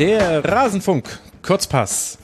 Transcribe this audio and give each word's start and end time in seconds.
Der 0.00 0.44
Rasenfunk, 0.44 1.20
Kurzpass. 1.42 2.18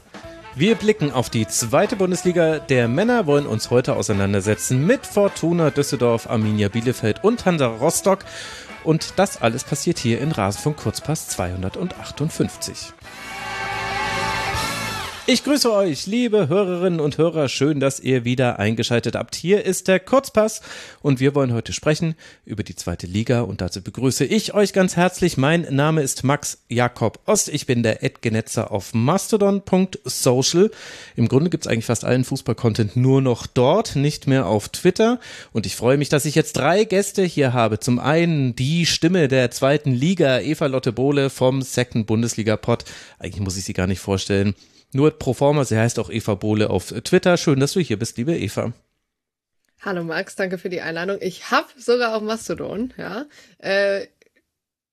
Wir 0.56 0.74
blicken 0.74 1.12
auf 1.12 1.30
die 1.30 1.46
zweite 1.46 1.94
Bundesliga 1.94 2.58
der 2.58 2.88
Männer, 2.88 3.26
wollen 3.26 3.46
uns 3.46 3.70
heute 3.70 3.94
auseinandersetzen 3.94 4.84
mit 4.84 5.06
Fortuna 5.06 5.71
Düsseldorf, 5.71 6.28
Arminia 6.28 6.68
Bielefeld 6.68 7.22
und 7.22 7.46
Hansa 7.46 7.68
Rostock. 7.68 8.24
Und 8.82 9.21
das 9.21 9.40
alles 9.40 9.62
passiert 9.62 9.98
hier 9.98 10.21
in 10.21 10.32
Rasenfunk 10.32 10.78
Kurzpass 10.78 11.28
258. 11.28 12.92
Ich 15.33 15.44
grüße 15.44 15.72
euch, 15.72 16.09
liebe 16.09 16.48
Hörerinnen 16.48 16.98
und 16.98 17.16
Hörer. 17.16 17.48
Schön, 17.48 17.78
dass 17.78 18.01
ihr 18.01 18.24
wieder 18.24 18.59
eingeschaltet 18.59 19.15
habt. 19.15 19.37
Hier 19.37 19.64
ist 19.64 19.87
der 19.87 20.01
Kurzpass 20.01 20.60
und 21.02 21.20
wir 21.20 21.37
wollen 21.37 21.52
heute 21.52 21.73
sprechen 21.73 22.16
über 22.45 22.64
die 22.64 22.74
zweite 22.74 23.06
Liga 23.06 23.42
und 23.42 23.60
dazu 23.60 23.80
begrüße 23.80 24.24
ich 24.24 24.54
euch 24.54 24.73
ganz 24.73 24.96
herzlich. 24.96 25.37
Mein 25.37 25.68
Name 25.70 26.02
ist 26.02 26.24
Max 26.24 26.64
Jakob 26.68 27.20
Ost. 27.27 27.48
Ich 27.48 27.66
bin 27.66 27.84
der 27.84 28.02
Edgenetzer 28.02 28.73
auf 28.73 28.92
mastodon.social. 28.92 30.73
Im 31.14 31.28
Grunde 31.28 31.48
gibt 31.48 31.65
es 31.65 31.70
eigentlich 31.70 31.87
fast 31.87 32.04
allen 32.04 32.24
Fußball-Content 32.24 32.96
nur 32.96 33.23
noch 33.23 33.46
dort, 33.46 33.95
nicht 33.95 34.26
mehr 34.26 34.46
auf 34.46 34.68
Twitter. 34.70 35.20
Und 35.52 35.65
ich 35.65 35.76
freue 35.76 35.96
mich, 35.96 36.09
dass 36.09 36.24
ich 36.24 36.34
jetzt 36.34 36.56
drei 36.56 36.82
Gäste 36.82 37.23
hier 37.23 37.52
habe. 37.52 37.78
Zum 37.78 38.01
einen 38.01 38.56
die 38.56 38.84
Stimme 38.84 39.28
der 39.28 39.52
zweiten 39.52 39.92
Liga, 39.92 40.40
Eva 40.40 40.66
Lotte 40.66 40.90
Bohle 40.90 41.30
vom 41.30 41.62
Second 41.62 42.09
Bundesliga 42.09 42.56
Pod. 42.56 42.84
Eigentlich 43.20 43.42
muss 43.42 43.56
ich 43.56 43.62
sie 43.62 43.74
gar 43.74 43.87
nicht 43.87 44.01
vorstellen. 44.01 44.56
Nur 44.92 45.12
pro 45.12 45.34
forma, 45.34 45.64
sie 45.64 45.78
heißt 45.78 45.98
auch 45.98 46.10
Eva 46.10 46.34
Bohle 46.34 46.70
auf 46.70 46.88
Twitter. 47.04 47.36
Schön, 47.36 47.60
dass 47.60 47.72
du 47.72 47.80
hier 47.80 47.98
bist, 47.98 48.16
liebe 48.16 48.36
Eva. 48.36 48.72
Hallo 49.82 50.04
Max, 50.04 50.36
danke 50.36 50.58
für 50.58 50.68
die 50.68 50.80
Einladung. 50.80 51.18
Ich 51.20 51.50
habe 51.50 51.68
sogar 51.78 52.14
auch 52.14 52.20
Mastodon, 52.20 52.92
ja. 52.98 53.26
Äh, 53.59 54.06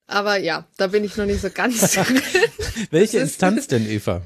aber 0.06 0.38
ja, 0.38 0.66
da 0.78 0.88
bin 0.88 1.04
ich 1.04 1.18
noch 1.18 1.26
nicht 1.26 1.42
so 1.42 1.50
ganz. 1.50 1.98
Welche 2.92 3.20
Instanz 3.20 3.68
denn, 3.68 3.90
Eva? 3.90 4.22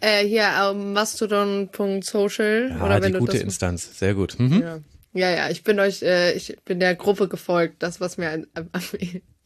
Äh, 0.00 0.26
hier 0.26 0.70
um, 0.70 0.92
mastodon.social. 0.92 2.70
Ja, 2.70 2.84
oder 2.84 3.00
wenn 3.00 3.12
die 3.12 3.12
du 3.12 3.18
gute 3.20 3.32
das 3.32 3.42
Instanz, 3.42 3.98
sehr 3.98 4.14
gut. 4.14 4.38
Mhm. 4.38 4.60
Ja. 4.60 4.80
ja, 5.12 5.30
ja, 5.30 5.50
ich 5.50 5.62
bin 5.62 5.78
euch, 5.78 6.02
äh, 6.02 6.32
ich 6.32 6.56
bin 6.64 6.80
der 6.80 6.94
Gruppe 6.94 7.28
gefolgt, 7.28 7.82
das, 7.82 8.00
was 8.00 8.18
mir 8.18 8.30
am, 8.30 8.46
am 8.72 8.82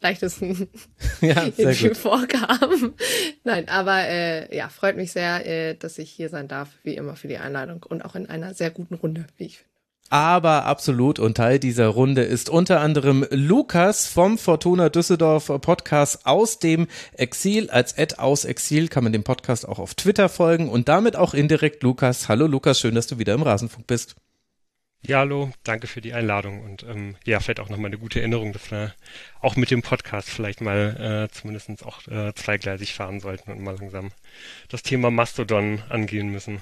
leichtesten 0.04 0.68
ja, 1.20 1.50
vorkam. 1.94 2.94
Nein, 3.42 3.68
aber 3.68 4.06
äh, 4.06 4.56
ja, 4.56 4.68
freut 4.68 4.96
mich 4.96 5.10
sehr, 5.10 5.46
äh, 5.46 5.74
dass 5.74 5.98
ich 5.98 6.10
hier 6.10 6.28
sein 6.28 6.46
darf, 6.46 6.68
wie 6.84 6.94
immer 6.94 7.16
für 7.16 7.28
die 7.28 7.38
Einladung 7.38 7.82
und 7.82 8.04
auch 8.04 8.14
in 8.14 8.28
einer 8.28 8.54
sehr 8.54 8.70
guten 8.70 8.94
Runde, 8.94 9.26
wie 9.36 9.46
ich 9.46 9.58
finde. 9.58 9.74
Aber 10.10 10.66
absolut 10.66 11.18
und 11.18 11.38
Teil 11.38 11.58
dieser 11.58 11.88
Runde 11.88 12.22
ist 12.22 12.50
unter 12.50 12.80
anderem 12.80 13.26
Lukas 13.30 14.06
vom 14.06 14.36
Fortuna 14.36 14.90
Düsseldorf 14.90 15.46
Podcast 15.62 16.26
aus 16.26 16.58
dem 16.58 16.86
Exil. 17.14 17.70
Als 17.70 17.96
Ad 17.96 18.16
aus 18.18 18.44
Exil 18.44 18.88
kann 18.88 19.02
man 19.02 19.14
dem 19.14 19.24
Podcast 19.24 19.66
auch 19.66 19.78
auf 19.78 19.94
Twitter 19.94 20.28
folgen 20.28 20.68
und 20.68 20.88
damit 20.88 21.16
auch 21.16 21.32
indirekt 21.32 21.82
Lukas. 21.82 22.28
Hallo 22.28 22.46
Lukas, 22.46 22.78
schön, 22.78 22.94
dass 22.94 23.06
du 23.06 23.18
wieder 23.18 23.32
im 23.32 23.42
Rasenfunk 23.42 23.86
bist. 23.86 24.14
Ja, 25.06 25.18
hallo, 25.18 25.52
danke 25.64 25.86
für 25.86 26.00
die 26.00 26.14
Einladung 26.14 26.62
und 26.62 26.82
ähm, 26.84 27.16
ja, 27.26 27.38
vielleicht 27.38 27.60
auch 27.60 27.68
nochmal 27.68 27.88
eine 27.90 27.98
gute 27.98 28.20
Erinnerung, 28.20 28.54
dass 28.54 28.70
wir 28.70 28.94
auch 29.42 29.54
mit 29.54 29.70
dem 29.70 29.82
Podcast 29.82 30.30
vielleicht 30.30 30.62
mal 30.62 31.26
äh, 31.28 31.32
zumindest 31.32 31.84
auch 31.84 32.06
äh, 32.08 32.32
zweigleisig 32.34 32.94
fahren 32.94 33.20
sollten 33.20 33.52
und 33.52 33.60
mal 33.60 33.76
langsam 33.78 34.12
das 34.70 34.82
Thema 34.82 35.10
Mastodon 35.10 35.82
angehen 35.90 36.28
müssen. 36.30 36.60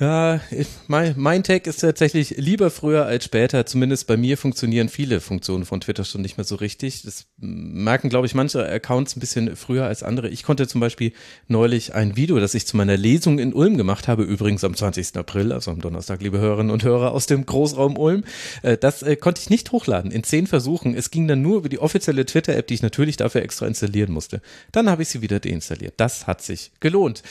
Ja, 0.00 0.40
mein, 0.88 1.14
mein 1.16 1.44
Tag 1.44 1.68
ist 1.68 1.78
tatsächlich 1.78 2.30
lieber 2.30 2.72
früher 2.72 3.06
als 3.06 3.26
später. 3.26 3.64
Zumindest 3.64 4.08
bei 4.08 4.16
mir 4.16 4.36
funktionieren 4.36 4.88
viele 4.88 5.20
Funktionen 5.20 5.64
von 5.64 5.80
Twitter 5.80 6.04
schon 6.04 6.20
nicht 6.20 6.36
mehr 6.36 6.44
so 6.44 6.56
richtig. 6.56 7.02
Das 7.02 7.26
merken, 7.36 8.08
glaube 8.08 8.26
ich, 8.26 8.34
manche 8.34 8.68
Accounts 8.68 9.14
ein 9.14 9.20
bisschen 9.20 9.54
früher 9.54 9.86
als 9.86 10.02
andere. 10.02 10.28
Ich 10.30 10.42
konnte 10.42 10.66
zum 10.66 10.80
Beispiel 10.80 11.12
neulich 11.46 11.94
ein 11.94 12.16
Video, 12.16 12.40
das 12.40 12.54
ich 12.54 12.66
zu 12.66 12.76
meiner 12.76 12.96
Lesung 12.96 13.38
in 13.38 13.54
Ulm 13.54 13.76
gemacht 13.76 14.08
habe, 14.08 14.24
übrigens 14.24 14.64
am 14.64 14.74
20. 14.74 15.16
April, 15.16 15.52
also 15.52 15.70
am 15.70 15.80
Donnerstag, 15.80 16.22
liebe 16.22 16.38
Hörerinnen 16.38 16.72
und 16.72 16.82
Hörer 16.82 17.12
aus 17.12 17.26
dem 17.26 17.46
Großraum 17.46 17.96
Ulm, 17.96 18.24
äh, 18.62 18.76
das 18.76 19.04
äh, 19.04 19.14
konnte 19.14 19.42
ich 19.42 19.48
nicht 19.48 19.70
hochladen 19.70 20.10
in 20.10 20.24
zehn 20.24 20.48
Versuchen. 20.48 20.96
Es 20.96 21.12
ging 21.12 21.28
dann 21.28 21.40
nur 21.40 21.58
über 21.58 21.68
die 21.68 21.78
offizielle 21.78 22.26
Twitter-App, 22.26 22.66
die 22.66 22.74
ich 22.74 22.82
natürlich 22.82 23.16
dafür 23.16 23.42
extra 23.42 23.68
installieren 23.68 24.12
musste. 24.12 24.42
Dann 24.72 24.90
habe 24.90 25.02
ich 25.02 25.08
sie 25.08 25.22
wieder 25.22 25.38
deinstalliert. 25.38 25.94
Das 25.98 26.26
hat 26.26 26.42
sich 26.42 26.72
gelohnt. 26.80 27.22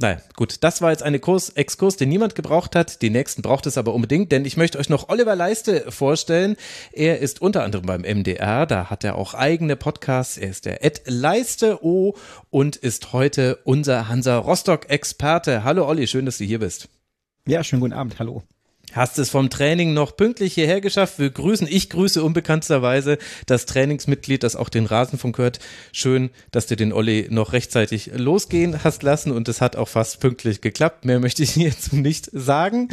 Naja, 0.00 0.16
gut, 0.34 0.64
das 0.64 0.80
war 0.80 0.92
jetzt 0.92 1.02
eine 1.02 1.18
Kurs, 1.18 1.50
Exkurs, 1.50 1.96
den 1.96 2.08
niemand 2.08 2.34
gebraucht 2.34 2.74
hat. 2.74 3.02
Die 3.02 3.10
nächsten 3.10 3.42
braucht 3.42 3.66
es 3.66 3.76
aber 3.76 3.92
unbedingt, 3.92 4.32
denn 4.32 4.46
ich 4.46 4.56
möchte 4.56 4.78
euch 4.78 4.88
noch 4.88 5.10
Oliver 5.10 5.36
Leiste 5.36 5.92
vorstellen. 5.92 6.56
Er 6.92 7.18
ist 7.18 7.42
unter 7.42 7.64
anderem 7.64 7.84
beim 7.84 8.00
MDR, 8.00 8.64
da 8.64 8.88
hat 8.88 9.04
er 9.04 9.16
auch 9.16 9.34
eigene 9.34 9.76
Podcasts. 9.76 10.38
Er 10.38 10.48
ist 10.48 10.64
der 10.64 10.82
Ed 10.82 11.02
Leiste 11.04 11.84
O 11.84 12.16
und 12.48 12.76
ist 12.76 13.12
heute 13.12 13.58
unser 13.64 14.08
Hansa 14.08 14.38
Rostock-Experte. 14.38 15.64
Hallo 15.64 15.86
Olli, 15.86 16.06
schön, 16.06 16.24
dass 16.24 16.38
du 16.38 16.44
hier 16.44 16.60
bist. 16.60 16.88
Ja, 17.46 17.62
schönen 17.62 17.80
guten 17.80 17.92
Abend, 17.92 18.18
hallo. 18.18 18.42
Hast 18.92 19.18
es 19.18 19.30
vom 19.30 19.50
Training 19.50 19.94
noch 19.94 20.16
pünktlich 20.16 20.54
hierher 20.54 20.80
geschafft. 20.80 21.18
Wir 21.18 21.30
grüßen, 21.30 21.68
ich 21.70 21.90
grüße 21.90 22.22
unbekannterweise 22.22 23.18
das 23.46 23.66
Trainingsmitglied, 23.66 24.42
das 24.42 24.56
auch 24.56 24.68
den 24.68 24.86
Rasenfunk 24.86 25.38
hört. 25.38 25.60
Schön, 25.92 26.30
dass 26.50 26.66
du 26.66 26.76
den 26.76 26.92
Olli 26.92 27.28
noch 27.30 27.52
rechtzeitig 27.52 28.10
losgehen 28.14 28.82
hast 28.82 29.02
lassen 29.02 29.32
und 29.32 29.48
es 29.48 29.60
hat 29.60 29.76
auch 29.76 29.88
fast 29.88 30.20
pünktlich 30.20 30.60
geklappt. 30.60 31.04
Mehr 31.04 31.20
möchte 31.20 31.42
ich 31.42 31.56
jetzt 31.70 31.92
nicht 31.92 32.30
sagen. 32.32 32.88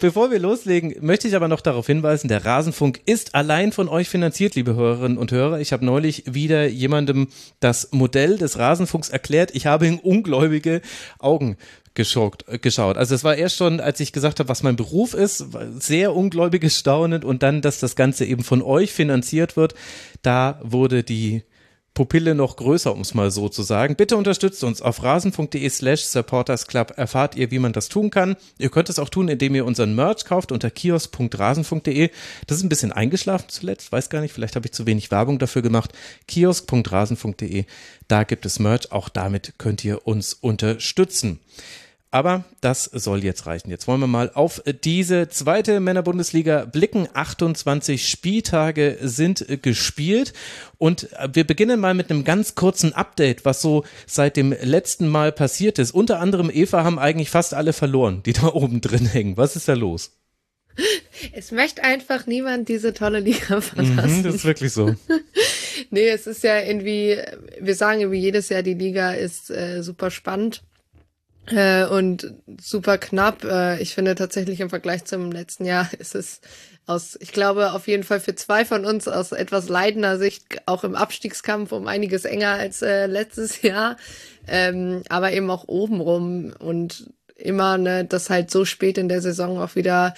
Bevor 0.00 0.30
wir 0.30 0.38
loslegen, 0.38 0.94
möchte 1.00 1.28
ich 1.28 1.36
aber 1.36 1.48
noch 1.48 1.60
darauf 1.60 1.86
hinweisen, 1.86 2.28
der 2.28 2.44
Rasenfunk 2.44 3.00
ist 3.04 3.34
allein 3.34 3.72
von 3.72 3.88
euch 3.88 4.08
finanziert, 4.08 4.54
liebe 4.54 4.74
Hörerinnen 4.74 5.18
und 5.18 5.32
Hörer. 5.32 5.60
Ich 5.60 5.72
habe 5.72 5.84
neulich 5.84 6.24
wieder 6.26 6.66
jemandem 6.66 7.28
das 7.60 7.92
Modell 7.92 8.38
des 8.38 8.58
Rasenfunks 8.58 9.10
erklärt. 9.10 9.50
Ich 9.54 9.66
habe 9.66 9.86
in 9.86 9.98
ungläubige 9.98 10.80
Augen 11.18 11.56
geschaut, 11.96 12.44
geschaut. 12.62 12.96
Also 12.96 13.16
es 13.16 13.24
war 13.24 13.34
erst 13.34 13.56
schon, 13.56 13.80
als 13.80 13.98
ich 13.98 14.12
gesagt 14.12 14.38
habe, 14.38 14.48
was 14.48 14.62
mein 14.62 14.76
Beruf 14.76 15.14
ist, 15.14 15.46
sehr 15.80 16.14
ungläubiges 16.14 16.78
Staunen 16.78 17.24
und 17.24 17.42
dann, 17.42 17.62
dass 17.62 17.80
das 17.80 17.96
Ganze 17.96 18.24
eben 18.24 18.44
von 18.44 18.62
euch 18.62 18.92
finanziert 18.92 19.56
wird, 19.56 19.74
da 20.22 20.60
wurde 20.62 21.02
die 21.02 21.42
Pupille 21.96 22.34
noch 22.34 22.56
größer, 22.56 22.92
um 22.92 23.00
es 23.00 23.14
mal 23.14 23.30
so 23.30 23.48
zu 23.48 23.62
sagen. 23.62 23.96
Bitte 23.96 24.18
unterstützt 24.18 24.62
uns 24.62 24.82
auf 24.82 25.02
rasen.de 25.02 25.68
slash 25.70 26.04
supportersclub. 26.04 26.92
Erfahrt 26.96 27.36
ihr, 27.36 27.50
wie 27.50 27.58
man 27.58 27.72
das 27.72 27.88
tun 27.88 28.10
kann. 28.10 28.36
Ihr 28.58 28.68
könnt 28.68 28.90
es 28.90 28.98
auch 28.98 29.08
tun, 29.08 29.28
indem 29.28 29.54
ihr 29.54 29.64
unseren 29.64 29.94
Merch 29.94 30.26
kauft 30.26 30.52
unter 30.52 30.70
kiosk.rasen.de. 30.70 32.10
Das 32.46 32.58
ist 32.58 32.64
ein 32.64 32.68
bisschen 32.68 32.92
eingeschlafen 32.92 33.48
zuletzt, 33.48 33.90
weiß 33.90 34.10
gar 34.10 34.20
nicht, 34.20 34.34
vielleicht 34.34 34.56
habe 34.56 34.66
ich 34.66 34.72
zu 34.72 34.86
wenig 34.86 35.10
Werbung 35.10 35.38
dafür 35.38 35.62
gemacht. 35.62 35.92
kiosk.rasen.de, 36.28 37.64
da 38.08 38.24
gibt 38.24 38.44
es 38.44 38.58
Merch, 38.58 38.92
auch 38.92 39.08
damit 39.08 39.54
könnt 39.56 39.82
ihr 39.82 40.06
uns 40.06 40.34
unterstützen. 40.34 41.40
Aber 42.10 42.44
das 42.60 42.84
soll 42.84 43.24
jetzt 43.24 43.46
reichen. 43.46 43.70
Jetzt 43.70 43.88
wollen 43.88 44.00
wir 44.00 44.06
mal 44.06 44.30
auf 44.32 44.62
diese 44.84 45.28
zweite 45.28 45.80
Männerbundesliga 45.80 46.64
blicken. 46.64 47.08
28 47.12 48.08
Spieltage 48.08 48.98
sind 49.02 49.44
gespielt 49.62 50.32
und 50.78 51.08
wir 51.32 51.44
beginnen 51.44 51.80
mal 51.80 51.94
mit 51.94 52.10
einem 52.10 52.24
ganz 52.24 52.54
kurzen 52.54 52.92
Update, 52.92 53.44
was 53.44 53.60
so 53.60 53.84
seit 54.06 54.36
dem 54.36 54.52
letzten 54.52 55.08
Mal 55.08 55.32
passiert 55.32 55.78
ist. 55.78 55.90
Unter 55.90 56.20
anderem 56.20 56.50
Eva 56.52 56.84
haben 56.84 56.98
eigentlich 56.98 57.30
fast 57.30 57.54
alle 57.54 57.72
verloren, 57.72 58.22
die 58.24 58.32
da 58.34 58.46
oben 58.46 58.80
drin 58.80 59.06
hängen. 59.06 59.36
Was 59.36 59.56
ist 59.56 59.68
da 59.68 59.74
los? 59.74 60.12
Es 61.32 61.50
möchte 61.50 61.82
einfach 61.82 62.26
niemand 62.26 62.68
diese 62.68 62.92
tolle 62.92 63.20
Liga 63.20 63.60
verlassen. 63.60 64.18
Mhm, 64.18 64.22
das 64.22 64.34
ist 64.36 64.44
wirklich 64.44 64.72
so. 64.72 64.94
nee, 65.90 66.08
es 66.08 66.26
ist 66.26 66.44
ja 66.44 66.60
irgendwie, 66.60 67.18
wir 67.60 67.74
sagen 67.74 68.00
irgendwie 68.00 68.20
jedes 68.20 68.48
Jahr, 68.48 68.62
die 68.62 68.74
Liga 68.74 69.12
ist 69.12 69.50
äh, 69.50 69.82
super 69.82 70.10
spannend. 70.10 70.62
Äh, 71.46 71.86
und 71.86 72.34
super 72.60 72.98
knapp. 72.98 73.44
Äh, 73.44 73.80
ich 73.80 73.94
finde 73.94 74.14
tatsächlich 74.14 74.60
im 74.60 74.70
Vergleich 74.70 75.04
zum 75.04 75.30
letzten 75.30 75.64
Jahr 75.64 75.88
ist 75.98 76.14
es 76.14 76.40
aus, 76.86 77.16
ich 77.20 77.32
glaube, 77.32 77.72
auf 77.72 77.88
jeden 77.88 78.04
Fall 78.04 78.20
für 78.20 78.34
zwei 78.34 78.64
von 78.64 78.84
uns 78.84 79.08
aus 79.08 79.32
etwas 79.32 79.68
leidender 79.68 80.18
Sicht 80.18 80.44
auch 80.66 80.84
im 80.84 80.94
Abstiegskampf 80.94 81.72
um 81.72 81.86
einiges 81.86 82.24
enger 82.24 82.52
als 82.52 82.82
äh, 82.82 83.06
letztes 83.06 83.62
Jahr. 83.62 83.96
Ähm, 84.48 85.02
aber 85.08 85.32
eben 85.32 85.50
auch 85.50 85.64
obenrum 85.66 86.52
und 86.58 87.10
immer, 87.36 87.78
ne, 87.78 88.04
dass 88.04 88.30
halt 88.30 88.50
so 88.50 88.64
spät 88.64 88.98
in 88.98 89.08
der 89.08 89.20
Saison 89.20 89.58
auch 89.58 89.74
wieder 89.74 90.14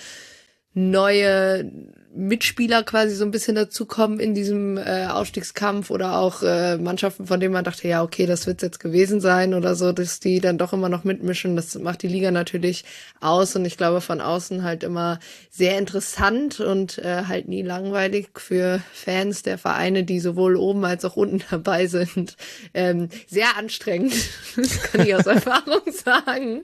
neue 0.75 1.71
Mitspieler 2.15 2.83
quasi 2.83 3.15
so 3.15 3.25
ein 3.25 3.31
bisschen 3.31 3.55
dazukommen 3.55 4.19
in 4.19 4.35
diesem 4.35 4.79
äh, 4.79 5.07
Aufstiegskampf 5.07 5.91
oder 5.91 6.19
auch 6.19 6.43
äh, 6.43 6.79
Mannschaften, 6.79 7.27
von 7.27 7.39
denen 7.39 7.53
man 7.53 7.65
dachte, 7.65 7.87
ja, 7.87 8.03
okay, 8.03 8.27
das 8.27 8.47
wird's 8.47 8.63
jetzt 8.63 8.81
gewesen 8.81 9.21
sein 9.21 9.53
oder 9.53 9.75
so, 9.75 9.93
dass 9.93 10.19
die 10.19 10.41
dann 10.41 10.59
doch 10.59 10.73
immer 10.73 10.89
noch 10.89 11.05
mitmischen. 11.05 11.55
Das 11.55 11.79
macht 11.79 12.03
die 12.03 12.09
Liga 12.09 12.31
natürlich 12.31 12.85
aus 13.21 13.55
und 13.57 13.65
ich 13.65 13.77
glaube 13.77 14.01
von 14.01 14.21
außen 14.21 14.63
halt 14.63 14.85
immer 14.85 15.19
sehr 15.51 15.79
interessant 15.79 16.61
und 16.61 16.99
äh, 16.99 17.25
halt 17.29 17.47
nie 17.47 17.63
langweilig 17.63 18.29
für 18.37 18.81
Fans 18.93 19.43
der 19.43 19.59
Vereine, 19.59 20.05
die 20.05 20.21
sowohl 20.21 20.57
oben 20.57 20.85
als 20.85 21.05
auch 21.05 21.17
unten 21.17 21.43
dabei 21.51 21.87
sind. 21.87 22.37
Ähm, 22.73 23.11
sehr 23.27 23.57
anstrengend, 23.57 24.15
das 24.57 24.83
kann 24.83 25.07
ich 25.07 25.15
aus 25.15 25.27
Erfahrung 25.27 25.83
sagen. 25.93 26.63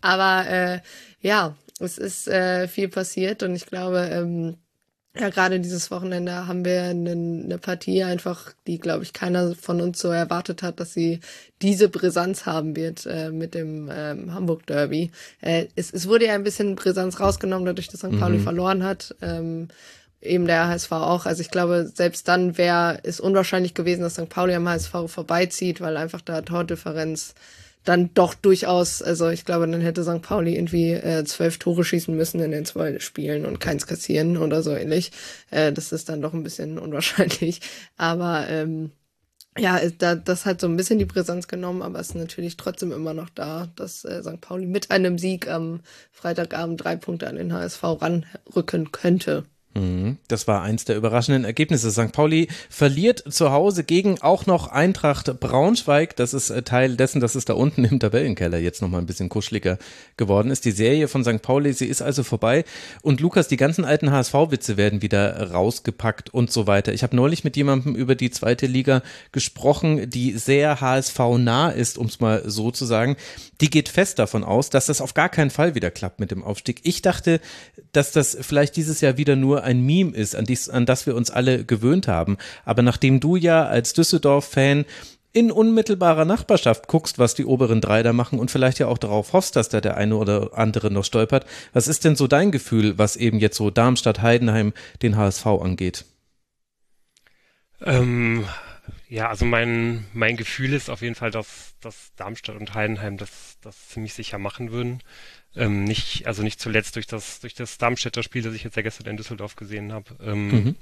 Aber 0.00 0.48
äh, 0.48 0.80
ja, 1.20 1.56
es 1.78 1.98
ist 1.98 2.26
äh, 2.26 2.68
viel 2.68 2.88
passiert 2.88 3.42
und 3.42 3.54
ich 3.54 3.66
glaube, 3.66 4.08
ähm, 4.10 4.56
ja, 5.18 5.28
gerade 5.30 5.60
dieses 5.60 5.90
Wochenende 5.90 6.46
haben 6.46 6.64
wir 6.64 6.82
eine, 6.82 7.58
Partie 7.58 8.04
einfach, 8.04 8.52
die, 8.66 8.78
glaube 8.78 9.02
ich, 9.02 9.12
keiner 9.12 9.54
von 9.54 9.80
uns 9.80 9.98
so 9.98 10.08
erwartet 10.08 10.62
hat, 10.62 10.80
dass 10.80 10.92
sie 10.92 11.20
diese 11.60 11.88
Brisanz 11.88 12.46
haben 12.46 12.76
wird 12.76 13.06
äh, 13.06 13.30
mit 13.30 13.54
dem 13.54 13.90
ähm, 13.92 14.32
Hamburg 14.32 14.66
Derby. 14.66 15.10
Äh, 15.40 15.66
es, 15.74 15.92
es 15.92 16.08
wurde 16.08 16.26
ja 16.26 16.34
ein 16.34 16.44
bisschen 16.44 16.76
Brisanz 16.76 17.20
rausgenommen, 17.20 17.66
dadurch, 17.66 17.88
dass 17.88 18.00
St. 18.00 18.18
Pauli 18.18 18.38
mhm. 18.38 18.42
verloren 18.42 18.84
hat. 18.84 19.14
Ähm, 19.20 19.68
eben 20.20 20.46
der 20.46 20.68
HSV 20.68 20.92
auch. 20.92 21.26
Also 21.26 21.42
ich 21.42 21.50
glaube, 21.50 21.90
selbst 21.92 22.26
dann 22.28 22.58
wäre 22.58 23.00
es 23.02 23.20
unwahrscheinlich 23.20 23.74
gewesen, 23.74 24.02
dass 24.02 24.14
St. 24.14 24.28
Pauli 24.28 24.54
am 24.54 24.68
HSV 24.68 24.92
vorbeizieht, 25.06 25.80
weil 25.80 25.96
einfach 25.96 26.20
da 26.20 26.42
Tordifferenz 26.42 27.34
dann 27.84 28.12
doch 28.14 28.34
durchaus, 28.34 29.02
also 29.02 29.28
ich 29.28 29.44
glaube, 29.44 29.66
dann 29.66 29.80
hätte 29.80 30.04
St. 30.04 30.22
Pauli 30.22 30.56
irgendwie 30.56 30.92
äh, 30.92 31.24
zwölf 31.24 31.58
Tore 31.58 31.84
schießen 31.84 32.14
müssen 32.14 32.40
in 32.40 32.50
den 32.50 32.64
zwei 32.64 32.98
Spielen 32.98 33.46
und 33.46 33.60
keins 33.60 33.86
kassieren 33.86 34.36
oder 34.36 34.62
so 34.62 34.74
ähnlich. 34.74 35.12
Äh, 35.50 35.72
das 35.72 35.92
ist 35.92 36.08
dann 36.08 36.20
doch 36.20 36.34
ein 36.34 36.42
bisschen 36.42 36.78
unwahrscheinlich. 36.78 37.60
Aber 37.96 38.46
ähm, 38.48 38.92
ja, 39.58 39.80
da, 39.98 40.14
das 40.14 40.46
hat 40.46 40.60
so 40.60 40.68
ein 40.68 40.76
bisschen 40.76 40.98
die 40.98 41.06
Präsenz 41.06 41.48
genommen, 41.48 41.82
aber 41.82 41.98
es 41.98 42.10
ist 42.10 42.14
natürlich 42.14 42.56
trotzdem 42.56 42.92
immer 42.92 43.14
noch 43.14 43.28
da, 43.30 43.68
dass 43.76 44.04
äh, 44.04 44.22
St. 44.22 44.40
Pauli 44.40 44.66
mit 44.66 44.90
einem 44.90 45.18
Sieg 45.18 45.48
am 45.48 45.80
Freitagabend 46.12 46.82
drei 46.82 46.96
Punkte 46.96 47.28
an 47.28 47.36
den 47.36 47.52
HSV 47.52 47.82
ranrücken 47.82 48.92
könnte. 48.92 49.44
Mhm. 49.78 50.18
Das 50.28 50.48
war 50.48 50.62
eins 50.62 50.84
der 50.84 50.96
überraschenden 50.96 51.44
Ergebnisse. 51.44 51.90
St. 51.90 52.12
Pauli 52.12 52.48
verliert 52.68 53.24
zu 53.28 53.52
Hause 53.52 53.84
gegen 53.84 54.20
auch 54.20 54.46
noch 54.46 54.68
Eintracht 54.68 55.40
Braunschweig. 55.40 56.16
Das 56.16 56.34
ist 56.34 56.50
äh, 56.50 56.62
Teil 56.62 56.96
dessen, 56.96 57.20
dass 57.20 57.34
es 57.34 57.44
da 57.44 57.54
unten 57.54 57.84
im 57.84 58.00
Tabellenkeller 58.00 58.58
jetzt 58.58 58.82
nochmal 58.82 59.00
ein 59.00 59.06
bisschen 59.06 59.28
kuscheliger 59.28 59.78
geworden 60.16 60.50
ist. 60.50 60.64
Die 60.64 60.70
Serie 60.70 61.08
von 61.08 61.24
St. 61.24 61.42
Pauli, 61.42 61.72
sie 61.72 61.86
ist 61.86 62.02
also 62.02 62.22
vorbei. 62.22 62.64
Und 63.02 63.20
Lukas, 63.20 63.48
die 63.48 63.56
ganzen 63.56 63.84
alten 63.84 64.10
HSV-Witze 64.10 64.76
werden 64.76 65.02
wieder 65.02 65.50
rausgepackt 65.50 66.32
und 66.34 66.52
so 66.52 66.66
weiter. 66.66 66.92
Ich 66.92 67.02
habe 67.02 67.16
neulich 67.16 67.44
mit 67.44 67.56
jemandem 67.56 67.94
über 67.94 68.14
die 68.14 68.30
zweite 68.30 68.66
Liga 68.66 69.02
gesprochen, 69.32 70.10
die 70.10 70.32
sehr 70.32 70.80
HSV-nah 70.80 71.70
ist, 71.70 71.98
um 71.98 72.06
es 72.06 72.20
mal 72.20 72.42
so 72.46 72.70
zu 72.70 72.84
sagen. 72.84 73.16
Die 73.60 73.70
geht 73.70 73.88
fest 73.88 74.18
davon 74.18 74.44
aus, 74.44 74.70
dass 74.70 74.86
das 74.86 75.00
auf 75.00 75.14
gar 75.14 75.28
keinen 75.28 75.50
Fall 75.50 75.74
wieder 75.74 75.90
klappt 75.90 76.20
mit 76.20 76.30
dem 76.30 76.44
Aufstieg. 76.44 76.80
Ich 76.84 77.02
dachte, 77.02 77.40
dass 77.92 78.12
das 78.12 78.36
vielleicht 78.40 78.76
dieses 78.76 79.00
Jahr 79.00 79.16
wieder 79.16 79.36
nur 79.36 79.64
ein 79.68 79.84
Meme 79.84 80.12
ist, 80.12 80.34
an, 80.34 80.46
dies, 80.46 80.68
an 80.68 80.86
das 80.86 81.06
wir 81.06 81.14
uns 81.14 81.30
alle 81.30 81.64
gewöhnt 81.64 82.08
haben. 82.08 82.38
Aber 82.64 82.82
nachdem 82.82 83.20
du 83.20 83.36
ja 83.36 83.66
als 83.66 83.92
Düsseldorf-Fan 83.92 84.86
in 85.32 85.52
unmittelbarer 85.52 86.24
Nachbarschaft 86.24 86.88
guckst, 86.88 87.18
was 87.18 87.34
die 87.34 87.44
oberen 87.44 87.80
drei 87.80 88.02
da 88.02 88.12
machen 88.12 88.38
und 88.38 88.50
vielleicht 88.50 88.78
ja 88.78 88.88
auch 88.88 88.98
darauf 88.98 89.34
hoffst, 89.34 89.56
dass 89.56 89.68
da 89.68 89.80
der 89.80 89.96
eine 89.96 90.16
oder 90.16 90.56
andere 90.56 90.90
noch 90.90 91.04
stolpert. 91.04 91.44
Was 91.74 91.86
ist 91.86 92.04
denn 92.04 92.16
so 92.16 92.26
dein 92.26 92.50
Gefühl, 92.50 92.98
was 92.98 93.14
eben 93.14 93.38
jetzt 93.38 93.58
so 93.58 93.70
Darmstadt, 93.70 94.22
Heidenheim, 94.22 94.72
den 95.02 95.16
HSV 95.16 95.46
angeht? 95.46 96.06
Ähm, 97.84 98.46
ja, 99.08 99.28
also 99.28 99.44
mein, 99.44 100.06
mein 100.12 100.36
Gefühl 100.36 100.72
ist 100.72 100.90
auf 100.90 101.02
jeden 101.02 101.14
Fall, 101.14 101.30
dass, 101.30 101.74
dass 101.80 102.12
Darmstadt 102.16 102.56
und 102.56 102.74
Heidenheim 102.74 103.16
das, 103.16 103.58
das 103.60 103.88
ziemlich 103.88 104.14
sicher 104.14 104.38
machen 104.38 104.70
würden. 104.70 105.02
Ähm, 105.56 105.84
nicht, 105.84 106.26
also 106.26 106.42
nicht 106.42 106.60
zuletzt 106.60 106.96
durch 106.96 107.06
das, 107.06 107.40
durch 107.40 107.54
das 107.54 107.78
Darmstädter 107.78 108.22
Spiel, 108.22 108.42
das 108.42 108.54
ich 108.54 108.64
jetzt 108.64 108.76
ja 108.76 108.82
gestern 108.82 109.06
in 109.06 109.16
Düsseldorf 109.16 109.56
gesehen 109.56 109.92
habe. 109.92 110.16
Ähm, 110.22 110.48
mhm. 110.50 110.76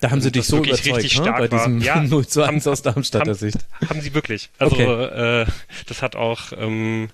Da 0.00 0.10
haben 0.10 0.20
sie 0.20 0.30
dich 0.30 0.44
so 0.44 0.58
überzeugt, 0.58 1.18
ne? 1.18 1.32
bei 1.32 1.48
diesem 1.48 1.80
ja, 1.80 2.00
0 2.02 2.26
zu 2.26 2.42
1 2.42 2.66
haben, 2.66 2.72
aus 2.72 2.82
Darmstadter 2.82 3.30
haben, 3.30 3.34
Sicht. 3.34 3.58
Haben 3.88 4.00
sie 4.00 4.12
wirklich. 4.12 4.50
Also 4.58 4.76
okay. 4.76 5.42
äh, 5.42 5.46
das 5.86 6.02
hat 6.02 6.16
auch 6.16 6.52
ähm, 6.52 7.08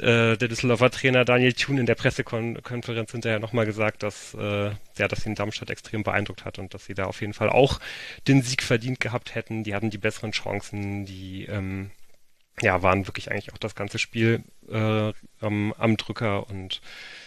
äh, 0.00 0.36
der 0.36 0.48
Düsseldorfer 0.48 0.90
Trainer 0.90 1.24
Daniel 1.24 1.52
Thun 1.52 1.78
in 1.78 1.86
der 1.86 1.94
Pressekonferenz 1.94 3.12
hinterher 3.12 3.38
nochmal 3.38 3.66
gesagt, 3.66 4.02
dass, 4.02 4.34
äh, 4.34 4.70
ja, 4.98 5.08
dass 5.08 5.26
ihn 5.26 5.34
Darmstadt 5.34 5.70
extrem 5.70 6.02
beeindruckt 6.02 6.44
hat 6.44 6.58
und 6.58 6.74
dass 6.74 6.86
sie 6.86 6.94
da 6.94 7.04
auf 7.04 7.20
jeden 7.20 7.34
Fall 7.34 7.50
auch 7.50 7.80
den 8.28 8.42
Sieg 8.42 8.62
verdient 8.62 9.00
gehabt 9.00 9.34
hätten. 9.34 9.64
Die 9.64 9.74
hatten 9.74 9.90
die 9.90 9.98
besseren 9.98 10.32
Chancen, 10.32 11.04
die 11.06 11.44
ähm, 11.46 11.90
ja, 12.62 12.82
waren 12.82 13.06
wirklich 13.06 13.30
eigentlich 13.30 13.52
auch 13.52 13.58
das 13.58 13.74
ganze 13.74 13.98
Spiel 13.98 14.42
äh, 14.70 15.12
am, 15.40 15.72
am 15.74 15.96
Drücker 15.96 16.48
und 16.48 16.80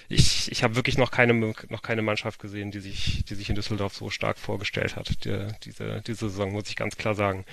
ich, 0.07 0.51
ich 0.51 0.63
habe 0.63 0.75
wirklich 0.75 0.97
noch 0.97 1.11
keine 1.11 1.33
noch 1.33 1.81
keine 1.83 2.01
Mannschaft 2.01 2.39
gesehen, 2.39 2.71
die 2.71 2.79
sich 2.79 3.23
die 3.25 3.35
sich 3.35 3.49
in 3.49 3.55
Düsseldorf 3.55 3.93
so 3.93 4.09
stark 4.09 4.39
vorgestellt 4.39 4.95
hat. 4.95 5.23
Die, 5.25 5.47
diese 5.63 6.01
diese 6.07 6.29
Saison 6.29 6.51
muss 6.51 6.69
ich 6.69 6.75
ganz 6.75 6.97
klar 6.97 7.13
sagen. 7.13 7.45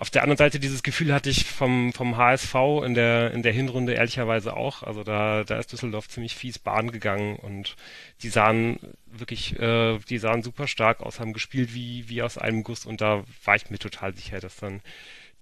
Auf 0.00 0.10
der 0.10 0.22
anderen 0.22 0.38
Seite 0.38 0.58
dieses 0.58 0.82
Gefühl 0.82 1.12
hatte 1.12 1.30
ich 1.30 1.44
vom 1.44 1.92
vom 1.92 2.16
HSV 2.16 2.54
in 2.84 2.94
der 2.94 3.32
in 3.32 3.42
der 3.42 3.52
Hinrunde 3.52 3.92
ehrlicherweise 3.92 4.56
auch. 4.56 4.82
Also 4.82 5.04
da 5.04 5.44
da 5.44 5.58
ist 5.58 5.72
Düsseldorf 5.72 6.08
ziemlich 6.08 6.34
fies 6.34 6.58
Bahn 6.58 6.90
gegangen 6.90 7.36
und 7.36 7.76
die 8.22 8.30
sahen 8.30 8.78
wirklich 9.06 9.58
äh, 9.60 9.98
die 10.08 10.18
sahen 10.18 10.42
super 10.42 10.66
stark 10.66 11.00
aus, 11.00 11.20
haben 11.20 11.34
gespielt 11.34 11.74
wie 11.74 12.08
wie 12.08 12.22
aus 12.22 12.38
einem 12.38 12.64
Guss 12.64 12.86
und 12.86 13.00
da 13.00 13.24
war 13.44 13.56
ich 13.56 13.70
mir 13.70 13.78
total 13.78 14.16
sicher, 14.16 14.40
dass 14.40 14.56
dann 14.56 14.80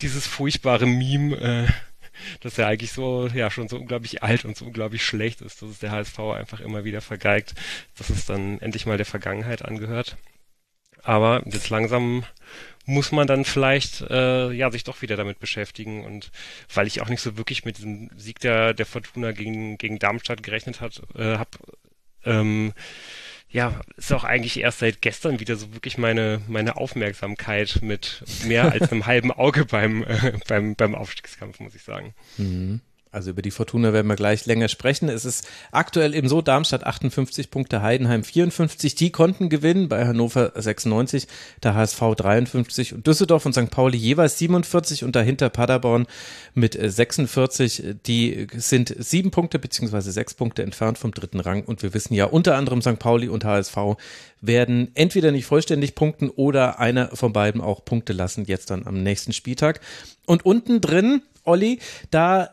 dieses 0.01 0.27
furchtbare 0.27 0.87
Meme, 0.87 1.37
äh, 1.37 1.67
das 2.41 2.57
ja 2.57 2.67
eigentlich 2.67 2.93
so, 2.93 3.29
ja, 3.29 3.51
schon 3.51 3.69
so 3.69 3.77
unglaublich 3.77 4.23
alt 4.23 4.45
und 4.45 4.57
so 4.57 4.65
unglaublich 4.67 5.05
schlecht 5.05 5.41
ist, 5.41 5.63
dass 5.63 5.71
es 5.71 5.79
der 5.79 5.91
HSV 5.91 6.19
einfach 6.19 6.61
immer 6.61 6.85
wieder 6.85 7.01
vergeigt, 7.01 7.55
dass 7.97 8.11
es 8.11 8.27
dann 8.27 8.61
endlich 8.61 8.87
mal 8.87 8.97
der 8.97 9.07
Vergangenheit 9.07 9.65
angehört. 9.65 10.17
Aber 11.09 11.43
jetzt 11.47 11.71
langsam 11.71 12.23
muss 12.85 13.13
man 13.13 13.27
dann 13.27 13.47
vielleicht 13.47 14.03
äh, 14.03 14.51
ja 14.53 14.71
sich 14.71 14.85
doch 14.85 15.01
wieder 15.01 15.17
damit 15.17 15.39
beschäftigen 15.41 16.05
und 16.05 16.31
weil 16.73 16.87
ich 16.87 17.01
auch 17.01 17.09
nicht 17.09 17.23
so 17.23 17.39
wirklich 17.39 17.65
mit 17.65 17.79
diesem 17.79 18.11
Sieg 18.15 18.41
der 18.41 18.75
der 18.75 18.85
Fortuna 18.85 19.33
gegen 19.33 19.79
gegen 19.79 19.99
Darmstadt 19.99 20.43
gerechnet 20.43 20.83
hat 20.83 21.03
äh, 21.15 21.39
habe 21.39 21.51
ähm, 22.25 22.75
ja, 23.51 23.81
ist 23.97 24.13
auch 24.13 24.25
eigentlich 24.25 24.61
erst 24.61 24.81
seit 24.81 25.01
gestern 25.01 25.41
wieder 25.41 25.57
so 25.57 25.73
wirklich 25.73 25.97
meine, 25.97 26.43
meine 26.49 26.77
Aufmerksamkeit 26.77 27.79
mit 27.81 28.23
mehr 28.45 28.71
als 28.71 28.93
einem 28.93 29.07
halben 29.07 29.33
Auge 29.33 29.65
beim, 29.65 30.03
äh, 30.03 30.39
beim, 30.47 30.75
beim 30.75 30.95
Aufstiegskampf, 30.95 31.59
muss 31.59 31.75
ich 31.75 31.83
sagen. 31.83 32.15
Mhm. 32.37 32.83
Also 33.11 33.31
über 33.31 33.43
die 33.43 33.51
Fortuna 33.51 33.93
werden 33.93 34.07
wir 34.07 34.17
gleich 34.17 34.45
länger 34.45 34.69
sprechen. 34.69 35.09
Es 35.09 35.25
ist 35.25 35.49
aktuell 35.73 36.15
eben 36.15 36.29
so, 36.29 36.43
Darmstadt 36.43 36.85
58 36.85 37.51
Punkte, 37.51 37.83
Heidenheim 37.83 38.23
54. 38.23 38.95
Die 38.95 39.11
konnten 39.11 39.49
gewinnen 39.49 39.89
bei 39.89 40.07
Hannover 40.07 40.53
96, 40.55 41.27
der 41.63 41.75
HSV 41.75 42.01
53 42.17 42.95
und 42.95 43.07
Düsseldorf 43.07 43.47
und 43.47 43.55
St. 43.55 43.71
Pauli 43.71 43.97
jeweils 43.97 44.39
47 44.39 45.05
und 45.05 45.17
dahinter 45.17 45.49
Paderborn 45.49 46.07
mit 46.55 46.79
46. 46.81 47.97
Die 48.07 48.47
sind 48.55 48.95
sieben 48.99 49.31
Punkte 49.31 49.59
beziehungsweise 49.59 50.13
sechs 50.13 50.35
Punkte 50.35 50.63
entfernt 50.63 50.99
vom 50.99 51.13
dritten 51.13 51.41
Rang 51.41 51.65
und 51.65 51.83
wir 51.83 51.95
wissen 51.95 52.15
ja 52.15 52.27
unter 52.27 52.57
anderem 52.57 52.83
St. 52.83 52.99
Pauli 52.99 53.29
und 53.29 53.45
HSV 53.45 53.77
werden 54.41 54.91
entweder 54.95 55.33
nicht 55.33 55.47
vollständig 55.47 55.95
punkten 55.95 56.31
oder 56.31 56.79
einer 56.79 57.09
von 57.17 57.33
beiden 57.33 57.61
auch 57.61 57.85
Punkte 57.85 58.12
lassen 58.12 58.45
jetzt 58.47 58.71
dann 58.71 58.87
am 58.87 59.03
nächsten 59.03 59.33
Spieltag. 59.33 59.81
Und 60.27 60.45
unten 60.45 60.81
drin, 60.81 61.23
Olli, 61.45 61.81
da 62.11 62.50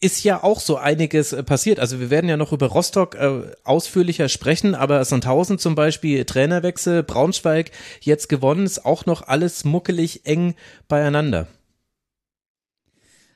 ist 0.00 0.22
ja 0.22 0.42
auch 0.44 0.60
so 0.60 0.76
einiges 0.76 1.32
äh, 1.32 1.42
passiert. 1.42 1.80
Also 1.80 2.00
wir 2.00 2.10
werden 2.10 2.28
ja 2.28 2.36
noch 2.36 2.52
über 2.52 2.66
Rostock 2.66 3.14
äh, 3.16 3.42
ausführlicher 3.64 4.28
sprechen, 4.28 4.74
aber 4.74 5.04
Sandhausen 5.04 5.58
zum 5.58 5.74
Beispiel, 5.74 6.24
Trainerwechsel, 6.24 7.02
Braunschweig 7.02 7.72
jetzt 8.00 8.28
gewonnen, 8.28 8.64
ist 8.64 8.84
auch 8.84 9.06
noch 9.06 9.26
alles 9.26 9.64
muckelig 9.64 10.24
eng 10.24 10.54
beieinander. 10.86 11.48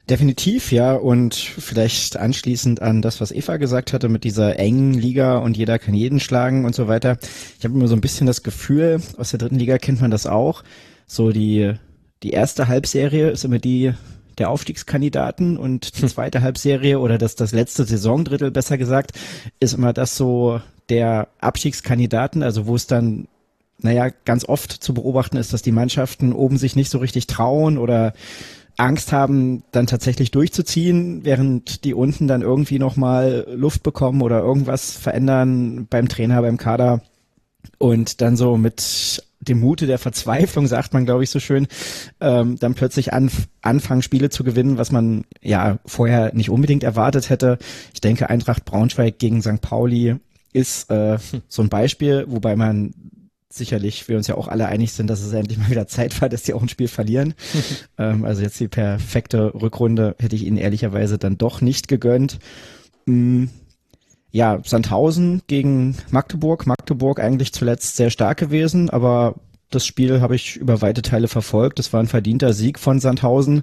Definitiv, 0.09 0.73
ja. 0.73 0.95
Und 0.95 1.35
vielleicht 1.35 2.17
anschließend 2.17 2.83
an 2.83 3.03
das, 3.03 3.21
was 3.21 3.33
Eva 3.33 3.57
gesagt 3.57 3.93
hatte 3.93 4.09
mit 4.09 4.25
dieser 4.25 4.59
engen 4.59 4.95
Liga 4.95 5.39
und 5.39 5.57
jeder 5.57 5.79
kann 5.79 5.95
jeden 5.95 6.21
schlagen 6.21 6.65
und 6.65 6.75
so 6.75 6.89
weiter. 6.89 7.19
Ich 7.59 7.65
habe 7.65 7.75
immer 7.75 7.89
so 7.89 7.95
ein 7.95 8.01
bisschen 8.01 8.27
das 8.27 8.43
Gefühl, 8.43 9.01
aus 9.17 9.31
der 9.31 9.39
dritten 9.39 9.59
Liga 9.59 9.79
kennt 9.79 10.01
man 10.01 10.11
das 10.11 10.27
auch. 10.27 10.65
So 11.07 11.31
die, 11.31 11.75
die 12.23 12.31
erste 12.31 12.69
Halbserie 12.69 13.31
ist 13.31 13.45
immer 13.45 13.61
die, 13.61 13.95
der 14.39 14.51
Aufstiegskandidaten 14.51 15.57
und 15.57 15.97
die 15.99 16.03
hm. 16.03 16.09
zweite 16.09 16.43
Halbserie 16.43 16.99
oder 16.99 17.19
das, 17.19 17.37
das 17.37 17.53
letzte 17.53 17.85
Saisondrittel 17.85 18.51
besser 18.51 18.79
gesagt, 18.79 19.13
ist 19.61 19.75
immer 19.75 19.93
das 19.93 20.17
so 20.17 20.61
der 20.89 21.29
Abstiegskandidaten, 21.41 22.43
also 22.43 22.67
wo 22.67 22.75
es 22.75 22.87
dann 22.87 23.29
naja, 23.83 24.11
ganz 24.25 24.45
oft 24.45 24.73
zu 24.73 24.95
beobachten 24.95 25.37
ist, 25.37 25.53
dass 25.53 25.63
die 25.63 25.73
Mannschaften 25.73 26.33
oben 26.33 26.57
sich 26.57 26.77
nicht 26.77 26.91
so 26.91 26.99
richtig 26.99 27.27
trauen 27.27 27.79
oder 27.79 28.15
Angst 28.77 29.13
haben, 29.13 29.65
dann 29.73 29.87
tatsächlich 29.87 30.31
durchzuziehen, 30.31 31.25
während 31.25 31.85
die 31.85 31.95
unten 31.95 32.27
dann 32.27 32.43
irgendwie 32.43 32.79
nochmal 32.79 33.47
Luft 33.55 33.83
bekommen 33.83 34.23
oder 34.23 34.41
irgendwas 34.41 34.93
verändern 34.93 35.87
beim 35.91 36.09
Trainer, 36.09 36.41
beim 36.41 36.57
Kader 36.57 37.03
und 37.79 38.21
dann 38.21 38.37
so 38.37 38.57
mit 38.57 39.25
dem 39.49 39.61
Mute 39.61 39.87
der 39.87 39.99
Verzweiflung, 39.99 40.67
sagt 40.67 40.95
man, 40.95 41.05
glaube 41.05 41.25
ich, 41.25 41.31
so 41.31 41.41
schön, 41.41 41.67
ähm, 42.21 42.59
dann 42.59 42.75
plötzlich 42.75 43.13
anf 43.13 43.49
anfangen, 43.61 44.03
Spiele 44.03 44.31
zu 44.31 44.45
gewinnen, 44.45 44.79
was 44.79 44.93
man 44.93 45.25
ja 45.41 45.79
vorher 45.85 46.35
nicht 46.35 46.51
unbedingt 46.51 46.85
erwartet 46.85 47.29
hätte. 47.31 47.59
Ich 47.93 48.01
denke, 48.01 48.31
Eintracht 48.31 48.65
Braunschweig 48.65 49.19
gegen 49.19 49.43
St. 49.43 49.61
Pauli 49.61 50.17
ist 50.53 50.91
äh, 50.91 51.19
so 51.49 51.63
ein 51.63 51.69
Beispiel, 51.69 52.25
wobei 52.29 52.57
man 52.57 52.95
sicherlich 53.49 54.09
wir 54.09 54.17
uns 54.17 54.29
ja 54.29 54.37
auch 54.37 54.49
alle 54.49 54.67
einig 54.67 54.93
sind, 54.93 55.09
dass 55.09 55.21
es 55.21 55.33
endlich 55.33 55.59
mal 55.59 55.71
wieder 55.71 55.87
Zeit 55.87 56.21
war, 56.21 56.29
dass 56.29 56.43
die 56.43 56.55
auch 56.55 56.63
ein 56.63 56.69
Spiel 56.69 56.89
verlieren. 56.89 57.35
ähm, 57.99 58.25
also 58.25 58.43
jetzt 58.43 58.59
die 58.61 58.69
perfekte 58.69 59.53
Rückrunde 59.55 60.17
hätte 60.19 60.37
ich 60.37 60.47
ihnen 60.47 60.57
ehrlicherweise 60.57 61.19
dann 61.19 61.39
doch 61.39 61.61
nicht 61.61 61.89
gegönnt. 61.89 62.39
Mm 63.07 63.47
ja, 64.33 64.61
Sandhausen 64.65 65.43
gegen 65.47 65.97
Magdeburg. 66.11 66.67
Magdeburg 66.67 67.21
eigentlich 67.21 67.53
zuletzt 67.53 67.97
sehr 67.97 68.11
stark 68.11 68.39
gewesen, 68.39 68.91
aber 68.91 69.35
das 69.71 69.87
Spiel 69.87 70.21
habe 70.21 70.35
ich 70.35 70.57
über 70.57 70.83
weite 70.83 71.03
Teile 71.03 71.29
verfolgt. 71.29 71.79
Das 71.79 71.93
war 71.93 72.01
ein 72.01 72.09
verdienter 72.09 72.53
Sieg 72.55 72.79
von 72.79 72.99
Sandhausen 72.99 73.63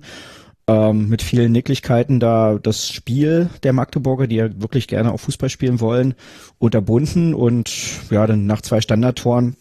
ähm, 0.68 1.10
mit 1.10 1.24
vielen 1.24 1.52
Nicklichkeiten 1.52 2.20
da 2.20 2.60
das 2.62 2.90
Spiel 2.90 3.50
der 3.64 3.74
Magdeburger, 3.74 4.28
die 4.28 4.36
ja 4.36 4.62
wirklich 4.62 4.88
gerne 4.88 5.12
auch 5.12 5.20
Fußball 5.20 5.50
spielen 5.50 5.80
wollen, 5.80 6.14
unterbunden 6.60 7.34
und 7.34 7.72
ja, 8.12 8.26
dann 8.28 8.46
nach 8.46 8.62
zwei 8.62 8.80
Standardtoren 8.80 9.56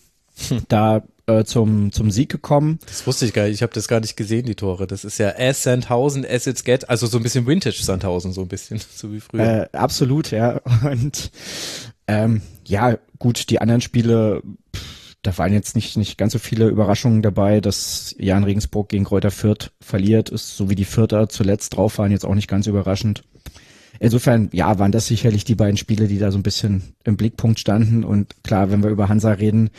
hm. 0.49 0.61
da 0.69 1.03
äh, 1.28 1.44
zum, 1.44 1.92
zum 1.92 2.11
Sieg 2.11 2.30
gekommen. 2.30 2.78
Das 2.87 3.06
wusste 3.06 3.26
ich 3.26 3.32
gar 3.32 3.44
nicht. 3.44 3.54
Ich 3.54 3.62
habe 3.62 3.73
das 3.73 3.87
gar 3.87 4.00
nicht 4.00 4.16
gesehen, 4.16 4.47
die 4.47 4.54
Tore. 4.54 4.87
Das 4.87 5.04
ist 5.04 5.18
ja 5.18 5.35
as 5.37 5.62
Sandhausen, 5.62 6.25
as 6.25 6.47
it's 6.47 6.64
get. 6.64 6.88
Also 6.88 7.06
so 7.06 7.18
ein 7.18 7.23
bisschen 7.23 7.47
Vintage 7.47 7.82
Sandhausen, 7.82 8.32
so 8.32 8.40
ein 8.40 8.49
bisschen, 8.49 8.80
so 8.94 9.12
wie 9.12 9.20
früher. 9.20 9.68
Äh, 9.73 9.76
absolut, 9.76 10.30
ja. 10.30 10.61
Und 10.85 11.30
ähm, 12.06 12.40
ja, 12.64 12.97
gut, 13.18 13.50
die 13.50 13.61
anderen 13.61 13.82
Spiele, 13.82 14.42
pff, 14.75 15.16
da 15.23 15.37
waren 15.37 15.52
jetzt 15.52 15.76
nicht, 15.76 15.97
nicht 15.97 16.16
ganz 16.16 16.32
so 16.32 16.38
viele 16.38 16.68
Überraschungen 16.68 17.20
dabei, 17.20 17.61
dass 17.61 18.14
Jan 18.18 18.44
Regensburg 18.44 18.88
gegen 18.88 19.04
Kräuter 19.04 19.30
Fürth 19.30 19.73
verliert 19.80 20.30
ist, 20.30 20.56
so 20.56 20.70
wie 20.70 20.75
die 20.75 20.85
Fürther 20.87 21.28
zuletzt 21.28 21.76
drauf 21.76 21.99
waren, 21.99 22.12
jetzt 22.12 22.25
auch 22.25 22.35
nicht 22.35 22.49
ganz 22.49 22.66
überraschend. 22.66 23.23
Insofern, 24.00 24.49
ja, 24.52 24.78
waren 24.78 24.92
das 24.92 25.08
sicherlich 25.08 25.44
die 25.44 25.56
beiden 25.56 25.76
Spiele, 25.76 26.06
die 26.06 26.18
da 26.18 26.30
so 26.30 26.38
ein 26.38 26.44
bisschen 26.44 26.94
im 27.04 27.16
Blickpunkt 27.16 27.58
standen. 27.58 28.04
Und 28.04 28.44
klar, 28.44 28.70
wenn 28.70 28.82
wir 28.82 28.90
über 28.90 29.08
Hansa 29.08 29.32
reden, 29.32 29.70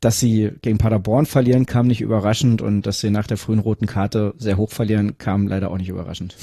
dass 0.00 0.20
sie 0.20 0.52
gegen 0.62 0.78
Paderborn 0.78 1.26
verlieren, 1.26 1.66
kam 1.66 1.86
nicht 1.86 2.00
überraschend 2.00 2.62
und 2.62 2.82
dass 2.82 3.00
sie 3.00 3.10
nach 3.10 3.26
der 3.26 3.36
frühen 3.36 3.58
roten 3.58 3.86
Karte 3.86 4.34
sehr 4.38 4.56
hoch 4.56 4.70
verlieren, 4.70 5.18
kam 5.18 5.48
leider 5.48 5.70
auch 5.70 5.78
nicht 5.78 5.88
überraschend. 5.88 6.36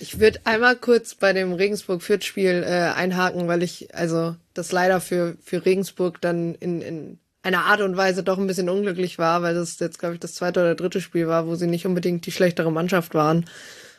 Ich 0.00 0.20
würde 0.20 0.40
einmal 0.44 0.76
kurz 0.76 1.14
bei 1.14 1.32
dem 1.32 1.52
Regensburg-Fürth-Spiel 1.52 2.64
äh, 2.66 2.92
einhaken, 2.94 3.48
weil 3.48 3.62
ich 3.62 3.94
also 3.94 4.36
das 4.52 4.72
leider 4.72 5.00
für, 5.00 5.36
für 5.42 5.64
Regensburg 5.64 6.20
dann 6.20 6.54
in, 6.56 6.82
in 6.82 7.18
einer 7.42 7.64
Art 7.64 7.80
und 7.80 7.96
Weise 7.96 8.22
doch 8.22 8.38
ein 8.38 8.46
bisschen 8.46 8.68
unglücklich 8.68 9.18
war, 9.18 9.42
weil 9.42 9.54
das 9.54 9.78
jetzt, 9.78 9.98
glaube 9.98 10.14
ich, 10.14 10.20
das 10.20 10.34
zweite 10.34 10.60
oder 10.60 10.74
dritte 10.74 11.00
Spiel 11.00 11.26
war, 11.28 11.46
wo 11.46 11.54
sie 11.54 11.66
nicht 11.66 11.86
unbedingt 11.86 12.26
die 12.26 12.32
schlechtere 12.32 12.72
Mannschaft 12.72 13.14
waren. 13.14 13.44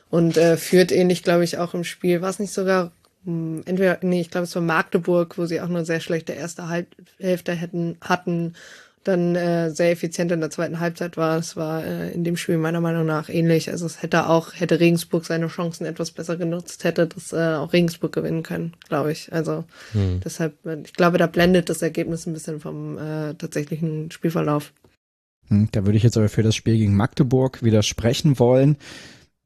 Und 0.09 0.37
äh, 0.37 0.57
führt 0.57 0.91
ähnlich, 0.91 1.23
glaube 1.23 1.43
ich, 1.43 1.57
auch 1.57 1.73
im 1.73 1.83
Spiel. 1.83 2.21
War 2.21 2.29
es 2.29 2.39
nicht 2.39 2.53
sogar 2.53 2.91
entweder, 3.25 3.99
nee, 4.01 4.21
ich 4.21 4.29
glaube, 4.29 4.45
es 4.45 4.55
war 4.55 4.61
Magdeburg, 4.61 5.37
wo 5.37 5.45
sie 5.45 5.61
auch 5.61 5.69
eine 5.69 5.85
sehr 5.85 5.99
schlechte 5.99 6.33
erste 6.33 6.69
Halb 6.69 6.87
Hälfte 7.17 7.53
hätten, 7.53 7.97
hatten, 8.01 8.53
dann 9.03 9.35
äh, 9.35 9.69
sehr 9.69 9.91
effizient 9.91 10.31
in 10.31 10.39
der 10.39 10.49
zweiten 10.49 10.79
Halbzeit 10.79 11.15
war. 11.15 11.37
Es 11.37 11.55
war 11.55 11.85
äh, 11.85 12.11
in 12.11 12.23
dem 12.23 12.37
Spiel 12.37 12.57
meiner 12.57 12.81
Meinung 12.81 13.05
nach 13.05 13.29
ähnlich. 13.29 13.69
Also 13.69 13.85
es 13.85 14.01
hätte 14.01 14.27
auch, 14.27 14.53
hätte 14.53 14.79
Regensburg 14.79 15.25
seine 15.25 15.47
Chancen 15.47 15.85
etwas 15.85 16.11
besser 16.11 16.37
genutzt, 16.37 16.83
hätte 16.83 17.07
das 17.07 17.31
äh, 17.31 17.55
auch 17.55 17.71
Regensburg 17.71 18.11
gewinnen 18.11 18.41
können, 18.41 18.73
glaube 18.87 19.11
ich. 19.11 19.31
Also 19.31 19.63
hm. 19.91 20.21
deshalb, 20.25 20.65
äh, 20.65 20.77
ich 20.83 20.93
glaube, 20.93 21.19
da 21.19 21.27
blendet 21.27 21.69
das 21.69 21.83
Ergebnis 21.83 22.25
ein 22.25 22.33
bisschen 22.33 22.59
vom 22.59 22.97
äh, 22.97 23.35
tatsächlichen 23.35 24.09
Spielverlauf. 24.09 24.73
Hm, 25.49 25.69
da 25.71 25.85
würde 25.85 25.97
ich 25.97 26.03
jetzt 26.03 26.17
aber 26.17 26.29
für 26.29 26.43
das 26.43 26.55
Spiel 26.55 26.77
gegen 26.77 26.95
Magdeburg 26.95 27.61
widersprechen 27.61 28.39
wollen 28.39 28.77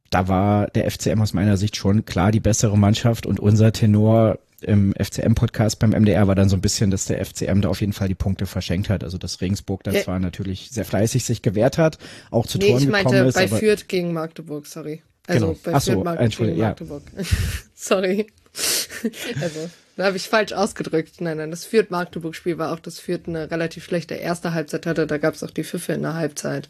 da 0.10 0.28
war 0.28 0.68
der 0.68 0.90
FCM 0.90 1.22
aus 1.22 1.34
meiner 1.34 1.58
Sicht 1.58 1.76
schon 1.76 2.06
klar 2.06 2.32
die 2.32 2.40
bessere 2.40 2.78
Mannschaft 2.78 3.26
und 3.26 3.40
unser 3.40 3.72
Tenor 3.72 4.40
im 4.62 4.94
FCM-Podcast 4.94 5.80
beim 5.80 5.92
MDR 5.92 6.28
war 6.28 6.36
dann 6.36 6.50
so 6.50 6.58
ein 6.58 6.62
bisschen, 6.62 6.92
dass 6.92 7.06
der 7.06 7.24
FCM 7.24 7.62
da 7.62 7.70
auf 7.70 7.80
jeden 7.82 7.94
Fall 7.94 8.08
die 8.08 8.16
Punkte 8.16 8.46
verschenkt 8.46 8.90
hat. 8.90 9.04
Also 9.04 9.18
dass 9.18 9.42
Regensburg 9.42 9.84
dann 9.84 9.94
ja. 9.94 10.02
zwar 10.02 10.20
natürlich 10.20 10.70
sehr 10.72 10.86
fleißig 10.86 11.24
sich 11.24 11.42
gewehrt 11.42 11.78
hat, 11.78 11.98
auch 12.32 12.46
zu 12.46 12.58
nee, 12.58 12.72
Toren 12.72 12.86
gekommen 12.86 13.28
ist. 13.28 13.36
ich 13.36 13.42
meinte 13.42 13.54
bei 13.54 13.60
Fürth 13.60 13.88
gegen 13.88 14.14
Magdeburg, 14.14 14.68
sorry. 14.68 15.02
Also 15.28 15.48
genau. 15.48 15.60
bei 15.64 15.74
Ach 15.74 15.82
so, 15.82 15.92
Fürth 15.92 16.04
Magdeburg 16.04 16.38
gegen 16.38 16.58
ja. 16.58 16.68
Magdeburg. 16.68 17.04
sorry. 17.76 18.28
also, 19.42 19.70
da 19.96 20.06
habe 20.06 20.18
ich 20.18 20.28
falsch 20.28 20.54
ausgedrückt. 20.54 21.22
Nein, 21.22 21.38
nein, 21.38 21.52
das 21.52 21.66
Fürth-Magdeburg-Spiel 21.66 22.58
war 22.58 22.74
auch, 22.74 22.80
dass 22.80 23.00
Fürth 23.00 23.28
eine 23.28 23.52
relativ 23.52 23.86
schlechte 23.86 24.16
erste 24.16 24.54
Halbzeit 24.54 24.86
hatte. 24.86 25.08
Da 25.08 25.18
gab 25.18 25.36
es 25.36 25.44
auch 25.44 25.52
die 25.52 25.64
Pfiffe 25.64 25.94
in 25.94 26.02
der 26.02 26.16
Halbzeit 26.16 26.70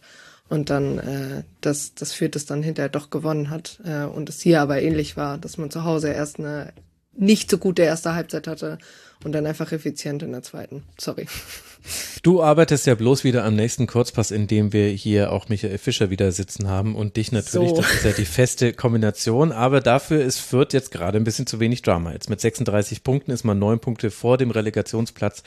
und 0.50 0.70
dann 0.70 0.98
äh, 0.98 1.44
das, 1.62 1.94
das 1.94 2.14
führt 2.14 2.36
es 2.36 2.46
dann 2.46 2.64
hinterher 2.64 2.90
doch 2.90 3.10
gewonnen 3.10 3.50
hat 3.50 3.80
äh, 3.86 4.04
und 4.04 4.30
es 4.30 4.42
hier 4.42 4.62
aber 4.62 4.82
ähnlich 4.82 5.16
war, 5.16 5.38
dass 5.38 5.58
man 5.58 5.72
zu 5.72 5.84
Hause 5.84 6.10
erst 6.10 6.40
eine 6.40 6.74
nicht 7.16 7.52
so 7.52 7.58
gute 7.58 7.84
erste 7.84 8.16
Halbzeit 8.16 8.48
hatte 8.48 8.78
und 9.24 9.34
dann 9.34 9.46
einfach 9.46 9.72
effizient 9.72 10.24
in 10.24 10.32
der 10.32 10.44
zweiten. 10.44 10.84
Sorry. 10.98 11.28
Du 12.24 12.44
arbeitest 12.44 12.86
ja 12.88 12.96
bloß 12.96 13.24
wieder 13.24 13.46
am 13.46 13.56
nächsten 13.56 13.88
Kurzpass, 13.88 14.32
in 14.32 14.48
dem 14.48 14.74
wir 14.74 14.90
hier 14.90 15.32
auch 15.32 15.48
Michael 15.48 15.78
Fischer 15.78 16.10
wieder 16.10 16.34
sitzen 16.34 16.68
haben 16.68 16.94
und 16.94 17.16
dich 17.16 17.32
natürlich, 17.32 17.70
so. 17.70 17.78
das 17.78 17.94
ist 17.94 18.04
ja 18.04 18.12
die 18.12 18.26
feste 18.26 18.74
Kombination, 18.74 19.54
aber 19.54 19.80
dafür 19.80 20.22
ist 20.22 20.40
Fürth 20.40 20.74
jetzt 20.74 20.92
gerade 20.92 21.18
ein 21.18 21.24
bisschen 21.24 21.48
zu 21.48 21.62
wenig 21.62 21.82
Drama. 21.82 22.12
Jetzt 22.12 22.30
mit 22.30 22.42
36 22.42 23.02
Punkten 23.02 23.32
ist 23.32 23.46
man 23.46 23.60
neun 23.60 23.80
Punkte 23.80 24.12
vor 24.12 24.38
dem 24.38 24.52
Relegationsplatz 24.52 25.44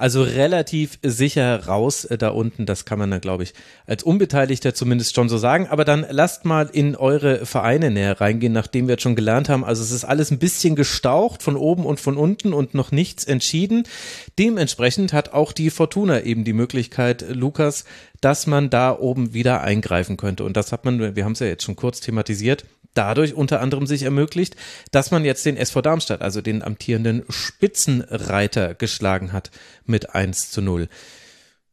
also 0.00 0.22
relativ 0.22 0.98
sicher 1.02 1.66
raus 1.66 2.06
äh, 2.06 2.16
da 2.16 2.30
unten. 2.30 2.64
Das 2.64 2.86
kann 2.86 2.98
man 2.98 3.10
dann, 3.10 3.20
glaube 3.20 3.42
ich, 3.42 3.52
als 3.86 4.02
Unbeteiligter 4.02 4.74
zumindest 4.74 5.14
schon 5.14 5.28
so 5.28 5.36
sagen. 5.36 5.66
Aber 5.68 5.84
dann 5.84 6.06
lasst 6.08 6.46
mal 6.46 6.70
in 6.72 6.96
eure 6.96 7.44
Vereine 7.44 7.90
näher 7.90 8.20
reingehen, 8.20 8.52
nachdem 8.52 8.88
wir 8.88 8.94
jetzt 8.94 9.02
schon 9.02 9.14
gelernt 9.14 9.48
haben. 9.48 9.64
Also 9.64 9.82
es 9.82 9.90
ist 9.90 10.04
alles 10.04 10.30
ein 10.30 10.38
bisschen 10.38 10.74
gestaucht 10.74 11.42
von 11.42 11.54
oben 11.54 11.84
und 11.84 12.00
von 12.00 12.16
unten 12.16 12.54
und 12.54 12.72
noch 12.74 12.92
nichts 12.92 13.24
entschieden. 13.24 13.84
Dementsprechend 14.38 15.12
hat 15.12 15.34
auch 15.34 15.52
die 15.52 15.70
Fortuna 15.70 16.22
eben 16.22 16.44
die 16.44 16.54
Möglichkeit, 16.54 17.24
Lukas, 17.28 17.84
dass 18.22 18.46
man 18.46 18.70
da 18.70 18.98
oben 18.98 19.34
wieder 19.34 19.60
eingreifen 19.60 20.16
könnte. 20.16 20.44
Und 20.44 20.56
das 20.56 20.72
hat 20.72 20.84
man, 20.84 21.14
wir 21.14 21.24
haben 21.24 21.32
es 21.32 21.40
ja 21.40 21.46
jetzt 21.46 21.64
schon 21.64 21.76
kurz 21.76 22.00
thematisiert, 22.00 22.64
dadurch 22.94 23.34
unter 23.34 23.60
anderem 23.60 23.86
sich 23.86 24.02
ermöglicht, 24.02 24.56
dass 24.90 25.10
man 25.10 25.24
jetzt 25.24 25.46
den 25.46 25.56
SV 25.56 25.82
Darmstadt, 25.82 26.22
also 26.22 26.40
den 26.40 26.62
amtierenden 26.62 27.24
Spitzenreiter, 27.28 28.74
geschlagen 28.74 29.32
hat 29.32 29.50
mit 29.84 30.14
1 30.14 30.50
zu 30.50 30.62
0. 30.62 30.88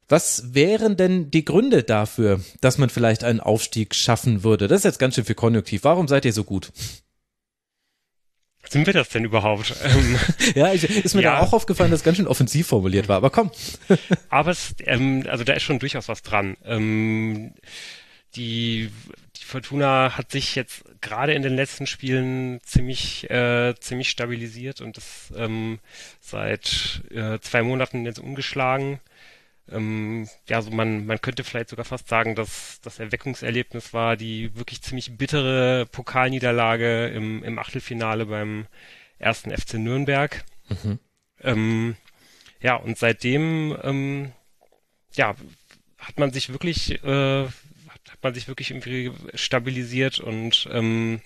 Was 0.10 0.54
wären 0.54 0.96
denn 0.96 1.32
die 1.32 1.44
Gründe 1.44 1.84
dafür, 1.84 2.40
dass 2.62 2.78
man 2.78 2.90
vielleicht 2.90 3.24
einen 3.24 3.42
Aufstieg 3.42 3.94
schaffen 3.94 4.44
würde? 4.44 4.68
Das 4.68 4.80
ist 4.80 4.86
jetzt 4.86 5.00
ganz 5.00 5.16
schön 5.16 5.26
viel 5.26 5.36
Konjunktiv. 5.36 5.84
Warum 5.84 6.08
seid 6.08 6.24
ihr 6.24 6.32
so 6.32 6.46
gut? 6.46 6.72
Sind 8.70 8.86
wir 8.86 8.94
das 8.94 9.10
denn 9.10 9.26
überhaupt? 9.26 9.74
ja, 10.56 10.74
ich, 10.74 10.84
ist 10.84 11.16
mir 11.16 11.22
ja. 11.22 11.36
da 11.36 11.40
auch 11.40 11.54
aufgefallen, 11.54 11.92
dass 11.92 12.02
es 12.02 12.04
ganz 12.04 12.18
schön 12.18 12.28
offensiv 12.28 12.68
formuliert 12.68 13.08
war, 13.08 13.18
aber 13.18 13.30
komm. 13.30 13.52
aber 14.30 14.52
es, 14.52 14.76
ähm, 14.86 15.26
also 15.30 15.44
da 15.44 15.54
ist 15.54 15.64
schon 15.64 15.80
durchaus 15.80 16.08
was 16.08 16.22
dran. 16.22 16.58
Ähm, 16.66 17.54
die 18.36 18.90
Fortuna 19.48 20.18
hat 20.18 20.32
sich 20.32 20.56
jetzt 20.56 20.84
gerade 21.02 21.34
in 21.34 21.42
den 21.42 21.56
letzten 21.56 21.88
Spielen 21.88 22.60
ziemlich, 22.64 23.30
äh, 23.30 23.74
ziemlich 23.80 24.10
stabilisiert 24.10 24.82
und 24.82 24.98
das 24.98 25.34
ähm, 25.36 25.80
seit 26.20 27.02
äh, 27.12 27.40
zwei 27.40 27.64
Monaten 27.64 28.06
jetzt 28.06 28.20
umgeschlagen. 28.20 29.00
Ähm, 29.70 30.28
ja, 30.48 30.62
so 30.62 30.72
man, 30.72 31.06
man 31.06 31.22
könnte 31.22 31.44
vielleicht 31.44 31.70
sogar 31.70 31.86
fast 31.86 32.08
sagen, 32.08 32.36
dass 32.36 32.80
das 32.82 33.00
Erweckungserlebnis 33.00 33.94
war 33.94 34.18
die 34.18 34.56
wirklich 34.56 34.82
ziemlich 34.82 35.18
bittere 35.18 35.86
Pokalniederlage 35.86 37.08
im, 37.08 37.44
im 37.44 37.58
Achtelfinale 37.58 38.26
beim 38.26 38.68
ersten 39.18 39.52
FC 39.52 39.76
Nürnberg. 39.76 40.44
Mhm. 40.70 41.00
Ähm, 41.42 41.96
ja, 42.62 42.76
und 42.76 42.98
seitdem 42.98 43.78
ähm, 43.84 44.32
ja, 45.14 45.36
hat 45.98 46.20
man 46.20 46.32
sich 46.32 46.50
wirklich 46.50 47.04
äh, 47.04 47.48
man 48.24 48.34
sich 48.34 48.48
wirklich 48.48 48.72
irgendwie 48.72 49.12
stabilisiert 49.36 50.20
und 50.20 50.68
ähm, 50.72 51.22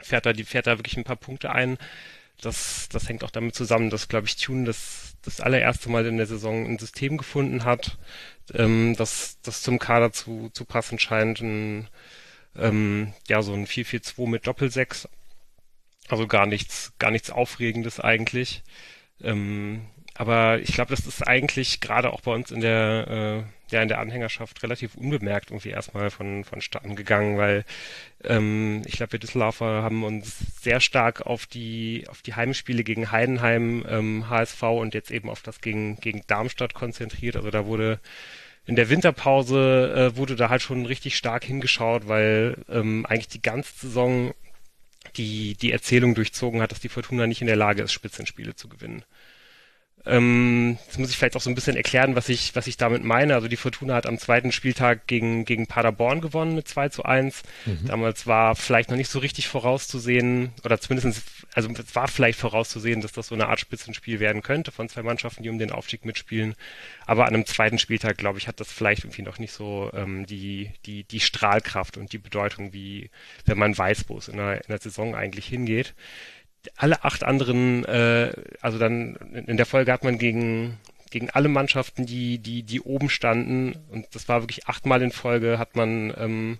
fährt 0.00 0.26
da 0.26 0.32
die 0.32 0.44
fährt 0.44 0.66
da 0.66 0.78
wirklich 0.78 0.96
ein 0.96 1.04
paar 1.04 1.16
Punkte 1.16 1.52
ein. 1.52 1.78
Das, 2.40 2.88
das 2.90 3.08
hängt 3.08 3.24
auch 3.24 3.30
damit 3.30 3.54
zusammen, 3.54 3.90
dass, 3.90 4.08
glaube 4.08 4.26
ich, 4.26 4.36
Tune 4.36 4.64
das, 4.64 5.14
das 5.22 5.40
allererste 5.40 5.88
Mal 5.88 6.06
in 6.06 6.16
der 6.16 6.26
Saison 6.26 6.66
ein 6.66 6.78
System 6.78 7.16
gefunden 7.16 7.64
hat, 7.64 7.96
ähm, 8.52 8.94
das, 8.96 9.38
das 9.42 9.62
zum 9.62 9.78
Kader 9.78 10.12
zu, 10.12 10.50
zu 10.52 10.64
passen 10.64 10.98
scheint. 10.98 11.40
Ein, 11.40 11.88
ähm, 12.56 13.12
ja, 13.28 13.42
so 13.42 13.52
ein 13.54 13.66
4-4-2 13.66 14.28
mit 14.28 14.46
Doppel-6. 14.46 15.08
Also 16.08 16.26
gar 16.26 16.46
nichts, 16.46 16.92
gar 16.98 17.10
nichts 17.10 17.30
Aufregendes 17.30 18.00
eigentlich. 18.00 18.62
Ähm, 19.20 19.86
aber 20.14 20.60
ich 20.60 20.74
glaube, 20.74 20.90
das 20.90 21.06
ist 21.06 21.22
eigentlich 21.26 21.80
gerade 21.80 22.12
auch 22.12 22.20
bei 22.20 22.32
uns 22.32 22.50
in 22.50 22.60
der, 22.60 23.46
äh, 23.46 23.63
ja, 23.74 23.82
in 23.82 23.88
der 23.88 24.00
Anhängerschaft 24.00 24.62
relativ 24.62 24.94
unbemerkt 24.94 25.50
irgendwie 25.50 25.70
erstmal 25.70 26.10
von, 26.10 26.44
vonstatten 26.44 26.96
gegangen, 26.96 27.36
weil 27.36 27.64
ähm, 28.24 28.82
ich 28.86 28.96
glaube, 28.96 29.12
wir 29.12 29.18
Düsseldorfer 29.18 29.82
haben 29.82 30.04
uns 30.04 30.38
sehr 30.62 30.80
stark 30.80 31.26
auf 31.26 31.46
die, 31.46 32.06
auf 32.08 32.22
die 32.22 32.34
Heimspiele 32.34 32.84
gegen 32.84 33.12
Heidenheim, 33.12 33.84
ähm, 33.88 34.30
HSV 34.30 34.62
und 34.62 34.94
jetzt 34.94 35.10
eben 35.10 35.28
auf 35.28 35.42
das 35.42 35.60
gegen, 35.60 35.96
gegen 35.96 36.22
Darmstadt 36.26 36.72
konzentriert. 36.74 37.36
Also 37.36 37.50
da 37.50 37.66
wurde 37.66 38.00
in 38.66 38.76
der 38.76 38.88
Winterpause 38.88 40.12
äh, 40.14 40.16
wurde 40.16 40.36
da 40.36 40.48
halt 40.48 40.62
schon 40.62 40.86
richtig 40.86 41.16
stark 41.16 41.44
hingeschaut, 41.44 42.08
weil 42.08 42.56
ähm, 42.70 43.04
eigentlich 43.06 43.28
die 43.28 43.42
ganze 43.42 43.72
Saison 43.78 44.32
die, 45.16 45.54
die 45.54 45.72
Erzählung 45.72 46.14
durchzogen 46.14 46.62
hat, 46.62 46.72
dass 46.72 46.80
die 46.80 46.88
Fortuna 46.88 47.26
nicht 47.26 47.40
in 47.40 47.46
der 47.46 47.56
Lage 47.56 47.82
ist, 47.82 47.92
Spitzenspiele 47.92 48.56
zu 48.56 48.68
gewinnen. 48.68 49.04
Ähm, 50.06 50.78
jetzt 50.84 50.98
muss 50.98 51.08
ich 51.08 51.16
vielleicht 51.16 51.36
auch 51.36 51.40
so 51.40 51.48
ein 51.48 51.54
bisschen 51.54 51.76
erklären, 51.76 52.14
was 52.14 52.28
ich, 52.28 52.54
was 52.54 52.66
ich 52.66 52.76
damit 52.76 53.04
meine. 53.04 53.34
Also 53.34 53.48
die 53.48 53.56
Fortuna 53.56 53.94
hat 53.94 54.06
am 54.06 54.18
zweiten 54.18 54.52
Spieltag 54.52 55.06
gegen, 55.06 55.44
gegen 55.46 55.66
Paderborn 55.66 56.20
gewonnen 56.20 56.54
mit 56.54 56.68
2 56.68 56.90
zu 56.90 57.04
1. 57.04 57.42
Mhm. 57.64 57.86
Damals 57.86 58.26
war 58.26 58.54
vielleicht 58.54 58.90
noch 58.90 58.98
nicht 58.98 59.10
so 59.10 59.18
richtig 59.18 59.48
vorauszusehen, 59.48 60.52
oder 60.62 60.78
zumindest, 60.78 61.22
also 61.54 61.70
es 61.70 61.94
war 61.94 62.08
vielleicht 62.08 62.38
vorauszusehen, 62.38 63.00
dass 63.00 63.12
das 63.12 63.28
so 63.28 63.34
eine 63.34 63.48
Art 63.48 63.60
Spitzenspiel 63.60 64.20
werden 64.20 64.42
könnte 64.42 64.72
von 64.72 64.88
zwei 64.88 65.02
Mannschaften, 65.02 65.42
die 65.42 65.48
um 65.48 65.58
den 65.58 65.72
Aufstieg 65.72 66.04
mitspielen. 66.04 66.54
Aber 67.06 67.26
an 67.26 67.34
einem 67.34 67.46
zweiten 67.46 67.78
Spieltag, 67.78 68.18
glaube 68.18 68.38
ich, 68.38 68.46
hat 68.46 68.60
das 68.60 68.70
vielleicht 68.70 69.04
irgendwie 69.04 69.22
noch 69.22 69.38
nicht 69.38 69.52
so 69.52 69.90
ähm, 69.94 70.26
die, 70.26 70.70
die, 70.84 71.04
die 71.04 71.20
Strahlkraft 71.20 71.96
und 71.96 72.12
die 72.12 72.18
Bedeutung, 72.18 72.74
wie 72.74 73.10
wenn 73.46 73.58
man 73.58 73.76
weiß, 73.76 74.04
wo 74.08 74.18
es 74.18 74.28
in 74.28 74.36
der, 74.36 74.56
in 74.56 74.68
der 74.68 74.78
Saison 74.78 75.14
eigentlich 75.14 75.46
hingeht 75.46 75.94
alle 76.76 77.04
acht 77.04 77.24
anderen, 77.24 77.84
äh, 77.84 78.32
also 78.60 78.78
dann 78.78 79.16
in 79.46 79.56
der 79.56 79.66
Folge 79.66 79.92
hat 79.92 80.04
man 80.04 80.18
gegen 80.18 80.78
gegen 81.10 81.30
alle 81.30 81.48
Mannschaften, 81.48 82.06
die 82.06 82.38
die 82.38 82.64
die 82.64 82.80
oben 82.80 83.08
standen 83.08 83.76
und 83.90 84.06
das 84.14 84.28
war 84.28 84.42
wirklich 84.42 84.66
achtmal 84.66 85.02
in 85.02 85.12
Folge, 85.12 85.58
hat 85.58 85.76
man 85.76 86.12
ähm, 86.18 86.58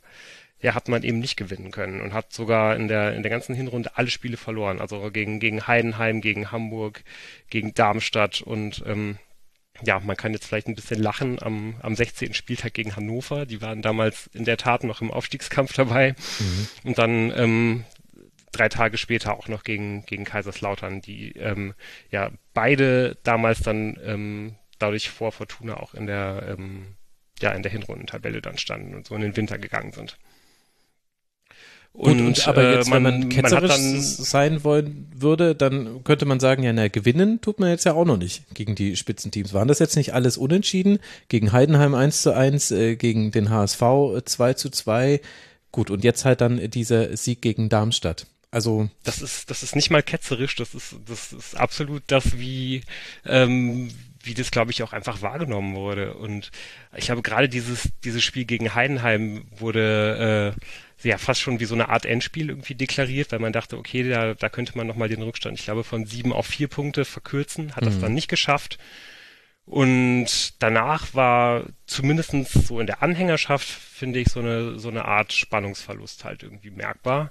ja 0.61 0.75
hat 0.75 0.89
man 0.89 1.03
eben 1.03 1.19
nicht 1.19 1.37
gewinnen 1.37 1.71
können 1.71 2.01
und 2.01 2.13
hat 2.13 2.33
sogar 2.33 2.77
in 2.77 2.89
der 2.89 3.15
in 3.15 3.23
der 3.23 3.31
ganzen 3.31 3.55
Hinrunde 3.55 3.97
alle 3.97 4.11
Spiele 4.11 4.37
verloren, 4.37 4.81
also 4.81 5.11
gegen 5.11 5.41
gegen 5.41 5.67
Heidenheim, 5.67 6.21
gegen 6.21 6.53
Hamburg, 6.53 7.03
gegen 7.51 7.75
Darmstadt 7.75 8.43
und 8.43 8.85
ähm, 8.87 9.19
ja, 9.83 10.01
man 10.01 10.17
kann 10.17 10.33
jetzt 10.33 10.47
vielleicht 10.47 10.69
ein 10.69 10.77
bisschen 10.77 11.03
lachen 11.03 11.43
am, 11.43 11.75
am 11.83 11.97
16. 11.97 12.35
Spieltag 12.35 12.75
gegen 12.75 12.95
Hannover. 12.95 13.45
Die 13.45 13.61
waren 13.61 13.83
damals 13.83 14.31
in 14.33 14.45
der 14.45 14.57
Tat 14.57 14.85
noch 14.85 15.01
im 15.01 15.11
Aufstiegskampf 15.11 15.73
dabei. 15.73 16.15
Mhm. 16.39 16.69
Und 16.85 16.99
dann 16.99 17.33
ähm, 17.37 17.85
drei 18.57 18.69
Tage 18.69 18.97
später 18.97 19.37
auch 19.37 19.49
noch 19.49 19.65
gegen, 19.65 20.07
gegen 20.07 20.25
Kaiserslautern, 20.25 21.01
die 21.01 21.33
ähm, 21.33 21.75
ja 22.11 22.31
beide 22.53 23.17
damals 23.23 23.61
dann 23.61 23.99
ähm, 24.05 24.57
dadurch 24.79 25.11
vor 25.11 25.33
Fortuna 25.33 25.77
auch 25.77 25.95
in 25.95 26.07
der 26.07 26.57
ähm, 26.57 26.97
ja 27.41 27.53
in 27.53 27.63
der 27.63 27.73
Hinrundentabelle 27.73 28.41
dann 28.41 28.59
standen 28.59 28.95
und 28.95 29.07
so 29.07 29.15
in 29.15 29.23
den 29.23 29.37
Winter 29.37 29.59
gegangen 29.59 29.93
sind. 29.93 30.19
Und, 31.97 32.21
und, 32.21 32.27
und 32.27 32.49
aber 32.49 32.75
jetzt, 32.75 32.89
äh, 32.89 32.91
man, 32.91 33.05
wenn 33.05 33.21
man 33.21 33.29
ketzerisch 33.29 33.71
man 33.71 33.93
dann, 33.93 34.01
sein 34.03 34.65
wollen 34.65 35.07
würde, 35.15 35.55
dann 35.55 36.03
könnte 36.03 36.27
man 36.27 36.41
sagen, 36.41 36.65
ja, 36.65 36.73
na, 36.73 36.89
gewinnen 36.89 37.41
tut 37.41 37.61
man 37.61 37.69
jetzt 37.71 37.85
ja 37.85 37.95
auch 37.95 38.05
noch 38.05 38.17
nicht 38.17 38.53
gegen 38.53 38.75
die 38.75 38.97
Spitzenteams. 38.97 39.55
Waren 39.55 39.69
das 39.69 39.79
jetzt 39.79 39.95
nicht 39.95 40.13
alles 40.13 40.37
unentschieden? 40.37 40.99
Gegen 41.29 41.53
Heidenheim 41.53 41.95
1 41.95 42.23
zu 42.23 42.35
1, 42.35 42.73
äh, 42.73 42.97
gegen 42.97 43.31
den 43.31 43.49
HSV 43.49 43.81
2 44.25 44.55
zu 44.55 44.71
2. 44.71 45.21
Gut, 45.71 45.91
und 45.91 46.03
jetzt 46.03 46.25
halt 46.25 46.41
dann 46.41 46.69
dieser 46.69 47.17
Sieg 47.17 47.43
gegen 47.43 47.69
Darmstadt. 47.69 48.27
Also 48.55 48.89
das 49.03 49.21
ist 49.21 49.51
das 49.51 49.65
ist 49.65 49.75
nicht 49.75 49.91
mal 49.91 50.05
ketzerisch, 50.05 50.55
das 50.55 50.77
ist 50.77 50.95
das 51.07 51.33
ist 51.33 51.57
absolut 51.57 52.05
das 52.07 52.39
wie 52.39 52.83
ähm, 53.27 53.91
wie 54.23 54.33
das 54.33 54.53
glaube 54.53 54.71
ich 54.71 54.85
auch 54.85 54.93
einfach 54.93 55.23
wahrgenommen 55.23 55.75
wurde 55.75 56.15
und 56.15 56.53
ich 56.97 57.11
habe 57.11 57.21
gerade 57.21 57.49
dieses 57.49 57.89
dieses 58.05 58.23
Spiel 58.23 58.45
gegen 58.45 58.73
Heidenheim 58.73 59.45
wurde 59.57 60.55
äh, 61.03 61.09
ja 61.09 61.19
fast 61.19 61.41
schon 61.41 61.59
wie 61.59 61.65
so 61.65 61.75
eine 61.75 61.89
Art 61.89 62.07
Endspiel 62.07 62.49
irgendwie 62.49 62.77
deklariert, 62.77 63.33
weil 63.33 63.41
man 63.41 63.53
dachte, 63.53 63.77
okay, 63.77 64.09
da 64.09 64.35
da 64.35 64.49
könnte 64.49 64.79
man 64.79 64.87
noch 64.87 64.95
mal 64.95 65.09
den 65.09 65.23
Rückstand, 65.23 65.59
ich 65.59 65.65
glaube 65.65 65.83
von 65.83 66.07
sieben 66.07 66.33
auf 66.33 66.47
vier 66.47 66.69
Punkte 66.69 67.05
verkürzen, 67.05 67.75
hat 67.75 67.83
mhm. 67.83 67.89
das 67.89 67.99
dann 67.99 68.15
nicht 68.15 68.29
geschafft. 68.29 68.79
Und 69.67 70.63
danach 70.63 71.15
war 71.15 71.65
zumindestens 71.87 72.53
so 72.53 72.79
in 72.81 72.87
der 72.87 73.03
Anhängerschaft, 73.03 73.67
finde 73.67 74.21
ich, 74.21 74.29
so 74.29 74.41
eine, 74.41 74.79
so 74.79 74.91
eine 74.91 75.07
Art 75.07 75.33
Spannungsverlust 75.33 76.25
halt 76.25 76.43
irgendwie 76.43 76.71
merkbar. 76.71 77.31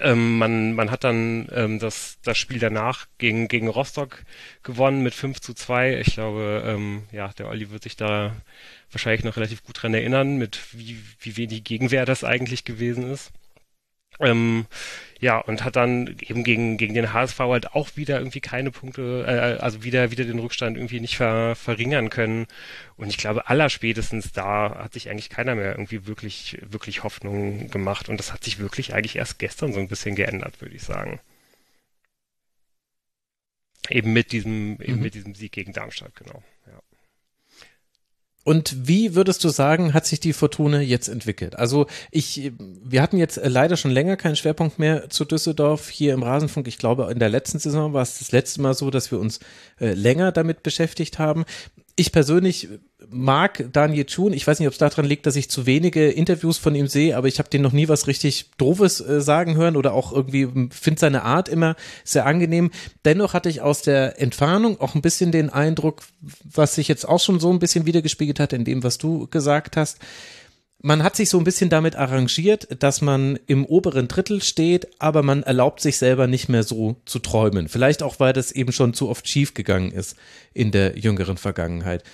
Ähm, 0.00 0.38
man, 0.38 0.74
man 0.74 0.90
hat 0.90 1.04
dann 1.04 1.48
ähm, 1.52 1.78
das, 1.78 2.18
das 2.22 2.38
Spiel 2.38 2.58
danach 2.58 3.06
gegen, 3.18 3.48
gegen 3.48 3.68
Rostock 3.68 4.24
gewonnen 4.62 5.02
mit 5.02 5.14
5 5.14 5.40
zu 5.40 5.54
2. 5.54 6.00
Ich 6.00 6.14
glaube, 6.14 6.62
ähm, 6.64 7.04
ja, 7.10 7.28
der 7.28 7.48
Olli 7.48 7.70
wird 7.70 7.82
sich 7.82 7.96
da 7.96 8.36
wahrscheinlich 8.92 9.24
noch 9.24 9.36
relativ 9.36 9.64
gut 9.64 9.82
dran 9.82 9.94
erinnern, 9.94 10.36
mit 10.36 10.60
wie, 10.72 11.02
wie 11.20 11.36
wenig 11.36 11.64
Gegenwehr 11.64 12.06
das 12.06 12.24
eigentlich 12.24 12.64
gewesen 12.64 13.10
ist. 13.10 13.32
Ähm, 14.20 14.66
ja, 15.20 15.38
und 15.38 15.64
hat 15.64 15.74
dann 15.76 16.16
eben 16.20 16.44
gegen, 16.44 16.76
gegen 16.76 16.94
den 16.94 17.12
HSV 17.12 17.38
halt 17.40 17.74
auch 17.74 17.96
wieder 17.96 18.18
irgendwie 18.18 18.40
keine 18.40 18.70
Punkte, 18.70 19.24
äh, 19.26 19.60
also 19.60 19.82
wieder, 19.82 20.12
wieder 20.12 20.24
den 20.24 20.38
Rückstand 20.38 20.76
irgendwie 20.76 21.00
nicht 21.00 21.16
ver, 21.16 21.56
verringern 21.56 22.08
können. 22.08 22.46
Und 22.96 23.08
ich 23.08 23.16
glaube, 23.16 23.48
allerspätestens 23.48 24.32
da 24.32 24.76
hat 24.84 24.92
sich 24.92 25.10
eigentlich 25.10 25.28
keiner 25.28 25.56
mehr 25.56 25.72
irgendwie 25.72 26.06
wirklich, 26.06 26.58
wirklich 26.62 27.02
Hoffnung 27.02 27.68
gemacht. 27.70 28.08
Und 28.08 28.18
das 28.18 28.32
hat 28.32 28.44
sich 28.44 28.60
wirklich 28.60 28.94
eigentlich 28.94 29.16
erst 29.16 29.40
gestern 29.40 29.72
so 29.72 29.80
ein 29.80 29.88
bisschen 29.88 30.14
geändert, 30.14 30.60
würde 30.60 30.76
ich 30.76 30.82
sagen. 30.82 31.20
Eben 33.90 34.12
mit 34.12 34.32
diesem, 34.32 34.80
eben 34.80 34.96
mhm. 34.96 35.02
mit 35.02 35.14
diesem 35.14 35.34
Sieg 35.34 35.52
gegen 35.52 35.72
Darmstadt, 35.72 36.14
genau. 36.14 36.42
Ja. 36.66 36.80
Und 38.48 38.88
wie 38.88 39.14
würdest 39.14 39.44
du 39.44 39.50
sagen, 39.50 39.92
hat 39.92 40.06
sich 40.06 40.20
die 40.20 40.32
Fortuna 40.32 40.80
jetzt 40.80 41.08
entwickelt? 41.08 41.58
Also 41.58 41.86
ich, 42.10 42.50
wir 42.82 43.02
hatten 43.02 43.18
jetzt 43.18 43.38
leider 43.44 43.76
schon 43.76 43.90
länger 43.90 44.16
keinen 44.16 44.36
Schwerpunkt 44.36 44.78
mehr 44.78 45.10
zu 45.10 45.26
Düsseldorf 45.26 45.90
hier 45.90 46.14
im 46.14 46.22
Rasenfunk. 46.22 46.66
Ich 46.66 46.78
glaube, 46.78 47.10
in 47.12 47.18
der 47.18 47.28
letzten 47.28 47.58
Saison 47.58 47.92
war 47.92 48.00
es 48.00 48.20
das 48.20 48.32
letzte 48.32 48.62
Mal 48.62 48.72
so, 48.72 48.90
dass 48.90 49.10
wir 49.10 49.20
uns 49.20 49.40
äh, 49.78 49.92
länger 49.92 50.32
damit 50.32 50.62
beschäftigt 50.62 51.18
haben 51.18 51.44
ich 51.98 52.12
persönlich 52.12 52.68
mag 53.10 53.70
Daniel 53.72 54.04
Chun. 54.04 54.32
Ich 54.32 54.46
weiß 54.46 54.60
nicht, 54.60 54.68
ob 54.68 54.72
es 54.72 54.78
daran 54.78 55.04
liegt, 55.04 55.26
dass 55.26 55.34
ich 55.34 55.50
zu 55.50 55.66
wenige 55.66 56.08
Interviews 56.10 56.56
von 56.56 56.74
ihm 56.74 56.86
sehe, 56.86 57.16
aber 57.16 57.26
ich 57.26 57.40
habe 57.40 57.48
den 57.48 57.62
noch 57.62 57.72
nie 57.72 57.88
was 57.88 58.06
richtig 58.06 58.50
Doofes 58.56 59.00
äh, 59.00 59.20
sagen 59.20 59.56
hören 59.56 59.76
oder 59.76 59.92
auch 59.92 60.12
irgendwie 60.12 60.48
finde 60.70 61.00
seine 61.00 61.22
Art 61.22 61.48
immer 61.48 61.74
sehr 62.04 62.24
angenehm. 62.24 62.70
Dennoch 63.04 63.34
hatte 63.34 63.48
ich 63.48 63.62
aus 63.62 63.82
der 63.82 64.20
Entfernung 64.20 64.80
auch 64.80 64.94
ein 64.94 65.02
bisschen 65.02 65.32
den 65.32 65.50
Eindruck, 65.50 66.02
was 66.20 66.76
sich 66.76 66.86
jetzt 66.86 67.08
auch 67.08 67.20
schon 67.20 67.40
so 67.40 67.52
ein 67.52 67.58
bisschen 67.58 67.84
wiedergespiegelt 67.84 68.38
hat 68.38 68.52
in 68.52 68.64
dem, 68.64 68.84
was 68.84 68.98
du 68.98 69.26
gesagt 69.26 69.76
hast 69.76 69.98
man 70.80 71.02
hat 71.02 71.16
sich 71.16 71.28
so 71.28 71.38
ein 71.38 71.44
bisschen 71.44 71.70
damit 71.70 71.96
arrangiert, 71.96 72.82
dass 72.82 73.00
man 73.00 73.38
im 73.46 73.64
oberen 73.66 74.06
Drittel 74.06 74.42
steht, 74.42 74.88
aber 75.00 75.22
man 75.22 75.42
erlaubt 75.42 75.80
sich 75.80 75.98
selber 75.98 76.26
nicht 76.26 76.48
mehr 76.48 76.62
so 76.62 77.00
zu 77.04 77.18
träumen. 77.18 77.68
Vielleicht 77.68 78.02
auch, 78.02 78.20
weil 78.20 78.32
das 78.32 78.52
eben 78.52 78.72
schon 78.72 78.94
zu 78.94 79.08
oft 79.08 79.28
schief 79.28 79.54
gegangen 79.54 79.90
ist 79.90 80.16
in 80.54 80.70
der 80.70 80.96
jüngeren 80.96 81.36
Vergangenheit. 81.36 82.04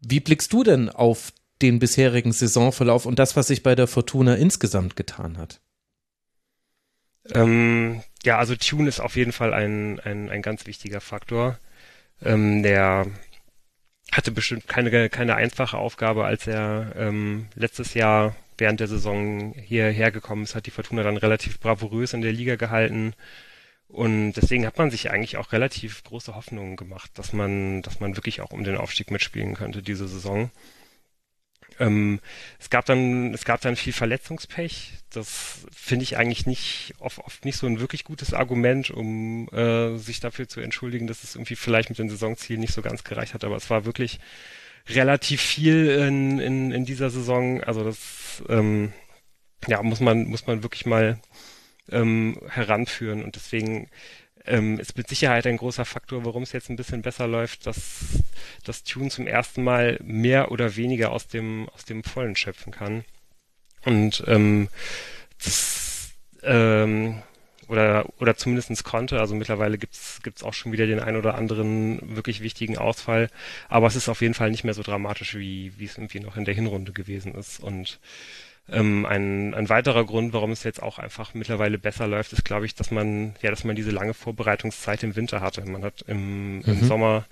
Wie 0.00 0.20
blickst 0.20 0.52
du 0.52 0.62
denn 0.62 0.88
auf 0.88 1.32
den 1.62 1.78
bisherigen 1.78 2.32
Saisonverlauf 2.32 3.06
und 3.06 3.18
das, 3.18 3.36
was 3.36 3.48
sich 3.48 3.62
bei 3.62 3.74
der 3.74 3.86
Fortuna 3.88 4.34
insgesamt 4.34 4.94
getan 4.94 5.36
hat? 5.36 5.60
Ähm, 7.30 8.02
ja, 8.24 8.38
also 8.38 8.56
Tune 8.56 8.88
ist 8.88 9.00
auf 9.00 9.16
jeden 9.16 9.32
Fall 9.32 9.52
ein, 9.54 10.00
ein, 10.00 10.28
ein 10.28 10.42
ganz 10.42 10.66
wichtiger 10.66 11.00
Faktor. 11.00 11.58
Ähm, 12.24 12.62
der 12.62 13.06
hatte 14.12 14.30
bestimmt 14.30 14.68
keine, 14.68 15.08
keine 15.08 15.34
einfache 15.34 15.78
Aufgabe, 15.78 16.24
als 16.24 16.46
er 16.46 16.92
ähm, 16.96 17.46
letztes 17.54 17.94
Jahr 17.94 18.36
während 18.58 18.78
der 18.80 18.86
Saison 18.88 19.54
hierher 19.54 20.10
gekommen 20.10 20.44
ist, 20.44 20.54
hat 20.54 20.66
die 20.66 20.70
Fortuna 20.70 21.02
dann 21.02 21.16
relativ 21.16 21.58
bravourös 21.58 22.12
in 22.12 22.20
der 22.20 22.32
Liga 22.32 22.56
gehalten. 22.56 23.14
Und 23.88 24.34
deswegen 24.34 24.66
hat 24.66 24.78
man 24.78 24.90
sich 24.90 25.10
eigentlich 25.10 25.36
auch 25.36 25.52
relativ 25.52 26.04
große 26.04 26.34
Hoffnungen 26.34 26.76
gemacht, 26.76 27.10
dass 27.14 27.32
man, 27.32 27.82
dass 27.82 28.00
man 28.00 28.16
wirklich 28.16 28.40
auch 28.40 28.50
um 28.50 28.64
den 28.64 28.76
Aufstieg 28.76 29.10
mitspielen 29.10 29.54
könnte 29.54 29.82
diese 29.82 30.08
Saison. 30.08 30.50
Ähm, 31.78 32.20
es 32.58 32.70
gab 32.70 32.84
dann, 32.86 33.34
es 33.34 33.44
gab 33.44 33.60
dann 33.60 33.76
viel 33.76 33.92
Verletzungspech. 33.92 34.92
Das 35.10 35.66
finde 35.74 36.04
ich 36.04 36.16
eigentlich 36.16 36.46
nicht 36.46 36.94
oft, 36.98 37.18
oft 37.18 37.44
nicht 37.44 37.56
so 37.56 37.66
ein 37.66 37.80
wirklich 37.80 38.04
gutes 38.04 38.34
Argument, 38.34 38.90
um 38.90 39.48
äh, 39.48 39.96
sich 39.96 40.20
dafür 40.20 40.48
zu 40.48 40.60
entschuldigen, 40.60 41.06
dass 41.06 41.24
es 41.24 41.34
irgendwie 41.34 41.56
vielleicht 41.56 41.90
mit 41.90 41.98
den 41.98 42.08
Saisonzielen 42.08 42.60
nicht 42.60 42.74
so 42.74 42.82
ganz 42.82 43.04
gereicht 43.04 43.34
hat. 43.34 43.44
Aber 43.44 43.56
es 43.56 43.70
war 43.70 43.84
wirklich 43.84 44.20
relativ 44.88 45.40
viel 45.40 45.88
in, 45.90 46.38
in, 46.38 46.72
in 46.72 46.84
dieser 46.84 47.10
Saison. 47.10 47.62
Also 47.62 47.84
das 47.84 48.42
ähm, 48.48 48.92
ja 49.68 49.82
muss 49.82 50.00
man 50.00 50.24
muss 50.24 50.46
man 50.46 50.62
wirklich 50.62 50.86
mal 50.86 51.18
ähm, 51.90 52.38
heranführen 52.48 53.22
und 53.22 53.36
deswegen 53.36 53.88
ähm, 54.46 54.78
ist 54.78 54.96
mit 54.96 55.08
Sicherheit 55.08 55.46
ein 55.46 55.56
großer 55.56 55.84
Faktor, 55.84 56.24
warum 56.24 56.42
es 56.42 56.52
jetzt 56.52 56.70
ein 56.70 56.76
bisschen 56.76 57.02
besser 57.02 57.26
läuft, 57.26 57.66
dass 57.66 58.22
das 58.64 58.82
Tune 58.84 59.10
zum 59.10 59.26
ersten 59.26 59.62
Mal 59.62 59.98
mehr 60.02 60.50
oder 60.50 60.76
weniger 60.76 61.12
aus 61.12 61.28
dem, 61.28 61.68
aus 61.70 61.84
dem 61.84 62.04
Vollen 62.04 62.36
schöpfen 62.36 62.72
kann. 62.72 63.04
Und 63.84 64.24
ähm, 64.26 64.68
das, 65.42 66.12
ähm, 66.42 67.22
oder, 67.68 68.06
oder 68.18 68.36
zumindestens 68.36 68.84
konnte. 68.84 69.18
Also 69.20 69.34
mittlerweile 69.34 69.78
gibt's 69.78 70.20
gibt's 70.22 70.42
auch 70.42 70.54
schon 70.54 70.72
wieder 70.72 70.86
den 70.86 71.00
ein 71.00 71.16
oder 71.16 71.36
anderen 71.36 72.16
wirklich 72.16 72.42
wichtigen 72.42 72.78
Ausfall. 72.78 73.28
Aber 73.68 73.86
es 73.86 73.96
ist 73.96 74.08
auf 74.08 74.20
jeden 74.20 74.34
Fall 74.34 74.50
nicht 74.50 74.64
mehr 74.64 74.74
so 74.74 74.82
dramatisch, 74.82 75.34
wie, 75.34 75.72
wie 75.78 75.86
es 75.86 75.96
irgendwie 75.96 76.20
noch 76.20 76.36
in 76.36 76.44
der 76.44 76.54
Hinrunde 76.54 76.92
gewesen 76.92 77.34
ist. 77.34 77.60
Und 77.60 77.98
ähm, 78.68 79.06
ein, 79.06 79.54
ein 79.54 79.68
weiterer 79.68 80.04
Grund, 80.04 80.32
warum 80.32 80.52
es 80.52 80.62
jetzt 80.62 80.82
auch 80.82 80.98
einfach 80.98 81.34
mittlerweile 81.34 81.78
besser 81.78 82.06
läuft, 82.06 82.32
ist, 82.32 82.44
glaube 82.44 82.66
ich, 82.66 82.74
dass 82.74 82.90
man, 82.90 83.34
ja, 83.42 83.50
dass 83.50 83.64
man 83.64 83.76
diese 83.76 83.90
lange 83.90 84.14
Vorbereitungszeit 84.14 85.02
im 85.02 85.16
Winter 85.16 85.40
hatte. 85.40 85.64
Man 85.64 85.84
hat 85.84 86.02
im, 86.06 86.58
mhm. 86.58 86.64
im 86.64 86.84
Sommer 86.84 87.26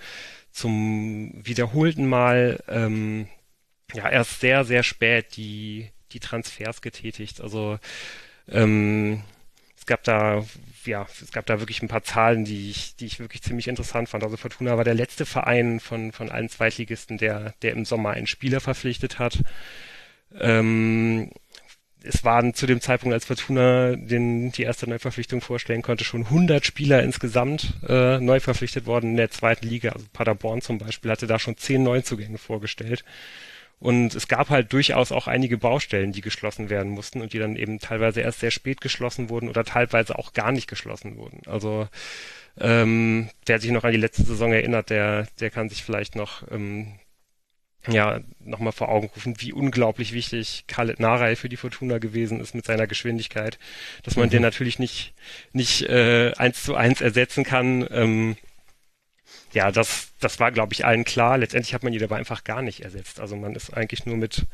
zum 0.51 1.33
wiederholten 1.35 2.09
Mal 2.09 2.63
ähm, 2.69 3.29
ja 3.95 4.09
erst 4.09 4.41
sehr, 4.41 4.65
sehr 4.65 4.83
spät 4.83 5.37
die, 5.37 5.91
die 6.13 6.21
Transfers 6.21 6.83
getätigt. 6.83 7.41
Also 7.41 7.79
ähm, 8.49 9.23
es 9.77 9.87
gab 9.87 10.03
da 10.03 10.45
ja, 10.87 11.07
es 11.21 11.33
gab 11.33 11.47
da 11.47 11.61
wirklich 11.61 11.83
ein 11.83 11.89
paar 11.89 12.03
Zahlen, 12.03 12.45
die 12.45 12.71
ich, 12.71 12.97
die 12.97 13.07
ich 13.07 13.21
wirklich 13.21 13.43
ziemlich 13.43 13.69
interessant 13.69 14.09
fand. 14.09 14.25
Also 14.25 14.37
Fortuna 14.37 14.77
war 14.77 14.85
der 14.85 14.95
letzte 14.95 15.27
Verein 15.27 15.81
von, 15.81 16.13
von 16.13 16.31
allen 16.31 16.49
Zweitligisten, 16.49 17.19
der, 17.19 17.55
der 17.63 17.73
im 17.73 17.85
Sommer 17.85 18.11
einen 18.11 18.27
Spieler 18.27 18.61
verpflichtet 18.61 19.19
hat. 19.19 19.41
Ähm, 20.39 21.31
es 22.03 22.25
waren 22.25 22.55
zu 22.55 22.67
dem 22.67 22.81
Zeitpunkt, 22.81 23.13
als 23.13 23.27
Fortuna 23.27 23.95
den, 23.97 24.53
die 24.53 24.63
erste 24.63 24.89
Neuverpflichtung 24.89 25.41
vorstellen 25.41 25.83
konnte, 25.83 26.05
schon 26.05 26.25
100 26.25 26.65
Spieler 26.65 27.03
insgesamt 27.03 27.75
äh, 27.87 28.19
neu 28.19 28.41
verpflichtet 28.41 28.87
worden 28.87 29.11
in 29.11 29.17
der 29.17 29.31
zweiten 29.31 29.67
Liga. 29.67 29.91
Also 29.91 30.07
Paderborn 30.13 30.63
zum 30.63 30.79
Beispiel 30.79 31.11
hatte 31.11 31.27
da 31.27 31.39
schon 31.39 31.57
zehn 31.57 31.83
Neuzugänge 31.83 32.39
vorgestellt. 32.39 33.05
Und 33.79 34.15
es 34.15 34.29
gab 34.29 34.51
halt 34.51 34.73
durchaus 34.75 35.11
auch 35.11 35.27
einige 35.27 35.57
Baustellen, 35.57 36.13
die 36.13 36.21
geschlossen 36.21 36.69
werden 36.69 36.91
mussten 36.91 37.23
und 37.23 37.33
die 37.33 37.39
dann 37.39 37.57
eben 37.57 37.79
teilweise 37.79 38.21
erst 38.21 38.41
sehr 38.41 38.51
spät 38.51 38.83
geschlossen 38.83 39.31
wurden 39.31 39.49
oder 39.49 39.65
teilweise 39.65 40.19
auch 40.19 40.35
gar 40.35 40.53
nicht 40.53 40.69
geschlossen 40.69 41.17
wurden. 41.17 41.41
Also 41.47 41.89
ähm, 42.59 43.31
wer 43.47 43.59
sich 43.59 43.71
noch 43.71 43.85
an 43.85 43.93
die 43.93 43.99
letzte 43.99 44.23
Saison 44.25 44.53
erinnert, 44.53 44.91
der, 44.91 45.29
der 45.41 45.51
kann 45.51 45.71
sich 45.71 45.83
vielleicht 45.83 46.15
noch 46.15 46.43
ähm, 46.51 46.93
ja, 47.89 48.21
nochmal 48.45 48.73
vor 48.73 48.91
Augen 48.91 49.11
rufen, 49.15 49.41
wie 49.41 49.53
unglaublich 49.53 50.13
wichtig 50.13 50.65
Khaled 50.67 51.01
Narei 51.01 51.35
für 51.35 51.49
die 51.49 51.57
Fortuna 51.57 51.99
gewesen 51.99 52.41
ist 52.41 52.55
mit 52.55 52.67
seiner 52.67 52.87
Geschwindigkeit, 52.87 53.59
dass 54.03 54.17
man 54.17 54.27
mhm. 54.27 54.31
den 54.31 54.43
natürlich 54.43 54.79
nicht, 54.79 55.15
nicht 55.53 55.83
äh, 55.83 56.33
eins 56.37 56.63
zu 56.63 56.75
eins 56.75 57.01
ersetzen 57.01 57.45
kann. 57.45 57.87
Ähm, 57.91 58.37
ja, 59.53 59.73
das, 59.73 60.09
das 60.21 60.39
war, 60.39 60.53
glaube 60.53 60.73
ich, 60.73 60.85
allen 60.85 61.05
klar. 61.05 61.39
Letztendlich 61.39 61.75
hat 61.75 61.83
man 61.83 61.93
ihn 61.93 62.03
aber 62.03 62.17
einfach 62.17 62.45
gar 62.45 62.63
nicht 62.63 62.81
ersetzt. 62.81 63.21
Also 63.21 63.35
man 63.37 63.55
ist 63.55 63.73
eigentlich 63.75 64.07
nur 64.07 64.17
mit, 64.17 64.47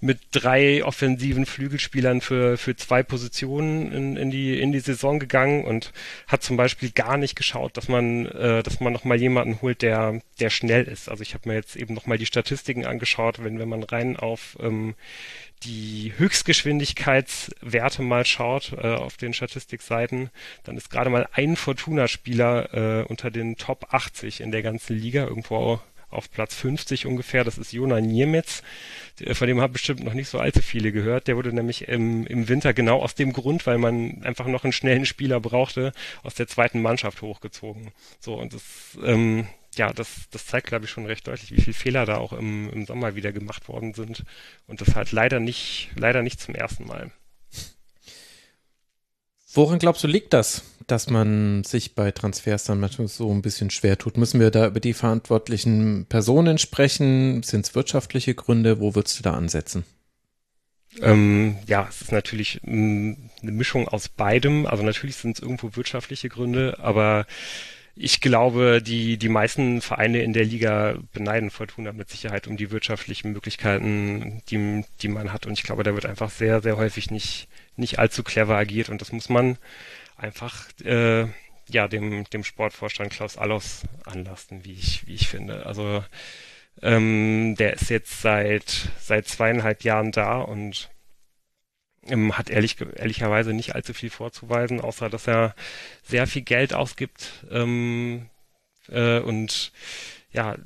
mit 0.00 0.18
drei 0.32 0.84
offensiven 0.84 1.46
Flügelspielern 1.46 2.20
für, 2.20 2.58
für 2.58 2.74
zwei 2.74 3.02
Positionen 3.02 3.92
in, 3.92 4.16
in, 4.16 4.30
die, 4.30 4.60
in 4.60 4.72
die 4.72 4.80
Saison 4.80 5.18
gegangen 5.20 5.64
und 5.64 5.92
hat 6.26 6.42
zum 6.42 6.56
Beispiel 6.56 6.90
gar 6.90 7.16
nicht 7.16 7.36
geschaut, 7.36 7.76
dass 7.76 7.88
man, 7.88 8.26
äh, 8.26 8.62
dass 8.62 8.80
man 8.80 8.92
nochmal 8.92 9.20
jemanden 9.20 9.60
holt, 9.62 9.82
der, 9.82 10.20
der 10.40 10.50
schnell 10.50 10.84
ist. 10.84 11.08
Also 11.08 11.22
ich 11.22 11.34
habe 11.34 11.48
mir 11.48 11.54
jetzt 11.54 11.76
eben 11.76 11.94
nochmal 11.94 12.18
die 12.18 12.26
Statistiken 12.26 12.86
angeschaut, 12.86 13.44
wenn, 13.44 13.58
wenn 13.58 13.68
man 13.68 13.84
rein 13.84 14.16
auf 14.16 14.56
ähm, 14.60 14.94
die 15.62 16.12
Höchstgeschwindigkeitswerte 16.16 18.02
mal 18.02 18.24
schaut 18.24 18.72
äh, 18.72 18.94
auf 18.94 19.16
den 19.16 19.34
Statistikseiten, 19.34 20.30
dann 20.64 20.76
ist 20.76 20.90
gerade 20.90 21.10
mal 21.10 21.28
ein 21.32 21.56
Fortuna-Spieler 21.56 23.02
äh, 23.02 23.04
unter 23.04 23.30
den 23.30 23.56
Top 23.56 23.92
80 23.92 24.40
in 24.40 24.52
der 24.52 24.62
ganzen 24.62 24.96
Liga, 24.96 25.24
irgendwo 25.24 25.80
auf 26.10 26.30
Platz 26.30 26.54
50 26.54 27.06
ungefähr. 27.06 27.44
Das 27.44 27.58
ist 27.58 27.72
Jona 27.72 28.00
Niemetz. 28.00 28.62
Von 29.32 29.46
dem 29.46 29.60
haben 29.60 29.72
bestimmt 29.72 30.02
noch 30.02 30.14
nicht 30.14 30.28
so 30.28 30.38
allzu 30.38 30.60
viele 30.60 30.92
gehört. 30.92 31.28
Der 31.28 31.36
wurde 31.36 31.52
nämlich 31.52 31.88
im, 31.88 32.26
im 32.26 32.48
Winter 32.48 32.74
genau 32.74 33.00
aus 33.00 33.14
dem 33.14 33.32
Grund, 33.32 33.66
weil 33.66 33.78
man 33.78 34.22
einfach 34.24 34.46
noch 34.46 34.64
einen 34.64 34.72
schnellen 34.72 35.06
Spieler 35.06 35.40
brauchte, 35.40 35.92
aus 36.22 36.34
der 36.34 36.48
zweiten 36.48 36.82
Mannschaft 36.82 37.22
hochgezogen. 37.22 37.92
So, 38.18 38.34
und 38.34 38.54
das, 38.54 38.98
ähm, 39.04 39.46
ja, 39.76 39.92
das, 39.92 40.08
das 40.30 40.46
zeigt, 40.46 40.66
glaube 40.68 40.84
ich, 40.84 40.90
schon 40.90 41.06
recht 41.06 41.26
deutlich, 41.26 41.52
wie 41.52 41.60
viele 41.60 41.74
Fehler 41.74 42.06
da 42.06 42.18
auch 42.18 42.32
im, 42.32 42.70
im 42.70 42.86
Sommer 42.86 43.14
wieder 43.14 43.32
gemacht 43.32 43.68
worden 43.68 43.94
sind. 43.94 44.24
Und 44.66 44.80
das 44.80 44.94
halt 44.94 45.12
leider 45.12 45.40
nicht, 45.40 45.90
leider 45.94 46.22
nicht 46.22 46.40
zum 46.40 46.54
ersten 46.54 46.86
Mal. 46.86 47.10
Woran 49.52 49.80
glaubst 49.80 50.04
du, 50.04 50.08
liegt 50.08 50.32
das, 50.32 50.62
dass 50.86 51.10
man 51.10 51.64
sich 51.64 51.94
bei 51.94 52.12
Transfers 52.12 52.64
dann 52.64 52.78
manchmal 52.78 53.08
so 53.08 53.32
ein 53.32 53.42
bisschen 53.42 53.70
schwer 53.70 53.98
tut? 53.98 54.16
Müssen 54.16 54.38
wir 54.38 54.50
da 54.50 54.66
über 54.68 54.80
die 54.80 54.92
verantwortlichen 54.92 56.06
Personen 56.06 56.58
sprechen? 56.58 57.42
Sind 57.42 57.66
es 57.66 57.74
wirtschaftliche 57.74 58.34
Gründe? 58.34 58.80
Wo 58.80 58.94
würdest 58.94 59.18
du 59.18 59.22
da 59.24 59.34
ansetzen? 59.34 59.84
Ähm, 61.00 61.56
ja, 61.66 61.86
es 61.88 62.02
ist 62.02 62.12
natürlich 62.12 62.60
eine 62.64 63.16
Mischung 63.42 63.88
aus 63.88 64.08
beidem. 64.08 64.66
Also 64.66 64.84
natürlich 64.84 65.16
sind 65.16 65.36
es 65.36 65.42
irgendwo 65.42 65.74
wirtschaftliche 65.74 66.28
Gründe, 66.28 66.78
aber 66.80 67.26
ich 67.94 68.20
glaube, 68.20 68.80
die, 68.82 69.18
die 69.18 69.28
meisten 69.28 69.80
Vereine 69.80 70.22
in 70.22 70.32
der 70.32 70.44
Liga 70.44 70.96
beneiden 71.12 71.50
Fortuna 71.50 71.92
mit 71.92 72.08
Sicherheit 72.08 72.46
um 72.46 72.56
die 72.56 72.70
wirtschaftlichen 72.70 73.32
Möglichkeiten, 73.32 74.42
die, 74.48 74.84
die 75.02 75.08
man 75.08 75.32
hat. 75.32 75.46
Und 75.46 75.54
ich 75.54 75.62
glaube, 75.62 75.82
da 75.82 75.94
wird 75.94 76.06
einfach 76.06 76.30
sehr, 76.30 76.62
sehr 76.62 76.76
häufig 76.76 77.10
nicht, 77.10 77.48
nicht 77.76 77.98
allzu 77.98 78.22
clever 78.22 78.56
agiert. 78.56 78.88
Und 78.88 79.00
das 79.00 79.12
muss 79.12 79.28
man 79.28 79.58
einfach 80.16 80.68
äh, 80.84 81.26
ja, 81.68 81.88
dem, 81.88 82.24
dem 82.30 82.44
Sportvorstand 82.44 83.12
Klaus 83.12 83.36
Allos 83.36 83.82
anlasten, 84.04 84.64
wie 84.64 84.72
ich, 84.72 85.06
wie 85.06 85.14
ich 85.14 85.28
finde. 85.28 85.66
Also 85.66 86.04
ähm, 86.82 87.56
der 87.58 87.74
ist 87.74 87.90
jetzt 87.90 88.22
seit, 88.22 88.88
seit 89.00 89.28
zweieinhalb 89.28 89.84
Jahren 89.84 90.12
da 90.12 90.38
und 90.38 90.90
hat 92.08 92.50
ehrlich, 92.50 92.76
ehrlicherweise 92.96 93.52
nicht 93.52 93.74
allzu 93.74 93.92
viel 93.94 94.10
vorzuweisen, 94.10 94.80
außer 94.80 95.10
dass 95.10 95.26
er 95.26 95.54
sehr 96.02 96.26
viel 96.26 96.42
Geld 96.42 96.72
ausgibt 96.74 97.44
ähm, 97.50 98.30
äh, 98.88 99.20
und 99.20 99.72
ja 100.32 100.56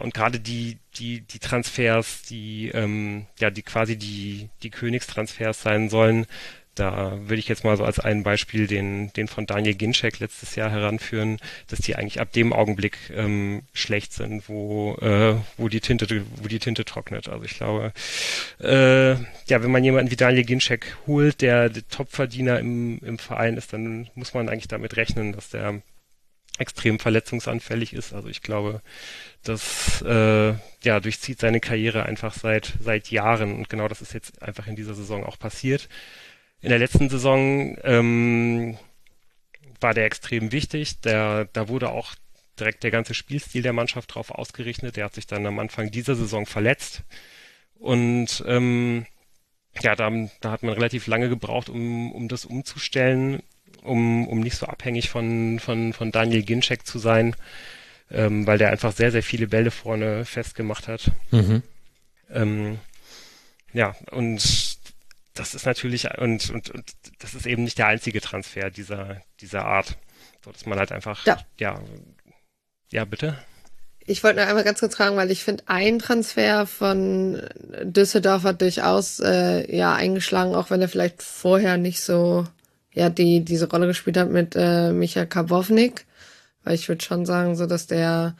und 0.00 0.14
gerade 0.14 0.38
die 0.40 0.78
die 0.94 1.22
die 1.22 1.38
Transfers, 1.38 2.22
die 2.22 2.68
ähm, 2.68 3.26
ja 3.40 3.50
die 3.50 3.62
quasi 3.62 3.96
die 3.96 4.48
die 4.62 4.70
Königstransfers 4.70 5.62
sein 5.62 5.88
sollen, 5.88 6.26
da 6.74 7.18
würde 7.20 7.38
ich 7.38 7.48
jetzt 7.48 7.64
mal 7.64 7.76
so 7.76 7.84
als 7.84 7.98
ein 7.98 8.22
Beispiel 8.22 8.66
den, 8.66 9.12
den 9.12 9.28
von 9.28 9.46
Daniel 9.46 9.74
Ginczek 9.74 10.20
letztes 10.20 10.54
Jahr 10.54 10.70
heranführen, 10.70 11.38
dass 11.68 11.80
die 11.80 11.96
eigentlich 11.96 12.20
ab 12.20 12.32
dem 12.32 12.52
Augenblick 12.52 12.96
ähm, 13.14 13.62
schlecht 13.74 14.12
sind, 14.14 14.48
wo, 14.48 14.94
äh, 15.02 15.36
wo, 15.58 15.68
die 15.68 15.80
Tinte, 15.80 16.24
wo 16.36 16.48
die 16.48 16.58
Tinte 16.58 16.84
trocknet. 16.84 17.28
Also 17.28 17.44
ich 17.44 17.56
glaube, 17.56 17.92
äh, 18.60 19.12
ja, 19.12 19.62
wenn 19.62 19.70
man 19.70 19.84
jemanden 19.84 20.10
wie 20.10 20.16
Daniel 20.16 20.44
Ginczek 20.44 20.96
holt, 21.06 21.42
der, 21.42 21.68
der 21.68 21.86
Topverdiener 21.88 22.58
im, 22.58 22.98
im 23.00 23.18
Verein 23.18 23.56
ist, 23.56 23.72
dann 23.74 24.08
muss 24.14 24.32
man 24.32 24.48
eigentlich 24.48 24.68
damit 24.68 24.96
rechnen, 24.96 25.32
dass 25.32 25.50
der 25.50 25.82
extrem 26.58 26.98
verletzungsanfällig 26.98 27.92
ist. 27.92 28.12
Also 28.12 28.28
ich 28.28 28.42
glaube, 28.42 28.82
das 29.42 30.02
äh, 30.02 30.54
ja 30.82 31.00
durchzieht 31.00 31.40
seine 31.40 31.60
Karriere 31.60 32.04
einfach 32.04 32.34
seit 32.34 32.74
seit 32.80 33.10
Jahren 33.10 33.54
und 33.54 33.68
genau 33.68 33.88
das 33.88 34.02
ist 34.02 34.12
jetzt 34.14 34.42
einfach 34.42 34.66
in 34.66 34.76
dieser 34.76 34.94
Saison 34.94 35.24
auch 35.24 35.38
passiert. 35.38 35.88
In 36.62 36.68
der 36.68 36.78
letzten 36.78 37.10
Saison 37.10 37.76
ähm, 37.82 38.78
war 39.80 39.94
der 39.94 40.06
extrem 40.06 40.52
wichtig. 40.52 41.00
Der, 41.00 41.48
da 41.52 41.68
wurde 41.68 41.90
auch 41.90 42.14
direkt 42.58 42.84
der 42.84 42.92
ganze 42.92 43.14
Spielstil 43.14 43.62
der 43.62 43.72
Mannschaft 43.72 44.14
drauf 44.14 44.30
ausgerichtet. 44.30 44.96
Der 44.96 45.04
hat 45.04 45.14
sich 45.14 45.26
dann 45.26 45.44
am 45.44 45.58
Anfang 45.58 45.90
dieser 45.90 46.14
Saison 46.14 46.46
verletzt. 46.46 47.02
Und 47.74 48.44
ähm, 48.46 49.06
ja, 49.80 49.96
da, 49.96 50.10
da 50.40 50.50
hat 50.52 50.62
man 50.62 50.74
relativ 50.74 51.08
lange 51.08 51.28
gebraucht, 51.28 51.68
um, 51.68 52.12
um 52.12 52.28
das 52.28 52.44
umzustellen, 52.44 53.42
um, 53.82 54.28
um 54.28 54.38
nicht 54.38 54.56
so 54.56 54.66
abhängig 54.66 55.08
von, 55.08 55.58
von, 55.58 55.92
von 55.92 56.12
Daniel 56.12 56.44
Ginczek 56.44 56.86
zu 56.86 57.00
sein, 57.00 57.34
ähm, 58.10 58.46
weil 58.46 58.58
der 58.58 58.70
einfach 58.70 58.92
sehr, 58.92 59.10
sehr 59.10 59.24
viele 59.24 59.48
Bälle 59.48 59.72
vorne 59.72 60.24
festgemacht 60.24 60.86
hat. 60.86 61.10
Mhm. 61.32 61.62
Ähm, 62.30 62.78
ja, 63.72 63.96
und 64.10 64.71
das 65.34 65.54
ist 65.54 65.66
natürlich, 65.66 66.08
und, 66.18 66.50
und, 66.50 66.70
und 66.70 66.92
das 67.18 67.34
ist 67.34 67.46
eben 67.46 67.64
nicht 67.64 67.78
der 67.78 67.86
einzige 67.86 68.20
Transfer 68.20 68.70
dieser, 68.70 69.22
dieser 69.40 69.64
Art. 69.64 69.96
So, 70.44 70.52
dass 70.52 70.66
man 70.66 70.78
halt 70.78 70.92
einfach, 70.92 71.24
ja, 71.24 71.38
ja, 71.58 71.80
ja 72.90 73.04
bitte. 73.04 73.36
Ich 74.04 74.24
wollte 74.24 74.40
nur 74.40 74.48
einmal 74.48 74.64
ganz 74.64 74.80
kurz 74.80 74.96
fragen, 74.96 75.16
weil 75.16 75.30
ich 75.30 75.44
finde, 75.44 75.62
ein 75.66 76.00
Transfer 76.00 76.66
von 76.66 77.40
Düsseldorf 77.82 78.42
hat 78.42 78.60
durchaus 78.60 79.20
äh, 79.20 79.74
ja 79.74 79.94
eingeschlagen, 79.94 80.54
auch 80.54 80.70
wenn 80.70 80.80
er 80.80 80.88
vielleicht 80.88 81.22
vorher 81.22 81.76
nicht 81.76 82.00
so 82.00 82.44
ja 82.92 83.08
die 83.08 83.44
diese 83.44 83.70
Rolle 83.70 83.86
gespielt 83.86 84.16
hat 84.16 84.28
mit 84.28 84.54
äh, 84.56 84.92
Michael 84.92 85.26
Karbovnik, 85.26 86.04
weil 86.64 86.74
ich 86.74 86.88
würde 86.88 87.04
schon 87.04 87.24
sagen, 87.26 87.54
so 87.54 87.66
dass 87.66 87.86
der 87.86 88.36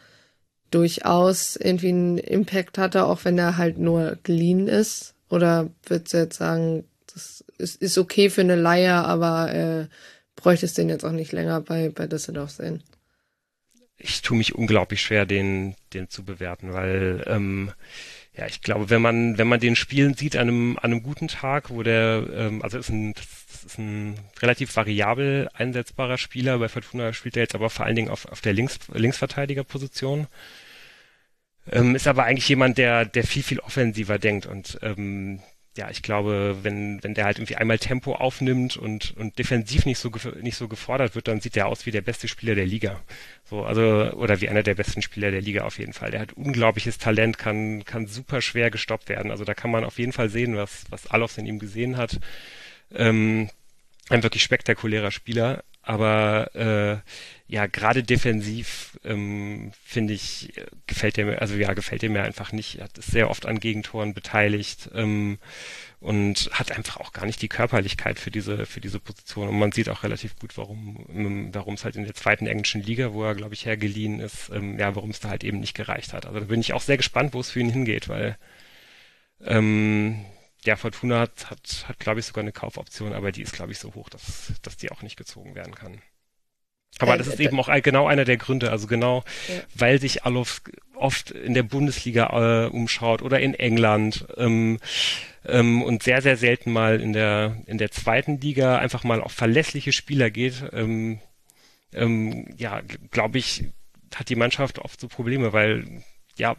durchaus 0.73 1.57
irgendwie 1.57 1.91
einen 1.91 2.19
Impact 2.19 2.79
hatte, 2.79 3.05
auch 3.05 3.25
wenn 3.25 3.39
er 3.39 3.57
halt 3.57 3.79
nur 3.79 4.19
geliehen 4.25 4.67
ist. 4.67 5.15
Oder 5.33 5.71
würdest 5.87 6.13
du 6.13 6.19
jetzt 6.19 6.37
sagen, 6.37 6.85
das 7.07 7.43
ist, 7.57 7.81
ist 7.81 7.97
okay 7.97 8.29
für 8.29 8.43
eine 8.43 8.55
Leihe, 8.55 8.93
aber 8.93 9.55
äh, 9.55 9.87
bräuchtest 10.37 10.77
den 10.77 10.91
jetzt 10.91 11.07
auch 11.07 11.13
nicht 11.13 11.33
länger 11.33 11.63
bei, 11.63 11.89
bei 11.89 12.07
Düsseldorf 12.07 12.51
sehen? 12.51 12.83
Ich 13.97 14.21
tue 14.21 14.37
mich 14.37 14.55
unglaublich 14.55 15.01
schwer, 15.01 15.25
den, 15.25 15.75
den 15.95 16.11
zu 16.11 16.23
bewerten, 16.23 16.75
weil 16.75 17.25
ähm, 17.27 17.73
ja, 18.37 18.47
ich 18.47 18.61
glaube, 18.61 18.91
wenn 18.91 19.01
man, 19.01 19.39
wenn 19.39 19.49
man 19.49 19.59
den 19.59 19.75
spielen 19.75 20.13
sieht 20.13 20.37
an 20.37 20.49
einem, 20.49 20.77
an 20.77 20.93
einem 20.93 21.03
guten 21.03 21.29
Tag, 21.29 21.71
wo 21.71 21.83
der, 21.83 22.27
ähm, 22.35 22.61
also 22.63 22.77
ist 22.77 22.91
ein, 22.91 23.15
das 23.15 23.65
ist 23.65 23.79
ein 23.79 24.19
relativ 24.43 24.77
variabel 24.77 25.49
einsetzbarer 25.55 26.19
Spieler. 26.19 26.59
Bei 26.59 26.69
Fortuna 26.69 27.15
spielt 27.15 27.39
er 27.39 27.45
jetzt 27.45 27.55
aber 27.55 27.71
vor 27.71 27.87
allen 27.87 27.97
Dingen 27.97 28.11
auf, 28.11 28.27
auf 28.27 28.43
der 28.43 28.53
Links, 28.53 28.81
Linksverteidigerposition. 28.93 30.27
Ähm, 31.71 31.95
ist 31.95 32.09
aber 32.09 32.25
eigentlich 32.25 32.49
jemand, 32.49 32.79
der, 32.79 33.05
der 33.05 33.25
viel, 33.25 33.43
viel 33.43 33.61
offensiver 33.61 34.19
denkt 34.19 34.47
und 34.47 34.79
ähm, 34.83 35.41
ja, 35.77 35.89
ich 35.91 36.03
glaube, 36.03 36.59
wenn, 36.63 37.03
wenn 37.03 37.15
der 37.15 37.25
halt 37.25 37.39
irgendwie 37.39 37.57
einmal 37.57 37.79
Tempo 37.79 38.15
aufnimmt 38.15 38.77
und, 38.77 39.17
und 39.17 39.39
defensiv 39.39 39.87
nicht 39.87 39.99
so, 39.99 40.11
nicht 40.43 40.57
so 40.57 40.69
gefordert 40.69 41.15
wird, 41.15 41.29
dann 41.29 41.41
sieht 41.41 41.57
der 41.57 41.67
aus 41.67 41.87
wie 41.87 41.91
der 41.91 42.03
beste 42.03 42.29
Spieler 42.29 42.55
der 42.55 42.67
Liga. 42.67 43.01
So, 43.45 43.65
also, 43.65 44.13
oder 44.13 44.43
wie 44.43 44.51
einer 44.51 44.63
der 44.63 44.75
besten 44.75 45.01
Spieler 45.01 45.31
der 45.31 45.41
Liga 45.41 45.65
auf 45.65 45.79
jeden 45.79 45.95
Fall. 45.95 46.11
Der 46.11 46.21
hat 46.21 46.35
unglaubliches 46.35 46.99
Talent, 46.99 47.39
kann, 47.39 47.85
kann 47.87 48.07
super 48.07 48.43
schwer 48.43 48.71
gestoppt 48.71 49.09
werden. 49.09 49.31
Also 49.31 49.45
da 49.45 49.55
kann 49.55 49.71
man 49.71 49.85
auf 49.85 49.99
jeden 49.99 50.13
Fall 50.13 50.29
sehen, 50.29 50.57
was, 50.57 50.85
was 50.91 51.07
Alofs 51.07 51.39
in 51.39 51.47
ihm 51.47 51.59
gesehen 51.59 51.97
hat. 51.97 52.21
Ähm, 52.95 53.49
ein 54.11 54.23
wirklich 54.23 54.43
spektakulärer 54.43 55.11
Spieler, 55.11 55.65
aber 55.83 56.55
äh, 56.55 57.11
ja, 57.53 57.67
gerade 57.67 58.03
defensiv 58.03 58.99
ähm, 59.05 59.73
finde 59.85 60.15
ich, 60.15 60.55
gefällt 60.87 61.17
der 61.17 61.27
mir, 61.27 61.41
also 61.43 61.55
ja, 61.57 61.75
gefällt 61.75 62.03
er 62.03 62.09
mir 62.09 62.23
einfach 62.23 62.53
nicht. 62.53 62.79
Er 62.79 62.85
hat 62.85 62.97
ist 62.97 63.11
sehr 63.11 63.29
oft 63.29 63.47
an 63.47 63.61
Gegentoren 63.61 64.15
beteiligt 64.15 64.91
ähm, 64.95 65.39
und 66.01 66.49
hat 66.53 66.73
einfach 66.73 66.99
auch 66.99 67.13
gar 67.13 67.27
nicht 67.27 67.43
die 67.43 67.49
Körperlichkeit 67.49 68.19
für 68.19 68.31
diese, 68.31 68.65
für 68.65 68.81
diese 68.81 69.01
Position. 69.01 69.49
Und 69.49 69.59
man 69.59 69.73
sieht 69.73 69.89
auch 69.89 70.03
relativ 70.03 70.39
gut, 70.39 70.57
warum, 70.57 71.05
ähm, 71.11 71.51
warum 71.53 71.75
es 71.75 71.85
halt 71.85 71.97
in 71.97 72.05
der 72.05 72.15
zweiten 72.15 72.47
englischen 72.47 72.83
Liga, 72.83 73.13
wo 73.13 73.25
er, 73.25 73.35
glaube 73.35 73.55
ich, 73.55 73.67
hergeliehen 73.67 74.21
ist, 74.21 74.51
ähm, 74.51 74.79
ja, 74.79 74.95
warum 74.95 75.11
es 75.11 75.21
da 75.21 75.29
halt 75.29 75.45
eben 75.45 75.61
nicht 75.61 75.75
gereicht 75.75 76.13
hat. 76.13 76.27
Also 76.27 76.39
da 76.39 76.47
bin 76.47 76.61
ich 76.61 76.73
auch 76.73 76.81
sehr 76.81 76.97
gespannt, 76.97 77.35
wo 77.35 77.41
es 77.41 77.51
für 77.51 77.61
ihn 77.61 77.71
hingeht, 77.71 78.09
weil 78.09 78.39
ähm, 79.45 80.25
ja, 80.65 80.77
Fortuna 80.77 81.21
hat, 81.21 81.51
hat, 81.51 81.85
hat 81.89 81.99
glaube 81.99 82.21
ich, 82.21 82.27
sogar 82.27 82.43
eine 82.43 82.53
Kaufoption, 82.53 83.13
aber 83.13 83.33
die 83.33 83.43
ist, 83.43 83.53
glaube 83.53 83.73
ich, 83.73 83.79
so 83.79 83.95
hoch, 83.95 84.09
dass, 84.09 84.53
dass 84.63 84.77
die 84.77 84.91
auch 84.91 85.03
nicht 85.03 85.17
gezogen 85.17 85.55
werden 85.55 85.75
kann. 85.75 86.01
Aber 86.99 87.15
äh, 87.15 87.19
das 87.19 87.27
ist 87.27 87.41
eben 87.41 87.59
auch 87.59 87.71
genau 87.83 88.07
einer 88.07 88.25
der 88.25 88.37
Gründe, 88.37 88.71
also 88.71 88.87
genau, 88.87 89.25
ja. 89.49 89.63
weil 89.75 90.01
sich 90.01 90.25
Alof 90.25 90.63
oft 90.95 91.31
in 91.31 91.55
der 91.55 91.63
Bundesliga 91.63 92.67
äh, 92.67 92.69
umschaut 92.69 93.23
oder 93.23 93.41
in 93.41 93.55
England 93.55 94.27
ähm, 94.37 94.79
ähm, 95.47 95.83
und 95.83 96.03
sehr, 96.03 96.23
sehr 96.23 96.37
selten 96.37 96.71
mal 96.71 97.01
in 97.01 97.13
der, 97.13 97.57
in 97.67 97.79
der 97.79 97.91
zweiten 97.91 98.41
Liga 98.41 98.79
einfach 98.79 99.03
mal 99.03 99.21
auf 99.21 99.33
verlässliche 99.33 99.93
Spieler 99.93 100.31
geht, 100.31 100.63
ähm, 100.73 101.19
ähm, 101.93 102.55
ja, 102.57 102.81
glaube 103.11 103.39
ich, 103.39 103.65
hat 104.15 104.29
die 104.29 104.37
Mannschaft 104.37 104.79
oft 104.79 105.01
so 105.01 105.09
Probleme, 105.09 105.53
weil, 105.53 106.03
ja, 106.37 106.57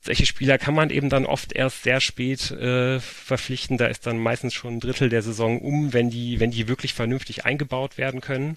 solche 0.00 0.26
Spieler 0.26 0.58
kann 0.58 0.74
man 0.74 0.90
eben 0.90 1.10
dann 1.10 1.26
oft 1.26 1.52
erst 1.52 1.82
sehr 1.82 2.00
spät 2.00 2.50
äh, 2.50 3.00
verpflichten. 3.00 3.76
Da 3.76 3.86
ist 3.86 4.06
dann 4.06 4.18
meistens 4.18 4.54
schon 4.54 4.76
ein 4.76 4.80
Drittel 4.80 5.08
der 5.10 5.22
Saison 5.22 5.60
um, 5.60 5.92
wenn 5.92 6.10
die, 6.10 6.40
wenn 6.40 6.50
die 6.50 6.68
wirklich 6.68 6.94
vernünftig 6.94 7.44
eingebaut 7.44 7.98
werden 7.98 8.20
können. 8.20 8.56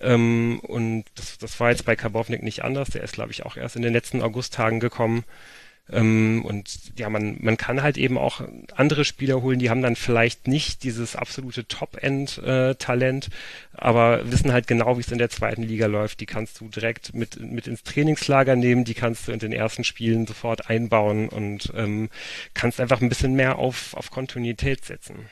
Ähm, 0.00 0.60
und 0.60 1.04
das, 1.14 1.38
das 1.38 1.58
war 1.58 1.70
jetzt 1.70 1.84
bei 1.84 1.96
Karbovnik 1.96 2.42
nicht 2.42 2.62
anders. 2.64 2.90
Der 2.90 3.02
ist, 3.02 3.14
glaube 3.14 3.32
ich, 3.32 3.44
auch 3.44 3.56
erst 3.56 3.76
in 3.76 3.82
den 3.82 3.92
letzten 3.92 4.22
Augusttagen 4.22 4.78
gekommen. 4.80 5.24
Ähm, 5.90 6.44
und 6.44 6.98
ja, 6.98 7.08
man, 7.10 7.36
man 7.40 7.56
kann 7.56 7.82
halt 7.82 7.98
eben 7.98 8.16
auch 8.16 8.40
andere 8.74 9.04
Spieler 9.04 9.42
holen, 9.42 9.58
die 9.58 9.68
haben 9.68 9.82
dann 9.82 9.96
vielleicht 9.96 10.46
nicht 10.46 10.84
dieses 10.84 11.16
absolute 11.16 11.66
Top-End-Talent, 11.66 13.28
aber 13.72 14.30
wissen 14.30 14.52
halt 14.52 14.68
genau, 14.68 14.96
wie 14.96 15.00
es 15.00 15.10
in 15.10 15.18
der 15.18 15.30
zweiten 15.30 15.62
Liga 15.62 15.86
läuft. 15.86 16.20
Die 16.20 16.26
kannst 16.26 16.60
du 16.60 16.68
direkt 16.68 17.14
mit, 17.14 17.40
mit 17.40 17.66
ins 17.66 17.82
Trainingslager 17.82 18.54
nehmen, 18.54 18.84
die 18.84 18.94
kannst 18.94 19.26
du 19.26 19.32
in 19.32 19.40
den 19.40 19.52
ersten 19.52 19.82
Spielen 19.82 20.26
sofort 20.26 20.70
einbauen 20.70 21.28
und 21.28 21.72
ähm, 21.74 22.10
kannst 22.54 22.80
einfach 22.80 23.00
ein 23.00 23.08
bisschen 23.08 23.34
mehr 23.34 23.58
auf, 23.58 23.94
auf 23.94 24.10
Kontinuität 24.10 24.84
setzen. 24.84 25.26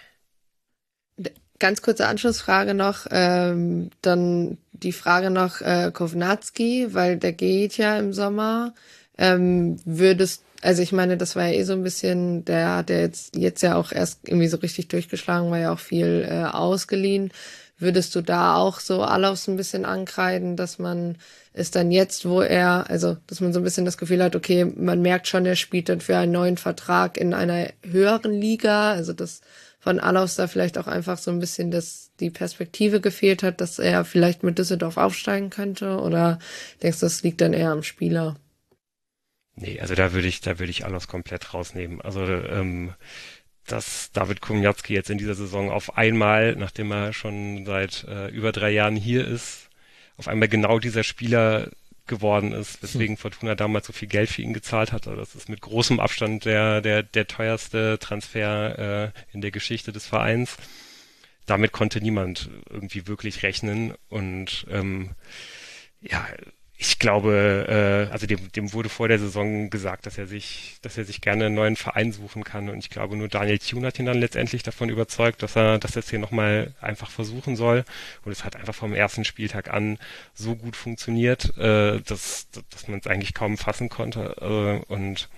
Ganz 1.61 1.83
kurze 1.83 2.07
Anschlussfrage 2.07 2.75
noch, 2.75 3.07
ähm, 3.11 3.91
dann 4.01 4.57
die 4.73 4.93
Frage 4.93 5.31
noch 5.31 5.61
äh, 5.61 5.91
Kovnatski, 5.93 6.89
weil 6.95 7.19
der 7.19 7.35
geht 7.35 7.77
ja 7.77 7.99
im 7.99 8.15
Sommer. 8.15 8.75
Ähm, 9.21 9.77
würdest, 9.85 10.43
also 10.63 10.81
ich 10.81 10.93
meine, 10.93 11.19
das 11.19 11.37
war 11.37 11.47
ja 11.47 11.53
eh 11.53 11.63
so 11.65 11.75
ein 11.75 11.83
bisschen, 11.83 12.45
der 12.47 12.77
hat 12.77 12.89
ja 12.89 12.99
jetzt, 13.01 13.37
jetzt 13.37 13.63
ja 13.63 13.77
auch 13.77 13.93
erst 13.93 14.27
irgendwie 14.27 14.49
so 14.49 14.57
richtig 14.57 14.89
durchgeschlagen, 14.89 15.51
war 15.51 15.59
ja 15.59 15.73
auch 15.75 15.79
viel 15.79 16.27
äh, 16.27 16.45
ausgeliehen. 16.45 17.31
Würdest 17.79 18.15
du 18.15 18.23
da 18.23 18.57
auch 18.57 18.81
so 18.81 19.03
alles 19.03 19.47
ein 19.47 19.57
bisschen 19.57 19.85
ankreiden, 19.85 20.57
dass 20.57 20.79
man 20.79 21.17
es 21.53 21.71
dann 21.71 21.91
jetzt, 21.91 22.27
wo 22.27 22.41
er, 22.41 22.89
also 22.89 23.19
dass 23.27 23.41
man 23.41 23.53
so 23.53 23.61
ein 23.61 23.65
bisschen 23.65 23.85
das 23.85 23.99
Gefühl 23.99 24.23
hat, 24.23 24.37
okay, 24.37 24.65
man 24.65 25.03
merkt 25.03 25.29
schon, 25.29 25.45
er 25.45 25.57
spielt 25.57 25.91
dann 25.91 26.01
für 26.01 26.17
einen 26.17 26.33
neuen 26.33 26.57
Vertrag 26.57 27.19
in 27.19 27.35
einer 27.35 27.69
höheren 27.83 28.33
Liga, 28.33 28.93
also 28.93 29.13
dass 29.13 29.43
von 29.81 30.01
Alaus 30.01 30.37
da 30.37 30.47
vielleicht 30.47 30.79
auch 30.79 30.87
einfach 30.87 31.19
so 31.19 31.31
ein 31.31 31.41
bisschen 31.41 31.71
das, 31.71 32.11
die 32.21 32.31
Perspektive 32.31 33.01
gefehlt 33.01 33.43
hat, 33.43 33.61
dass 33.61 33.79
er 33.79 34.05
vielleicht 34.05 34.43
mit 34.43 34.59
Düsseldorf 34.59 34.97
aufsteigen 34.97 35.51
könnte? 35.51 36.01
Oder 36.01 36.39
denkst 36.83 37.01
du, 37.01 37.07
das 37.07 37.23
liegt 37.23 37.41
dann 37.41 37.55
eher 37.55 37.71
am 37.71 37.83
Spieler? 37.83 38.37
Nee, 39.61 39.79
also 39.79 39.95
da 39.95 40.15
würde 40.15 40.27
ich, 40.27 40.41
da 40.41 40.59
würde 40.59 40.71
ich 40.71 40.87
alles 40.87 41.07
komplett 41.07 41.53
rausnehmen. 41.53 42.01
Also 42.01 42.23
ähm, 42.25 42.95
dass 43.67 44.11
David 44.13 44.41
Kumjatski 44.41 44.95
jetzt 44.95 45.11
in 45.11 45.19
dieser 45.19 45.35
Saison 45.35 45.71
auf 45.71 45.99
einmal, 45.99 46.57
nachdem 46.57 46.91
er 46.91 47.13
schon 47.13 47.67
seit 47.67 48.05
äh, 48.05 48.29
über 48.29 48.53
drei 48.53 48.71
Jahren 48.71 48.97
hier 48.97 49.27
ist, 49.27 49.69
auf 50.17 50.29
einmal 50.29 50.49
genau 50.49 50.79
dieser 50.79 51.05
Spieler 51.05 51.71
geworden 52.07 52.53
ist, 52.53 52.83
weswegen 52.83 53.17
hm. 53.17 53.21
Fortuna 53.21 53.55
damals 53.55 53.87
so 53.87 53.93
viel 53.93 54.09
Geld 54.09 54.31
für 54.31 54.41
ihn 54.41 54.55
gezahlt 54.55 54.93
hat. 54.93 55.07
Also 55.07 55.21
das 55.21 55.35
ist 55.35 55.51
mit 55.51 55.61
großem 55.61 56.01
Abstand 56.01 56.47
der, 56.47 56.81
der, 56.81 57.03
der 57.03 57.27
teuerste 57.27 57.99
Transfer 57.99 59.13
äh, 59.13 59.35
in 59.35 59.43
der 59.43 59.51
Geschichte 59.51 59.93
des 59.93 60.07
Vereins. 60.07 60.57
Damit 61.45 61.73
konnte 61.73 62.01
niemand 62.01 62.49
irgendwie 62.71 63.07
wirklich 63.07 63.43
rechnen 63.43 63.93
und 64.09 64.67
ähm, 64.71 65.11
ja, 66.01 66.27
ich 66.83 66.99
glaube, 66.99 67.67
äh, 68.09 68.11
also 68.11 68.27
dem, 68.27 68.51
dem 68.53 68.73
wurde 68.73 68.89
vor 68.89 69.07
der 69.07 69.19
Saison 69.19 69.69
gesagt, 69.69 70.07
dass 70.07 70.17
er 70.17 70.27
sich, 70.27 70.79
dass 70.81 70.97
er 70.97 71.05
sich 71.05 71.21
gerne 71.21 71.45
einen 71.45 71.55
neuen 71.55 71.77
Verein 71.77 72.11
suchen 72.11 72.43
kann. 72.43 72.71
Und 72.71 72.79
ich 72.79 72.89
glaube, 72.89 73.19
nur 73.19 73.29
Daniel 73.29 73.59
Thune 73.59 73.87
hat 73.87 73.99
ihn 73.99 74.07
dann 74.07 74.19
letztendlich 74.19 74.63
davon 74.63 74.89
überzeugt, 74.89 75.43
dass 75.43 75.57
er, 75.57 75.79
dass 75.79 75.95
er 75.97 76.01
es 76.01 76.09
hier 76.09 76.19
nochmal 76.19 76.73
einfach 76.81 77.11
versuchen 77.11 77.55
soll. 77.55 77.85
Und 78.25 78.33
es 78.33 78.45
hat 78.45 78.57
einfach 78.57 78.75
vom 78.75 78.95
ersten 78.95 79.27
Spieltag 79.27 79.69
an 79.69 79.99
so 80.33 80.57
gut 80.57 80.75
funktioniert, 80.75 81.55
äh, 81.59 82.01
dass, 82.01 82.49
dass 82.71 82.89
man 82.89 83.01
es 83.01 83.07
eigentlich 83.07 83.35
kaum 83.35 83.59
fassen 83.59 83.91
konnte. 83.91 84.37
Äh, 84.41 84.91
und 84.91 85.29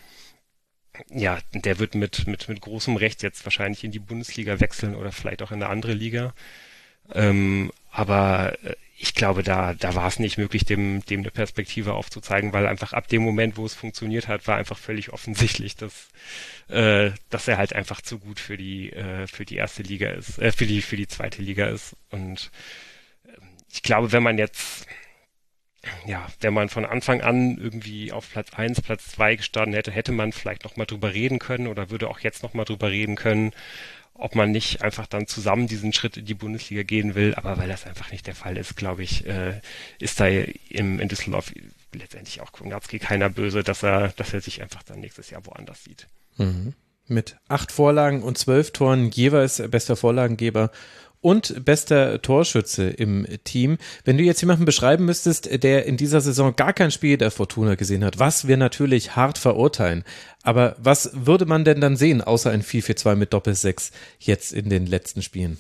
ja, 1.09 1.41
der 1.55 1.81
wird 1.81 1.97
mit, 1.97 2.29
mit, 2.29 2.49
mit 2.49 2.61
großem 2.61 2.95
Recht 2.95 3.25
jetzt 3.25 3.45
wahrscheinlich 3.45 3.83
in 3.83 3.91
die 3.91 3.99
Bundesliga 3.99 4.61
wechseln 4.61 4.95
oder 4.95 5.11
vielleicht 5.11 5.43
auch 5.43 5.51
in 5.51 5.61
eine 5.61 5.73
andere 5.73 5.95
Liga. 5.95 6.35
Ähm, 7.13 7.73
aber 7.91 8.57
äh, 8.63 8.77
ich 9.03 9.17
glaube, 9.17 9.43
da, 9.43 9.75
da 9.75 9.97
war 9.97 10.07
es 10.07 10.21
nicht 10.21 10.39
möglich, 10.39 10.65
dem, 10.65 11.05
dem 11.07 11.21
eine 11.21 11.33
Perspektive 11.33 11.95
aufzuzeigen, 11.95 12.53
weil 12.53 12.69
einfach 12.69 12.93
ab 12.93 13.09
dem 13.09 13.23
Moment, 13.23 13.57
wo 13.57 13.67
es 13.67 13.75
funktioniert 13.75 14.29
hat, 14.29 14.47
war 14.47 14.59
einfach 14.59 14.79
völlig 14.79 15.13
offensichtlich, 15.13 15.75
dass, 15.75 16.09
äh, 16.69 17.11
dass 17.29 17.49
er 17.49 17.59
halt 17.59 17.73
einfach 17.73 18.01
zu 18.01 18.21
gut 18.21 18.39
für 18.39 18.57
die, 18.57 18.93
äh, 18.93 19.27
für 19.27 19.45
die 19.45 19.57
erste 19.57 19.83
Liga 19.83 20.11
ist, 20.11 20.39
äh, 20.39 20.53
für 20.53 20.67
die, 20.67 20.83
für 20.83 20.97
die 20.97 21.09
zweite 21.09 21.43
Liga 21.43 21.67
ist. 21.67 21.97
Und 22.11 22.53
äh, 23.25 23.33
ich 23.73 23.83
glaube, 23.83 24.13
wenn 24.13 24.23
man 24.23 24.39
jetzt, 24.39 24.87
ja, 26.07 26.25
wenn 26.39 26.55
man 26.55 26.69
von 26.69 26.85
Anfang 26.85 27.23
an 27.23 27.59
irgendwie 27.59 28.13
auf 28.13 28.31
Platz 28.31 28.55
eins, 28.55 28.81
Platz 28.81 29.09
zwei 29.09 29.35
gestanden 29.35 29.75
hätte, 29.75 29.91
hätte 29.91 30.13
man 30.13 30.31
vielleicht 30.31 30.63
noch 30.63 30.77
mal 30.77 30.87
drüber 30.87 31.13
reden 31.13 31.41
können 31.41 31.67
oder 31.67 31.91
würde 31.91 32.09
auch 32.09 32.21
jetzt 32.21 32.45
noch 32.45 32.55
mal 32.55 32.65
drüber 32.65 32.93
reden 32.93 33.17
können, 33.17 33.53
ob 34.15 34.35
man 34.35 34.51
nicht 34.51 34.83
einfach 34.83 35.07
dann 35.07 35.27
zusammen 35.27 35.67
diesen 35.67 35.93
Schritt 35.93 36.17
in 36.17 36.27
die 36.27 36.35
Bundesliga 36.35 36.83
gehen 36.83 37.15
will. 37.15 37.35
Aber 37.35 37.59
weil 37.59 37.69
das 37.69 37.87
einfach 37.87 38.11
nicht 38.13 38.27
der 38.27 38.35
Fall 38.35 38.57
ist, 38.57 38.77
glaube 38.77 39.03
ich, 39.03 39.27
äh, 39.27 39.61
ist 39.99 40.21
da 40.21 40.27
im, 40.27 41.01
in 41.01 41.09
Düsseldorf 41.09 41.53
letztendlich 41.95 42.41
auch 42.41 42.53
Kungatski 42.53 42.99
keiner 42.99 43.29
böse, 43.29 43.63
dass 43.63 43.83
er, 43.83 44.09
dass 44.09 44.33
er 44.33 44.41
sich 44.41 44.63
einfach 44.63 44.83
dann 44.83 45.01
nächstes 45.01 45.31
Jahr 45.31 45.45
woanders 45.47 45.85
sieht. 45.85 46.07
Mhm. 46.37 46.75
Mit 47.09 47.37
acht 47.49 47.73
Vorlagen 47.73 48.23
und 48.23 48.39
zwölf 48.39 48.71
Toren 48.71 49.11
jeweils 49.11 49.63
bester 49.71 49.97
Vorlagengeber 49.97 50.71
und 51.23 51.65
bester 51.65 52.21
Torschütze 52.21 52.91
im 52.91 53.27
Team. 53.45 53.79
Wenn 54.05 54.19
du 54.19 54.25
jetzt 54.25 54.43
jemanden 54.43 54.67
beschreiben 54.67 55.07
müsstest, 55.07 55.63
der 55.63 55.87
in 55.87 55.97
dieser 55.97 56.21
Saison 56.21 56.55
gar 56.55 56.73
kein 56.75 56.91
Spiel 56.91 57.17
der 57.17 57.31
Fortuna 57.31 57.77
gesehen 57.77 58.05
hat, 58.05 58.19
was 58.19 58.49
wir 58.49 58.57
natürlich 58.59 59.17
hart 59.17 59.39
verurteilen. 59.39 60.05
Aber 60.43 60.77
was 60.79 61.11
würde 61.15 61.47
man 61.47 61.65
denn 61.65 61.81
dann 61.81 61.97
sehen, 61.97 62.21
außer 62.21 62.51
ein 62.51 62.63
4-4-2 62.63 63.15
mit 63.15 63.33
Doppel-6 63.33 63.93
jetzt 64.19 64.53
in 64.53 64.69
den 64.69 64.87
letzten 64.87 65.23
Spielen? 65.23 65.59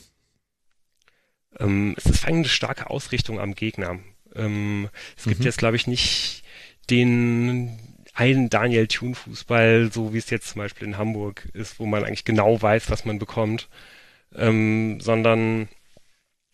Ähm, 1.59 1.94
es 1.96 2.07
ist 2.07 2.27
eine 2.27 2.44
starke 2.44 2.90
Ausrichtung 2.90 3.38
am 3.38 3.55
Gegner. 3.55 4.01
Ähm, 4.35 4.88
es 5.16 5.25
gibt 5.25 5.40
mhm. 5.40 5.46
jetzt, 5.46 5.59
glaube 5.59 5.77
ich, 5.77 5.87
nicht 5.87 6.42
den 6.90 7.79
einen 8.14 8.51
Daniel 8.51 8.88
Thune 8.88 9.14
Fußball, 9.14 9.90
so 9.92 10.12
wie 10.12 10.18
es 10.18 10.29
jetzt 10.29 10.48
zum 10.48 10.59
Beispiel 10.59 10.88
in 10.88 10.98
Hamburg 10.98 11.48
ist, 11.55 11.79
wo 11.79 11.87
man 11.87 12.05
eigentlich 12.05 12.25
genau 12.25 12.61
weiß, 12.61 12.90
was 12.90 13.05
man 13.05 13.20
bekommt 13.20 13.68
ähm, 14.36 15.00
sondern 15.00 15.68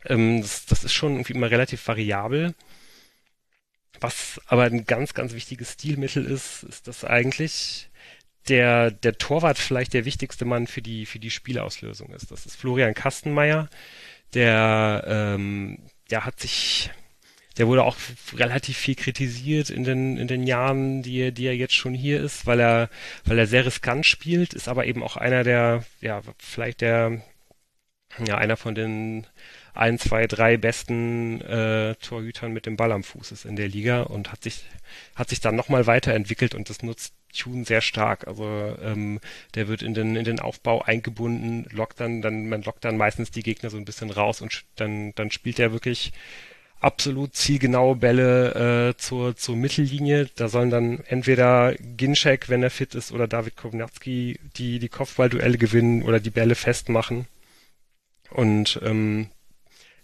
ähm, 0.04 0.40
das, 0.42 0.66
das 0.66 0.84
ist 0.84 0.92
schon 0.92 1.12
irgendwie 1.14 1.34
immer 1.34 1.50
relativ 1.50 1.86
variabel. 1.86 2.54
Was 4.00 4.40
aber 4.46 4.64
ein 4.64 4.84
ganz, 4.84 5.14
ganz 5.14 5.32
wichtiges 5.34 5.72
Stilmittel 5.72 6.24
ist, 6.24 6.62
ist 6.62 6.86
das 6.86 7.04
eigentlich 7.04 7.90
der, 8.48 8.90
der 8.90 9.18
Torwart 9.18 9.58
vielleicht 9.58 9.92
der 9.92 10.04
wichtigste 10.04 10.44
Mann 10.44 10.66
für 10.66 10.82
die, 10.82 11.06
für 11.06 11.18
die 11.18 11.30
Spielauslösung 11.30 12.10
ist. 12.10 12.30
Das 12.30 12.46
ist 12.46 12.56
Florian 12.56 12.94
Kastenmeier, 12.94 13.68
der, 14.34 15.04
ähm, 15.06 15.78
der 16.10 16.24
hat 16.24 16.40
sich, 16.40 16.90
der 17.58 17.66
wurde 17.66 17.82
auch 17.84 17.96
relativ 18.34 18.76
viel 18.76 18.94
kritisiert 18.94 19.70
in 19.70 19.84
den, 19.84 20.16
in 20.16 20.28
den 20.28 20.46
Jahren, 20.46 21.02
die, 21.02 21.32
die 21.32 21.46
er 21.46 21.56
jetzt 21.56 21.74
schon 21.74 21.94
hier 21.94 22.22
ist, 22.22 22.46
weil 22.46 22.60
er, 22.60 22.88
weil 23.24 23.38
er 23.38 23.46
sehr 23.46 23.66
riskant 23.66 24.06
spielt, 24.06 24.54
ist 24.54 24.68
aber 24.68 24.86
eben 24.86 25.02
auch 25.02 25.16
einer 25.16 25.44
der, 25.44 25.84
ja, 26.00 26.22
vielleicht 26.38 26.80
der, 26.80 27.22
ja, 28.26 28.36
einer 28.36 28.56
von 28.56 28.74
den 28.74 29.26
ein, 29.74 29.98
zwei, 29.98 30.26
drei 30.26 30.56
besten 30.56 31.40
äh, 31.42 31.94
Torhütern 31.96 32.52
mit 32.52 32.66
dem 32.66 32.76
Ball 32.76 32.90
am 32.90 33.04
Fuß 33.04 33.32
ist 33.32 33.44
in 33.44 33.56
der 33.56 33.68
Liga 33.68 34.02
und 34.02 34.32
hat 34.32 34.42
sich 34.42 34.64
hat 35.14 35.28
sich 35.28 35.40
dann 35.40 35.54
nochmal 35.54 35.86
weiterentwickelt 35.86 36.54
und 36.54 36.68
das 36.68 36.82
nutzt 36.82 37.14
Tune 37.36 37.64
sehr 37.64 37.80
stark. 37.80 38.26
Also 38.26 38.76
ähm, 38.82 39.20
der 39.54 39.68
wird 39.68 39.82
in 39.82 39.94
den 39.94 40.16
in 40.16 40.24
den 40.24 40.40
Aufbau 40.40 40.82
eingebunden, 40.82 41.66
lockt 41.70 42.00
dann 42.00 42.22
dann 42.22 42.48
man 42.48 42.62
lockt 42.62 42.84
dann 42.84 42.96
meistens 42.96 43.30
die 43.30 43.42
Gegner 43.42 43.70
so 43.70 43.76
ein 43.76 43.84
bisschen 43.84 44.10
raus 44.10 44.40
und 44.40 44.64
dann 44.76 45.12
dann 45.14 45.30
spielt 45.30 45.58
er 45.60 45.72
wirklich 45.72 46.12
absolut 46.80 47.34
zielgenaue 47.34 47.96
Bälle 47.96 48.90
äh, 48.90 48.96
zur, 48.96 49.36
zur 49.36 49.56
Mittellinie. 49.56 50.28
Da 50.36 50.48
sollen 50.48 50.70
dann 50.70 51.00
entweder 51.08 51.74
Ginczek, 51.74 52.48
wenn 52.48 52.62
er 52.62 52.70
fit 52.70 52.94
ist, 52.94 53.12
oder 53.12 53.26
David 53.26 53.56
Kovnatski 53.56 54.38
die, 54.56 54.78
die 54.78 54.88
Kopfballduelle 54.88 55.58
gewinnen 55.58 56.02
oder 56.02 56.20
die 56.20 56.30
Bälle 56.30 56.54
festmachen. 56.54 57.26
Und 58.30 58.80
ähm, 58.82 59.28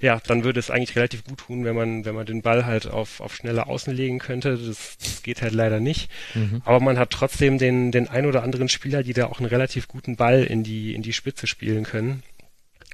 ja, 0.00 0.20
dann 0.26 0.44
würde 0.44 0.60
es 0.60 0.70
eigentlich 0.70 0.96
relativ 0.96 1.24
gut 1.24 1.38
tun, 1.38 1.64
wenn 1.64 1.74
man, 1.74 2.04
wenn 2.04 2.14
man 2.14 2.26
den 2.26 2.42
Ball 2.42 2.66
halt 2.66 2.86
auf, 2.86 3.20
auf 3.20 3.34
schnelle 3.34 3.66
Außen 3.66 3.94
legen 3.94 4.18
könnte. 4.18 4.58
Das, 4.58 4.98
das 4.98 5.22
geht 5.22 5.40
halt 5.40 5.54
leider 5.54 5.80
nicht. 5.80 6.10
Mhm. 6.34 6.62
Aber 6.64 6.80
man 6.80 6.98
hat 6.98 7.10
trotzdem 7.10 7.58
den, 7.58 7.90
den 7.90 8.08
ein 8.08 8.26
oder 8.26 8.42
anderen 8.42 8.68
Spieler, 8.68 9.02
die 9.02 9.14
da 9.14 9.26
auch 9.26 9.38
einen 9.38 9.48
relativ 9.48 9.88
guten 9.88 10.16
Ball 10.16 10.44
in 10.44 10.62
die, 10.62 10.94
in 10.94 11.02
die 11.02 11.12
Spitze 11.12 11.46
spielen 11.46 11.84
können. 11.84 12.22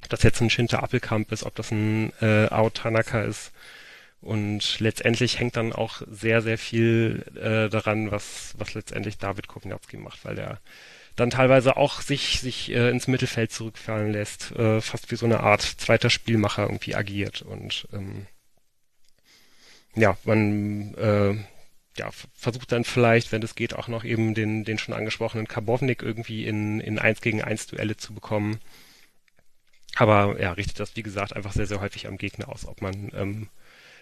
Ob 0.03 0.09
das 0.09 0.23
jetzt 0.23 0.41
ein 0.41 0.51
Shinta 0.51 0.79
Appelkamp 0.79 1.33
ist, 1.33 1.45
ob 1.45 1.55
das 1.55 1.71
ein 1.73 2.13
äh, 2.21 2.47
Ao 2.47 2.71
Tanaka 2.71 3.23
ist. 3.23 3.53
Und 4.21 4.79
letztendlich 4.81 5.39
hängt 5.39 5.57
dann 5.57 5.73
auch 5.73 6.03
sehr, 6.09 6.43
sehr 6.43 6.59
viel 6.59 7.25
äh, 7.37 7.71
daran, 7.71 8.11
was, 8.11 8.55
was 8.59 8.75
letztendlich 8.75 9.17
David 9.19 9.49
Kovnatski 9.49 9.97
macht, 9.97 10.25
weil 10.25 10.35
der 10.35 10.61
dann 11.21 11.31
teilweise 11.31 11.77
auch 11.77 12.01
sich, 12.01 12.41
sich 12.41 12.71
äh, 12.71 12.89
ins 12.91 13.07
Mittelfeld 13.07 13.53
zurückfallen 13.53 14.13
lässt, 14.13 14.53
äh, 14.53 14.81
fast 14.81 15.11
wie 15.11 15.17
so 15.17 15.27
eine 15.27 15.41
Art 15.41 15.61
zweiter 15.63 16.11
Spielmacher 16.11 16.63
irgendwie 16.63 16.95
agiert. 16.95 17.43
Und 17.43 17.87
ähm, 17.93 18.27
ja, 19.95 20.17
man 20.25 20.95
äh, 20.95 21.35
ja, 21.99 22.11
versucht 22.35 22.73
dann 22.73 22.85
vielleicht, 22.85 23.33
wenn 23.33 23.43
es 23.43 23.55
geht, 23.55 23.75
auch 23.75 23.89
noch 23.89 24.05
eben 24.05 24.35
den, 24.35 24.65
den 24.65 24.79
schon 24.79 24.95
angesprochenen 24.95 25.47
Karbovnik 25.47 26.03
irgendwie 26.03 26.47
in, 26.47 26.81
in 26.81 26.99
1 26.99 27.21
gegen 27.21 27.43
1 27.43 27.67
Duelle 27.67 27.97
zu 27.99 28.15
bekommen. 28.15 28.59
Aber 29.97 30.41
ja, 30.41 30.53
richtet 30.53 30.81
das, 30.81 30.97
wie 30.97 31.03
gesagt, 31.03 31.37
einfach 31.37 31.53
sehr, 31.53 31.67
sehr 31.67 31.81
häufig 31.81 32.07
am 32.07 32.17
Gegner 32.17 32.49
aus, 32.49 32.67
ob 32.67 32.81
man 32.81 33.11
ähm, 33.15 33.49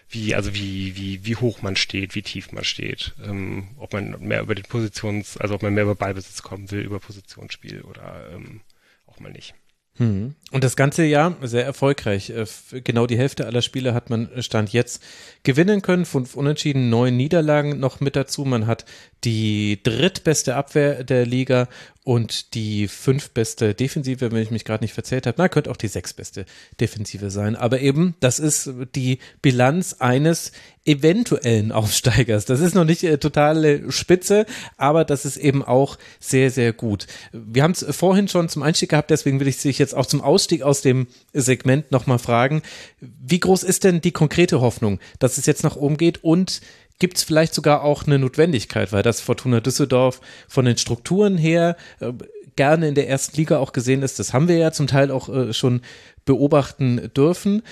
wie, 0.09 0.35
also 0.35 0.53
wie, 0.55 0.95
wie, 0.95 1.25
wie 1.25 1.35
hoch 1.35 1.61
man 1.61 1.75
steht, 1.75 2.15
wie 2.15 2.23
tief 2.23 2.51
man 2.51 2.63
steht, 2.63 3.13
ähm, 3.23 3.69
ob 3.77 3.93
man 3.93 4.19
mehr 4.19 4.41
über 4.41 4.55
den 4.55 4.65
Positions, 4.65 5.37
also 5.37 5.55
ob 5.55 5.61
man 5.61 5.73
mehr 5.73 5.83
über 5.83 5.95
Ballbesitz 5.95 6.41
kommen 6.41 6.71
will, 6.71 6.81
über 6.81 6.99
Positionsspiel 6.99 7.81
oder 7.81 8.29
ähm, 8.33 8.61
auch 9.05 9.19
mal 9.19 9.31
nicht. 9.31 9.53
Hm. 9.99 10.33
Und 10.51 10.63
das 10.63 10.77
ganze 10.77 11.03
Jahr 11.03 11.35
sehr 11.41 11.65
erfolgreich. 11.65 12.29
Äh, 12.29 12.45
genau 12.81 13.05
die 13.05 13.17
Hälfte 13.17 13.45
aller 13.45 13.61
Spiele 13.61 13.93
hat 13.93 14.09
man 14.09 14.29
Stand 14.41 14.71
jetzt 14.71 15.03
gewinnen 15.43 15.81
können. 15.81 16.05
Fünf 16.05 16.35
Unentschieden, 16.35 16.89
neun 16.89 17.17
Niederlagen 17.17 17.79
noch 17.79 17.99
mit 17.99 18.15
dazu. 18.15 18.45
Man 18.45 18.65
hat 18.65 18.85
die 19.25 19.83
drittbeste 19.83 20.55
Abwehr 20.55 21.03
der 21.03 21.25
Liga 21.25 21.67
und 22.09 22.55
die 22.55 22.87
fünftbeste 22.87 23.75
Defensive, 23.75 24.31
wenn 24.31 24.41
ich 24.41 24.49
mich 24.49 24.65
gerade 24.65 24.83
nicht 24.83 24.95
verzählt 24.95 25.27
habe. 25.27 25.35
Na, 25.37 25.47
könnte 25.47 25.69
auch 25.69 25.77
die 25.77 25.87
sechstbeste 25.87 26.45
Defensive 26.79 27.29
sein. 27.29 27.55
Aber 27.55 27.81
eben, 27.81 28.15
das 28.19 28.39
ist 28.39 28.71
die 28.95 29.19
Bilanz 29.43 29.97
eines 29.99 30.51
eventuellen 30.85 31.71
Aufsteigers. 31.71 32.45
Das 32.45 32.61
ist 32.61 32.73
noch 32.73 32.83
nicht 32.83 33.03
äh, 33.03 33.19
totale 33.19 33.91
Spitze, 33.91 34.47
aber 34.75 35.05
das 35.05 35.23
ist 35.23 35.37
eben 35.37 35.63
auch 35.63 35.99
sehr, 36.19 36.49
sehr 36.49 36.73
gut. 36.73 37.05
Wir 37.31 37.61
haben 37.61 37.73
es 37.73 37.85
vorhin 37.95 38.27
schon 38.27 38.49
zum 38.49 38.63
Einstieg 38.63 38.89
gehabt, 38.89 39.11
deswegen 39.11 39.39
will 39.39 39.47
ich 39.47 39.57
sich 39.57 39.77
jetzt 39.77 39.93
auch 39.93 40.07
zum 40.07 40.21
Ausstieg 40.21 40.63
aus 40.63 40.81
dem 40.81 41.05
Segment 41.33 41.91
nochmal 41.91 42.17
fragen. 42.17 42.63
Wie 42.99 43.39
groß 43.39 43.61
ist 43.61 43.83
denn 43.83 44.01
die 44.01 44.13
konkrete 44.13 44.61
Hoffnung, 44.61 44.99
dass 45.19 45.37
es 45.37 45.45
jetzt 45.45 45.63
nach 45.63 45.75
oben 45.75 45.97
geht 45.97 46.23
und 46.23 46.61
gibt 46.99 47.17
es 47.17 47.23
vielleicht 47.23 47.53
sogar 47.53 47.83
auch 47.83 48.05
eine 48.05 48.19
Notwendigkeit, 48.19 48.91
weil 48.91 49.03
das 49.03 49.21
Fortuna 49.21 49.61
Düsseldorf 49.61 50.21
von 50.47 50.65
den 50.65 50.77
Strukturen 50.77 51.37
her 51.37 51.77
äh, 51.99 52.13
gerne 52.55 52.89
in 52.89 52.95
der 52.95 53.07
ersten 53.07 53.37
Liga 53.37 53.57
auch 53.57 53.71
gesehen 53.71 54.03
ist. 54.03 54.19
Das 54.19 54.33
haben 54.33 54.49
wir 54.49 54.57
ja 54.57 54.71
zum 54.71 54.87
Teil 54.87 55.11
auch 55.11 55.29
äh, 55.29 55.53
schon 55.53 55.81
beobachten 56.25 57.09
dürfen. 57.15 57.63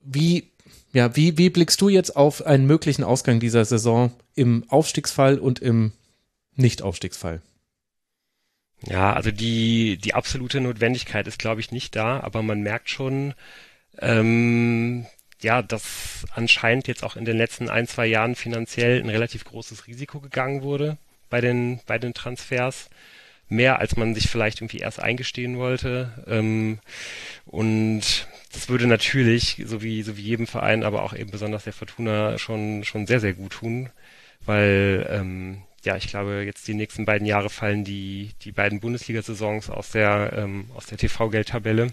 Wie, 0.00 0.52
ja, 0.92 1.16
wie, 1.16 1.36
wie 1.38 1.50
blickst 1.50 1.80
du 1.80 1.88
jetzt 1.88 2.16
auf 2.16 2.46
einen 2.46 2.66
möglichen 2.66 3.02
Ausgang 3.02 3.40
dieser 3.40 3.64
Saison 3.64 4.12
im 4.36 4.64
Aufstiegsfall 4.68 5.38
und 5.38 5.58
im 5.58 5.92
Nicht-Aufstiegsfall? 6.54 7.42
Ja, 8.86 9.12
also 9.12 9.30
die, 9.30 9.96
die 9.96 10.14
absolute 10.14 10.60
Notwendigkeit 10.60 11.26
ist, 11.26 11.38
glaube 11.38 11.60
ich, 11.60 11.72
nicht 11.72 11.96
da, 11.96 12.20
aber 12.20 12.42
man 12.42 12.60
merkt 12.60 12.90
schon, 12.90 13.34
ähm, 13.98 15.06
ja, 15.44 15.62
dass 15.62 16.24
anscheinend 16.34 16.88
jetzt 16.88 17.04
auch 17.04 17.16
in 17.16 17.24
den 17.24 17.36
letzten 17.36 17.68
ein, 17.68 17.86
zwei 17.86 18.06
Jahren 18.06 18.34
finanziell 18.34 19.00
ein 19.00 19.10
relativ 19.10 19.44
großes 19.44 19.86
Risiko 19.86 20.18
gegangen 20.20 20.62
wurde 20.62 20.98
bei 21.30 21.40
den, 21.40 21.80
bei 21.86 21.98
den 21.98 22.14
Transfers. 22.14 22.88
Mehr 23.48 23.78
als 23.78 23.96
man 23.96 24.14
sich 24.14 24.28
vielleicht 24.28 24.60
irgendwie 24.60 24.78
erst 24.78 25.00
eingestehen 25.00 25.58
wollte. 25.58 26.24
Ähm, 26.26 26.78
und 27.44 28.26
das 28.52 28.68
würde 28.70 28.86
natürlich, 28.86 29.62
so 29.66 29.82
wie, 29.82 30.02
so 30.02 30.16
wie 30.16 30.22
jedem 30.22 30.46
Verein, 30.46 30.82
aber 30.82 31.02
auch 31.02 31.14
eben 31.14 31.30
besonders 31.30 31.64
der 31.64 31.74
Fortuna 31.74 32.38
schon, 32.38 32.84
schon 32.84 33.06
sehr, 33.06 33.20
sehr 33.20 33.34
gut 33.34 33.52
tun. 33.52 33.90
Weil, 34.46 35.06
ähm, 35.10 35.62
ja, 35.84 35.96
ich 35.96 36.08
glaube, 36.08 36.42
jetzt 36.44 36.66
die 36.66 36.74
nächsten 36.74 37.04
beiden 37.04 37.26
Jahre 37.26 37.50
fallen 37.50 37.84
die, 37.84 38.30
die 38.42 38.52
beiden 38.52 38.80
Bundesliga-Saisons 38.80 39.68
aus 39.68 39.90
der, 39.90 40.32
ähm, 40.36 40.70
aus 40.74 40.86
der 40.86 40.96
TV-Geldtabelle. 40.98 41.92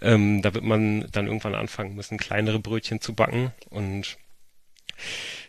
Ähm, 0.00 0.42
da 0.42 0.54
wird 0.54 0.64
man 0.64 1.08
dann 1.12 1.26
irgendwann 1.26 1.54
anfangen 1.54 1.94
müssen, 1.94 2.18
kleinere 2.18 2.58
Brötchen 2.58 3.00
zu 3.00 3.14
backen. 3.14 3.52
Und 3.70 4.18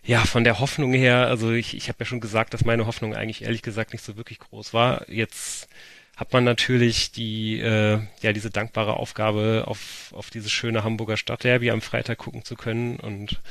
ja, 0.04 0.20
von 0.26 0.44
der 0.44 0.60
Hoffnung 0.60 0.94
her, 0.94 1.28
also 1.28 1.52
ich, 1.52 1.76
ich 1.76 1.88
habe 1.90 2.00
ja 2.00 2.06
schon 2.06 2.20
gesagt, 2.20 2.54
dass 2.54 2.66
meine 2.66 2.86
Hoffnung 2.86 3.16
eigentlich 3.16 3.44
ehrlich 3.44 3.62
gesagt 3.62 3.94
nicht 3.94 4.04
so 4.04 4.18
wirklich 4.18 4.40
groß 4.40 4.74
war. 4.74 5.10
Jetzt 5.10 5.68
hat 6.16 6.32
man 6.32 6.44
natürlich 6.44 7.12
die, 7.12 7.60
äh, 7.60 8.00
ja, 8.22 8.34
diese 8.34 8.50
dankbare 8.50 8.96
Aufgabe, 8.96 9.64
auf, 9.68 10.14
auf 10.16 10.30
dieses 10.30 10.52
schöne 10.52 10.84
Hamburger 10.84 11.18
Stadtderby 11.18 11.72
am 11.72 11.82
Freitag 11.82 12.20
gucken 12.20 12.44
zu 12.44 12.56
können 12.56 12.98
und 12.98 13.42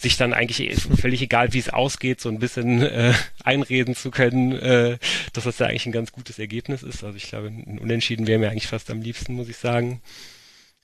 sich 0.00 0.16
dann 0.16 0.32
eigentlich 0.32 0.80
völlig 1.00 1.22
egal, 1.22 1.52
wie 1.52 1.58
es 1.58 1.70
ausgeht, 1.70 2.20
so 2.20 2.28
ein 2.28 2.38
bisschen 2.38 2.82
äh, 2.82 3.12
einreden 3.42 3.96
zu 3.96 4.10
können, 4.10 4.52
äh, 4.52 4.98
dass 5.32 5.44
das 5.44 5.58
ja 5.58 5.66
eigentlich 5.66 5.86
ein 5.86 5.92
ganz 5.92 6.12
gutes 6.12 6.38
Ergebnis 6.38 6.82
ist. 6.82 7.02
Also 7.02 7.16
ich 7.16 7.28
glaube, 7.28 7.48
ein 7.48 7.78
Unentschieden 7.78 8.26
wäre 8.26 8.38
mir 8.38 8.50
eigentlich 8.50 8.68
fast 8.68 8.90
am 8.90 9.02
liebsten, 9.02 9.34
muss 9.34 9.48
ich 9.48 9.56
sagen. 9.56 10.00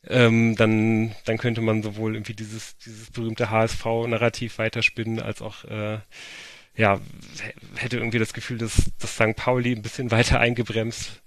Ähm, 0.06 0.56
dann, 0.56 1.14
dann 1.24 1.38
könnte 1.38 1.60
man 1.60 1.82
sowohl 1.82 2.14
irgendwie 2.14 2.34
dieses, 2.34 2.76
dieses 2.78 3.10
berühmte 3.10 3.50
HSV-Narrativ 3.50 4.58
weiterspinnen, 4.58 5.20
als 5.20 5.40
auch 5.40 5.64
äh, 5.64 5.98
ja, 6.76 7.00
hätte 7.76 7.98
irgendwie 7.98 8.18
das 8.18 8.34
Gefühl, 8.34 8.58
dass, 8.58 8.90
dass 8.98 9.14
St. 9.14 9.36
Pauli 9.36 9.72
ein 9.72 9.82
bisschen 9.82 10.10
weiter 10.10 10.40
eingebremst 10.40 11.22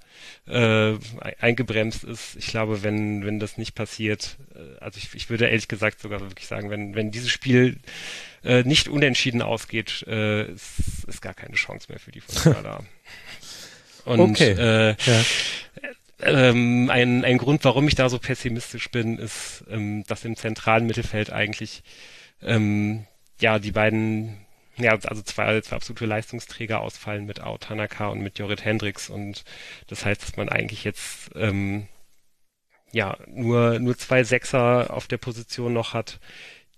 äh, 0.48 0.98
eingebremst 1.40 2.04
ist. 2.04 2.36
Ich 2.38 2.48
glaube, 2.48 2.84
wenn, 2.84 3.26
wenn 3.26 3.40
das 3.40 3.58
nicht 3.58 3.76
passiert, 3.76 4.38
äh, 4.56 4.84
also 4.84 4.98
ich, 4.98 5.14
ich 5.14 5.30
würde 5.30 5.48
ehrlich 5.48 5.68
gesagt 5.68 6.00
sogar 6.00 6.22
wirklich 6.22 6.48
sagen, 6.48 6.70
wenn, 6.70 6.96
wenn 6.96 7.12
dieses 7.12 7.30
Spiel 7.30 7.78
äh, 8.44 8.64
nicht 8.64 8.88
unentschieden 8.88 9.42
ausgeht, 9.42 10.06
äh, 10.08 10.52
ist, 10.52 11.06
ist 11.08 11.22
gar 11.22 11.34
keine 11.34 11.56
Chance 11.56 11.88
mehr 11.90 12.00
für 12.00 12.12
die 12.12 12.22
Fortuna 12.22 12.62
da. 12.64 12.80
Und 14.06 14.22
okay. 14.22 14.52
äh, 14.52 14.96
ja. 15.06 15.26
ähm, 16.22 16.90
ein, 16.90 17.26
ein 17.26 17.38
Grund, 17.38 17.66
warum 17.66 17.88
ich 17.88 17.96
da 17.96 18.08
so 18.08 18.20
pessimistisch 18.20 18.90
bin, 18.90 19.18
ist, 19.18 19.66
ähm, 19.70 20.06
dass 20.08 20.24
im 20.24 20.38
zentralen 20.38 20.86
Mittelfeld 20.86 21.30
eigentlich 21.32 21.84
ähm, 22.42 23.06
ja 23.42 23.60
die 23.60 23.74
beiden 23.74 24.47
ja, 24.78 24.92
also 24.92 25.22
zwei, 25.22 25.60
zwei 25.62 25.76
absolute 25.76 26.06
Leistungsträger 26.06 26.82
ausfallen 26.82 27.26
mit 27.26 27.40
Ao 27.42 27.58
Tanaka 27.58 28.08
und 28.08 28.22
mit 28.22 28.40
Jorrit 28.40 28.64
Hendricks. 28.66 29.10
Und 29.10 29.44
das 29.88 30.06
heißt, 30.06 30.22
dass 30.24 30.38
man 30.38 30.50
eigentlich 30.50 30.84
jetzt 30.84 31.32
ähm, 31.36 31.88
ja 32.92 33.18
nur 33.28 33.80
nur 33.80 33.98
zwei 33.98 34.24
Sechser 34.24 34.94
auf 34.94 35.08
der 35.08 35.18
Position 35.18 35.74
noch 35.74 35.94
hat, 35.94 36.20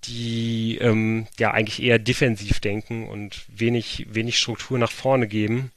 die 0.05 0.77
ähm, 0.81 1.27
ja 1.39 1.51
eigentlich 1.51 1.81
eher 1.83 1.99
defensiv 1.99 2.59
denken 2.59 3.07
und 3.07 3.45
wenig 3.49 4.07
wenig 4.09 4.37
Struktur 4.39 4.79
nach 4.79 4.91
vorne 4.91 5.27
geben 5.27 5.71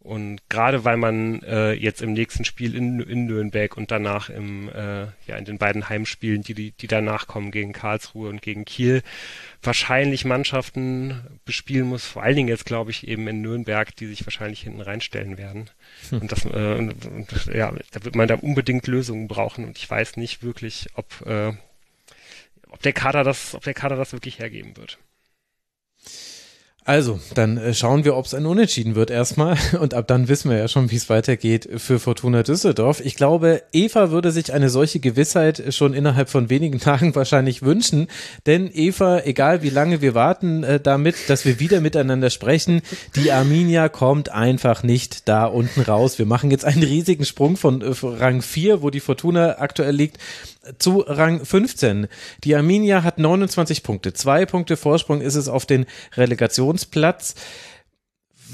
und 0.00 0.40
gerade 0.48 0.84
weil 0.84 0.96
man 0.96 1.42
äh, 1.42 1.72
jetzt 1.72 2.02
im 2.02 2.12
nächsten 2.12 2.44
Spiel 2.44 2.76
in, 2.76 3.00
in 3.00 3.26
Nürnberg 3.26 3.76
und 3.76 3.90
danach 3.90 4.30
im, 4.30 4.68
äh, 4.68 5.06
ja, 5.26 5.36
in 5.36 5.44
den 5.44 5.58
beiden 5.58 5.88
Heimspielen, 5.88 6.42
die, 6.42 6.54
die, 6.54 6.70
die 6.70 6.86
danach 6.86 7.26
kommen, 7.26 7.50
gegen 7.50 7.72
Karlsruhe 7.72 8.28
und 8.28 8.40
gegen 8.40 8.64
Kiel, 8.64 9.02
wahrscheinlich 9.60 10.24
Mannschaften 10.24 11.20
bespielen 11.44 11.88
muss, 11.88 12.06
vor 12.06 12.22
allen 12.22 12.36
Dingen 12.36 12.48
jetzt, 12.48 12.64
glaube 12.64 12.92
ich, 12.92 13.08
eben 13.08 13.26
in 13.26 13.42
Nürnberg, 13.42 13.94
die 13.96 14.06
sich 14.06 14.24
wahrscheinlich 14.24 14.62
hinten 14.62 14.80
reinstellen 14.80 15.36
werden. 15.36 15.68
Hm. 16.10 16.20
Und 16.20 16.32
das, 16.32 16.44
äh, 16.44 16.74
und, 16.78 17.04
und, 17.04 17.46
ja, 17.52 17.72
da 17.90 18.04
wird 18.04 18.14
man 18.14 18.28
da 18.28 18.36
unbedingt 18.36 18.86
Lösungen 18.86 19.26
brauchen 19.26 19.64
und 19.64 19.78
ich 19.78 19.90
weiß 19.90 20.16
nicht 20.16 20.44
wirklich, 20.44 20.86
ob, 20.94 21.26
äh, 21.26 21.52
ob 22.68 22.82
der 22.82 22.92
Kader 22.92 23.24
das, 23.24 23.54
ob 23.56 23.64
der 23.64 23.74
Kader 23.74 23.96
das 23.96 24.12
wirklich 24.12 24.38
hergeben 24.38 24.76
wird. 24.76 24.98
Also, 26.88 27.20
dann 27.34 27.58
äh, 27.58 27.74
schauen 27.74 28.06
wir, 28.06 28.16
ob 28.16 28.24
es 28.24 28.32
ein 28.32 28.46
Unentschieden 28.46 28.94
wird 28.94 29.10
erstmal. 29.10 29.58
Und 29.78 29.92
ab 29.92 30.06
dann 30.06 30.26
wissen 30.28 30.50
wir 30.50 30.56
ja 30.56 30.68
schon, 30.68 30.90
wie 30.90 30.96
es 30.96 31.10
weitergeht 31.10 31.68
für 31.76 31.98
Fortuna 31.98 32.42
Düsseldorf. 32.42 33.02
Ich 33.04 33.14
glaube, 33.14 33.62
Eva 33.74 34.10
würde 34.10 34.32
sich 34.32 34.54
eine 34.54 34.70
solche 34.70 34.98
Gewissheit 34.98 35.74
schon 35.74 35.92
innerhalb 35.92 36.30
von 36.30 36.48
wenigen 36.48 36.80
Tagen 36.80 37.14
wahrscheinlich 37.14 37.60
wünschen. 37.60 38.08
Denn 38.46 38.70
Eva, 38.72 39.20
egal 39.20 39.62
wie 39.62 39.68
lange 39.68 40.00
wir 40.00 40.14
warten 40.14 40.64
äh, 40.64 40.80
damit, 40.80 41.28
dass 41.28 41.44
wir 41.44 41.60
wieder 41.60 41.82
miteinander 41.82 42.30
sprechen, 42.30 42.80
die 43.16 43.32
Arminia 43.32 43.90
kommt 43.90 44.30
einfach 44.30 44.82
nicht 44.82 45.28
da 45.28 45.44
unten 45.44 45.82
raus. 45.82 46.18
Wir 46.18 46.24
machen 46.24 46.50
jetzt 46.50 46.64
einen 46.64 46.82
riesigen 46.82 47.26
Sprung 47.26 47.58
von 47.58 47.82
äh, 47.82 47.92
Rang 48.02 48.40
4, 48.40 48.80
wo 48.80 48.88
die 48.88 49.00
Fortuna 49.00 49.58
aktuell 49.58 49.94
liegt, 49.94 50.16
zu 50.78 51.00
Rang 51.00 51.44
15. 51.44 52.08
Die 52.44 52.54
Arminia 52.54 53.02
hat 53.02 53.18
29 53.18 53.82
Punkte. 53.82 54.12
Zwei 54.12 54.44
Punkte 54.46 54.76
Vorsprung 54.76 55.20
ist 55.20 55.34
es 55.34 55.48
auf 55.48 55.66
den 55.66 55.86
Relegationsplatz. 56.78 57.34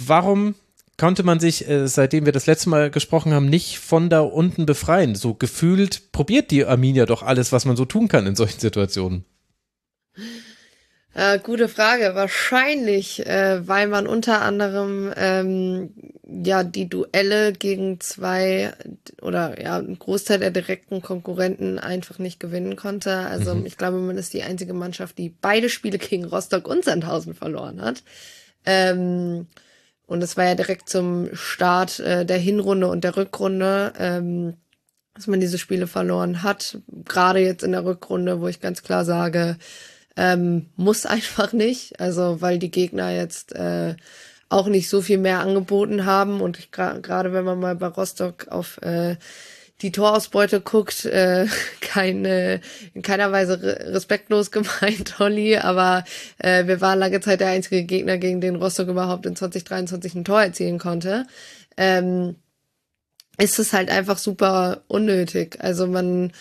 Warum 0.07 0.55
konnte 0.97 1.23
man 1.23 1.41
sich, 1.41 1.69
äh, 1.69 1.87
seitdem 1.89 2.25
wir 2.25 2.33
das 2.33 2.47
letzte 2.47 2.69
Mal 2.69 2.91
gesprochen 2.91 3.33
haben, 3.33 3.47
nicht 3.47 3.79
von 3.79 4.11
da 4.11 4.21
unten 4.21 4.67
befreien? 4.67 5.15
So 5.15 5.35
gefühlt 5.35 6.13
probiert 6.13 6.51
die 6.51 6.65
Arminia 6.65 7.07
doch 7.07 7.23
alles, 7.23 7.53
was 7.53 7.65
man 7.65 7.77
so 7.77 7.85
tun 7.85 8.09
kann 8.09 8.27
in 8.27 8.37
solchen 8.37 8.61
Situationen. 8.61 9.25
Äh, 11.15 11.39
gute 11.39 11.69
Frage. 11.69 12.17
Wahrscheinlich, 12.17 13.25
äh, 13.25 13.67
weil 13.67 13.87
man 13.87 14.09
unter 14.09 14.43
anderem 14.43 15.13
ähm, 15.17 15.91
ja 16.27 16.65
die 16.65 16.89
Duelle 16.89 17.53
gegen 17.53 18.01
zwei 18.01 18.73
oder 19.23 19.61
ja 19.63 19.79
einen 19.79 19.99
Großteil 19.99 20.41
der 20.41 20.51
direkten 20.51 21.03
Konkurrenten 21.03 21.79
einfach 21.79 22.19
nicht 22.19 22.41
gewinnen 22.41 22.75
konnte. 22.75 23.17
Also 23.17 23.55
mhm. 23.55 23.65
ich 23.65 23.77
glaube, 23.77 23.99
man 23.99 24.19
ist 24.19 24.35
die 24.35 24.43
einzige 24.43 24.75
Mannschaft, 24.75 25.17
die 25.17 25.29
beide 25.29 25.69
Spiele 25.69 25.99
gegen 25.99 26.25
Rostock 26.25 26.67
und 26.67 26.85
Sandhausen 26.85 27.35
verloren 27.35 27.81
hat. 27.81 28.03
Ähm, 28.67 29.47
und 30.07 30.23
es 30.23 30.37
war 30.37 30.45
ja 30.45 30.55
direkt 30.57 30.89
zum 30.89 31.29
Start 31.33 32.01
äh, 32.01 32.27
der 32.27 32.39
Hinrunde 32.39 32.89
und 32.89 33.05
der 33.05 33.17
Rückrunde. 33.17 33.93
Ähm, 33.99 34.55
dass 35.15 35.29
man 35.29 35.39
diese 35.39 35.59
Spiele 35.59 35.87
verloren 35.87 36.43
hat. 36.43 36.79
Gerade 37.05 37.39
jetzt 37.39 37.63
in 37.63 37.71
der 37.71 37.85
Rückrunde, 37.85 38.41
wo 38.41 38.49
ich 38.49 38.61
ganz 38.61 38.83
klar 38.83 39.05
sage, 39.05 39.57
ähm, 40.17 40.67
muss 40.77 41.07
einfach 41.07 41.53
nicht. 41.53 42.01
Also, 42.01 42.41
weil 42.41 42.59
die 42.59 42.71
Gegner 42.71 43.11
jetzt 43.11 43.55
äh, 43.55 43.97
auch 44.49 44.69
nicht 44.69 44.89
so 44.89 45.03
viel 45.03 45.19
mehr 45.19 45.41
angeboten 45.41 46.05
haben. 46.05 46.41
Und 46.41 46.71
gerade 46.73 47.33
wenn 47.33 47.45
man 47.45 47.59
mal 47.59 47.77
bei 47.77 47.89
Rostock 47.89 48.49
auf 48.49 48.81
äh, 48.83 49.17
die 49.83 49.93
Torausbeute 49.93 50.61
guckt, 50.61 51.05
äh, 51.05 51.47
keine, 51.81 52.61
in 52.95 53.03
keiner 53.03 53.33
Weise 53.33 53.61
respektlos 53.63 54.51
gemeint, 54.51 55.19
Holly, 55.19 55.57
aber 55.57 56.05
äh, 56.39 56.67
wir 56.67 56.81
waren 56.81 56.99
lange 56.99 57.21
Zeit 57.21 57.41
der 57.41 57.49
einzige 57.49 57.85
Gegner, 57.85 58.19
gegen 58.19 58.41
den 58.41 58.57
Rostock 58.57 58.89
überhaupt 58.89 59.27
in 59.27 59.37
2023 59.37 60.15
ein 60.15 60.25
Tor 60.25 60.43
erzielen 60.43 60.79
konnte. 60.79 61.27
Ähm, 61.77 62.37
ist 63.37 63.59
es 63.59 63.73
halt 63.73 63.91
einfach 63.91 64.19
super 64.19 64.83
unnötig. 64.87 65.59
Also 65.61 65.89
man, 65.89 66.33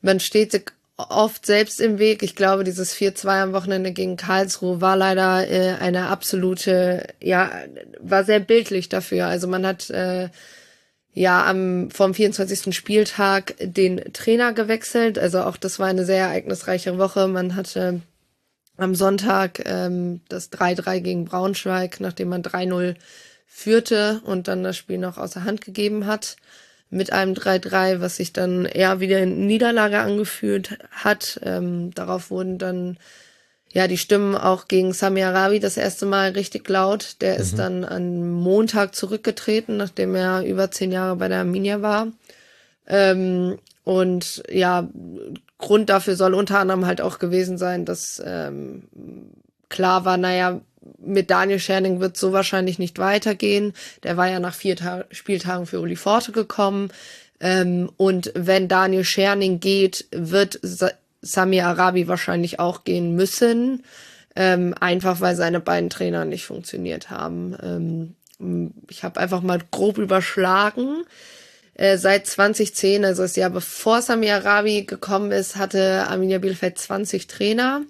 man 0.00 0.20
steht 0.20 0.52
oft 0.96 1.44
selbst 1.44 1.80
im 1.80 1.98
Weg. 1.98 2.22
Ich 2.22 2.36
glaube, 2.36 2.64
dieses 2.64 2.94
4-2 2.94 3.42
am 3.42 3.52
Wochenende 3.52 3.92
gegen 3.92 4.16
Karlsruhe 4.16 4.80
war 4.80 4.96
leider 4.96 5.48
äh, 5.48 5.74
eine 5.74 6.06
absolute, 6.08 7.06
ja, 7.20 7.50
war 8.00 8.24
sehr 8.24 8.40
bildlich 8.40 8.88
dafür. 8.88 9.26
Also 9.26 9.46
man 9.46 9.66
hat 9.66 9.90
äh, 9.90 10.30
ja 11.12 11.46
am 11.46 11.90
vom 11.90 12.14
24. 12.14 12.74
Spieltag 12.74 13.54
den 13.60 14.12
Trainer 14.12 14.52
gewechselt. 14.54 15.18
Also 15.18 15.42
auch 15.42 15.56
das 15.58 15.78
war 15.78 15.86
eine 15.86 16.06
sehr 16.06 16.26
ereignisreiche 16.26 16.96
Woche. 16.98 17.28
Man 17.28 17.56
hatte 17.56 18.00
am 18.78 18.94
Sonntag 18.94 19.62
ähm, 19.66 20.22
das 20.28 20.50
3-3 20.52 21.00
gegen 21.00 21.24
Braunschweig, 21.26 22.00
nachdem 22.00 22.28
man 22.30 22.42
3-0 22.42 22.94
führte 23.46 24.20
und 24.24 24.48
dann 24.48 24.64
das 24.64 24.76
Spiel 24.76 24.98
noch 24.98 25.18
außer 25.18 25.44
Hand 25.44 25.60
gegeben 25.60 26.06
hat 26.06 26.36
mit 26.90 27.12
einem 27.12 27.34
3-3, 27.34 28.00
was 28.00 28.16
sich 28.16 28.32
dann 28.32 28.64
eher 28.64 29.00
wieder 29.00 29.18
in 29.18 29.46
Niederlage 29.46 29.98
angefühlt 29.98 30.78
hat. 30.90 31.40
Ähm, 31.42 31.92
darauf 31.94 32.30
wurden 32.30 32.58
dann 32.58 32.98
ja 33.72 33.88
die 33.88 33.98
Stimmen 33.98 34.34
auch 34.36 34.68
gegen 34.68 34.92
Sami 34.92 35.22
Arabi 35.22 35.60
das 35.60 35.76
erste 35.76 36.06
Mal 36.06 36.30
richtig 36.30 36.68
laut. 36.68 37.16
Der 37.20 37.34
mhm. 37.34 37.40
ist 37.40 37.58
dann 37.58 37.84
am 37.84 38.30
Montag 38.30 38.94
zurückgetreten, 38.94 39.76
nachdem 39.76 40.14
er 40.14 40.42
über 40.44 40.70
zehn 40.70 40.92
Jahre 40.92 41.16
bei 41.16 41.28
der 41.28 41.40
Arminia 41.40 41.82
war. 41.82 42.08
Ähm, 42.86 43.58
und 43.84 44.42
ja, 44.50 44.88
Grund 45.58 45.90
dafür 45.90 46.16
soll 46.16 46.34
unter 46.34 46.58
anderem 46.58 46.86
halt 46.86 47.00
auch 47.00 47.18
gewesen 47.18 47.58
sein, 47.58 47.84
dass 47.84 48.22
ähm, 48.24 48.88
klar 49.68 50.04
war, 50.04 50.16
naja, 50.16 50.60
mit 50.98 51.30
Daniel 51.30 51.58
Scherning 51.58 52.00
wird 52.00 52.16
so 52.16 52.32
wahrscheinlich 52.32 52.78
nicht 52.78 52.98
weitergehen. 52.98 53.72
Der 54.02 54.16
war 54.16 54.28
ja 54.28 54.40
nach 54.40 54.54
vier 54.54 54.76
Ta 54.76 55.04
Spieltagen 55.10 55.66
für 55.66 55.80
Uli 55.80 55.96
Forte 55.96 56.32
gekommen. 56.32 56.90
Ähm, 57.40 57.90
und 57.96 58.32
wenn 58.34 58.68
Daniel 58.68 59.04
Scherning 59.04 59.60
geht, 59.60 60.06
wird 60.10 60.58
Sa 60.62 60.90
Sami 61.22 61.60
Arabi 61.60 62.06
wahrscheinlich 62.06 62.60
auch 62.60 62.84
gehen 62.84 63.16
müssen. 63.16 63.82
Ähm, 64.36 64.74
einfach 64.78 65.20
weil 65.20 65.34
seine 65.34 65.60
beiden 65.60 65.90
Trainer 65.90 66.24
nicht 66.24 66.44
funktioniert 66.44 67.10
haben. 67.10 67.56
Ähm, 68.38 68.74
ich 68.88 69.02
habe 69.02 69.18
einfach 69.18 69.40
mal 69.40 69.60
grob 69.70 69.98
überschlagen. 69.98 71.04
Äh, 71.74 71.98
seit 71.98 72.26
2010, 72.26 73.04
also 73.04 73.22
das 73.22 73.36
Jahr 73.36 73.50
bevor 73.50 74.02
Sami 74.02 74.30
Arabi 74.30 74.82
gekommen 74.82 75.32
ist, 75.32 75.56
hatte 75.56 76.06
Arminia 76.08 76.38
Bielefeld 76.38 76.78
20 76.78 77.26
Trainer. 77.26 77.82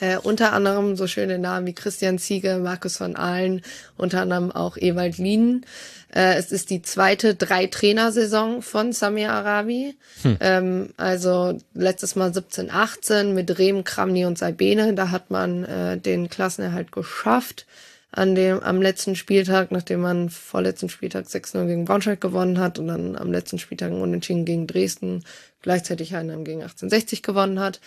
Äh, 0.00 0.18
unter 0.18 0.52
anderem 0.52 0.96
so 0.96 1.06
schöne 1.06 1.38
Namen 1.38 1.66
wie 1.66 1.74
Christian 1.74 2.18
Ziege, 2.18 2.58
Markus 2.58 2.96
von 2.96 3.16
Ahlen, 3.16 3.62
unter 3.96 4.20
anderem 4.20 4.52
auch 4.52 4.76
Ewald 4.76 5.18
Lien. 5.18 5.66
Äh, 6.14 6.34
es 6.34 6.52
ist 6.52 6.70
die 6.70 6.82
zweite 6.82 7.34
Drei-Trainer-Saison 7.34 8.62
von 8.62 8.92
Samir 8.92 9.32
Arabi. 9.32 9.96
Hm. 10.22 10.36
Ähm, 10.40 10.94
also 10.96 11.58
letztes 11.74 12.16
Mal 12.16 12.32
17, 12.32 12.70
18 12.70 13.34
mit 13.34 13.58
Rehm, 13.58 13.84
Kramni 13.84 14.24
und 14.24 14.38
Saibene. 14.38 14.94
Da 14.94 15.10
hat 15.10 15.30
man 15.30 15.64
äh, 15.64 15.98
den 15.98 16.28
Klassenerhalt 16.28 16.92
geschafft 16.92 17.66
an 18.10 18.34
dem, 18.34 18.60
am 18.60 18.80
letzten 18.80 19.16
Spieltag, 19.16 19.70
nachdem 19.70 20.00
man 20.00 20.30
vorletzten 20.30 20.88
Spieltag 20.88 21.26
6-0 21.26 21.66
gegen 21.66 21.84
Braunschweig 21.84 22.20
gewonnen 22.20 22.58
hat 22.58 22.78
und 22.78 22.88
dann 22.88 23.16
am 23.16 23.30
letzten 23.30 23.58
Spieltag 23.58 23.92
Unentschieden 23.92 24.46
gegen 24.46 24.66
Dresden, 24.66 25.24
gleichzeitig 25.60 26.14
einen 26.14 26.44
gegen 26.44 26.62
1860 26.62 27.22
gewonnen 27.22 27.60
hat. 27.60 27.80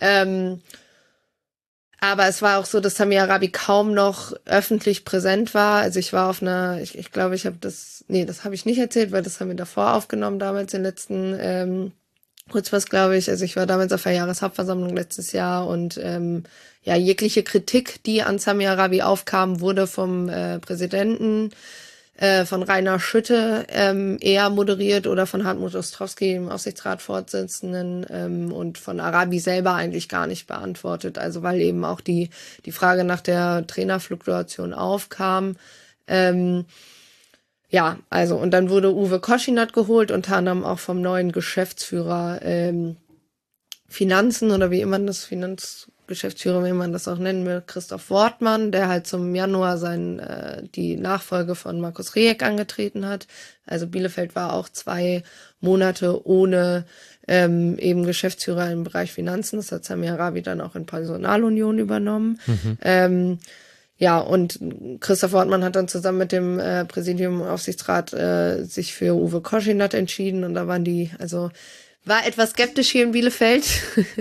Ähm, 0.00 0.62
aber 2.00 2.28
es 2.28 2.42
war 2.42 2.58
auch 2.58 2.66
so, 2.66 2.80
dass 2.80 2.96
Samir 2.96 3.22
Arabi 3.22 3.48
kaum 3.48 3.92
noch 3.92 4.32
öffentlich 4.44 5.04
präsent 5.04 5.52
war. 5.54 5.80
Also 5.82 5.98
ich 5.98 6.12
war 6.12 6.30
auf 6.30 6.42
einer, 6.42 6.80
ich, 6.80 6.96
ich 6.96 7.10
glaube, 7.10 7.34
ich 7.34 7.44
habe 7.44 7.56
das, 7.60 8.04
nee, 8.08 8.24
das 8.24 8.44
habe 8.44 8.54
ich 8.54 8.64
nicht 8.64 8.78
erzählt, 8.78 9.10
weil 9.10 9.22
das 9.22 9.40
haben 9.40 9.48
wir 9.48 9.56
davor 9.56 9.94
aufgenommen, 9.94 10.38
damals 10.38 10.70
den 10.72 10.82
letzten 10.82 11.36
ähm, 11.40 11.92
kurz 12.50 12.72
was, 12.72 12.86
glaube 12.86 13.16
ich. 13.16 13.28
Also 13.28 13.44
ich 13.44 13.56
war 13.56 13.66
damals 13.66 13.92
auf 13.92 14.04
der 14.04 14.12
Jahreshauptversammlung 14.12 14.94
letztes 14.94 15.32
Jahr 15.32 15.66
und 15.66 15.98
ähm, 16.02 16.44
ja, 16.82 16.96
jegliche 16.96 17.42
Kritik, 17.42 18.02
die 18.04 18.22
an 18.22 18.38
Samir 18.38 18.70
Arabi 18.70 19.02
aufkam, 19.02 19.60
wurde 19.60 19.86
vom 19.86 20.28
äh, 20.28 20.60
Präsidenten 20.60 21.50
äh, 22.18 22.44
von 22.44 22.64
Rainer 22.64 22.98
Schütte 22.98 23.64
ähm, 23.68 24.18
eher 24.20 24.50
moderiert 24.50 25.06
oder 25.06 25.24
von 25.24 25.44
Hartmut 25.44 25.76
Ostrowski, 25.76 26.34
dem 26.34 26.48
Aufsichtsratsvorsitzenden, 26.48 28.06
ähm, 28.10 28.52
und 28.52 28.76
von 28.76 28.98
Arabi 28.98 29.38
selber 29.38 29.74
eigentlich 29.74 30.08
gar 30.08 30.26
nicht 30.26 30.48
beantwortet. 30.48 31.16
Also 31.16 31.44
weil 31.44 31.60
eben 31.60 31.84
auch 31.84 32.00
die, 32.00 32.30
die 32.64 32.72
Frage 32.72 33.04
nach 33.04 33.20
der 33.20 33.66
Trainerfluktuation 33.68 34.74
aufkam. 34.74 35.54
Ähm, 36.08 36.64
ja, 37.70 37.98
also 38.10 38.34
und 38.36 38.50
dann 38.50 38.68
wurde 38.68 38.92
Uwe 38.92 39.20
Koschinat 39.20 39.72
geholt, 39.72 40.10
unter 40.10 40.36
anderem 40.38 40.64
auch 40.64 40.80
vom 40.80 41.00
neuen 41.00 41.30
Geschäftsführer 41.30 42.40
ähm, 42.42 42.96
Finanzen 43.86 44.50
oder 44.50 44.72
wie 44.72 44.80
immer 44.80 44.98
das 44.98 45.24
Finanz 45.24 45.88
Geschäftsführer, 46.08 46.64
wie 46.64 46.72
man 46.72 46.92
das 46.92 47.06
auch 47.06 47.18
nennen 47.18 47.46
will, 47.46 47.62
Christoph 47.64 48.10
Wortmann, 48.10 48.72
der 48.72 48.88
halt 48.88 49.06
zum 49.06 49.34
Januar 49.34 49.78
sein, 49.78 50.18
äh, 50.18 50.62
die 50.74 50.96
Nachfolge 50.96 51.54
von 51.54 51.80
Markus 51.80 52.16
Rejek 52.16 52.42
angetreten 52.42 53.06
hat. 53.06 53.26
Also 53.66 53.86
Bielefeld 53.86 54.34
war 54.34 54.54
auch 54.54 54.68
zwei 54.68 55.22
Monate 55.60 56.26
ohne 56.26 56.84
ähm, 57.28 57.78
eben 57.78 58.04
Geschäftsführer 58.04 58.70
im 58.70 58.84
Bereich 58.84 59.12
Finanzen. 59.12 59.56
Das 59.56 59.70
hat 59.70 59.84
Samir 59.84 60.14
Rabi 60.14 60.42
dann 60.42 60.60
auch 60.60 60.74
in 60.74 60.86
Personalunion 60.86 61.78
übernommen. 61.78 62.40
Mhm. 62.46 62.78
Ähm, 62.82 63.38
ja, 63.98 64.18
und 64.18 64.60
Christoph 65.00 65.32
Wortmann 65.32 65.64
hat 65.64 65.74
dann 65.74 65.88
zusammen 65.88 66.18
mit 66.18 66.32
dem 66.32 66.60
äh, 66.60 66.84
Präsidium 66.84 67.42
Aufsichtsrat 67.42 68.12
äh, 68.12 68.64
sich 68.64 68.94
für 68.94 69.14
Uwe 69.14 69.40
Koschinat 69.40 69.92
entschieden 69.92 70.44
und 70.44 70.54
da 70.54 70.68
waren 70.68 70.84
die, 70.84 71.10
also 71.18 71.50
war 72.04 72.26
etwas 72.26 72.50
skeptisch 72.50 72.90
hier 72.90 73.04
in 73.04 73.12
Bielefeld, 73.12 73.64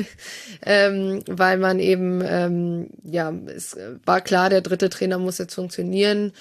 ähm, 0.66 1.24
weil 1.28 1.58
man 1.58 1.80
eben, 1.80 2.22
ähm, 2.26 2.90
ja, 3.04 3.34
es 3.56 3.78
war 4.06 4.22
klar, 4.22 4.50
der 4.50 4.62
dritte 4.62 4.90
Trainer 4.90 5.20
muss 5.20 5.38
jetzt 5.38 5.56
funktionieren. 5.56 6.34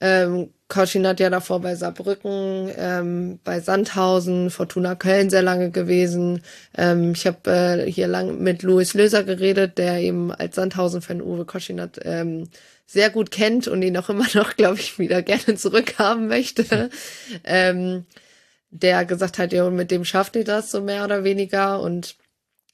Ähm, 0.00 0.50
Koschinat 0.68 1.18
ja 1.18 1.30
davor 1.30 1.60
bei 1.60 1.74
Saarbrücken, 1.74 2.70
ähm, 2.76 3.40
bei 3.42 3.58
Sandhausen, 3.58 4.50
Fortuna 4.50 4.94
Köln 4.94 5.30
sehr 5.30 5.42
lange 5.42 5.70
gewesen. 5.70 6.42
Ähm, 6.76 7.12
ich 7.12 7.26
habe 7.26 7.50
äh, 7.50 7.90
hier 7.90 8.06
lang 8.06 8.40
mit 8.40 8.62
Louis 8.62 8.94
Löser 8.94 9.24
geredet, 9.24 9.78
der 9.78 9.98
eben 9.98 10.30
als 10.30 10.56
Sandhausen-Fan 10.56 11.22
Uwe 11.22 11.46
Koschinat 11.46 11.98
ähm, 12.04 12.48
sehr 12.86 13.10
gut 13.10 13.30
kennt 13.30 13.66
und 13.66 13.82
ihn 13.82 13.96
auch 13.96 14.08
immer 14.08 14.26
noch, 14.34 14.54
glaube 14.56 14.78
ich, 14.78 14.98
wieder 14.98 15.22
gerne 15.22 15.56
zurückhaben 15.56 16.28
möchte. 16.28 16.90
ähm, 17.44 18.04
der 18.70 19.04
gesagt 19.04 19.38
hat, 19.38 19.52
ja, 19.52 19.68
mit 19.70 19.90
dem 19.90 20.04
schafft 20.04 20.36
ihr 20.36 20.44
das 20.44 20.70
so 20.70 20.80
mehr 20.80 21.04
oder 21.04 21.24
weniger 21.24 21.80
und 21.80 22.16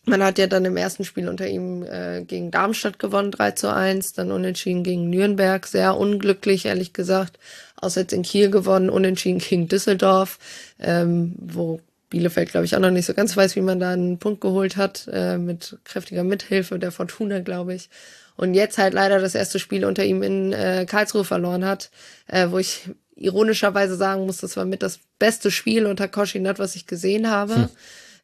man 0.07 0.23
hat 0.23 0.39
ja 0.39 0.47
dann 0.47 0.65
im 0.65 0.77
ersten 0.77 1.05
Spiel 1.05 1.29
unter 1.29 1.47
ihm 1.49 1.83
äh, 1.83 2.23
gegen 2.25 2.51
Darmstadt 2.51 2.99
gewonnen, 2.99 3.31
3 3.31 3.53
zu 3.53 3.73
1, 3.73 4.13
dann 4.13 4.33
unentschieden 4.33 4.83
gegen 4.83 5.09
Nürnberg, 5.09 5.67
sehr 5.67 5.97
unglücklich, 5.97 6.67
ehrlich 6.67 6.93
gesagt. 6.93 7.39
Auswärts 7.77 8.13
in 8.13 8.23
Kiel 8.23 8.51
gewonnen, 8.51 8.91
unentschieden 8.91 9.39
gegen 9.39 9.69
Düsseldorf, 9.69 10.39
ähm, 10.79 11.35
wo 11.39 11.81
Bielefeld, 12.11 12.51
glaube 12.51 12.67
ich, 12.67 12.77
auch 12.77 12.81
noch 12.81 12.91
nicht 12.91 13.07
so 13.07 13.15
ganz 13.15 13.37
weiß, 13.37 13.57
wie 13.57 13.63
man 13.63 13.81
da 13.81 13.91
einen 13.93 14.19
Punkt 14.19 14.41
geholt 14.41 14.77
hat, 14.77 15.09
äh, 15.11 15.39
mit 15.39 15.79
kräftiger 15.85 16.23
Mithilfe 16.23 16.79
der 16.79 16.93
Fortuna, 16.93 17.41
glaube 17.41 17.75
ich. 17.75 17.89
Und 18.37 18.55
jetzt 18.55 18.79
halt 18.79 18.95
leider 18.95 19.21
das 19.21 19.35
erste 19.35 19.59
Spiel 19.59 19.85
unter 19.85 20.05
ihm 20.05 20.23
in 20.23 20.53
äh, 20.53 20.87
Karlsruhe 20.89 21.25
verloren 21.25 21.65
hat, 21.65 21.91
äh, 22.27 22.49
wo 22.51 22.59
ich 22.59 22.91
ironischerweise 23.17 23.97
sagen 23.97 24.27
muss, 24.27 24.39
das 24.39 24.57
war 24.57 24.65
mit 24.65 24.83
das 24.83 25.01
beste 25.19 25.51
Spiel 25.51 25.87
unter 25.87 26.09
Koschinat, 26.09 26.59
was 26.59 26.77
ich 26.77 26.87
gesehen 26.87 27.31
habe. 27.31 27.55
Hm 27.55 27.69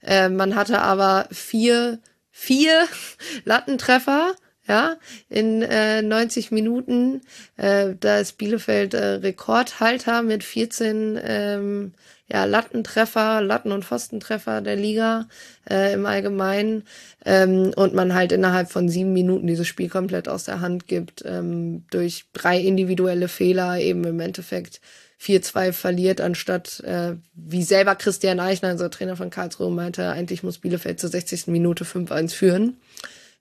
äh, 0.03 0.29
man 0.29 0.55
hatte 0.55 0.81
aber 0.81 1.27
vier, 1.31 1.99
vier 2.31 2.87
Lattentreffer, 3.45 4.35
ja, 4.67 4.97
in 5.29 5.63
äh, 5.63 6.03
90 6.03 6.53
Minuten. 6.53 7.23
Äh, 7.57 7.95
da 7.99 8.19
ist 8.19 8.39
Bielefeld 8.39 8.95
äh, 8.95 9.15
Rekordhalter 9.15 10.23
mit 10.23 10.45
14 10.45 11.19
ähm, 11.23 11.93
ja, 12.33 12.45
Lattentreffer, 12.45 13.41
Latten- 13.41 13.73
und 13.73 13.85
Pfostentreffer 13.85 14.61
der 14.61 14.77
Liga 14.77 15.27
äh, 15.69 15.95
im 15.95 16.07
Allgemeinen. 16.07 16.85
Ähm, 17.25 17.73
und 17.75 17.95
man 17.95 18.15
halt 18.15 18.33
innerhalb 18.33 18.71
von 18.71 18.89
sieben 18.89 19.13
Minuten 19.13 19.47
dieses 19.47 19.67
Spiel 19.67 19.89
komplett 19.89 20.29
aus 20.29 20.45
der 20.45 20.61
Hand 20.61 20.87
gibt, 20.87 21.25
ähm, 21.27 21.85
durch 21.91 22.27
drei 22.33 22.61
individuelle 22.61 23.29
Fehler 23.29 23.79
eben 23.79 24.05
im 24.05 24.21
Endeffekt 24.21 24.81
4-2 25.21 25.73
verliert, 25.73 26.21
anstatt 26.21 26.81
äh, 26.81 27.17
wie 27.35 27.63
selber 27.63 27.95
Christian 27.95 28.41
Eichner, 28.41 28.71
unser 28.71 28.91
Trainer 28.91 29.17
von 29.17 29.29
Karlsruhe, 29.29 29.71
meinte, 29.71 30.09
eigentlich 30.09 30.43
muss 30.43 30.59
Bielefeld 30.59 30.99
zur 30.99 31.11
60. 31.11 31.49
Minute 31.49 31.85
5-1 31.85 32.33
führen. 32.33 32.81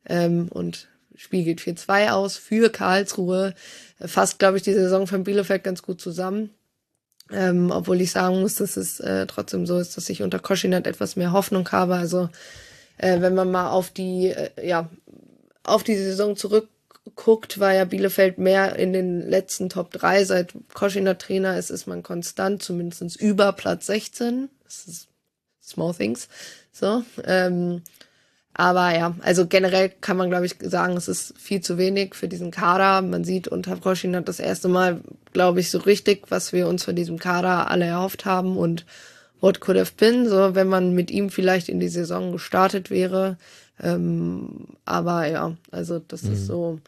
Ähm, 0.06 0.48
und 0.50 0.90
Spiel 1.16 1.44
geht 1.44 1.62
4-2 1.62 2.10
aus 2.10 2.38
für 2.38 2.70
Karlsruhe. 2.70 3.54
Fasst, 4.00 4.40
glaube 4.40 4.58
ich, 4.58 4.64
die 4.64 4.74
Saison 4.74 5.06
von 5.06 5.24
Bielefeld 5.24 5.64
ganz 5.64 5.82
gut 5.82 6.02
zusammen. 6.02 6.50
Ähm, 7.32 7.72
obwohl 7.72 8.02
ich 8.02 8.12
sagen 8.12 8.42
muss, 8.42 8.56
dass 8.56 8.76
es 8.76 9.00
äh, 9.00 9.28
trotzdem 9.28 9.66
so 9.68 9.78
ist, 9.78 9.96
dass 9.96 10.10
ich 10.10 10.24
unter 10.24 10.40
Koschinat 10.40 10.88
etwas 10.88 11.16
mehr 11.16 11.32
Hoffnung 11.32 11.70
habe. 11.72 11.96
Also 11.96 12.30
äh, 12.98 13.22
wenn 13.22 13.36
man 13.36 13.52
mal 13.52 13.70
auf 13.70 13.92
die, 13.92 14.30
äh, 14.30 14.68
ja, 14.68 14.90
auf 15.64 15.84
die 15.84 15.96
Saison 15.96 16.36
zurück 16.36 16.68
guckt, 17.16 17.60
war 17.60 17.74
ja 17.74 17.86
Bielefeld 17.86 18.38
mehr 18.38 18.76
in 18.76 18.94
den 18.94 19.28
letzten 19.28 19.70
Top 19.70 19.92
3. 19.92 20.26
Seit 20.26 20.54
Koschiner 20.74 21.18
Trainer 21.18 21.58
ist, 21.58 21.70
ist 21.70 21.88
man 21.88 22.04
konstant, 22.04 22.64
zumindest 22.64 23.20
über 23.20 23.52
Platz 23.54 23.88
16. 23.88 24.50
Das 24.64 24.86
ist 24.88 25.08
small 25.62 25.94
things. 25.94 26.28
So. 26.72 27.04
Ähm, 27.26 27.84
aber 28.60 28.94
ja, 28.94 29.16
also 29.22 29.48
generell 29.48 29.90
kann 30.02 30.18
man, 30.18 30.30
glaube 30.30 30.46
ich, 30.46 30.58
sagen, 30.60 30.98
es 30.98 31.08
ist 31.08 31.34
viel 31.38 31.62
zu 31.62 31.78
wenig 31.78 32.14
für 32.14 32.28
diesen 32.28 32.52
Kader. 32.52 33.02
Man 33.02 33.24
sieht 33.24 33.48
unter 33.48 33.78
Koschiner 33.78 34.22
das 34.22 34.42
erste 34.42 34.68
Mal, 34.68 35.00
glaube 35.32 35.62
ich, 35.62 35.72
so 35.72 35.78
richtig, 35.78 36.26
was 36.30 36.52
wir 36.52 36.68
uns 36.68 36.84
von 36.84 36.94
diesem 36.94 37.20
Kader 37.20 37.72
alle 37.72 37.86
erhofft 37.86 38.26
haben 38.26 38.58
und 38.58 38.86
what 39.40 39.62
could 39.62 39.78
have 39.78 39.94
been, 39.96 40.28
so 40.28 40.56
wenn 40.56 40.68
man 40.68 40.94
mit 40.94 41.10
ihm 41.10 41.30
vielleicht 41.30 41.70
in 41.70 41.80
die 41.80 41.88
Saison 41.88 42.34
gestartet 42.34 42.90
wäre. 42.90 43.38
Ähm, 43.82 44.68
aber 44.84 45.26
ja, 45.26 45.56
also 45.72 46.00
das 46.06 46.24
mhm. 46.24 46.34
ist 46.34 46.46
so 46.46 46.80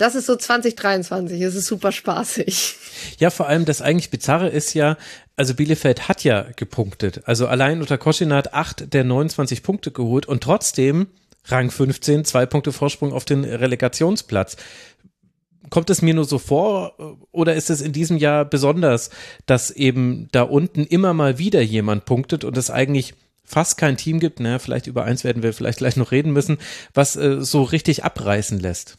das 0.00 0.14
ist 0.14 0.26
so 0.26 0.34
2023. 0.34 1.40
Es 1.42 1.54
ist 1.54 1.66
super 1.66 1.92
spaßig. 1.92 2.76
Ja, 3.18 3.28
vor 3.30 3.48
allem 3.48 3.66
das 3.66 3.82
eigentlich 3.82 4.10
Bizarre 4.10 4.48
ist 4.48 4.72
ja, 4.72 4.96
also 5.36 5.54
Bielefeld 5.54 6.08
hat 6.08 6.24
ja 6.24 6.46
gepunktet. 6.56 7.22
Also 7.26 7.46
allein 7.46 7.80
unter 7.80 7.98
Koschinat 7.98 8.54
acht 8.54 8.94
der 8.94 9.04
29 9.04 9.62
Punkte 9.62 9.90
geholt 9.90 10.26
und 10.26 10.42
trotzdem 10.42 11.08
Rang 11.46 11.70
15, 11.70 12.24
zwei 12.24 12.46
Punkte 12.46 12.72
Vorsprung 12.72 13.12
auf 13.12 13.24
den 13.24 13.44
Relegationsplatz. 13.44 14.56
Kommt 15.68 15.90
es 15.90 16.00
mir 16.00 16.14
nur 16.14 16.24
so 16.24 16.38
vor 16.38 16.94
oder 17.30 17.54
ist 17.54 17.68
es 17.68 17.82
in 17.82 17.92
diesem 17.92 18.16
Jahr 18.16 18.46
besonders, 18.46 19.10
dass 19.44 19.70
eben 19.70 20.28
da 20.32 20.42
unten 20.42 20.84
immer 20.84 21.12
mal 21.12 21.38
wieder 21.38 21.60
jemand 21.60 22.06
punktet 22.06 22.44
und 22.44 22.56
es 22.56 22.70
eigentlich 22.70 23.14
fast 23.44 23.76
kein 23.76 23.96
Team 23.96 24.18
gibt, 24.20 24.40
naja, 24.40 24.58
vielleicht 24.58 24.86
über 24.86 25.04
eins 25.04 25.24
werden 25.24 25.42
wir 25.42 25.52
vielleicht 25.52 25.78
gleich 25.78 25.96
noch 25.96 26.12
reden 26.12 26.32
müssen, 26.32 26.58
was 26.94 27.16
äh, 27.16 27.42
so 27.42 27.64
richtig 27.64 28.04
abreißen 28.04 28.60
lässt? 28.60 28.96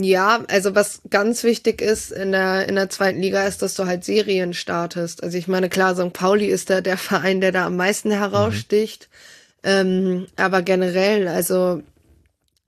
Ja, 0.00 0.44
also 0.48 0.74
was 0.74 1.00
ganz 1.10 1.42
wichtig 1.44 1.80
ist 1.80 2.12
in 2.12 2.32
der, 2.32 2.68
in 2.68 2.76
der 2.76 2.88
zweiten 2.88 3.20
Liga 3.20 3.46
ist, 3.46 3.62
dass 3.62 3.74
du 3.74 3.86
halt 3.86 4.04
Serien 4.04 4.54
startest. 4.54 5.22
Also 5.22 5.38
ich 5.38 5.48
meine, 5.48 5.68
klar, 5.68 5.96
St. 5.96 6.12
Pauli 6.12 6.46
ist 6.46 6.70
da 6.70 6.80
der 6.80 6.96
Verein, 6.98 7.40
der 7.40 7.52
da 7.52 7.66
am 7.66 7.76
meisten 7.76 8.10
heraussticht. 8.10 9.08
Mhm. 9.64 9.68
Ähm, 9.70 10.26
aber 10.36 10.62
generell, 10.62 11.26
also 11.26 11.82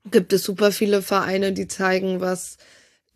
gibt 0.09 0.33
es 0.33 0.43
super 0.43 0.71
viele 0.71 1.01
Vereine, 1.01 1.53
die 1.53 1.67
zeigen, 1.67 2.19
was 2.21 2.57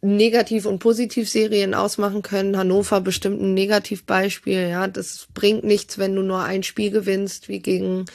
Negativ- 0.02 0.68
und 0.68 0.80
Positivserien 0.80 1.74
ausmachen 1.74 2.22
können. 2.22 2.58
Hannover 2.58 3.02
bestimmt 3.02 3.42
ein 3.42 3.54
Negativbeispiel, 3.54 4.70
ja. 4.70 4.88
Das 4.88 5.28
bringt 5.34 5.64
nichts, 5.64 5.98
wenn 5.98 6.16
du 6.16 6.22
nur 6.22 6.44
ein 6.44 6.64
Spiel 6.64 6.92
gewinnst, 6.92 7.50
wie 7.50 7.60
gegen 7.60 8.06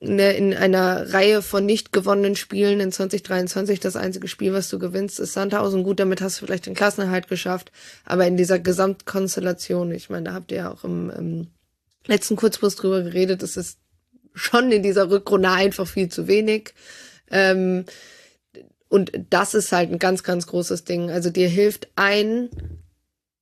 in 0.00 0.54
einer 0.54 1.12
Reihe 1.12 1.42
von 1.42 1.66
nicht 1.66 1.92
gewonnenen 1.92 2.34
Spielen 2.34 2.80
in 2.80 2.90
2023 2.90 3.80
das 3.80 3.96
einzige 3.96 4.28
Spiel, 4.28 4.54
was 4.54 4.70
du 4.70 4.78
gewinnst, 4.78 5.20
ist 5.20 5.34
Sandhausen. 5.34 5.84
Gut, 5.84 6.00
damit 6.00 6.22
hast 6.22 6.40
du 6.40 6.46
vielleicht 6.46 6.64
den 6.64 6.74
Klassenerhalt 6.74 7.28
geschafft, 7.28 7.70
aber 8.06 8.26
in 8.26 8.38
dieser 8.38 8.58
Gesamtkonstellation, 8.58 9.92
ich 9.92 10.08
meine, 10.08 10.30
da 10.30 10.32
habt 10.32 10.52
ihr 10.52 10.58
ja 10.58 10.72
auch 10.72 10.84
im, 10.84 11.10
im 11.10 11.46
letzten 12.06 12.36
Kurzbus 12.36 12.76
drüber 12.76 13.02
geredet, 13.02 13.42
es 13.42 13.58
ist 13.58 13.78
schon 14.32 14.72
in 14.72 14.82
dieser 14.82 15.10
Rückrunde 15.10 15.50
einfach 15.50 15.86
viel 15.86 16.08
zu 16.08 16.26
wenig. 16.26 16.72
Ähm, 17.30 17.84
und 18.88 19.12
das 19.28 19.54
ist 19.54 19.70
halt 19.70 19.92
ein 19.92 19.98
ganz, 19.98 20.22
ganz 20.22 20.46
großes 20.46 20.84
Ding. 20.84 21.10
Also 21.10 21.28
dir 21.28 21.48
hilft 21.48 21.88
ein 21.94 22.48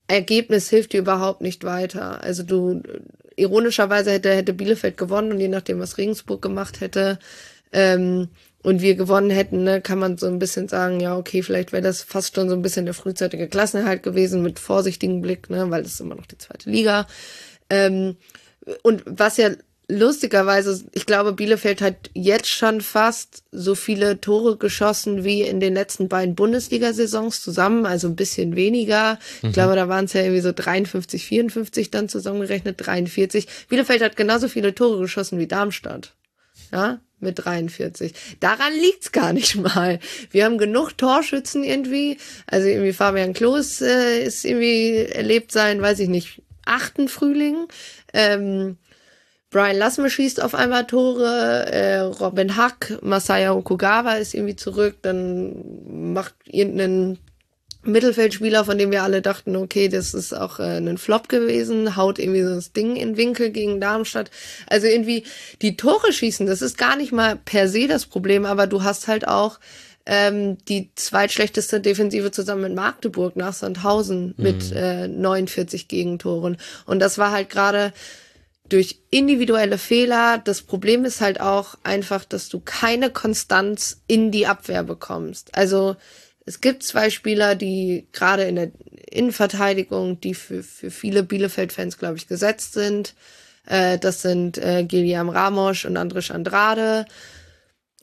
Ergebnis 0.08 0.70
hilft 0.70 0.94
dir 0.94 1.00
überhaupt 1.00 1.42
nicht 1.42 1.64
weiter. 1.64 2.22
Also 2.22 2.42
du 2.42 2.82
ironischerweise 3.38 4.10
hätte, 4.10 4.30
hätte 4.30 4.52
Bielefeld 4.52 4.96
gewonnen 4.96 5.32
und 5.32 5.40
je 5.40 5.48
nachdem, 5.48 5.80
was 5.80 5.98
Regensburg 5.98 6.42
gemacht 6.42 6.80
hätte, 6.80 7.18
ähm, 7.72 8.28
und 8.62 8.82
wir 8.82 8.96
gewonnen 8.96 9.30
hätten, 9.30 9.62
ne, 9.62 9.80
kann 9.80 9.98
man 9.98 10.18
so 10.18 10.26
ein 10.26 10.38
bisschen 10.38 10.68
sagen, 10.68 11.00
ja, 11.00 11.16
okay, 11.16 11.42
vielleicht 11.42 11.72
wäre 11.72 11.82
das 11.82 12.02
fast 12.02 12.34
schon 12.34 12.48
so 12.48 12.56
ein 12.56 12.62
bisschen 12.62 12.86
der 12.86 12.94
frühzeitige 12.94 13.48
Klassenerhalt 13.48 14.02
gewesen 14.02 14.42
mit 14.42 14.58
vorsichtigem 14.58 15.20
Blick, 15.20 15.48
ne, 15.48 15.70
weil 15.70 15.82
es 15.82 16.00
immer 16.00 16.16
noch 16.16 16.26
die 16.26 16.38
zweite 16.38 16.68
Liga. 16.68 17.06
Ähm, 17.70 18.16
und 18.82 19.02
was 19.06 19.36
ja 19.36 19.50
lustigerweise, 19.88 20.84
ich 20.92 21.06
glaube, 21.06 21.32
Bielefeld 21.32 21.80
hat 21.80 22.10
jetzt 22.14 22.50
schon 22.50 22.82
fast 22.82 23.42
so 23.50 23.74
viele 23.74 24.20
Tore 24.20 24.58
geschossen 24.58 25.24
wie 25.24 25.42
in 25.42 25.60
den 25.60 25.74
letzten 25.74 26.08
beiden 26.08 26.34
Bundesliga-Saisons 26.34 27.42
zusammen, 27.42 27.86
also 27.86 28.06
ein 28.08 28.16
bisschen 28.16 28.54
weniger. 28.54 29.18
Mhm. 29.42 29.48
Ich 29.48 29.54
glaube, 29.54 29.76
da 29.76 29.88
waren 29.88 30.04
es 30.04 30.12
ja 30.12 30.20
irgendwie 30.20 30.42
so 30.42 30.52
53, 30.52 31.24
54 31.24 31.90
dann 31.90 32.08
zusammengerechnet, 32.08 32.76
43. 32.78 33.46
Bielefeld 33.68 34.02
hat 34.02 34.16
genauso 34.16 34.48
viele 34.48 34.74
Tore 34.74 35.00
geschossen 35.00 35.38
wie 35.38 35.46
Darmstadt. 35.46 36.14
Ja, 36.70 37.00
mit 37.18 37.44
43. 37.44 38.12
Daran 38.40 38.74
liegt's 38.74 39.10
gar 39.10 39.32
nicht 39.32 39.56
mal. 39.56 40.00
Wir 40.30 40.44
haben 40.44 40.58
genug 40.58 40.98
Torschützen 40.98 41.64
irgendwie. 41.64 42.18
Also 42.46 42.68
irgendwie 42.68 42.92
Fabian 42.92 43.32
Klos 43.32 43.80
äh, 43.80 44.22
ist 44.22 44.44
irgendwie 44.44 44.96
erlebt 44.96 45.50
sein, 45.50 45.80
weiß 45.80 45.98
ich 46.00 46.08
nicht, 46.08 46.42
achten 46.66 47.08
Frühling. 47.08 47.68
Ähm, 48.12 48.76
Brian 49.50 49.76
Lassme 49.76 50.10
schießt 50.10 50.42
auf 50.42 50.54
einmal 50.54 50.86
Tore, 50.86 51.66
äh, 51.72 52.00
Robin 52.00 52.56
Hack, 52.56 52.98
Masaya 53.02 53.52
Okugawa 53.52 54.14
ist 54.14 54.34
irgendwie 54.34 54.56
zurück, 54.56 54.96
dann 55.02 56.12
macht 56.12 56.34
irgendeinen 56.44 57.18
Mittelfeldspieler, 57.82 58.64
von 58.64 58.76
dem 58.76 58.90
wir 58.90 59.02
alle 59.02 59.22
dachten, 59.22 59.56
okay, 59.56 59.88
das 59.88 60.12
ist 60.12 60.34
auch 60.34 60.58
äh, 60.58 60.78
ein 60.78 60.98
Flop 60.98 61.28
gewesen, 61.28 61.96
haut 61.96 62.18
irgendwie 62.18 62.42
so 62.42 62.54
das 62.54 62.72
Ding 62.72 62.96
in 62.96 63.16
Winkel 63.16 63.50
gegen 63.50 63.80
Darmstadt. 63.80 64.30
Also 64.66 64.86
irgendwie 64.86 65.24
die 65.62 65.76
Tore 65.76 66.12
schießen, 66.12 66.46
das 66.46 66.60
ist 66.60 66.76
gar 66.76 66.96
nicht 66.96 67.12
mal 67.12 67.36
per 67.36 67.68
se 67.68 67.86
das 67.86 68.04
Problem, 68.04 68.44
aber 68.44 68.66
du 68.66 68.82
hast 68.82 69.08
halt 69.08 69.26
auch 69.26 69.58
ähm, 70.04 70.58
die 70.66 70.90
zweitschlechteste 70.94 71.80
Defensive 71.80 72.30
zusammen 72.30 72.62
mit 72.62 72.74
Magdeburg 72.74 73.36
nach 73.36 73.52
Sandhausen 73.52 74.34
mhm. 74.36 74.42
mit 74.42 74.72
äh, 74.72 75.06
49 75.06 75.86
Gegentoren. 75.86 76.56
Und 76.84 76.98
das 76.98 77.18
war 77.18 77.30
halt 77.30 77.48
gerade 77.48 77.92
durch 78.68 79.00
individuelle 79.10 79.78
Fehler. 79.78 80.38
Das 80.38 80.62
Problem 80.62 81.04
ist 81.04 81.20
halt 81.20 81.40
auch 81.40 81.76
einfach, 81.82 82.24
dass 82.24 82.48
du 82.48 82.60
keine 82.60 83.10
Konstanz 83.10 84.02
in 84.06 84.30
die 84.30 84.46
Abwehr 84.46 84.82
bekommst. 84.82 85.54
Also 85.54 85.96
es 86.46 86.60
gibt 86.60 86.82
zwei 86.82 87.10
Spieler, 87.10 87.54
die 87.54 88.06
gerade 88.12 88.44
in 88.44 88.56
der 88.56 88.70
Innenverteidigung, 89.10 90.20
die 90.20 90.34
für, 90.34 90.62
für 90.62 90.90
viele 90.90 91.22
Bielefeld-Fans, 91.22 91.98
glaube 91.98 92.16
ich, 92.16 92.28
gesetzt 92.28 92.72
sind. 92.72 93.14
Äh, 93.66 93.98
das 93.98 94.22
sind 94.22 94.58
äh, 94.58 94.84
Giliam 94.84 95.28
Ramos 95.28 95.84
und 95.84 95.96
Andrisch 95.96 96.30
Andrade. 96.30 97.06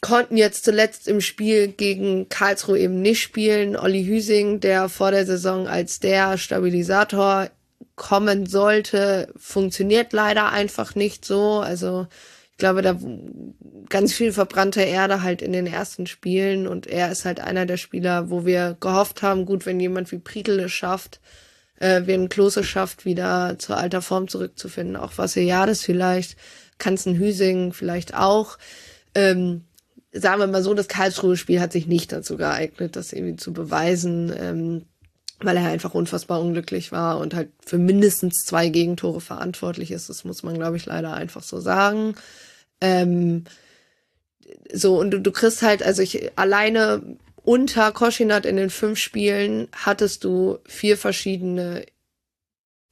Konnten 0.02 0.38
jetzt 0.38 0.66
zuletzt 0.66 1.08
im 1.08 1.22
Spiel 1.22 1.70
gegen 1.70 2.30
Karlsruhe 2.30 2.80
eben 2.80 3.02
nicht 3.02 3.22
spielen. 3.22 3.76
Olli 3.76 4.06
Hüsing, 4.06 4.60
der 4.60 4.90
vor 4.90 5.12
der 5.12 5.26
Saison 5.26 5.68
als 5.68 6.00
der 6.00 6.38
Stabilisator 6.38 7.50
kommen 7.96 8.46
sollte, 8.46 9.32
funktioniert 9.38 10.14
leider 10.14 10.52
einfach 10.52 10.96
nicht 10.96 11.26
so. 11.26 11.60
Also 11.60 12.08
ich 12.52 12.58
glaube, 12.58 12.82
da 12.82 12.98
ganz 13.90 14.14
viel 14.14 14.32
verbrannte 14.32 14.82
Erde 14.82 15.22
halt 15.22 15.42
in 15.42 15.52
den 15.52 15.68
ersten 15.68 16.08
Spielen 16.08 16.68
und 16.68 16.88
er 16.88 17.12
ist 17.12 17.26
halt 17.26 17.40
einer 17.40 17.66
der 17.66 17.78
Spieler, 17.78 18.30
wo 18.30 18.46
wir 18.46 18.78
gehofft 18.80 19.22
haben, 19.22 19.46
gut, 19.46 19.66
wenn 19.66 19.80
jemand 19.80 20.12
wie 20.12 20.20
Prietl 20.20 20.60
es 20.62 20.72
schafft, 20.72 21.20
äh, 21.80 22.04
wenn 22.06 22.30
Klose 22.30 22.64
schafft, 22.64 23.06
wieder 23.06 23.58
zur 23.60 23.78
alter 23.78 24.02
Form 24.02 24.28
zurückzufinden, 24.28 24.96
auch 24.96 25.18
Vassiliades 25.18 25.82
vielleicht, 25.82 26.38
Kanzen 26.78 27.16
Hüsing 27.16 27.74
vielleicht 27.74 28.16
auch. 28.16 28.58
Ähm, 29.14 29.66
sagen 30.14 30.40
wir 30.40 30.48
mal 30.48 30.64
so, 30.64 30.74
das 30.74 30.88
Karlsruhe-Spiel 30.88 31.60
hat 31.60 31.74
sich 31.74 31.88
nicht 31.88 32.12
dazu 32.12 32.38
geeignet, 32.38 32.96
das 32.96 33.12
irgendwie 33.12 33.36
zu 33.36 33.54
beweisen, 33.54 34.34
ähm, 34.38 34.86
weil 35.40 35.58
er 35.58 35.68
einfach 35.68 35.94
unfassbar 35.94 36.42
unglücklich 36.42 36.92
war 36.92 37.20
und 37.20 37.34
halt 37.34 37.50
für 37.66 37.78
mindestens 37.78 38.46
zwei 38.46 38.70
Gegentore 38.70 39.22
verantwortlich 39.22 39.92
ist. 39.92 40.10
Das 40.10 40.24
muss 40.24 40.44
man, 40.44 40.56
glaube 40.56 40.78
ich, 40.78 40.86
leider 40.86 41.14
einfach 41.14 41.44
so 41.44 41.60
sagen. 41.60 42.16
Ähm, 42.82 43.44
so, 44.72 45.00
und 45.00 45.12
du, 45.12 45.20
du 45.20 45.32
kriegst 45.32 45.62
halt, 45.62 45.84
also 45.84 46.02
ich 46.02 46.38
alleine 46.38 47.02
unter 47.44 47.92
Koschinat 47.92 48.46
in 48.46 48.58
den 48.58 48.70
fünf 48.70 49.00
Spielen 49.00 49.68
hattest 49.72 50.24
du 50.24 50.60
vier 50.66 50.98
verschiedene 50.98 51.86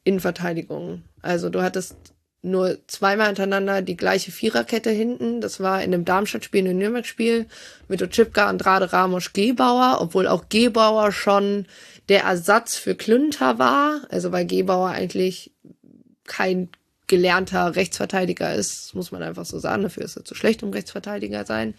Innenverteidigungen. 0.03 1.03
Also 1.21 1.49
du 1.49 1.61
hattest 1.61 1.95
nur 2.43 2.77
zweimal 2.87 3.27
hintereinander 3.27 3.81
die 3.81 3.95
gleiche 3.95 4.31
Viererkette 4.31 4.91
hinten. 4.91 5.39
Das 5.39 5.61
war 5.61 5.81
in 5.81 5.91
dem 5.91 6.05
Darmstadt-Spiel, 6.05 6.59
in 6.59 6.65
dem 6.65 6.77
Nürnberg-Spiel 6.77 7.47
mit 7.87 8.03
Ochipka, 8.03 8.47
Andrade, 8.47 8.91
Ramos, 8.91 9.31
Gebauer, 9.31 9.97
obwohl 10.01 10.27
auch 10.27 10.49
Gebauer 10.49 11.13
schon 11.13 11.65
der 12.09 12.23
Ersatz 12.23 12.75
für 12.75 12.95
Klünter 12.95 13.59
war. 13.59 14.01
Also 14.09 14.31
weil 14.31 14.45
Gebauer 14.45 14.89
eigentlich 14.89 15.51
kein 16.25 16.69
gelernter 17.07 17.75
Rechtsverteidiger 17.75 18.55
ist, 18.55 18.95
muss 18.95 19.11
man 19.11 19.23
einfach 19.23 19.45
so 19.45 19.59
sagen. 19.59 19.83
Dafür 19.83 20.03
ist 20.03 20.17
er 20.17 20.25
zu 20.25 20.35
schlecht, 20.35 20.63
um 20.63 20.71
Rechtsverteidiger 20.71 21.45
sein. 21.45 21.73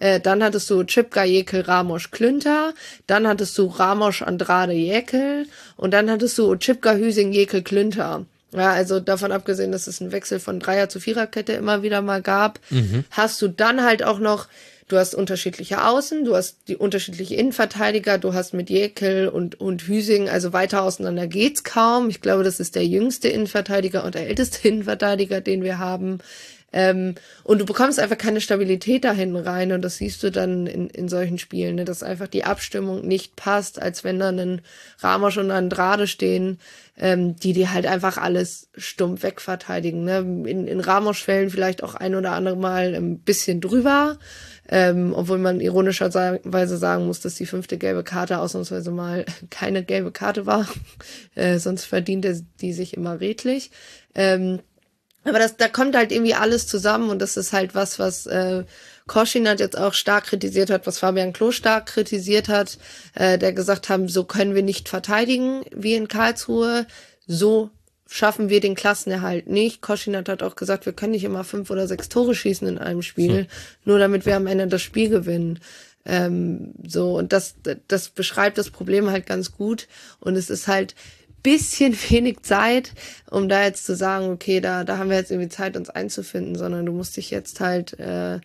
Äh, 0.00 0.20
dann 0.20 0.42
hattest 0.42 0.70
du 0.70 0.84
Chipka, 0.84 1.24
Jekel, 1.24 1.62
Ramos, 1.62 2.10
Klünter. 2.10 2.74
Dann 3.06 3.26
hattest 3.26 3.56
du 3.58 3.66
Ramos, 3.66 4.22
Andrade, 4.22 4.72
Jekel. 4.72 5.46
Und 5.76 5.92
dann 5.92 6.10
hattest 6.10 6.38
du 6.38 6.54
Chipka, 6.56 6.94
Hüsing, 6.94 7.32
Jekel, 7.32 7.62
Klünter. 7.62 8.26
Ja, 8.52 8.72
also 8.72 8.98
davon 9.00 9.32
abgesehen, 9.32 9.72
dass 9.72 9.86
es 9.86 10.00
einen 10.00 10.12
Wechsel 10.12 10.40
von 10.40 10.58
Dreier 10.58 10.88
zu 10.88 11.00
Viererkette 11.00 11.52
immer 11.52 11.82
wieder 11.82 12.00
mal 12.00 12.22
gab, 12.22 12.60
mhm. 12.70 13.04
hast 13.10 13.42
du 13.42 13.48
dann 13.48 13.84
halt 13.84 14.02
auch 14.02 14.20
noch, 14.20 14.46
du 14.88 14.96
hast 14.96 15.14
unterschiedliche 15.14 15.84
Außen, 15.84 16.24
du 16.24 16.34
hast 16.34 16.56
die 16.68 16.76
unterschiedliche 16.76 17.34
Innenverteidiger, 17.36 18.18
du 18.18 18.34
hast 18.34 18.54
mit 18.54 18.70
Jekyll 18.70 19.28
und, 19.28 19.60
und 19.60 19.82
Hüsing, 19.82 20.28
also 20.28 20.52
weiter 20.52 20.82
auseinander 20.82 21.26
geht's 21.26 21.62
kaum. 21.62 22.08
Ich 22.08 22.20
glaube, 22.20 22.42
das 22.42 22.58
ist 22.58 22.74
der 22.74 22.86
jüngste 22.86 23.28
Innenverteidiger 23.28 24.04
und 24.04 24.14
der 24.14 24.26
älteste 24.26 24.66
Innenverteidiger, 24.66 25.40
den 25.40 25.62
wir 25.62 25.78
haben. 25.78 26.18
Ähm, 26.70 27.14
und 27.44 27.60
du 27.60 27.64
bekommst 27.64 27.98
einfach 27.98 28.18
keine 28.18 28.42
Stabilität 28.42 29.04
dahin 29.04 29.34
rein 29.36 29.72
und 29.72 29.80
das 29.82 29.96
siehst 29.96 30.22
du 30.22 30.30
dann 30.30 30.66
in, 30.66 30.90
in 30.90 31.08
solchen 31.08 31.38
Spielen, 31.38 31.76
ne, 31.76 31.84
dass 31.86 32.02
einfach 32.02 32.28
die 32.28 32.44
Abstimmung 32.44 33.06
nicht 33.06 33.36
passt, 33.36 33.80
als 33.80 34.04
wenn 34.04 34.18
dann 34.18 34.38
ein 34.38 34.60
Ramos 34.98 35.38
und 35.38 35.50
Andrade 35.50 36.06
stehen, 36.06 36.58
ähm, 36.98 37.36
die 37.36 37.54
die 37.54 37.68
halt 37.68 37.86
einfach 37.86 38.18
alles 38.18 38.68
stumpf 38.76 39.22
wegverteidigen. 39.22 40.04
Ne? 40.04 40.18
In, 40.18 40.66
in 40.66 40.80
Ramos-Fällen 40.80 41.48
vielleicht 41.48 41.82
auch 41.82 41.94
ein 41.94 42.14
oder 42.14 42.32
andere 42.32 42.56
Mal 42.56 42.94
ein 42.94 43.20
bisschen 43.20 43.62
drüber, 43.62 44.18
ähm, 44.68 45.14
obwohl 45.16 45.38
man 45.38 45.62
ironischerweise 45.62 46.76
sagen 46.76 47.06
muss, 47.06 47.20
dass 47.20 47.36
die 47.36 47.46
fünfte 47.46 47.78
gelbe 47.78 48.04
Karte 48.04 48.40
ausnahmsweise 48.40 48.90
mal 48.90 49.24
keine 49.50 49.84
gelbe 49.84 50.12
Karte 50.12 50.44
war, 50.44 50.68
äh, 51.34 51.58
sonst 51.58 51.86
verdient 51.86 52.26
er 52.26 52.36
die 52.60 52.74
sich 52.74 52.94
immer 52.94 53.20
redlich. 53.20 53.70
Ähm, 54.14 54.60
aber 55.24 55.38
das, 55.38 55.56
da 55.56 55.68
kommt 55.68 55.96
halt 55.96 56.12
irgendwie 56.12 56.34
alles 56.34 56.66
zusammen 56.66 57.10
und 57.10 57.20
das 57.20 57.36
ist 57.36 57.52
halt 57.52 57.74
was, 57.74 57.98
was 57.98 58.26
äh, 58.26 58.64
Koschinat 59.06 59.60
jetzt 59.60 59.76
auch 59.76 59.94
stark 59.94 60.26
kritisiert 60.26 60.70
hat, 60.70 60.86
was 60.86 60.98
Fabian 60.98 61.32
Klo 61.32 61.50
stark 61.50 61.86
kritisiert 61.86 62.48
hat, 62.48 62.78
äh, 63.14 63.38
der 63.38 63.52
gesagt 63.52 63.88
haben, 63.88 64.08
so 64.08 64.24
können 64.24 64.54
wir 64.54 64.62
nicht 64.62 64.88
verteidigen 64.88 65.64
wie 65.74 65.94
in 65.94 66.08
Karlsruhe, 66.08 66.86
so 67.26 67.70
schaffen 68.06 68.48
wir 68.48 68.60
den 68.60 68.74
Klassenerhalt 68.74 69.48
nicht. 69.48 69.82
Koschinat 69.82 70.28
hat 70.28 70.42
auch 70.42 70.56
gesagt, 70.56 70.86
wir 70.86 70.94
können 70.94 71.12
nicht 71.12 71.24
immer 71.24 71.44
fünf 71.44 71.70
oder 71.70 71.86
sechs 71.86 72.08
Tore 72.08 72.34
schießen 72.34 72.66
in 72.66 72.78
einem 72.78 73.02
Spiel, 73.02 73.40
hm. 73.40 73.46
nur 73.84 73.98
damit 73.98 74.24
wir 74.24 74.36
am 74.36 74.46
Ende 74.46 74.66
das 74.66 74.82
Spiel 74.82 75.10
gewinnen. 75.10 75.60
Ähm, 76.06 76.72
so, 76.86 77.18
und 77.18 77.34
das, 77.34 77.56
das 77.86 78.08
beschreibt 78.08 78.56
das 78.56 78.70
Problem 78.70 79.10
halt 79.10 79.26
ganz 79.26 79.52
gut. 79.52 79.88
Und 80.20 80.36
es 80.36 80.48
ist 80.48 80.68
halt, 80.68 80.94
bisschen 81.42 81.96
wenig 82.10 82.42
Zeit, 82.42 82.92
um 83.30 83.48
da 83.48 83.64
jetzt 83.64 83.86
zu 83.86 83.94
sagen, 83.96 84.30
okay, 84.30 84.60
da, 84.60 84.84
da 84.84 84.98
haben 84.98 85.10
wir 85.10 85.16
jetzt 85.16 85.30
irgendwie 85.30 85.48
Zeit, 85.48 85.76
uns 85.76 85.90
einzufinden, 85.90 86.56
sondern 86.56 86.86
du 86.86 86.92
musst 86.92 87.16
dich 87.16 87.30
jetzt 87.30 87.60
halt, 87.60 87.98
äh, 87.98 88.40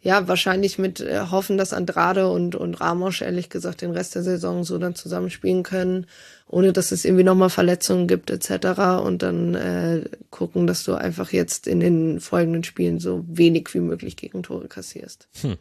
ja, 0.00 0.28
wahrscheinlich 0.28 0.78
mit 0.78 1.00
äh, 1.00 1.26
hoffen, 1.30 1.58
dass 1.58 1.72
Andrade 1.72 2.28
und, 2.28 2.54
und 2.54 2.80
Ramos, 2.80 3.20
ehrlich 3.22 3.48
gesagt, 3.48 3.82
den 3.82 3.90
Rest 3.90 4.14
der 4.14 4.22
Saison 4.22 4.62
so 4.62 4.78
dann 4.78 4.94
zusammenspielen 4.94 5.64
können, 5.64 6.06
ohne 6.46 6.72
dass 6.72 6.92
es 6.92 7.04
irgendwie 7.04 7.24
nochmal 7.24 7.50
Verletzungen 7.50 8.06
gibt, 8.06 8.30
etc. 8.30 9.02
Und 9.02 9.22
dann 9.22 9.54
äh, 9.56 10.04
gucken, 10.30 10.68
dass 10.68 10.84
du 10.84 10.94
einfach 10.94 11.32
jetzt 11.32 11.66
in 11.66 11.80
den 11.80 12.20
folgenden 12.20 12.62
Spielen 12.62 13.00
so 13.00 13.24
wenig 13.26 13.74
wie 13.74 13.80
möglich 13.80 14.16
Gegentore 14.16 14.68
kassierst. 14.68 15.26
Hm. 15.40 15.56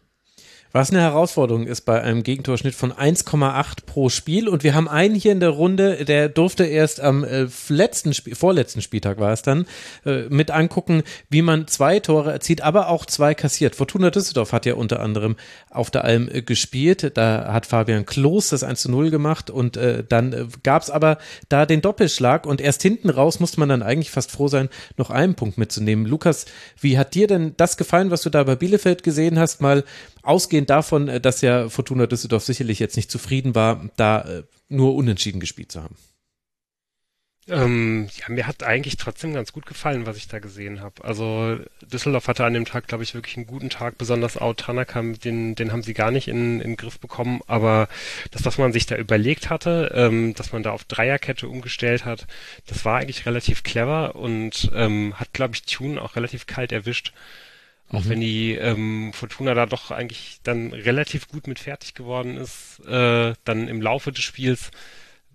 Was 0.75 0.89
eine 0.89 0.99
Herausforderung 0.99 1.67
ist 1.67 1.83
bei 1.83 2.01
einem 2.01 2.21
Gegentorschnitt 2.21 2.75
von 2.75 2.91
1,8 2.91 3.85
pro 3.85 4.09
Spiel. 4.09 4.49
Und 4.49 4.65
wir 4.65 4.73
haben 4.73 4.89
einen 4.89 5.15
hier 5.15 5.31
in 5.31 5.39
der 5.39 5.51
Runde, 5.51 6.03
der 6.03 6.27
durfte 6.27 6.65
erst 6.65 6.99
am 6.99 7.23
äh, 7.23 7.47
letzten 7.69 8.13
Spiel, 8.13 8.35
vorletzten 8.35 8.81
Spieltag 8.81 9.17
war 9.17 9.31
es 9.31 9.41
dann, 9.41 9.67
äh, 10.05 10.23
mit 10.23 10.51
angucken, 10.51 11.03
wie 11.29 11.41
man 11.41 11.67
zwei 11.67 12.01
Tore 12.01 12.33
erzielt, 12.33 12.59
aber 12.59 12.89
auch 12.89 13.05
zwei 13.05 13.33
kassiert. 13.33 13.73
Fortuna 13.73 14.09
Düsseldorf 14.09 14.51
hat 14.51 14.65
ja 14.65 14.73
unter 14.73 14.99
anderem 14.99 15.37
auf 15.69 15.91
der 15.91 16.03
Alm 16.03 16.27
äh, 16.29 16.41
gespielt. 16.41 17.15
Da 17.15 17.53
hat 17.53 17.65
Fabian 17.65 18.05
Klos 18.05 18.49
das 18.49 18.63
1 18.65 18.81
zu 18.81 18.91
0 18.91 19.11
gemacht 19.11 19.49
und 19.49 19.79
dann 20.09 20.49
gab 20.63 20.81
es 20.81 20.89
aber 20.89 21.19
da 21.47 21.65
den 21.65 21.81
Doppelschlag 21.81 22.45
und 22.45 22.59
erst 22.59 22.81
hinten 22.81 23.09
raus 23.09 23.39
musste 23.39 23.61
man 23.61 23.69
dann 23.69 23.81
eigentlich 23.81 24.11
fast 24.11 24.31
froh 24.31 24.49
sein, 24.49 24.67
noch 24.97 25.09
einen 25.09 25.35
Punkt 25.35 25.57
mitzunehmen. 25.57 26.05
Lukas, 26.05 26.45
wie 26.81 26.97
hat 26.97 27.13
dir 27.13 27.27
denn 27.27 27.53
das 27.55 27.77
gefallen, 27.77 28.11
was 28.11 28.23
du 28.23 28.29
da 28.29 28.43
bei 28.43 28.55
Bielefeld 28.55 29.03
gesehen 29.03 29.39
hast? 29.39 29.61
Mal 29.61 29.85
ausgehend 30.25 30.64
davon, 30.65 31.07
äh, 31.07 31.21
dass 31.21 31.41
ja 31.41 31.69
Fortuna 31.69 32.07
Düsseldorf 32.07 32.43
sicherlich 32.43 32.79
jetzt 32.79 32.95
nicht 32.95 33.11
zufrieden 33.11 33.55
war, 33.55 33.89
da 33.97 34.21
äh, 34.21 34.43
nur 34.69 34.95
unentschieden 34.95 35.39
gespielt 35.39 35.71
zu 35.71 35.83
haben. 35.83 35.95
Ähm, 37.47 38.09
ja, 38.15 38.33
mir 38.33 38.47
hat 38.47 38.63
eigentlich 38.63 38.97
trotzdem 38.97 39.35
ganz 39.35 39.53
gut 39.53 39.67
gefallen, 39.67 40.07
was 40.07 40.17
ich 40.17 40.27
da 40.27 40.39
gesehen 40.39 40.81
habe. 40.81 41.03
Also 41.03 41.59
Düsseldorf 41.83 42.27
hatte 42.27 42.43
an 42.43 42.55
dem 42.55 42.65
Tag, 42.65 42.87
glaube 42.87 43.03
ich, 43.03 43.13
wirklich 43.13 43.37
einen 43.37 43.45
guten 43.45 43.69
Tag, 43.69 43.99
besonders 43.99 44.37
Out 44.37 44.61
Tanaka, 44.61 45.03
den, 45.03 45.53
den 45.53 45.71
haben 45.71 45.83
sie 45.83 45.93
gar 45.93 46.09
nicht 46.09 46.27
in, 46.27 46.59
in 46.59 46.71
den 46.71 46.75
Griff 46.75 46.99
bekommen. 46.99 47.41
Aber 47.45 47.87
das, 48.31 48.45
was 48.45 48.57
man 48.57 48.73
sich 48.73 48.87
da 48.87 48.95
überlegt 48.95 49.51
hatte, 49.51 49.91
ähm, 49.93 50.33
dass 50.33 50.53
man 50.53 50.63
da 50.63 50.71
auf 50.71 50.85
Dreierkette 50.85 51.47
umgestellt 51.47 52.03
hat, 52.03 52.25
das 52.65 52.83
war 52.83 52.97
eigentlich 52.97 53.27
relativ 53.27 53.61
clever 53.61 54.15
und 54.15 54.71
ähm, 54.73 55.13
hat, 55.19 55.31
glaube 55.33 55.53
ich, 55.53 55.63
Tune 55.63 56.01
auch 56.01 56.15
relativ 56.15 56.47
kalt 56.47 56.71
erwischt. 56.71 57.13
Auch 57.95 58.03
mhm. 58.03 58.09
wenn 58.09 58.21
die 58.21 58.53
ähm, 58.53 59.13
Fortuna 59.13 59.53
da 59.53 59.65
doch 59.65 59.91
eigentlich 59.91 60.39
dann 60.43 60.73
relativ 60.73 61.27
gut 61.27 61.47
mit 61.47 61.59
fertig 61.59 61.93
geworden 61.93 62.37
ist, 62.37 62.79
äh, 62.87 63.33
dann 63.43 63.67
im 63.67 63.81
Laufe 63.81 64.11
des 64.11 64.23
Spiels 64.23 64.71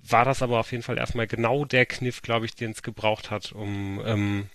war 0.02 0.24
das 0.24 0.42
aber 0.42 0.60
auf 0.60 0.72
jeden 0.72 0.82
Fall 0.82 0.98
erstmal 0.98 1.26
genau 1.26 1.64
der 1.64 1.86
Kniff, 1.86 2.22
glaube 2.22 2.46
ich, 2.46 2.54
den 2.54 2.70
es 2.70 2.82
gebraucht 2.82 3.30
hat, 3.30 3.52
um 3.52 4.00
ähm, 4.04 4.46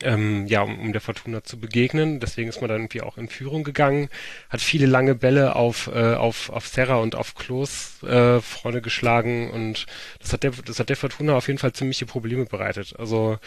ähm, 0.00 0.46
ja, 0.46 0.62
um, 0.62 0.78
um 0.78 0.92
der 0.92 1.02
Fortuna 1.02 1.44
zu 1.44 1.58
begegnen. 1.58 2.20
Deswegen 2.20 2.48
ist 2.48 2.60
man 2.60 2.68
dann 2.68 2.80
irgendwie 2.80 3.02
auch 3.02 3.18
in 3.18 3.28
Führung 3.28 3.62
gegangen, 3.64 4.08
hat 4.48 4.60
viele 4.60 4.86
lange 4.86 5.14
Bälle 5.14 5.54
auf, 5.56 5.88
äh, 5.88 6.14
auf, 6.14 6.50
auf 6.50 6.66
Serra 6.66 6.96
und 6.96 7.14
auf 7.14 7.34
Klos 7.34 8.02
äh, 8.02 8.40
Freunde 8.40 8.80
geschlagen 8.80 9.50
und 9.50 9.86
das 10.20 10.32
hat 10.32 10.42
der, 10.44 10.52
das 10.64 10.78
hat 10.78 10.88
der 10.88 10.96
Fortuna 10.96 11.36
auf 11.36 11.48
jeden 11.48 11.58
Fall 11.58 11.72
ziemliche 11.72 12.06
Probleme 12.06 12.46
bereitet. 12.46 12.94
Also 12.98 13.38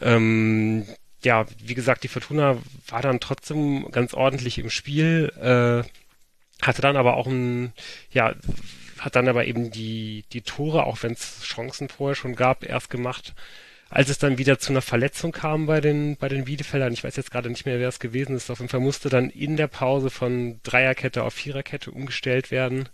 ähm, 0.00 0.86
ja, 1.22 1.46
wie 1.62 1.74
gesagt, 1.74 2.04
die 2.04 2.08
Fortuna 2.08 2.58
war 2.88 3.02
dann 3.02 3.20
trotzdem 3.20 3.90
ganz 3.90 4.14
ordentlich 4.14 4.58
im 4.58 4.70
Spiel, 4.70 5.32
äh, 5.40 5.88
hatte 6.64 6.82
dann 6.82 6.96
aber 6.96 7.16
auch 7.16 7.26
ein, 7.26 7.72
ja, 8.10 8.34
hat 8.98 9.16
dann 9.16 9.28
aber 9.28 9.46
eben 9.46 9.70
die, 9.70 10.24
die 10.32 10.42
Tore, 10.42 10.84
auch 10.84 11.02
wenn 11.02 11.12
es 11.12 11.42
Chancen 11.42 11.88
vorher 11.88 12.14
schon 12.14 12.34
gab, 12.34 12.64
erst 12.64 12.90
gemacht, 12.90 13.34
als 13.90 14.10
es 14.10 14.18
dann 14.18 14.38
wieder 14.38 14.58
zu 14.58 14.72
einer 14.72 14.82
Verletzung 14.82 15.32
kam 15.32 15.66
bei 15.66 15.80
den, 15.80 16.16
bei 16.16 16.28
den 16.28 16.46
Wiedefeldern. 16.46 16.92
Ich 16.92 17.04
weiß 17.04 17.16
jetzt 17.16 17.30
gerade 17.30 17.48
nicht 17.48 17.64
mehr, 17.64 17.78
wer 17.78 17.88
es 17.88 18.00
gewesen 18.00 18.36
ist. 18.36 18.50
Auf 18.50 18.58
jeden 18.58 18.68
Fall 18.68 18.80
musste 18.80 19.08
dann 19.08 19.30
in 19.30 19.56
der 19.56 19.68
Pause 19.68 20.10
von 20.10 20.60
Dreierkette 20.62 21.22
auf 21.22 21.34
Viererkette 21.34 21.90
umgestellt 21.90 22.50
werden. 22.50 22.88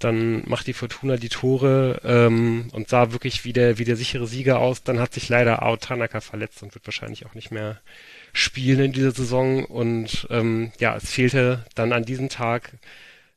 Dann 0.00 0.42
macht 0.48 0.66
die 0.66 0.72
Fortuna 0.72 1.16
die 1.16 1.28
Tore 1.28 2.00
ähm, 2.04 2.68
und 2.72 2.88
sah 2.88 3.12
wirklich 3.12 3.44
wie 3.44 3.52
der, 3.52 3.78
wie 3.78 3.84
der 3.84 3.96
sichere 3.96 4.26
Sieger 4.26 4.58
aus. 4.58 4.82
Dann 4.82 4.98
hat 4.98 5.12
sich 5.12 5.28
leider 5.28 5.62
Ao 5.62 5.76
Tanaka 5.76 6.20
verletzt 6.20 6.62
und 6.62 6.74
wird 6.74 6.86
wahrscheinlich 6.86 7.26
auch 7.26 7.34
nicht 7.34 7.50
mehr 7.50 7.80
spielen 8.32 8.80
in 8.80 8.92
dieser 8.92 9.12
Saison. 9.12 9.64
Und 9.64 10.26
ähm, 10.30 10.72
ja, 10.80 10.96
es 10.96 11.10
fehlte 11.10 11.64
dann 11.74 11.92
an 11.92 12.04
diesem 12.04 12.28
Tag 12.28 12.72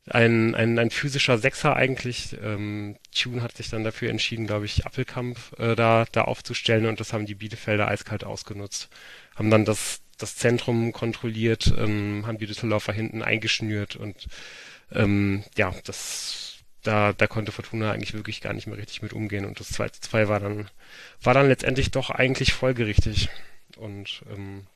ein, 0.10 0.56
ein, 0.56 0.80
ein 0.80 0.90
physischer 0.90 1.38
Sechser 1.38 1.76
eigentlich. 1.76 2.38
Ähm, 2.44 2.98
Tune 3.16 3.42
hat 3.42 3.56
sich 3.56 3.70
dann 3.70 3.84
dafür 3.84 4.10
entschieden, 4.10 4.48
glaube 4.48 4.66
ich, 4.66 4.86
Appelkamp 4.86 5.38
äh, 5.60 5.76
da, 5.76 6.06
da 6.12 6.24
aufzustellen 6.24 6.86
und 6.88 7.00
das 7.00 7.14
haben 7.14 7.26
die 7.26 7.36
Bielefelder 7.36 7.88
eiskalt 7.88 8.24
ausgenutzt. 8.24 8.90
Haben 9.36 9.50
dann 9.50 9.66
das, 9.66 10.02
das 10.18 10.36
Zentrum 10.36 10.92
kontrolliert, 10.92 11.74
ähm, 11.78 12.24
haben 12.26 12.38
die 12.38 12.48
Düsseldorfer 12.48 12.94
hinten 12.94 13.22
eingeschnürt 13.22 13.96
und 13.96 14.28
ähm, 14.92 15.44
ja, 15.58 15.74
das 15.86 16.53
da, 16.84 17.14
da 17.14 17.28
konnte 17.28 17.52
Fortuna 17.52 17.92
eigentlich 17.92 18.14
wirklich 18.14 18.42
gar 18.42 18.54
nicht 18.54 18.68
mehr 18.68 18.78
richtig 18.78 19.02
mit 19.02 19.14
umgehen 19.14 19.46
und 19.46 19.60
das 19.60 19.70
2 19.70 19.90
zu 19.90 20.02
2 20.02 20.28
war 20.28 20.40
dann, 20.40 20.70
war 21.22 21.34
dann 21.34 21.48
letztendlich 21.48 21.92
doch 21.92 22.10
eigentlich 22.10 22.54
folgerichtig. 22.54 23.30
Und 23.78 24.24
ähm, 24.32 24.68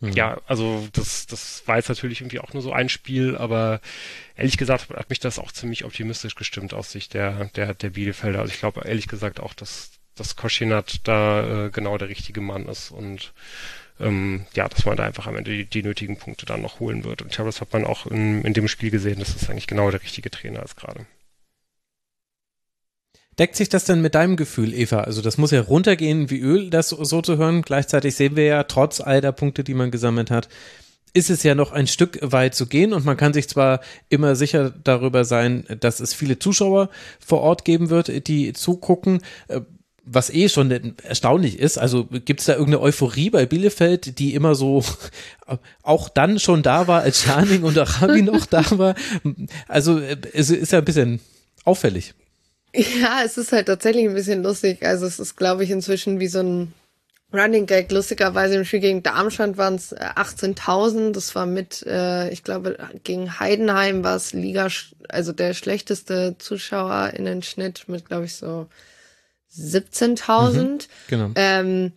hm. 0.00 0.12
ja, 0.12 0.40
also 0.46 0.86
das, 0.92 1.26
das 1.26 1.62
war 1.66 1.76
jetzt 1.76 1.88
natürlich 1.88 2.20
irgendwie 2.20 2.40
auch 2.40 2.52
nur 2.52 2.62
so 2.62 2.72
ein 2.72 2.88
Spiel, 2.88 3.36
aber 3.36 3.80
ehrlich 4.36 4.56
gesagt 4.56 4.90
hat 4.90 5.10
mich 5.10 5.20
das 5.20 5.38
auch 5.38 5.52
ziemlich 5.52 5.84
optimistisch 5.84 6.34
gestimmt 6.34 6.74
aus 6.74 6.92
Sicht 6.92 7.14
der, 7.14 7.46
der, 7.56 7.74
der 7.74 7.90
Bielefelder. 7.90 8.40
Also 8.40 8.52
ich 8.52 8.60
glaube 8.60 8.82
ehrlich 8.86 9.08
gesagt 9.08 9.40
auch, 9.40 9.54
dass, 9.54 9.90
dass 10.14 10.36
Koschinat 10.36 11.00
da 11.04 11.66
äh, 11.66 11.70
genau 11.70 11.96
der 11.98 12.08
richtige 12.08 12.40
Mann 12.40 12.66
ist 12.66 12.90
und 12.90 13.32
ähm, 13.98 14.44
ja, 14.54 14.68
dass 14.68 14.84
man 14.84 14.96
da 14.96 15.04
einfach 15.04 15.26
am 15.26 15.36
Ende 15.36 15.52
die, 15.52 15.64
die, 15.64 15.82
nötigen 15.82 16.18
Punkte 16.18 16.44
dann 16.44 16.60
noch 16.60 16.80
holen 16.80 17.04
wird. 17.04 17.22
Und 17.22 17.28
ich 17.28 17.36
glaube, 17.36 17.48
das 17.48 17.62
hat 17.62 17.72
man 17.72 17.86
auch 17.86 18.06
in, 18.06 18.42
in 18.42 18.52
dem 18.52 18.68
Spiel 18.68 18.90
gesehen, 18.90 19.20
dass 19.20 19.32
das 19.32 19.48
eigentlich 19.48 19.66
genau 19.66 19.90
der 19.90 20.02
richtige 20.02 20.30
Trainer 20.30 20.62
ist 20.62 20.76
gerade. 20.76 21.06
Deckt 23.38 23.56
sich 23.56 23.68
das 23.68 23.84
denn 23.84 24.00
mit 24.00 24.14
deinem 24.14 24.36
Gefühl, 24.36 24.72
Eva? 24.72 25.00
Also 25.00 25.20
das 25.20 25.36
muss 25.36 25.50
ja 25.50 25.60
runtergehen 25.60 26.30
wie 26.30 26.40
Öl, 26.40 26.70
das 26.70 26.88
so 26.88 27.20
zu 27.20 27.36
hören. 27.36 27.62
Gleichzeitig 27.62 28.16
sehen 28.16 28.34
wir 28.34 28.44
ja, 28.44 28.62
trotz 28.62 29.00
all 29.00 29.20
der 29.20 29.32
Punkte, 29.32 29.62
die 29.62 29.74
man 29.74 29.90
gesammelt 29.90 30.30
hat, 30.30 30.48
ist 31.12 31.30
es 31.30 31.42
ja 31.42 31.54
noch 31.54 31.72
ein 31.72 31.86
Stück 31.86 32.18
weit 32.22 32.54
zu 32.54 32.66
gehen 32.66 32.92
und 32.92 33.04
man 33.06 33.16
kann 33.16 33.32
sich 33.32 33.48
zwar 33.48 33.80
immer 34.10 34.36
sicher 34.36 34.72
darüber 34.84 35.24
sein, 35.24 35.64
dass 35.80 36.00
es 36.00 36.12
viele 36.12 36.38
Zuschauer 36.38 36.90
vor 37.18 37.40
Ort 37.40 37.64
geben 37.64 37.88
wird, 37.88 38.28
die 38.28 38.52
zugucken, 38.52 39.20
äh, 39.48 39.60
was 40.04 40.30
eh 40.30 40.48
schon 40.48 40.70
erstaunlich 41.02 41.58
ist. 41.58 41.78
Also 41.78 42.04
gibt 42.04 42.40
es 42.40 42.46
da 42.46 42.52
irgendeine 42.52 42.80
Euphorie 42.80 43.30
bei 43.30 43.44
Bielefeld, 43.44 44.18
die 44.18 44.34
immer 44.34 44.54
so 44.54 44.84
auch 45.82 46.08
dann 46.08 46.38
schon 46.38 46.62
da 46.62 46.86
war, 46.86 47.00
als 47.00 47.22
Scharning 47.22 47.64
und 47.64 47.78
Arabi 47.78 48.22
noch 48.22 48.46
da 48.46 48.64
war. 48.78 48.94
Also 49.68 49.98
äh, 49.98 50.16
es 50.32 50.50
ist 50.50 50.72
ja 50.72 50.78
ein 50.78 50.84
bisschen 50.84 51.20
auffällig. 51.64 52.14
Ja, 52.76 53.22
es 53.24 53.38
ist 53.38 53.52
halt 53.52 53.66
tatsächlich 53.66 54.06
ein 54.06 54.14
bisschen 54.14 54.42
lustig. 54.42 54.84
Also 54.84 55.06
es 55.06 55.18
ist, 55.18 55.36
glaube 55.36 55.64
ich, 55.64 55.70
inzwischen 55.70 56.20
wie 56.20 56.28
so 56.28 56.40
ein 56.40 56.74
Running 57.32 57.66
Gag. 57.66 57.90
Lustigerweise 57.90 58.56
im 58.56 58.64
Spiel 58.64 58.80
gegen 58.80 59.02
Darmstadt 59.02 59.56
waren 59.56 59.76
es 59.76 59.96
18.000. 59.96 61.12
Das 61.12 61.34
war 61.34 61.46
mit, 61.46 61.84
äh, 61.86 62.28
ich 62.30 62.44
glaube, 62.44 62.76
gegen 63.02 63.40
Heidenheim 63.40 64.04
war 64.04 64.16
es 64.16 64.32
Liga, 64.32 64.68
also 65.08 65.32
der 65.32 65.54
schlechteste 65.54 66.36
Zuschauerinnenschnitt 66.38 67.88
mit, 67.88 68.06
glaube 68.06 68.26
ich, 68.26 68.34
so 68.34 68.68
17.000. 69.56 70.62
Mhm, 70.62 70.78
genau. 71.08 71.30
Ähm, 71.34 71.92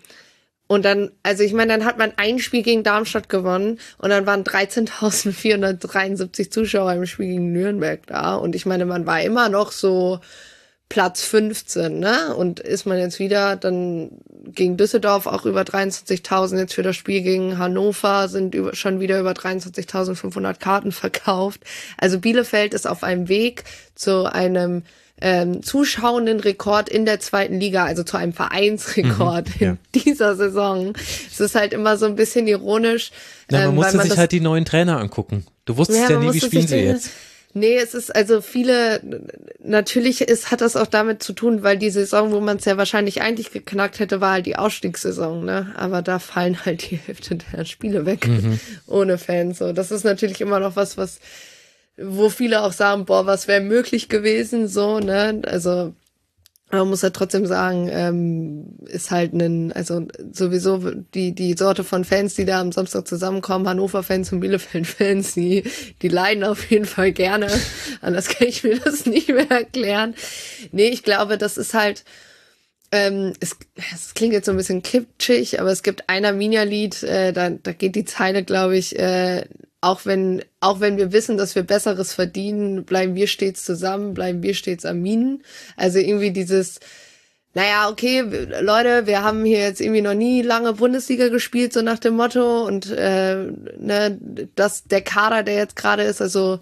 und 0.68 0.86
dann, 0.86 1.12
also 1.24 1.44
ich 1.44 1.54
meine, 1.54 1.74
dann 1.74 1.86
hat 1.86 1.98
man 1.98 2.14
ein 2.18 2.40
Spiel 2.40 2.62
gegen 2.62 2.84
Darmstadt 2.84 3.28
gewonnen 3.28 3.80
und 3.98 4.12
dann 4.12 4.28
waren 4.28 4.44
13.473 4.44 6.52
Zuschauer 6.52 6.94
im 6.94 7.08
Spiel 7.08 7.26
gegen 7.26 7.52
Nürnberg 7.52 8.06
da. 8.06 8.36
Und 8.36 8.56
ich 8.56 8.68
meine, 8.68 8.86
man 8.86 9.08
war 9.08 9.20
immer 9.22 9.50
noch 9.50 9.72
so 9.72 10.20
Platz 10.90 11.24
15, 11.24 12.00
ne? 12.00 12.36
Und 12.36 12.60
ist 12.60 12.88
man 12.88 12.98
jetzt 12.98 13.20
wieder 13.20 13.56
dann 13.56 14.10
gegen 14.46 14.76
Düsseldorf 14.76 15.28
auch 15.28 15.46
über 15.46 15.62
23.000 15.62 16.58
jetzt 16.58 16.74
für 16.74 16.82
das 16.82 16.96
Spiel 16.96 17.22
gegen 17.22 17.60
Hannover 17.60 18.28
sind 18.28 18.56
über, 18.56 18.76
schon 18.76 19.00
wieder 19.00 19.20
über 19.20 19.32
23.500 19.32 20.58
Karten 20.60 20.92
verkauft. 20.92 21.62
Also 21.98 22.20
Bielefeld 22.20 22.74
ist 22.74 22.88
auf 22.88 23.04
einem 23.04 23.28
Weg 23.30 23.66
zu 23.94 24.26
einem 24.32 24.82
ähm, 25.22 25.62
zuschauenden 25.62 26.40
Rekord 26.40 26.90
in 26.90 27.06
der 27.06 27.20
zweiten 27.20 27.60
Liga, 27.60 27.86
also 27.86 28.04
zu 28.04 28.18
einem 28.18 28.34
Vereinsrekord 28.34 29.48
mhm, 29.48 29.54
ja. 29.60 29.70
in 29.72 30.02
dieser 30.02 30.36
Saison. 30.36 30.94
Es 31.30 31.40
ist 31.40 31.56
halt 31.56 31.74
immer 31.74 31.98
so 31.98 32.08
ein 32.08 32.16
bisschen 32.16 32.48
ironisch. 32.48 33.12
Na, 33.52 33.60
man 33.60 33.70
ähm, 33.70 33.76
musste 33.76 33.98
man 33.98 34.10
sich 34.10 34.18
halt 34.18 34.32
die 34.32 34.40
neuen 34.40 34.66
Trainer 34.66 34.98
angucken. 34.98 35.46
Du 35.66 35.78
wusstest 35.78 36.10
ja, 36.10 36.12
ja 36.12 36.20
nie, 36.20 36.34
wie 36.34 36.40
spielen 36.40 36.68
sie 36.68 36.78
jetzt. 36.78 37.12
Nee, 37.54 37.78
es 37.78 37.95
ist 37.95 38.16
also 38.16 38.41
viele, 38.41 39.02
natürlich 39.60 40.22
ist, 40.22 40.52
hat 40.52 40.62
das 40.62 40.76
auch 40.76 40.86
damit 40.86 41.24
zu 41.24 41.34
tun, 41.34 41.64
weil 41.64 41.78
die 41.78 41.89
Saison, 41.89 42.32
wo 42.32 42.39
man 42.41 42.58
es 42.58 42.66
ja 42.66 42.78
wahrscheinlich 42.78 43.22
eigentlich 43.24 43.52
geknackt 43.52 44.00
hätte, 44.00 44.22
war 44.22 44.34
halt 44.34 44.45
die 44.45 44.56
Ausstiegssaison, 44.56 45.43
ne? 45.43 45.74
Aber 45.76 46.04
da 46.04 46.20
fallen 46.20 46.64
halt 46.66 46.91
die 46.91 46.97
Hälfte 46.97 47.38
der 47.38 47.66
Spiele 47.66 48.06
weg 48.06 48.28
mhm. 48.28 48.60
ohne 48.88 49.18
Fans. 49.18 49.58
So, 49.58 49.74
das 49.74 49.89
ist 49.89 50.04
natürlich 50.04 50.41
immer 50.41 50.60
noch 50.60 50.76
was, 50.76 50.97
was, 50.97 51.20
wo 51.97 52.30
viele 52.30 52.62
auch 52.62 52.72
sagen, 52.72 53.06
boah, 53.06 53.26
was 53.26 53.47
wäre 53.47 53.62
möglich 53.62 54.10
gewesen, 54.10 54.68
so, 54.68 55.00
ne? 55.00 55.41
Also 55.45 55.95
aber 56.70 56.80
man 56.80 56.90
muss 56.90 57.02
ja 57.02 57.10
trotzdem 57.10 57.48
sagen, 57.48 57.90
ähm, 57.92 58.78
ist 58.86 59.10
halt 59.10 59.34
ein, 59.34 59.72
also 59.72 60.06
sowieso 60.32 60.78
die, 61.16 61.34
die 61.34 61.54
Sorte 61.54 61.84
von 61.84 62.06
Fans, 62.06 62.36
die 62.36 62.46
da 62.46 62.62
am 62.62 62.72
Samstag 62.72 63.08
zusammenkommen, 63.08 63.68
Hannover-Fans 63.68 64.32
und 64.32 64.40
Bielefeld-Fans, 64.40 65.34
die, 65.34 65.64
die 66.04 66.08
leiden 66.08 66.44
auf 66.44 66.70
jeden 66.70 66.86
Fall 66.86 67.12
gerne. 67.12 67.48
Anders 68.02 68.30
kann 68.30 68.48
ich 68.48 68.64
mir 68.64 68.78
das 68.80 69.08
nicht 69.08 69.30
mehr 69.30 69.50
erklären. 69.50 70.14
Nee, 70.72 70.90
ich 70.90 71.02
glaube, 71.02 71.40
das 71.40 71.58
ist 71.58 71.74
halt, 71.74 72.04
ähm, 72.92 73.34
es, 73.40 73.58
es 73.94 74.14
klingt 74.14 74.34
jetzt 74.34 74.46
so 74.46 74.52
ein 74.52 74.58
bisschen 74.58 74.84
kitschig, 74.84 75.60
aber 75.60 75.72
es 75.72 75.82
gibt 75.82 76.08
ein 76.08 76.24
Arminia-Lied, 76.24 77.02
äh, 77.02 77.34
da, 77.34 77.50
da 77.50 77.72
geht 77.72 77.96
die 77.96 78.06
Zeile, 78.06 78.44
glaube 78.44 78.78
ich, 78.78 78.98
äh, 78.98 79.46
auch 79.82 80.06
wenn, 80.06 80.44
auch 80.60 80.80
wenn 80.80 80.98
wir 80.98 81.14
wissen, 81.14 81.38
dass 81.38 81.56
wir 81.56 81.64
Besseres 81.64 82.14
verdienen, 82.14 82.84
bleiben 82.84 83.16
wir 83.16 83.28
stets 83.28 83.64
zusammen, 83.64 84.14
bleiben 84.14 84.44
wir 84.44 84.54
stets 84.54 84.86
am 84.86 85.02
Minen. 85.02 85.44
Also 85.78 86.00
irgendwie 86.00 86.32
dieses, 86.32 86.80
naja, 87.54 87.90
okay, 87.90 88.22
Leute, 88.62 89.08
wir 89.08 89.24
haben 89.24 89.46
hier 89.46 89.60
jetzt 89.60 89.82
irgendwie 89.82 90.02
noch 90.02 90.14
nie 90.14 90.42
lange 90.42 90.74
Bundesliga 90.74 91.30
gespielt, 91.30 91.74
so 91.74 91.82
nach 91.82 92.00
dem 92.00 92.16
Motto. 92.16 92.66
Und 92.66 92.92
äh, 92.92 93.52
ne, 93.78 94.18
dass 94.56 94.84
der 94.84 95.02
Kader, 95.02 95.44
der 95.44 95.56
jetzt 95.56 95.76
gerade 95.76 96.04
ist, 96.04 96.22
also 96.22 96.60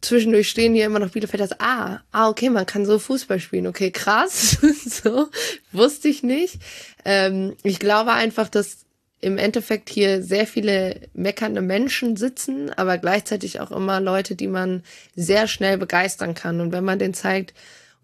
zwischendurch 0.00 0.48
stehen 0.48 0.74
hier 0.74 0.86
immer 0.86 0.98
noch 0.98 1.10
Bielefeld, 1.10 1.40
das, 1.40 1.60
ah, 1.60 2.00
ah, 2.12 2.28
okay, 2.28 2.50
man 2.50 2.66
kann 2.66 2.86
so 2.86 2.98
Fußball 2.98 3.40
spielen. 3.40 3.66
Okay, 3.66 3.90
krass. 3.90 4.58
so, 5.02 5.28
wusste 5.72 6.08
ich 6.08 6.22
nicht. 6.22 6.58
Ähm, 7.04 7.56
ich 7.64 7.78
glaube 7.80 8.12
einfach, 8.12 8.48
dass 8.48 8.84
im 9.22 9.38
Endeffekt 9.38 9.88
hier 9.88 10.22
sehr 10.22 10.46
viele 10.48 11.00
meckernde 11.14 11.62
Menschen 11.62 12.16
sitzen, 12.16 12.70
aber 12.70 12.98
gleichzeitig 12.98 13.60
auch 13.60 13.70
immer 13.70 14.00
Leute, 14.00 14.34
die 14.34 14.48
man 14.48 14.82
sehr 15.14 15.46
schnell 15.46 15.78
begeistern 15.78 16.34
kann. 16.34 16.60
Und 16.60 16.72
wenn 16.72 16.84
man 16.84 16.98
den 16.98 17.14
zeigt, 17.14 17.54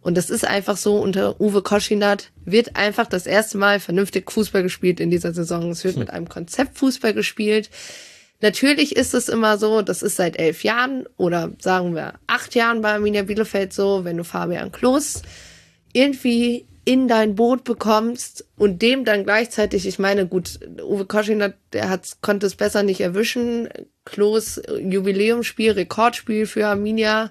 und 0.00 0.16
das 0.16 0.30
ist 0.30 0.46
einfach 0.46 0.76
so, 0.76 0.96
unter 0.96 1.40
Uwe 1.40 1.60
Koschinat 1.60 2.30
wird 2.44 2.76
einfach 2.76 3.06
das 3.06 3.26
erste 3.26 3.58
Mal 3.58 3.80
vernünftig 3.80 4.30
Fußball 4.30 4.62
gespielt 4.62 5.00
in 5.00 5.10
dieser 5.10 5.34
Saison. 5.34 5.72
Es 5.72 5.82
wird 5.82 5.94
hm. 5.96 6.00
mit 6.00 6.10
einem 6.10 6.28
Konzept 6.28 6.78
Fußball 6.78 7.12
gespielt. 7.12 7.68
Natürlich 8.40 8.94
ist 8.94 9.12
es 9.12 9.28
immer 9.28 9.58
so, 9.58 9.82
das 9.82 10.02
ist 10.02 10.14
seit 10.14 10.38
elf 10.38 10.62
Jahren 10.62 11.04
oder 11.16 11.50
sagen 11.58 11.96
wir 11.96 12.14
acht 12.28 12.54
Jahren 12.54 12.80
bei 12.80 12.92
Arminia 12.92 13.24
Bielefeld 13.24 13.72
so, 13.72 14.04
wenn 14.04 14.16
du 14.16 14.22
Fabian 14.22 14.70
Klos 14.70 15.22
irgendwie 15.92 16.68
in 16.88 17.06
dein 17.06 17.34
Boot 17.34 17.64
bekommst 17.64 18.46
und 18.56 18.80
dem 18.80 19.04
dann 19.04 19.24
gleichzeitig, 19.24 19.86
ich 19.86 19.98
meine, 19.98 20.26
gut, 20.26 20.58
Uwe 20.80 21.04
Koschin 21.04 21.52
der 21.74 21.90
hat, 21.90 22.16
konnte 22.22 22.46
es 22.46 22.54
besser 22.54 22.82
nicht 22.82 23.02
erwischen. 23.02 23.68
Klos 24.06 24.58
Jubiläumsspiel, 24.80 25.72
Rekordspiel 25.72 26.46
für 26.46 26.66
Arminia. 26.66 27.30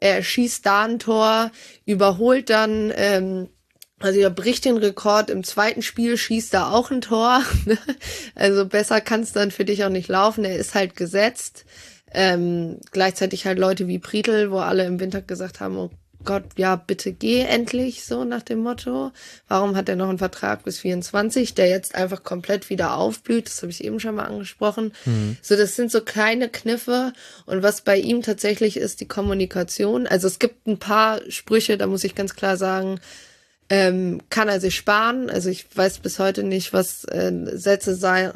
Er 0.00 0.22
schießt 0.22 0.64
da 0.64 0.84
ein 0.86 0.98
Tor, 0.98 1.50
überholt 1.84 2.48
dann, 2.48 2.90
ähm, 2.96 3.50
also 3.98 4.18
er 4.18 4.30
bricht 4.30 4.64
den 4.64 4.78
Rekord 4.78 5.28
im 5.28 5.44
zweiten 5.44 5.82
Spiel, 5.82 6.16
schießt 6.16 6.54
da 6.54 6.70
auch 6.70 6.90
ein 6.90 7.02
Tor. 7.02 7.42
also 8.34 8.64
besser 8.64 9.02
kann 9.02 9.20
es 9.20 9.32
dann 9.32 9.50
für 9.50 9.66
dich 9.66 9.84
auch 9.84 9.90
nicht 9.90 10.08
laufen. 10.08 10.42
Er 10.46 10.56
ist 10.56 10.74
halt 10.74 10.96
gesetzt. 10.96 11.66
Ähm, 12.14 12.78
gleichzeitig 12.92 13.44
halt 13.44 13.58
Leute 13.58 13.88
wie 13.88 13.98
Prietl, 13.98 14.50
wo 14.50 14.56
alle 14.56 14.86
im 14.86 15.00
Winter 15.00 15.20
gesagt 15.20 15.60
haben, 15.60 15.76
oh 15.76 15.90
Gott, 16.26 16.44
ja, 16.56 16.76
bitte 16.76 17.12
geh 17.12 17.40
endlich, 17.40 18.04
so 18.04 18.24
nach 18.24 18.42
dem 18.42 18.58
Motto. 18.58 19.12
Warum 19.48 19.74
hat 19.76 19.88
er 19.88 19.96
noch 19.96 20.10
einen 20.10 20.18
Vertrag 20.18 20.64
bis 20.64 20.80
24, 20.80 21.54
der 21.54 21.68
jetzt 21.68 21.94
einfach 21.94 22.22
komplett 22.22 22.68
wieder 22.68 22.96
aufblüht? 22.96 23.46
Das 23.46 23.62
habe 23.62 23.70
ich 23.72 23.82
eben 23.82 23.98
schon 24.00 24.16
mal 24.16 24.26
angesprochen. 24.26 24.92
Mhm. 25.06 25.38
So, 25.40 25.56
das 25.56 25.76
sind 25.76 25.90
so 25.90 26.02
kleine 26.02 26.50
Kniffe. 26.50 27.14
Und 27.46 27.62
was 27.62 27.80
bei 27.80 27.96
ihm 27.96 28.20
tatsächlich 28.20 28.76
ist, 28.76 29.00
die 29.00 29.08
Kommunikation. 29.08 30.06
Also 30.06 30.26
es 30.26 30.38
gibt 30.38 30.66
ein 30.66 30.78
paar 30.78 31.20
Sprüche, 31.30 31.78
da 31.78 31.86
muss 31.86 32.04
ich 32.04 32.14
ganz 32.14 32.34
klar 32.34 32.58
sagen, 32.58 33.00
ähm, 33.68 34.20
kann 34.30 34.48
er 34.48 34.60
sich 34.60 34.76
sparen. 34.76 35.28
Also 35.28 35.48
ich 35.48 35.66
weiß 35.74 35.98
bis 35.98 36.18
heute 36.18 36.42
nicht, 36.42 36.72
was 36.72 37.04
äh, 37.04 37.32
Sätze 37.54 37.94
sei, 37.94 38.32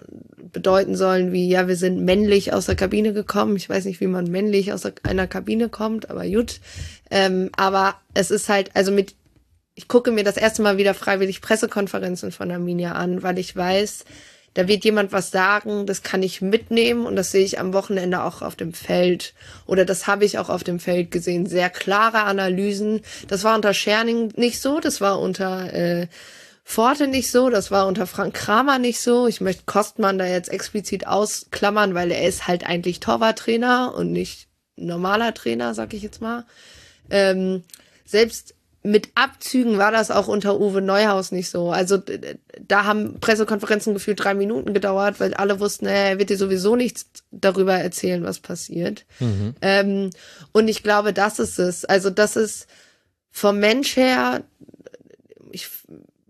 bedeuten 0.52 0.96
sollen, 0.96 1.32
wie 1.32 1.48
ja, 1.48 1.68
wir 1.68 1.76
sind 1.76 2.04
männlich 2.04 2.52
aus 2.52 2.66
der 2.66 2.74
Kabine 2.74 3.12
gekommen. 3.12 3.56
Ich 3.56 3.68
weiß 3.68 3.84
nicht, 3.84 4.00
wie 4.00 4.06
man 4.06 4.30
männlich 4.30 4.72
aus 4.72 4.82
einer 5.02 5.26
Kabine 5.26 5.68
kommt, 5.68 6.10
aber 6.10 6.26
gut. 6.26 6.60
Ähm, 7.10 7.50
aber 7.56 7.94
es 8.14 8.30
ist 8.30 8.48
halt, 8.48 8.70
also 8.74 8.90
mit, 8.90 9.14
ich 9.74 9.86
gucke 9.86 10.10
mir 10.10 10.24
das 10.24 10.36
erste 10.36 10.62
Mal 10.62 10.78
wieder 10.78 10.94
freiwillig 10.94 11.40
Pressekonferenzen 11.40 12.32
von 12.32 12.50
Arminia 12.50 12.92
an, 12.92 13.22
weil 13.22 13.38
ich 13.38 13.54
weiß, 13.54 14.04
da 14.54 14.66
wird 14.66 14.84
jemand 14.84 15.12
was 15.12 15.30
sagen, 15.30 15.86
das 15.86 16.02
kann 16.02 16.22
ich 16.22 16.40
mitnehmen 16.40 17.06
und 17.06 17.16
das 17.16 17.30
sehe 17.30 17.44
ich 17.44 17.60
am 17.60 17.72
Wochenende 17.72 18.22
auch 18.24 18.42
auf 18.42 18.56
dem 18.56 18.72
Feld 18.72 19.34
oder 19.66 19.84
das 19.84 20.06
habe 20.06 20.24
ich 20.24 20.38
auch 20.38 20.48
auf 20.48 20.64
dem 20.64 20.80
Feld 20.80 21.10
gesehen. 21.10 21.46
Sehr 21.46 21.70
klare 21.70 22.22
Analysen. 22.22 23.02
Das 23.28 23.44
war 23.44 23.54
unter 23.54 23.74
Scherning 23.74 24.32
nicht 24.36 24.60
so, 24.60 24.80
das 24.80 25.00
war 25.00 25.20
unter 25.20 25.72
äh, 25.72 26.08
Forte 26.64 27.06
nicht 27.06 27.30
so, 27.30 27.50
das 27.50 27.70
war 27.70 27.86
unter 27.86 28.06
Frank 28.06 28.34
Kramer 28.34 28.78
nicht 28.78 29.00
so. 29.00 29.26
Ich 29.26 29.40
möchte 29.40 29.64
Kostmann 29.66 30.18
da 30.18 30.26
jetzt 30.26 30.50
explizit 30.50 31.06
ausklammern, 31.06 31.94
weil 31.94 32.10
er 32.10 32.28
ist 32.28 32.46
halt 32.48 32.66
eigentlich 32.66 33.00
Torwarttrainer 33.00 33.94
und 33.94 34.12
nicht 34.12 34.48
normaler 34.76 35.34
Trainer, 35.34 35.74
sag 35.74 35.94
ich 35.94 36.02
jetzt 36.02 36.20
mal. 36.20 36.44
Ähm, 37.10 37.64
selbst 38.04 38.54
mit 38.82 39.10
Abzügen 39.14 39.76
war 39.76 39.92
das 39.92 40.10
auch 40.10 40.26
unter 40.26 40.58
Uwe 40.58 40.80
Neuhaus 40.80 41.32
nicht 41.32 41.50
so. 41.50 41.70
Also 41.70 41.98
da 42.66 42.84
haben 42.84 43.20
Pressekonferenzen 43.20 43.92
gefühlt 43.92 44.22
drei 44.24 44.32
Minuten 44.32 44.72
gedauert, 44.72 45.20
weil 45.20 45.34
alle 45.34 45.60
wussten, 45.60 45.84
naja, 45.84 46.10
er 46.10 46.18
wird 46.18 46.30
dir 46.30 46.38
sowieso 46.38 46.76
nichts 46.76 47.06
darüber 47.30 47.74
erzählen, 47.74 48.24
was 48.24 48.38
passiert. 48.38 49.04
Mhm. 49.18 49.54
Ähm, 49.60 50.10
und 50.52 50.68
ich 50.68 50.82
glaube, 50.82 51.12
das 51.12 51.38
ist 51.38 51.58
es. 51.58 51.84
Also 51.84 52.08
das 52.08 52.36
ist 52.36 52.68
vom 53.30 53.58
Mensch 53.58 53.96
her, 53.96 54.44
ich 55.52 55.68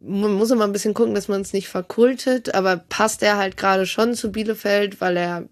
man 0.02 0.32
muss 0.32 0.50
immer 0.50 0.64
ein 0.64 0.72
bisschen 0.72 0.94
gucken, 0.94 1.14
dass 1.14 1.28
man 1.28 1.42
es 1.42 1.52
nicht 1.52 1.68
verkultet, 1.68 2.54
aber 2.54 2.78
passt 2.78 3.22
er 3.22 3.36
halt 3.36 3.58
gerade 3.58 3.86
schon 3.86 4.14
zu 4.14 4.32
Bielefeld, 4.32 5.00
weil 5.00 5.16
er 5.18 5.48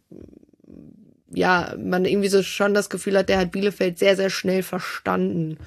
ja, 1.31 1.75
man 1.79 2.07
irgendwie 2.07 2.29
so 2.29 2.43
schon 2.43 2.73
das 2.73 2.89
Gefühl 2.89 3.19
hat, 3.19 3.29
der 3.29 3.39
hat 3.39 3.53
Bielefeld 3.53 3.99
sehr, 3.99 4.17
sehr 4.17 4.31
schnell 4.31 4.63
verstanden 4.63 5.59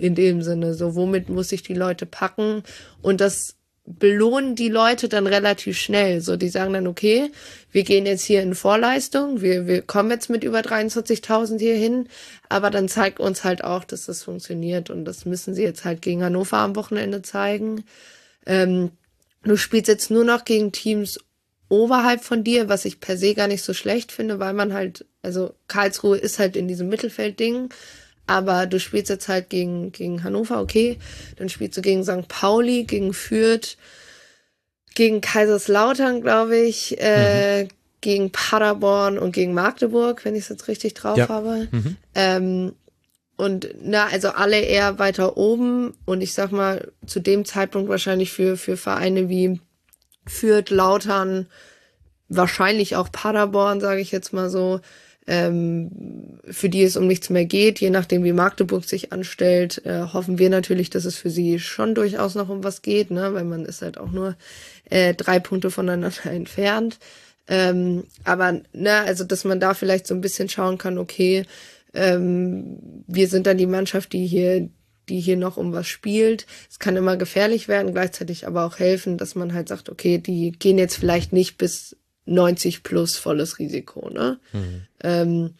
in 0.00 0.14
dem 0.14 0.42
Sinne. 0.42 0.74
So, 0.74 0.94
womit 0.94 1.28
muss 1.28 1.52
ich 1.52 1.62
die 1.62 1.74
Leute 1.74 2.06
packen? 2.06 2.62
Und 3.02 3.20
das 3.20 3.56
belohnen 3.98 4.54
die 4.54 4.68
Leute 4.68 5.08
dann 5.08 5.26
relativ 5.26 5.78
schnell. 5.78 6.20
So, 6.20 6.36
die 6.36 6.48
sagen 6.48 6.72
dann, 6.72 6.86
okay, 6.86 7.30
wir 7.72 7.82
gehen 7.82 8.06
jetzt 8.06 8.24
hier 8.24 8.42
in 8.42 8.54
Vorleistung, 8.54 9.40
wir, 9.40 9.66
wir 9.66 9.82
kommen 9.82 10.10
jetzt 10.10 10.30
mit 10.30 10.44
über 10.44 10.60
43.000 10.60 11.58
hier 11.58 11.74
hin, 11.74 12.08
aber 12.48 12.70
dann 12.70 12.88
zeigt 12.88 13.20
uns 13.20 13.42
halt 13.42 13.64
auch, 13.64 13.84
dass 13.84 14.06
das 14.06 14.22
funktioniert 14.22 14.90
und 14.90 15.04
das 15.04 15.24
müssen 15.24 15.54
sie 15.54 15.62
jetzt 15.62 15.84
halt 15.84 16.02
gegen 16.02 16.22
Hannover 16.22 16.58
am 16.58 16.76
Wochenende 16.76 17.22
zeigen. 17.22 17.84
Ähm, 18.46 18.90
du 19.42 19.56
spielst 19.56 19.88
jetzt 19.88 20.10
nur 20.10 20.24
noch 20.24 20.44
gegen 20.44 20.72
Teams 20.72 21.18
oberhalb 21.68 22.22
von 22.22 22.44
dir, 22.44 22.68
was 22.68 22.84
ich 22.84 23.00
per 23.00 23.16
se 23.16 23.34
gar 23.34 23.48
nicht 23.48 23.62
so 23.62 23.74
schlecht 23.74 24.12
finde, 24.12 24.38
weil 24.38 24.52
man 24.52 24.72
halt, 24.72 25.06
also 25.22 25.54
Karlsruhe 25.68 26.18
ist 26.18 26.38
halt 26.38 26.56
in 26.56 26.68
diesem 26.68 26.88
Mittelfeldding, 26.88 27.70
aber 28.30 28.66
du 28.66 28.78
spielst 28.78 29.10
jetzt 29.10 29.26
halt 29.26 29.50
gegen, 29.50 29.90
gegen 29.90 30.22
Hannover, 30.22 30.60
okay. 30.60 30.98
Dann 31.36 31.48
spielst 31.48 31.76
du 31.76 31.82
gegen 31.82 32.04
St. 32.04 32.28
Pauli, 32.28 32.84
gegen 32.84 33.12
Fürth, 33.12 33.76
gegen 34.94 35.20
Kaiserslautern, 35.20 36.22
glaube 36.22 36.56
ich, 36.56 36.96
äh, 37.00 37.64
mhm. 37.64 37.68
gegen 38.00 38.30
Paderborn 38.30 39.18
und 39.18 39.32
gegen 39.32 39.52
Magdeburg, 39.52 40.24
wenn 40.24 40.36
ich 40.36 40.44
es 40.44 40.48
jetzt 40.48 40.68
richtig 40.68 40.94
drauf 40.94 41.18
ja. 41.18 41.28
habe. 41.28 41.66
Mhm. 41.72 41.96
Ähm, 42.14 42.72
und 43.36 43.68
na, 43.82 44.06
also 44.06 44.28
alle 44.28 44.60
eher 44.60 45.00
weiter 45.00 45.36
oben 45.36 45.94
und 46.04 46.20
ich 46.20 46.32
sag 46.32 46.52
mal, 46.52 46.92
zu 47.06 47.18
dem 47.18 47.44
Zeitpunkt 47.44 47.88
wahrscheinlich 47.88 48.30
für, 48.30 48.56
für 48.56 48.76
Vereine 48.76 49.28
wie 49.28 49.60
Fürth, 50.24 50.70
Lautern, 50.70 51.48
wahrscheinlich 52.28 52.94
auch 52.94 53.10
Paderborn, 53.10 53.80
sage 53.80 54.00
ich 54.00 54.12
jetzt 54.12 54.32
mal 54.32 54.50
so, 54.50 54.80
ähm, 55.30 56.40
für 56.50 56.68
die 56.68 56.82
es 56.82 56.96
um 56.96 57.06
nichts 57.06 57.30
mehr 57.30 57.44
geht. 57.44 57.80
Je 57.80 57.90
nachdem, 57.90 58.24
wie 58.24 58.32
Magdeburg 58.32 58.84
sich 58.84 59.12
anstellt, 59.12 59.80
äh, 59.86 60.02
hoffen 60.12 60.40
wir 60.40 60.50
natürlich, 60.50 60.90
dass 60.90 61.04
es 61.04 61.16
für 61.16 61.30
sie 61.30 61.60
schon 61.60 61.94
durchaus 61.94 62.34
noch 62.34 62.48
um 62.48 62.64
was 62.64 62.82
geht, 62.82 63.12
ne? 63.12 63.32
weil 63.32 63.44
man 63.44 63.64
ist 63.64 63.80
halt 63.80 63.96
auch 63.96 64.10
nur 64.10 64.36
äh, 64.90 65.14
drei 65.14 65.38
Punkte 65.38 65.70
voneinander 65.70 66.10
entfernt. 66.26 66.98
Ähm, 67.46 68.04
aber, 68.24 68.60
ne, 68.72 68.92
also, 69.06 69.22
dass 69.22 69.44
man 69.44 69.60
da 69.60 69.74
vielleicht 69.74 70.08
so 70.08 70.14
ein 70.14 70.20
bisschen 70.20 70.48
schauen 70.48 70.78
kann, 70.78 70.98
okay, 70.98 71.44
ähm, 71.94 73.04
wir 73.06 73.28
sind 73.28 73.46
dann 73.46 73.58
die 73.58 73.66
Mannschaft, 73.66 74.12
die 74.12 74.26
hier 74.26 74.68
die 75.08 75.18
hier 75.18 75.36
noch 75.36 75.56
um 75.56 75.72
was 75.72 75.88
spielt. 75.88 76.46
Es 76.70 76.78
kann 76.78 76.96
immer 76.96 77.16
gefährlich 77.16 77.66
werden, 77.66 77.92
gleichzeitig 77.92 78.46
aber 78.46 78.64
auch 78.64 78.78
helfen, 78.78 79.18
dass 79.18 79.34
man 79.34 79.52
halt 79.52 79.68
sagt, 79.68 79.88
okay, 79.88 80.18
die 80.18 80.52
gehen 80.52 80.78
jetzt 80.78 80.96
vielleicht 80.96 81.32
nicht 81.32 81.58
bis 81.58 81.96
90 82.26 82.82
plus 82.82 83.16
volles 83.16 83.58
Risiko. 83.58 84.10
Ne? 84.10 84.38
Mhm. 84.52 84.82
Ähm, 85.02 85.54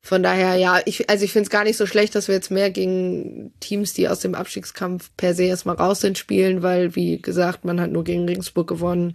von 0.00 0.22
daher, 0.22 0.54
ja, 0.54 0.80
ich, 0.84 1.10
also 1.10 1.24
ich 1.24 1.32
finde 1.32 1.44
es 1.44 1.50
gar 1.50 1.64
nicht 1.64 1.76
so 1.76 1.84
schlecht, 1.86 2.14
dass 2.14 2.28
wir 2.28 2.34
jetzt 2.34 2.50
mehr 2.50 2.70
gegen 2.70 3.52
Teams, 3.60 3.92
die 3.92 4.08
aus 4.08 4.20
dem 4.20 4.34
Abstiegskampf 4.34 5.10
per 5.16 5.34
se 5.34 5.44
erstmal 5.44 5.76
raus 5.76 6.00
sind, 6.00 6.16
spielen, 6.16 6.62
weil, 6.62 6.94
wie 6.94 7.20
gesagt, 7.20 7.64
man 7.64 7.80
hat 7.80 7.90
nur 7.90 8.04
gegen 8.04 8.26
Regensburg 8.26 8.68
gewonnen. 8.68 9.14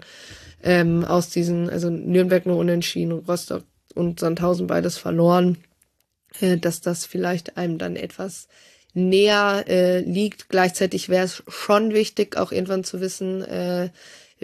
Ähm, 0.62 1.04
aus 1.04 1.30
diesen, 1.30 1.70
also 1.70 1.90
Nürnberg 1.90 2.46
nur 2.46 2.58
unentschieden, 2.58 3.12
Rostock 3.12 3.64
und 3.96 4.20
Sandhausen 4.20 4.68
beides 4.68 4.98
verloren. 4.98 5.58
Äh, 6.40 6.58
dass 6.58 6.82
das 6.82 7.06
vielleicht 7.06 7.58
einem 7.58 7.78
dann 7.78 7.96
etwas 7.96 8.48
näher 8.94 9.66
äh, 9.68 10.00
liegt. 10.00 10.50
Gleichzeitig 10.50 11.10
wäre 11.10 11.26
es 11.26 11.44
schon 11.48 11.94
wichtig, 11.94 12.38
auch 12.38 12.52
irgendwann 12.52 12.84
zu 12.84 13.02
wissen, 13.02 13.42
äh, 13.42 13.90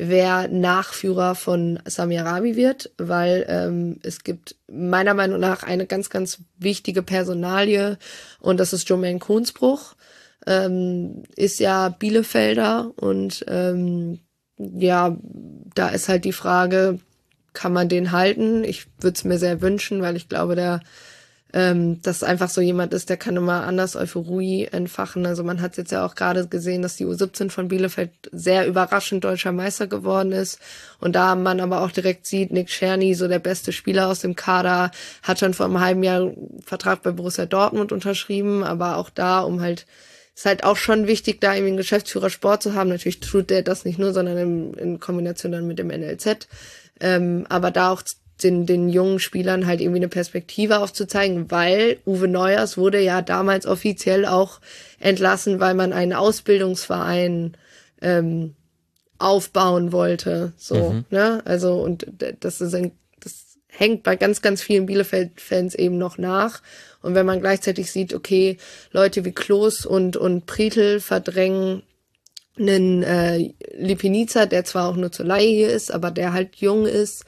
wer 0.01 0.47
Nachführer 0.47 1.35
von 1.35 1.79
Sami 1.85 2.17
Arabi 2.17 2.55
wird, 2.55 2.91
weil 2.97 3.45
ähm, 3.49 3.99
es 4.03 4.23
gibt 4.23 4.55
meiner 4.71 5.13
Meinung 5.13 5.39
nach 5.39 5.63
eine 5.63 5.85
ganz, 5.85 6.09
ganz 6.09 6.39
wichtige 6.57 7.01
Personalie 7.03 7.97
und 8.39 8.59
das 8.59 8.73
ist 8.73 8.87
Jermaine 8.87 9.19
Kohnsbruch. 9.19 9.95
Ähm, 10.47 11.23
ist 11.35 11.59
ja 11.59 11.89
Bielefelder 11.89 12.91
und 12.95 13.43
ähm, 13.47 14.19
ja, 14.57 15.17
da 15.75 15.89
ist 15.89 16.09
halt 16.09 16.25
die 16.25 16.33
Frage, 16.33 16.99
kann 17.53 17.73
man 17.73 17.89
den 17.89 18.11
halten? 18.11 18.63
Ich 18.63 18.87
würde 18.99 19.15
es 19.15 19.23
mir 19.23 19.37
sehr 19.37 19.61
wünschen, 19.61 20.01
weil 20.01 20.15
ich 20.15 20.29
glaube, 20.29 20.55
der 20.55 20.79
ähm, 21.51 22.01
dass 22.03 22.21
einfach 22.21 22.49
so 22.49 22.61
jemand 22.61 22.93
ist, 22.93 23.09
der 23.09 23.17
kann 23.17 23.35
immer 23.35 23.63
anders 23.63 23.95
Euphorie 23.95 24.65
entfachen. 24.65 25.25
Also 25.25 25.43
man 25.43 25.61
hat 25.61 25.77
jetzt 25.77 25.91
ja 25.91 26.05
auch 26.05 26.15
gerade 26.15 26.47
gesehen, 26.47 26.81
dass 26.81 26.95
die 26.95 27.05
U17 27.05 27.49
von 27.49 27.69
Bielefeld 27.69 28.11
sehr 28.31 28.67
überraschend 28.67 29.23
deutscher 29.23 29.51
Meister 29.51 29.87
geworden 29.87 30.31
ist. 30.31 30.59
Und 30.99 31.15
da 31.15 31.33
man 31.35 31.59
aber 31.59 31.81
auch 31.81 31.91
direkt 31.91 32.27
sieht, 32.27 32.51
Nick 32.51 32.67
Czerny, 32.67 33.15
so 33.15 33.27
der 33.27 33.39
beste 33.39 33.71
Spieler 33.71 34.07
aus 34.07 34.19
dem 34.19 34.35
Kader, 34.35 34.91
hat 35.23 35.39
schon 35.39 35.55
vor 35.55 35.65
einem 35.65 35.79
halben 35.79 36.03
Jahr 36.03 36.31
Vertrag 36.65 37.01
bei 37.01 37.11
Borussia 37.11 37.45
Dortmund 37.45 37.91
unterschrieben, 37.91 38.63
aber 38.63 38.97
auch 38.97 39.09
da, 39.09 39.39
um 39.39 39.61
halt 39.61 39.87
ist 40.35 40.45
halt 40.45 40.63
auch 40.63 40.77
schon 40.77 41.05
wichtig, 41.05 41.41
da 41.41 41.53
irgendwie 41.53 41.71
einen 41.71 41.77
Geschäftsführer 41.77 42.29
Sport 42.29 42.63
zu 42.63 42.73
haben. 42.73 42.89
Natürlich 42.89 43.19
tut 43.19 43.49
der 43.49 43.61
das 43.61 43.83
nicht 43.83 43.99
nur, 43.99 44.13
sondern 44.13 44.37
in, 44.37 44.73
in 44.75 44.99
Kombination 45.01 45.51
dann 45.51 45.67
mit 45.67 45.79
dem 45.79 45.87
NLZ. 45.87 46.47
Ähm, 47.01 47.45
aber 47.49 47.71
da 47.71 47.91
auch 47.91 48.01
den, 48.43 48.65
den 48.65 48.89
jungen 48.89 49.19
Spielern 49.19 49.65
halt 49.65 49.81
irgendwie 49.81 49.99
eine 49.99 50.07
Perspektive 50.07 50.79
aufzuzeigen, 50.79 51.51
weil 51.51 51.97
Uwe 52.05 52.27
Neuers 52.27 52.77
wurde 52.77 52.99
ja 53.01 53.21
damals 53.21 53.65
offiziell 53.65 54.25
auch 54.25 54.59
entlassen, 54.99 55.59
weil 55.59 55.73
man 55.73 55.93
einen 55.93 56.13
Ausbildungsverein 56.13 57.57
ähm, 58.01 58.55
aufbauen 59.17 59.91
wollte. 59.91 60.53
So, 60.57 60.91
mhm. 60.91 61.05
ne? 61.09 61.41
Also, 61.45 61.75
und 61.81 62.07
das 62.39 62.61
ist 62.61 62.73
ein, 62.73 62.91
das 63.19 63.57
hängt 63.67 64.03
bei 64.03 64.15
ganz, 64.15 64.41
ganz 64.41 64.61
vielen 64.61 64.85
Bielefeld-Fans 64.85 65.75
eben 65.75 65.97
noch 65.97 66.17
nach. 66.17 66.61
Und 67.01 67.15
wenn 67.15 67.25
man 67.25 67.41
gleichzeitig 67.41 67.91
sieht, 67.91 68.13
okay, 68.13 68.57
Leute 68.91 69.25
wie 69.25 69.31
Klos 69.31 69.85
und, 69.85 70.17
und 70.17 70.45
Pritel 70.45 70.99
verdrängen 70.99 71.83
einen 72.57 73.03
äh, 73.03 73.53
Lipinica, 73.77 74.45
der 74.45 74.65
zwar 74.65 74.89
auch 74.89 74.95
nur 74.95 75.11
zur 75.11 75.25
Laie 75.25 75.47
hier 75.47 75.69
ist, 75.69 75.93
aber 75.93 76.11
der 76.11 76.33
halt 76.33 76.57
jung 76.57 76.85
ist, 76.85 77.23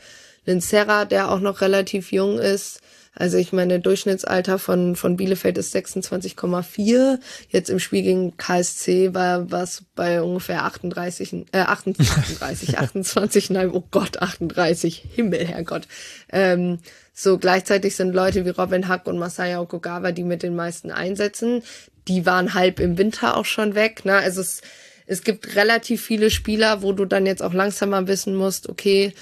einen 0.45 0.61
Serra, 0.61 1.05
der 1.05 1.31
auch 1.31 1.39
noch 1.39 1.61
relativ 1.61 2.11
jung 2.11 2.39
ist. 2.39 2.81
Also 3.13 3.37
ich 3.37 3.51
meine, 3.51 3.81
Durchschnittsalter 3.81 4.57
von, 4.57 4.95
von 4.95 5.17
Bielefeld 5.17 5.57
ist 5.57 5.75
26,4. 5.75 7.19
Jetzt 7.49 7.69
im 7.69 7.79
Spiel 7.79 8.03
gegen 8.03 8.37
KSC 8.37 9.13
war 9.13 9.51
was 9.51 9.83
bei 9.95 10.21
ungefähr 10.21 10.63
38, 10.63 11.47
äh, 11.51 11.59
38, 11.59 12.79
28, 12.79 13.49
nein, 13.49 13.69
oh 13.71 13.83
Gott, 13.91 14.21
38, 14.21 15.05
Himmel, 15.13 15.45
Herrgott. 15.45 15.87
Ähm, 16.31 16.79
so 17.13 17.37
gleichzeitig 17.37 17.97
sind 17.97 18.13
Leute 18.13 18.45
wie 18.45 18.49
Robin 18.49 18.87
Hack 18.87 19.07
und 19.07 19.17
Masaya 19.17 19.59
Okugawa, 19.59 20.13
die 20.13 20.23
mit 20.23 20.41
den 20.41 20.55
meisten 20.55 20.89
einsetzen. 20.89 21.63
Die 22.07 22.25
waren 22.25 22.53
halb 22.53 22.79
im 22.79 22.97
Winter 22.97 23.35
auch 23.35 23.45
schon 23.45 23.75
weg. 23.75 24.05
Ne? 24.05 24.15
Also 24.15 24.39
es, 24.39 24.61
es 25.05 25.23
gibt 25.23 25.57
relativ 25.57 26.01
viele 26.01 26.29
Spieler, 26.29 26.81
wo 26.81 26.93
du 26.93 27.03
dann 27.03 27.25
jetzt 27.25 27.43
auch 27.43 27.53
langsam 27.53 27.89
mal 27.89 28.07
wissen 28.07 28.35
musst, 28.35 28.69
okay, 28.69 29.13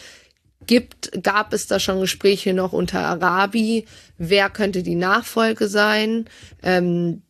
gibt, 0.68 1.24
gab 1.24 1.53
es 1.53 1.68
da 1.68 1.80
schon 1.80 2.01
Gespräche 2.01 2.53
noch 2.53 2.74
unter 2.74 2.99
Arabi, 2.99 3.86
wer 4.18 4.49
könnte 4.49 4.84
die 4.84 4.95
Nachfolge 4.95 5.68
sein. 5.68 6.26
Ähm, 6.62 7.22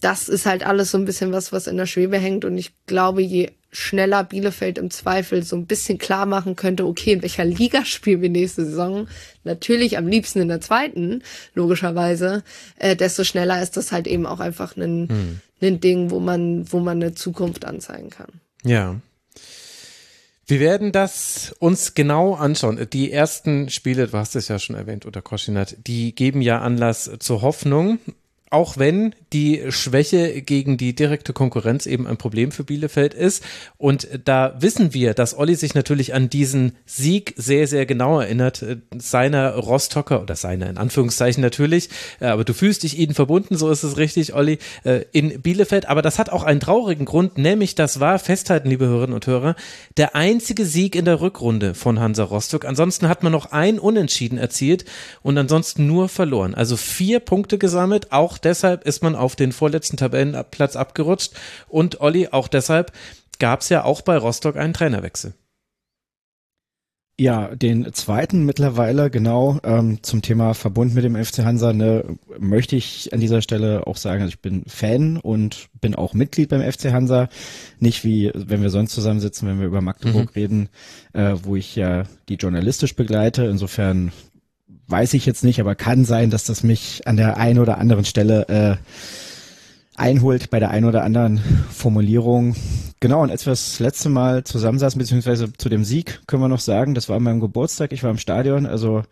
das 0.00 0.28
ist 0.28 0.44
halt 0.44 0.66
alles 0.66 0.90
so 0.90 0.98
ein 0.98 1.06
bisschen 1.06 1.32
was, 1.32 1.50
was 1.50 1.66
in 1.66 1.78
der 1.78 1.86
Schwebe 1.86 2.18
hängt. 2.18 2.44
Und 2.44 2.58
ich 2.58 2.72
glaube, 2.86 3.22
je 3.22 3.52
schneller 3.72 4.22
Bielefeld 4.22 4.78
im 4.78 4.90
Zweifel 4.90 5.42
so 5.42 5.56
ein 5.56 5.66
bisschen 5.66 5.98
klar 5.98 6.26
machen 6.26 6.56
könnte, 6.56 6.86
okay, 6.86 7.12
in 7.12 7.22
welcher 7.22 7.44
Liga 7.44 7.84
spielen 7.86 8.22
wir 8.22 8.28
nächste 8.28 8.64
Saison? 8.64 9.08
Natürlich 9.44 9.96
am 9.96 10.06
liebsten 10.06 10.40
in 10.40 10.48
der 10.48 10.60
zweiten, 10.60 11.22
logischerweise, 11.54 12.44
äh, 12.78 12.96
desto 12.96 13.24
schneller 13.24 13.62
ist 13.62 13.76
das 13.76 13.92
halt 13.92 14.06
eben 14.06 14.26
auch 14.26 14.40
einfach 14.40 14.76
ein, 14.76 15.08
hm. 15.08 15.40
ein 15.62 15.80
Ding, 15.80 16.10
wo 16.10 16.20
man, 16.20 16.70
wo 16.70 16.80
man 16.80 17.02
eine 17.02 17.14
Zukunft 17.14 17.64
anzeigen 17.64 18.10
kann. 18.10 18.40
Ja. 18.62 19.00
Wir 20.46 20.60
werden 20.60 20.92
das 20.92 21.54
uns 21.58 21.94
genau 21.94 22.34
anschauen. 22.34 22.86
Die 22.92 23.10
ersten 23.10 23.70
Spiele, 23.70 24.08
du 24.08 24.18
hast 24.18 24.36
es 24.36 24.48
ja 24.48 24.58
schon 24.58 24.76
erwähnt, 24.76 25.06
unter 25.06 25.22
Koschinat, 25.22 25.76
die 25.86 26.14
geben 26.14 26.42
ja 26.42 26.60
Anlass 26.60 27.10
zur 27.18 27.40
Hoffnung 27.42 27.98
auch 28.50 28.78
wenn 28.78 29.14
die 29.32 29.62
Schwäche 29.70 30.40
gegen 30.42 30.76
die 30.76 30.94
direkte 30.94 31.32
Konkurrenz 31.32 31.86
eben 31.86 32.06
ein 32.06 32.16
Problem 32.16 32.52
für 32.52 32.62
Bielefeld 32.62 33.12
ist. 33.12 33.42
Und 33.78 34.08
da 34.24 34.54
wissen 34.60 34.94
wir, 34.94 35.12
dass 35.12 35.36
Olli 35.36 35.56
sich 35.56 35.74
natürlich 35.74 36.14
an 36.14 36.30
diesen 36.30 36.76
Sieg 36.86 37.34
sehr, 37.36 37.66
sehr 37.66 37.84
genau 37.84 38.20
erinnert, 38.20 38.62
äh, 38.62 38.76
seiner 38.96 39.56
Rostocker 39.56 40.22
oder 40.22 40.36
seiner 40.36 40.70
in 40.70 40.78
Anführungszeichen 40.78 41.42
natürlich, 41.42 41.88
äh, 42.20 42.26
aber 42.26 42.44
du 42.44 42.54
fühlst 42.54 42.84
dich 42.84 42.96
ihnen 42.96 43.14
verbunden, 43.14 43.56
so 43.56 43.70
ist 43.70 43.82
es 43.82 43.96
richtig, 43.96 44.34
Olli, 44.34 44.58
äh, 44.84 45.04
in 45.10 45.42
Bielefeld. 45.42 45.88
Aber 45.88 46.02
das 46.02 46.20
hat 46.20 46.30
auch 46.30 46.44
einen 46.44 46.60
traurigen 46.60 47.06
Grund, 47.06 47.36
nämlich 47.38 47.74
das 47.74 47.98
war, 47.98 48.20
festhalten, 48.20 48.68
liebe 48.68 48.86
Hörerinnen 48.86 49.14
und 49.14 49.26
Hörer, 49.26 49.56
der 49.96 50.14
einzige 50.14 50.64
Sieg 50.64 50.94
in 50.94 51.06
der 51.06 51.20
Rückrunde 51.20 51.74
von 51.74 51.98
Hansa 51.98 52.22
Rostock. 52.22 52.64
Ansonsten 52.64 53.08
hat 53.08 53.24
man 53.24 53.32
noch 53.32 53.50
ein 53.50 53.80
Unentschieden 53.80 54.38
erzielt 54.38 54.84
und 55.22 55.36
ansonsten 55.36 55.88
nur 55.88 56.08
verloren. 56.08 56.54
Also 56.54 56.76
vier 56.76 57.18
Punkte 57.18 57.58
gesammelt, 57.58 58.12
auch 58.12 58.33
deshalb 58.38 58.84
ist 58.84 59.02
man 59.02 59.14
auf 59.14 59.36
den 59.36 59.52
vorletzten 59.52 59.96
Tabellenplatz 59.96 60.76
abgerutscht. 60.76 61.32
Und 61.68 62.00
Olli, 62.00 62.28
auch 62.28 62.48
deshalb 62.48 62.92
gab 63.38 63.60
es 63.60 63.68
ja 63.68 63.84
auch 63.84 64.02
bei 64.02 64.16
Rostock 64.16 64.56
einen 64.56 64.74
Trainerwechsel. 64.74 65.34
Ja, 67.16 67.54
den 67.54 67.92
zweiten 67.92 68.44
mittlerweile, 68.44 69.08
genau, 69.08 69.60
ähm, 69.62 70.02
zum 70.02 70.20
Thema 70.20 70.52
Verbund 70.52 70.96
mit 70.96 71.04
dem 71.04 71.14
FC 71.14 71.44
Hansa, 71.44 71.72
ne, 71.72 72.04
möchte 72.40 72.74
ich 72.74 73.12
an 73.12 73.20
dieser 73.20 73.40
Stelle 73.40 73.86
auch 73.86 73.96
sagen, 73.96 74.22
also 74.22 74.30
ich 74.30 74.40
bin 74.40 74.64
Fan 74.66 75.18
und 75.18 75.68
bin 75.80 75.94
auch 75.94 76.12
Mitglied 76.14 76.48
beim 76.48 76.60
FC 76.60 76.90
Hansa. 76.90 77.28
Nicht 77.78 78.02
wie, 78.02 78.32
wenn 78.34 78.62
wir 78.62 78.70
sonst 78.70 78.94
zusammensitzen, 78.94 79.46
wenn 79.46 79.60
wir 79.60 79.68
über 79.68 79.80
Magdeburg 79.80 80.30
mhm. 80.30 80.34
reden, 80.34 80.68
äh, 81.12 81.36
wo 81.40 81.54
ich 81.54 81.76
ja 81.76 82.02
die 82.28 82.34
journalistisch 82.34 82.96
begleite. 82.96 83.44
Insofern 83.44 84.10
weiß 84.88 85.14
ich 85.14 85.26
jetzt 85.26 85.44
nicht, 85.44 85.60
aber 85.60 85.74
kann 85.74 86.04
sein, 86.04 86.30
dass 86.30 86.44
das 86.44 86.62
mich 86.62 87.06
an 87.06 87.16
der 87.16 87.36
einen 87.36 87.58
oder 87.58 87.78
anderen 87.78 88.04
Stelle 88.04 88.48
äh, 88.48 88.76
einholt 89.96 90.50
bei 90.50 90.58
der 90.58 90.70
einen 90.70 90.86
oder 90.86 91.04
anderen 91.04 91.40
Formulierung. 91.70 92.54
Genau, 93.04 93.22
und 93.22 93.30
als 93.30 93.44
wir 93.44 93.50
das 93.50 93.80
letzte 93.80 94.08
Mal 94.08 94.44
zusammensaßen, 94.44 94.98
beziehungsweise 94.98 95.52
zu 95.52 95.68
dem 95.68 95.84
Sieg, 95.84 96.22
können 96.26 96.42
wir 96.42 96.48
noch 96.48 96.60
sagen, 96.60 96.94
das 96.94 97.10
war 97.10 97.16
an 97.16 97.22
meinem 97.22 97.40
Geburtstag, 97.40 97.92
ich 97.92 98.02
war 98.02 98.10
im 98.10 98.16
Stadion, 98.16 98.64
also 98.64 99.02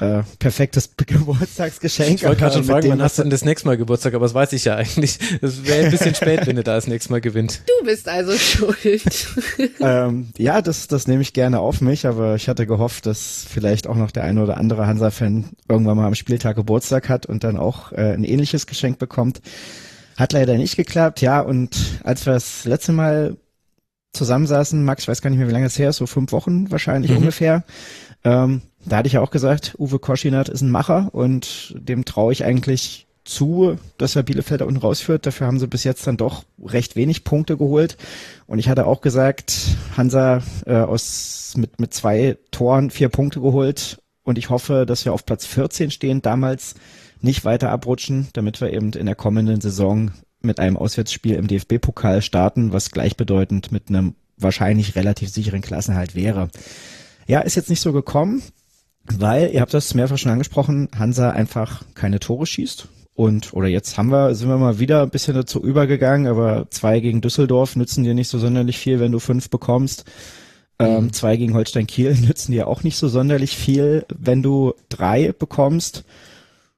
äh, 0.00 0.22
perfektes 0.38 0.90
Geburtstagsgeschenk. 0.96 2.14
Ich 2.14 2.24
wollte 2.24 2.42
gerade 2.42 2.54
schon 2.54 2.64
fragen, 2.64 2.90
wann 2.90 3.02
hast 3.02 3.18
du 3.18 3.22
denn 3.22 3.30
das 3.30 3.44
nächste 3.44 3.66
Mal 3.66 3.76
Geburtstag, 3.76 4.14
aber 4.14 4.24
das 4.24 4.34
weiß 4.34 4.52
ich 4.52 4.66
ja 4.66 4.76
eigentlich. 4.76 5.18
Das 5.40 5.66
wäre 5.66 5.86
ein 5.86 5.90
bisschen 5.90 6.14
spät, 6.14 6.46
wenn 6.46 6.54
du 6.54 6.62
da 6.62 6.76
das 6.76 6.86
nächste 6.86 7.10
Mal 7.10 7.20
gewinnt. 7.20 7.62
Du 7.66 7.84
bist 7.84 8.08
also 8.08 8.38
schuld. 8.38 9.02
ähm, 9.80 10.28
ja, 10.38 10.62
das, 10.62 10.86
das 10.86 11.08
nehme 11.08 11.22
ich 11.22 11.32
gerne 11.32 11.58
auf 11.58 11.80
mich, 11.80 12.06
aber 12.06 12.36
ich 12.36 12.48
hatte 12.48 12.66
gehofft, 12.68 13.06
dass 13.06 13.44
vielleicht 13.48 13.88
auch 13.88 13.96
noch 13.96 14.12
der 14.12 14.22
eine 14.22 14.44
oder 14.44 14.58
andere 14.58 14.86
Hansa-Fan 14.86 15.46
irgendwann 15.68 15.96
mal 15.96 16.06
am 16.06 16.14
Spieltag 16.14 16.54
Geburtstag 16.54 17.08
hat 17.08 17.26
und 17.26 17.42
dann 17.42 17.56
auch 17.56 17.90
äh, 17.90 18.12
ein 18.12 18.22
ähnliches 18.22 18.68
Geschenk 18.68 19.00
bekommt. 19.00 19.40
Hat 20.16 20.32
leider 20.32 20.56
nicht 20.56 20.76
geklappt, 20.76 21.20
ja. 21.20 21.40
Und 21.40 22.00
als 22.04 22.26
wir 22.26 22.32
das 22.32 22.64
letzte 22.64 22.92
Mal 22.92 23.36
zusammensaßen, 24.12 24.84
Max, 24.84 25.02
ich 25.02 25.08
weiß 25.08 25.22
gar 25.22 25.30
nicht 25.30 25.38
mehr, 25.38 25.48
wie 25.48 25.52
lange 25.52 25.66
es 25.66 25.78
her 25.78 25.90
ist, 25.90 25.96
so 25.96 26.06
fünf 26.06 26.32
Wochen 26.32 26.70
wahrscheinlich 26.70 27.10
mhm. 27.10 27.18
ungefähr. 27.18 27.64
Ähm, 28.22 28.62
da 28.84 28.98
hatte 28.98 29.06
ich 29.06 29.14
ja 29.14 29.20
auch 29.20 29.30
gesagt, 29.30 29.74
Uwe 29.78 29.98
Koschinat 29.98 30.48
ist 30.48 30.60
ein 30.60 30.70
Macher 30.70 31.08
und 31.12 31.74
dem 31.76 32.04
traue 32.04 32.32
ich 32.32 32.44
eigentlich 32.44 33.06
zu, 33.24 33.78
dass 33.96 34.16
er 34.16 34.22
Bielefeld 34.22 34.60
da 34.60 34.66
unten 34.66 34.80
rausführt. 34.80 35.26
Dafür 35.26 35.46
haben 35.46 35.58
sie 35.58 35.66
bis 35.66 35.84
jetzt 35.84 36.06
dann 36.06 36.16
doch 36.16 36.44
recht 36.62 36.94
wenig 36.94 37.24
Punkte 37.24 37.56
geholt. 37.56 37.96
Und 38.46 38.58
ich 38.58 38.68
hatte 38.68 38.86
auch 38.86 39.00
gesagt, 39.00 39.54
Hansa 39.96 40.42
äh, 40.66 40.74
aus 40.74 41.54
mit, 41.56 41.80
mit 41.80 41.94
zwei 41.94 42.36
Toren 42.50 42.90
vier 42.90 43.08
Punkte 43.08 43.40
geholt. 43.40 43.98
Und 44.22 44.38
ich 44.38 44.50
hoffe, 44.50 44.84
dass 44.86 45.04
wir 45.04 45.12
auf 45.12 45.24
Platz 45.24 45.46
14 45.46 45.90
stehen. 45.90 46.22
Damals 46.22 46.74
nicht 47.24 47.44
weiter 47.44 47.70
abrutschen, 47.70 48.28
damit 48.34 48.60
wir 48.60 48.72
eben 48.72 48.92
in 48.92 49.06
der 49.06 49.14
kommenden 49.14 49.60
Saison 49.60 50.12
mit 50.40 50.60
einem 50.60 50.76
Auswärtsspiel 50.76 51.34
im 51.34 51.48
DFB-Pokal 51.48 52.22
starten, 52.22 52.72
was 52.72 52.90
gleichbedeutend 52.90 53.72
mit 53.72 53.88
einem 53.88 54.14
wahrscheinlich 54.36 54.94
relativ 54.94 55.30
sicheren 55.30 55.62
Klassenhalt 55.62 56.14
wäre. 56.14 56.48
Ja, 57.26 57.40
ist 57.40 57.54
jetzt 57.54 57.70
nicht 57.70 57.80
so 57.80 57.92
gekommen, 57.92 58.42
weil, 59.04 59.50
ihr 59.52 59.60
habt 59.60 59.74
das 59.74 59.94
mehrfach 59.94 60.18
schon 60.18 60.32
angesprochen, 60.32 60.88
Hansa 60.96 61.30
einfach 61.30 61.82
keine 61.94 62.20
Tore 62.20 62.46
schießt. 62.46 62.88
Und, 63.14 63.54
oder 63.54 63.68
jetzt 63.68 63.96
haben 63.96 64.10
wir, 64.10 64.34
sind 64.34 64.48
wir 64.48 64.58
mal 64.58 64.80
wieder 64.80 65.02
ein 65.02 65.10
bisschen 65.10 65.34
dazu 65.34 65.62
übergegangen, 65.62 66.26
aber 66.26 66.66
zwei 66.70 67.00
gegen 67.00 67.20
Düsseldorf 67.20 67.76
nützen 67.76 68.04
dir 68.04 68.12
nicht 68.12 68.28
so 68.28 68.38
sonderlich 68.38 68.76
viel, 68.76 68.98
wenn 68.98 69.12
du 69.12 69.20
fünf 69.20 69.50
bekommst. 69.50 70.04
Ähm, 70.80 71.04
mhm. 71.04 71.12
zwei 71.12 71.36
gegen 71.36 71.54
Holstein 71.54 71.86
Kiel 71.86 72.14
nützen 72.20 72.52
dir 72.52 72.66
auch 72.66 72.82
nicht 72.82 72.96
so 72.96 73.08
sonderlich 73.08 73.56
viel, 73.56 74.04
wenn 74.14 74.42
du 74.42 74.74
drei 74.88 75.32
bekommst. 75.32 76.04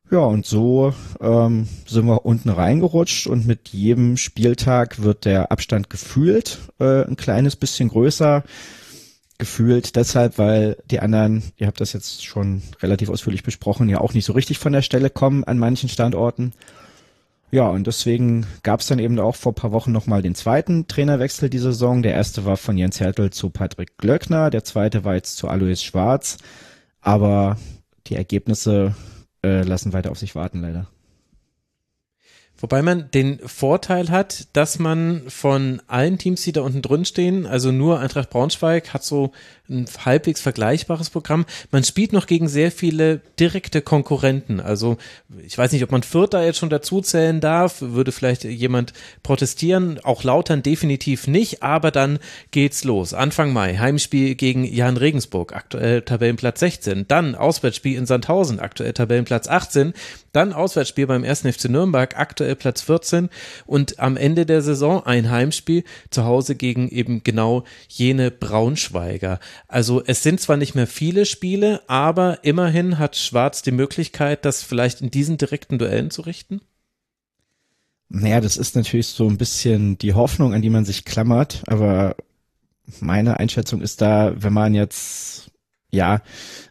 Ja, 0.08 0.20
und 0.20 0.46
so 0.46 0.94
ähm, 1.20 1.66
sind 1.84 2.06
wir 2.06 2.24
unten 2.24 2.48
reingerutscht 2.48 3.26
und 3.26 3.46
mit 3.46 3.70
jedem 3.70 4.16
Spieltag 4.16 5.02
wird 5.02 5.24
der 5.24 5.50
Abstand 5.50 5.90
gefühlt 5.90 6.58
äh, 6.78 7.04
ein 7.04 7.16
kleines 7.16 7.56
bisschen 7.56 7.88
größer. 7.88 8.44
Gefühlt 9.38 9.96
deshalb, 9.96 10.38
weil 10.38 10.76
die 10.90 11.00
anderen, 11.00 11.42
ihr 11.56 11.66
habt 11.66 11.80
das 11.80 11.92
jetzt 11.92 12.24
schon 12.24 12.62
relativ 12.80 13.10
ausführlich 13.10 13.42
besprochen, 13.42 13.88
ja 13.88 14.00
auch 14.00 14.14
nicht 14.14 14.24
so 14.24 14.32
richtig 14.32 14.58
von 14.58 14.72
der 14.72 14.80
Stelle 14.82 15.10
kommen 15.10 15.44
an 15.44 15.58
manchen 15.58 15.88
Standorten. 15.88 16.52
Ja, 17.50 17.68
und 17.68 17.86
deswegen 17.86 18.46
gab 18.62 18.80
es 18.80 18.86
dann 18.86 18.98
eben 18.98 19.18
auch 19.18 19.36
vor 19.36 19.54
paar 19.54 19.72
Wochen 19.72 19.92
nochmal 19.92 20.22
den 20.22 20.34
zweiten 20.34 20.86
Trainerwechsel 20.86 21.50
dieser 21.50 21.72
Saison. 21.72 22.02
Der 22.02 22.14
erste 22.14 22.44
war 22.44 22.56
von 22.56 22.78
Jens 22.78 23.00
Hertel 23.00 23.30
zu 23.30 23.50
Patrick 23.50 23.98
Glöckner, 23.98 24.50
der 24.50 24.64
zweite 24.64 25.04
war 25.04 25.14
jetzt 25.14 25.36
zu 25.36 25.48
Alois 25.48 25.82
Schwarz. 25.82 26.38
Aber 27.00 27.56
die 28.06 28.16
Ergebnisse 28.16 28.94
äh, 29.46 29.62
lassen 29.62 29.92
weiter 29.92 30.10
auf 30.10 30.18
sich 30.18 30.34
warten, 30.34 30.60
leider. 30.60 30.86
Wobei 32.58 32.80
man 32.80 33.10
den 33.10 33.38
Vorteil 33.40 34.08
hat, 34.08 34.48
dass 34.54 34.78
man 34.78 35.28
von 35.28 35.82
allen 35.88 36.16
Teams, 36.16 36.42
die 36.42 36.52
da 36.52 36.62
unten 36.62 36.80
drin 36.80 37.04
stehen, 37.04 37.44
also 37.46 37.70
nur 37.70 38.00
Eintracht 38.00 38.30
Braunschweig 38.30 38.94
hat 38.94 39.04
so 39.04 39.32
ein 39.68 39.86
halbwegs 40.04 40.40
vergleichbares 40.40 41.10
Programm. 41.10 41.46
Man 41.70 41.84
spielt 41.84 42.12
noch 42.12 42.26
gegen 42.26 42.48
sehr 42.48 42.70
viele 42.70 43.20
direkte 43.38 43.82
Konkurrenten. 43.82 44.60
Also 44.60 44.96
ich 45.44 45.56
weiß 45.56 45.72
nicht, 45.72 45.82
ob 45.82 45.92
man 45.92 46.02
Fürth 46.02 46.30
da 46.30 46.44
jetzt 46.44 46.58
schon 46.58 46.70
dazu 46.70 47.00
zählen 47.00 47.40
darf, 47.40 47.80
würde 47.80 48.12
vielleicht 48.12 48.44
jemand 48.44 48.92
protestieren, 49.22 50.00
auch 50.02 50.24
Lautern 50.24 50.62
definitiv 50.62 51.26
nicht, 51.26 51.62
aber 51.62 51.90
dann 51.90 52.18
geht's 52.50 52.84
los. 52.84 53.14
Anfang 53.14 53.52
Mai, 53.52 53.76
Heimspiel 53.76 54.34
gegen 54.34 54.64
Jan 54.64 54.96
Regensburg, 54.96 55.54
aktuell 55.54 56.02
Tabellenplatz 56.02 56.60
16, 56.60 57.06
dann 57.08 57.34
Auswärtsspiel 57.34 57.96
in 57.96 58.06
Sandhausen, 58.06 58.60
aktuell 58.60 58.92
Tabellenplatz 58.92 59.48
18, 59.48 59.92
dann 60.32 60.52
Auswärtsspiel 60.52 61.06
beim 61.06 61.24
1. 61.24 61.40
FC 61.40 61.70
Nürnberg, 61.70 62.18
aktuell 62.18 62.56
Platz 62.56 62.82
14 62.82 63.30
und 63.64 63.98
am 63.98 64.16
Ende 64.16 64.44
der 64.44 64.60
Saison 64.60 65.04
ein 65.06 65.30
Heimspiel 65.30 65.82
zu 66.10 66.24
Hause 66.24 66.56
gegen 66.56 66.88
eben 66.88 67.24
genau 67.24 67.64
jene 67.88 68.30
Braunschweiger. 68.30 69.40
Also 69.68 70.02
es 70.04 70.22
sind 70.22 70.40
zwar 70.40 70.56
nicht 70.56 70.74
mehr 70.74 70.86
viele 70.86 71.26
Spiele, 71.26 71.82
aber 71.88 72.44
immerhin 72.44 72.98
hat 72.98 73.16
Schwarz 73.16 73.62
die 73.62 73.72
Möglichkeit, 73.72 74.44
das 74.44 74.62
vielleicht 74.62 75.00
in 75.00 75.10
diesen 75.10 75.38
direkten 75.38 75.78
Duellen 75.78 76.10
zu 76.10 76.22
richten. 76.22 76.60
Naja, 78.08 78.40
das 78.40 78.56
ist 78.56 78.76
natürlich 78.76 79.08
so 79.08 79.28
ein 79.28 79.38
bisschen 79.38 79.98
die 79.98 80.14
Hoffnung, 80.14 80.54
an 80.54 80.62
die 80.62 80.70
man 80.70 80.84
sich 80.84 81.04
klammert, 81.04 81.62
aber 81.66 82.16
meine 83.00 83.38
Einschätzung 83.38 83.80
ist 83.80 84.00
da, 84.00 84.34
wenn 84.36 84.52
man 84.52 84.74
jetzt 84.74 85.50
ja 85.90 86.22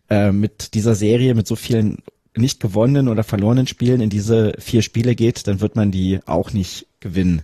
äh, 0.09 0.31
mit 0.31 0.73
dieser 0.73 0.95
Serie, 0.95 1.35
mit 1.35 1.47
so 1.47 1.55
vielen 1.55 1.97
nicht 2.37 2.59
gewonnenen 2.59 3.07
oder 3.07 3.23
verlorenen 3.23 3.67
Spielen 3.67 4.01
in 4.01 4.09
diese 4.09 4.53
vier 4.59 4.81
Spiele 4.81 5.15
geht, 5.15 5.47
dann 5.47 5.61
wird 5.61 5.75
man 5.75 5.91
die 5.91 6.19
auch 6.25 6.51
nicht 6.51 6.87
gewinnen. 6.99 7.43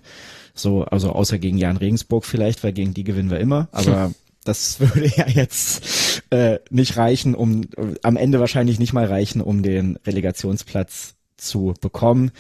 So, 0.54 0.84
also 0.84 1.12
außer 1.12 1.40
gegen 1.40 1.58
Jan 1.58 1.78
Regensburg 1.78 2.26
vielleicht, 2.26 2.64
weil 2.64 2.74
gegen 2.74 2.94
die 2.94 3.04
gewinnen 3.04 3.30
wir 3.30 3.40
immer, 3.40 3.70
aber 3.72 4.14
das 4.44 4.80
würde 4.80 5.08
ja 5.08 5.28
jetzt 5.28 6.24
äh, 6.30 6.60
nicht 6.70 6.98
reichen, 6.98 7.36
um 7.36 7.66
am 8.04 8.18
Ende 8.18 8.40
wahrscheinlich 8.40 8.80
nicht 8.80 8.94
mal 8.94 9.06
reichen, 9.06 9.42
um 9.42 9.64
den 9.64 9.98
Relegationsplatz 10.06 11.16
zu 11.38 11.74
bekommen. 11.82 12.32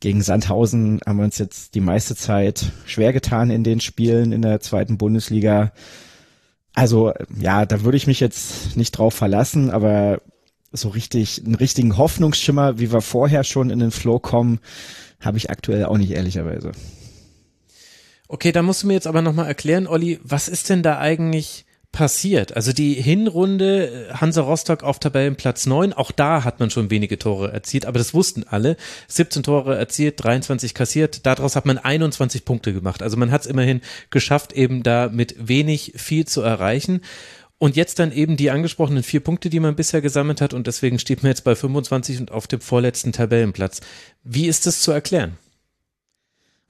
Gegen 0.00 0.22
Sandhausen 0.22 1.00
haben 1.06 1.16
wir 1.16 1.24
uns 1.24 1.38
jetzt 1.38 1.74
die 1.74 1.80
meiste 1.80 2.14
Zeit 2.14 2.72
schwer 2.84 3.12
getan 3.12 3.50
in 3.50 3.64
den 3.64 3.80
Spielen 3.80 4.32
in 4.32 4.42
der 4.42 4.60
zweiten 4.60 4.98
Bundesliga. 4.98 5.72
Also 6.74 7.12
ja, 7.38 7.66
da 7.66 7.82
würde 7.82 7.96
ich 7.96 8.06
mich 8.06 8.20
jetzt 8.20 8.76
nicht 8.76 8.92
drauf 8.92 9.14
verlassen, 9.14 9.70
aber 9.70 10.20
so 10.72 10.88
richtig, 10.88 11.42
einen 11.44 11.56
richtigen 11.56 11.96
Hoffnungsschimmer, 11.96 12.78
wie 12.78 12.92
wir 12.92 13.00
vorher 13.00 13.44
schon 13.44 13.70
in 13.70 13.80
den 13.80 13.90
Flow 13.90 14.20
kommen, 14.20 14.60
habe 15.20 15.36
ich 15.36 15.50
aktuell 15.50 15.86
auch 15.86 15.98
nicht, 15.98 16.12
ehrlicherweise. 16.12 16.72
Okay, 18.32 18.52
da 18.52 18.62
musst 18.62 18.84
du 18.84 18.86
mir 18.86 18.92
jetzt 18.92 19.08
aber 19.08 19.22
nochmal 19.22 19.48
erklären, 19.48 19.88
Olli, 19.88 20.20
was 20.22 20.46
ist 20.46 20.70
denn 20.70 20.84
da 20.84 21.00
eigentlich 21.00 21.64
passiert? 21.90 22.54
Also 22.54 22.72
die 22.72 22.94
Hinrunde 22.94 24.08
äh, 24.08 24.14
Hansa 24.14 24.42
Rostock 24.42 24.84
auf 24.84 25.00
Tabellenplatz 25.00 25.66
9, 25.66 25.92
auch 25.92 26.12
da 26.12 26.44
hat 26.44 26.60
man 26.60 26.70
schon 26.70 26.92
wenige 26.92 27.18
Tore 27.18 27.52
erzielt, 27.52 27.86
aber 27.86 27.98
das 27.98 28.14
wussten 28.14 28.44
alle. 28.44 28.76
17 29.08 29.42
Tore 29.42 29.76
erzielt, 29.76 30.22
23 30.22 30.74
kassiert, 30.74 31.26
daraus 31.26 31.56
hat 31.56 31.66
man 31.66 31.78
21 31.78 32.44
Punkte 32.44 32.72
gemacht. 32.72 33.02
Also 33.02 33.16
man 33.16 33.32
hat 33.32 33.40
es 33.40 33.46
immerhin 33.48 33.80
geschafft, 34.10 34.52
eben 34.52 34.84
da 34.84 35.08
mit 35.08 35.34
wenig 35.48 35.94
viel 35.96 36.24
zu 36.24 36.40
erreichen. 36.40 37.00
Und 37.58 37.74
jetzt 37.74 37.98
dann 37.98 38.12
eben 38.12 38.36
die 38.36 38.52
angesprochenen 38.52 39.02
vier 39.02 39.24
Punkte, 39.24 39.50
die 39.50 39.58
man 39.58 39.74
bisher 39.74 40.02
gesammelt 40.02 40.40
hat 40.40 40.54
und 40.54 40.68
deswegen 40.68 41.00
steht 41.00 41.24
man 41.24 41.30
jetzt 41.30 41.42
bei 41.42 41.56
25 41.56 42.20
und 42.20 42.30
auf 42.30 42.46
dem 42.46 42.60
vorletzten 42.60 43.10
Tabellenplatz. 43.10 43.80
Wie 44.22 44.46
ist 44.46 44.68
das 44.68 44.82
zu 44.82 44.92
erklären? 44.92 45.36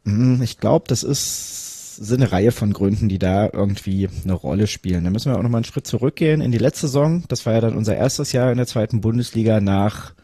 Hm, 0.05 0.43
ich 0.43 0.59
glaube, 0.59 0.87
das 0.89 1.03
ist 1.03 1.71
sind 2.03 2.23
eine 2.23 2.33
Reihe 2.33 2.51
von 2.51 2.73
Gründen, 2.73 3.11
die 3.11 3.19
da 3.19 3.51
irgendwie 3.53 4.09
eine 4.25 4.33
Rolle 4.33 4.67
spielen. 4.67 5.05
Da 5.05 5.11
müssen 5.11 5.31
wir 5.31 5.39
auch 5.39 5.43
noch 5.43 5.51
mal 5.51 5.59
einen 5.59 5.65
Schritt 5.65 5.87
zurückgehen 5.87 6.41
in 6.41 6.51
die 6.51 6.57
letzte 6.57 6.87
Saison. 6.87 7.25
Das 7.29 7.45
war 7.45 7.53
ja 7.53 7.61
dann 7.61 7.77
unser 7.77 7.95
erstes 7.95 8.33
Jahr 8.33 8.51
in 8.51 8.57
der 8.57 8.67
zweiten 8.67 9.03
Bundesliga 9.03 9.61
nach 9.61 10.15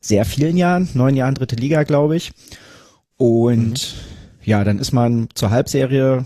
sehr 0.00 0.24
vielen 0.24 0.56
Jahren, 0.56 0.88
neun 0.94 1.14
Jahren 1.14 1.36
dritte 1.36 1.54
Liga, 1.54 1.84
glaube 1.84 2.16
ich. 2.16 2.32
Und 3.16 3.94
mhm. 3.94 4.42
ja, 4.42 4.64
dann 4.64 4.80
ist 4.80 4.90
man 4.90 5.28
zur 5.34 5.50
Halbserie, 5.50 6.24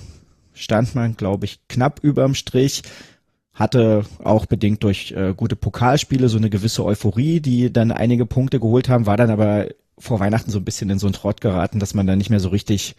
stand 0.55 0.95
man, 0.95 1.19
glaube 1.19 1.45
ich, 1.45 1.61
knapp 1.69 2.01
überm 2.03 2.35
Strich 2.35 2.83
hatte 3.53 4.07
auch 4.25 4.47
bedingt 4.47 4.83
durch 4.85 5.13
äh, 5.13 5.35
gute 5.37 5.55
Pokalspiele 5.55 6.31
so 6.31 6.39
eine 6.39 6.49
gewisse 6.49 6.83
Euphorie, 6.83 7.41
die 7.41 7.71
dann 7.71 7.93
einige 7.93 8.25
Punkte 8.25 8.59
geholt 8.59 8.89
haben, 8.89 9.05
war 9.05 9.19
dann 9.19 9.29
aber 9.29 9.67
vor 10.01 10.21
Weihnachten 10.21 10.51
so 10.51 10.59
ein 10.59 10.65
bisschen 10.65 10.91
in 10.91 10.99
so 10.99 11.07
einen 11.07 11.15
Trott 11.15 11.41
geraten, 11.41 11.79
dass 11.79 11.95
man 11.95 12.07
dann 12.07 12.19
nicht 12.19 12.31
mehr 12.31 12.41
so 12.41 12.49
richtig 12.49 12.97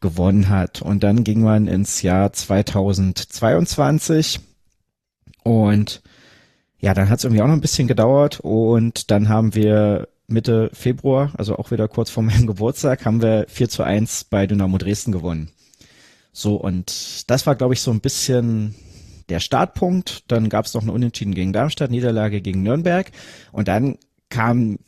gewonnen 0.00 0.48
hat. 0.48 0.82
Und 0.82 1.02
dann 1.02 1.24
ging 1.24 1.42
man 1.42 1.66
ins 1.66 2.02
Jahr 2.02 2.32
2022 2.32 4.40
und 5.44 6.02
ja, 6.78 6.94
dann 6.94 7.08
hat 7.08 7.18
es 7.18 7.24
irgendwie 7.24 7.42
auch 7.42 7.46
noch 7.46 7.54
ein 7.54 7.60
bisschen 7.60 7.88
gedauert 7.88 8.40
und 8.40 9.10
dann 9.10 9.28
haben 9.28 9.54
wir 9.54 10.08
Mitte 10.26 10.70
Februar, 10.72 11.32
also 11.36 11.56
auch 11.56 11.70
wieder 11.70 11.88
kurz 11.88 12.10
vor 12.10 12.22
meinem 12.22 12.46
Geburtstag, 12.46 13.04
haben 13.04 13.22
wir 13.22 13.46
4 13.48 13.68
zu 13.68 13.82
1 13.84 14.24
bei 14.24 14.46
Dynamo 14.46 14.78
Dresden 14.78 15.12
gewonnen. 15.12 15.50
So, 16.32 16.56
und 16.56 17.30
das 17.30 17.46
war, 17.46 17.54
glaube 17.54 17.74
ich, 17.74 17.82
so 17.82 17.90
ein 17.90 18.00
bisschen 18.00 18.74
der 19.28 19.40
Startpunkt. 19.40 20.24
Dann 20.28 20.48
gab 20.48 20.64
es 20.64 20.74
noch 20.74 20.80
einen 20.80 20.90
Unentschieden 20.90 21.34
gegen 21.34 21.52
Darmstadt, 21.52 21.90
Niederlage 21.90 22.40
gegen 22.40 22.62
Nürnberg. 22.62 23.10
Und 23.52 23.68
dann 23.68 23.98
kam 24.30 24.78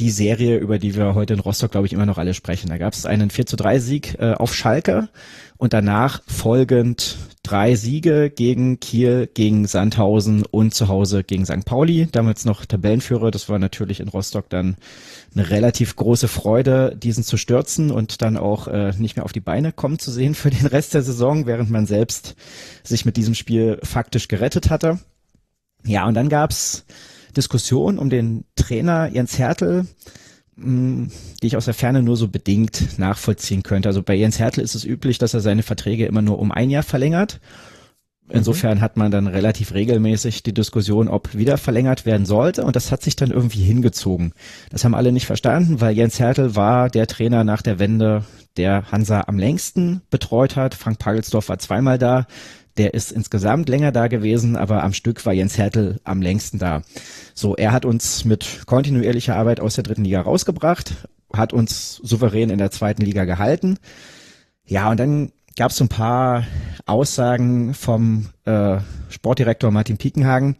die 0.00 0.10
Serie, 0.10 0.56
über 0.56 0.78
die 0.78 0.96
wir 0.96 1.14
heute 1.14 1.34
in 1.34 1.40
Rostock, 1.40 1.70
glaube 1.70 1.86
ich, 1.86 1.92
immer 1.92 2.06
noch 2.06 2.18
alle 2.18 2.34
sprechen. 2.34 2.68
Da 2.68 2.78
gab 2.78 2.94
es 2.94 3.06
einen 3.06 3.30
4 3.30 3.46
zu 3.46 3.56
3 3.56 3.78
Sieg 3.78 4.18
äh, 4.18 4.32
auf 4.32 4.54
Schalke 4.54 5.08
und 5.58 5.74
danach 5.74 6.22
folgend 6.26 7.18
drei 7.42 7.74
Siege 7.74 8.30
gegen 8.30 8.80
Kiel, 8.80 9.28
gegen 9.32 9.66
Sandhausen 9.66 10.44
und 10.50 10.74
zu 10.74 10.88
Hause 10.88 11.22
gegen 11.22 11.44
St. 11.44 11.64
Pauli. 11.66 12.08
Damals 12.10 12.44
noch 12.44 12.64
Tabellenführer. 12.64 13.30
Das 13.30 13.48
war 13.48 13.58
natürlich 13.58 14.00
in 14.00 14.08
Rostock 14.08 14.48
dann 14.48 14.76
eine 15.34 15.50
relativ 15.50 15.96
große 15.96 16.28
Freude, 16.28 16.96
diesen 16.96 17.22
zu 17.22 17.36
stürzen 17.36 17.90
und 17.90 18.22
dann 18.22 18.36
auch 18.36 18.68
äh, 18.68 18.92
nicht 18.98 19.16
mehr 19.16 19.24
auf 19.24 19.32
die 19.32 19.40
Beine 19.40 19.72
kommen 19.72 19.98
zu 19.98 20.10
sehen 20.10 20.34
für 20.34 20.50
den 20.50 20.66
Rest 20.66 20.94
der 20.94 21.02
Saison, 21.02 21.44
während 21.44 21.70
man 21.70 21.86
selbst 21.86 22.36
sich 22.82 23.04
mit 23.04 23.16
diesem 23.16 23.34
Spiel 23.34 23.78
faktisch 23.82 24.28
gerettet 24.28 24.70
hatte. 24.70 24.98
Ja, 25.84 26.06
und 26.06 26.14
dann 26.14 26.28
gab's 26.28 26.84
Diskussion 27.36 27.98
um 27.98 28.10
den 28.10 28.44
Trainer 28.56 29.08
Jens 29.08 29.38
Hertel, 29.38 29.86
mh, 30.56 31.08
die 31.42 31.46
ich 31.46 31.56
aus 31.56 31.64
der 31.66 31.74
Ferne 31.74 32.02
nur 32.02 32.16
so 32.16 32.28
bedingt 32.28 32.98
nachvollziehen 32.98 33.62
könnte. 33.62 33.88
Also 33.88 34.02
bei 34.02 34.14
Jens 34.14 34.38
Hertel 34.38 34.62
ist 34.62 34.74
es 34.74 34.84
üblich, 34.84 35.18
dass 35.18 35.34
er 35.34 35.40
seine 35.40 35.62
Verträge 35.62 36.06
immer 36.06 36.22
nur 36.22 36.38
um 36.38 36.52
ein 36.52 36.70
Jahr 36.70 36.82
verlängert. 36.82 37.40
Insofern 38.32 38.78
mhm. 38.78 38.80
hat 38.82 38.96
man 38.96 39.10
dann 39.10 39.26
relativ 39.26 39.74
regelmäßig 39.74 40.42
die 40.42 40.54
Diskussion, 40.54 41.08
ob 41.08 41.34
wieder 41.34 41.58
verlängert 41.58 42.06
werden 42.06 42.26
sollte. 42.26 42.64
Und 42.64 42.76
das 42.76 42.92
hat 42.92 43.02
sich 43.02 43.16
dann 43.16 43.30
irgendwie 43.30 43.62
hingezogen. 43.62 44.32
Das 44.70 44.84
haben 44.84 44.94
alle 44.94 45.12
nicht 45.12 45.26
verstanden, 45.26 45.80
weil 45.80 45.96
Jens 45.96 46.18
Hertel 46.18 46.54
war 46.54 46.88
der 46.88 47.06
Trainer 47.06 47.44
nach 47.44 47.62
der 47.62 47.78
Wende, 47.78 48.24
der 48.56 48.90
Hansa 48.90 49.24
am 49.26 49.38
längsten 49.38 50.02
betreut 50.10 50.56
hat. 50.56 50.74
Frank 50.74 50.98
Pagelsdorf 50.98 51.48
war 51.48 51.58
zweimal 51.58 51.98
da. 51.98 52.26
Der 52.76 52.94
ist 52.94 53.12
insgesamt 53.12 53.68
länger 53.68 53.92
da 53.92 54.06
gewesen, 54.06 54.56
aber 54.56 54.82
am 54.84 54.92
Stück 54.92 55.24
war 55.26 55.32
Jens 55.32 55.58
Hertel 55.58 56.00
am 56.04 56.22
längsten 56.22 56.58
da. 56.58 56.82
So, 57.34 57.56
er 57.56 57.72
hat 57.72 57.84
uns 57.84 58.24
mit 58.24 58.62
kontinuierlicher 58.66 59.36
Arbeit 59.36 59.60
aus 59.60 59.74
der 59.74 59.84
dritten 59.84 60.04
Liga 60.04 60.20
rausgebracht, 60.20 61.08
hat 61.32 61.52
uns 61.52 61.96
souverän 61.96 62.50
in 62.50 62.58
der 62.58 62.70
zweiten 62.70 63.02
Liga 63.02 63.24
gehalten. 63.24 63.78
Ja, 64.64 64.90
und 64.90 65.00
dann 65.00 65.32
gab 65.56 65.72
es 65.72 65.76
so 65.76 65.84
ein 65.84 65.88
paar 65.88 66.46
Aussagen 66.86 67.74
vom 67.74 68.28
äh, 68.44 68.78
Sportdirektor 69.08 69.70
Martin 69.70 69.98
Piekenhagen, 69.98 70.56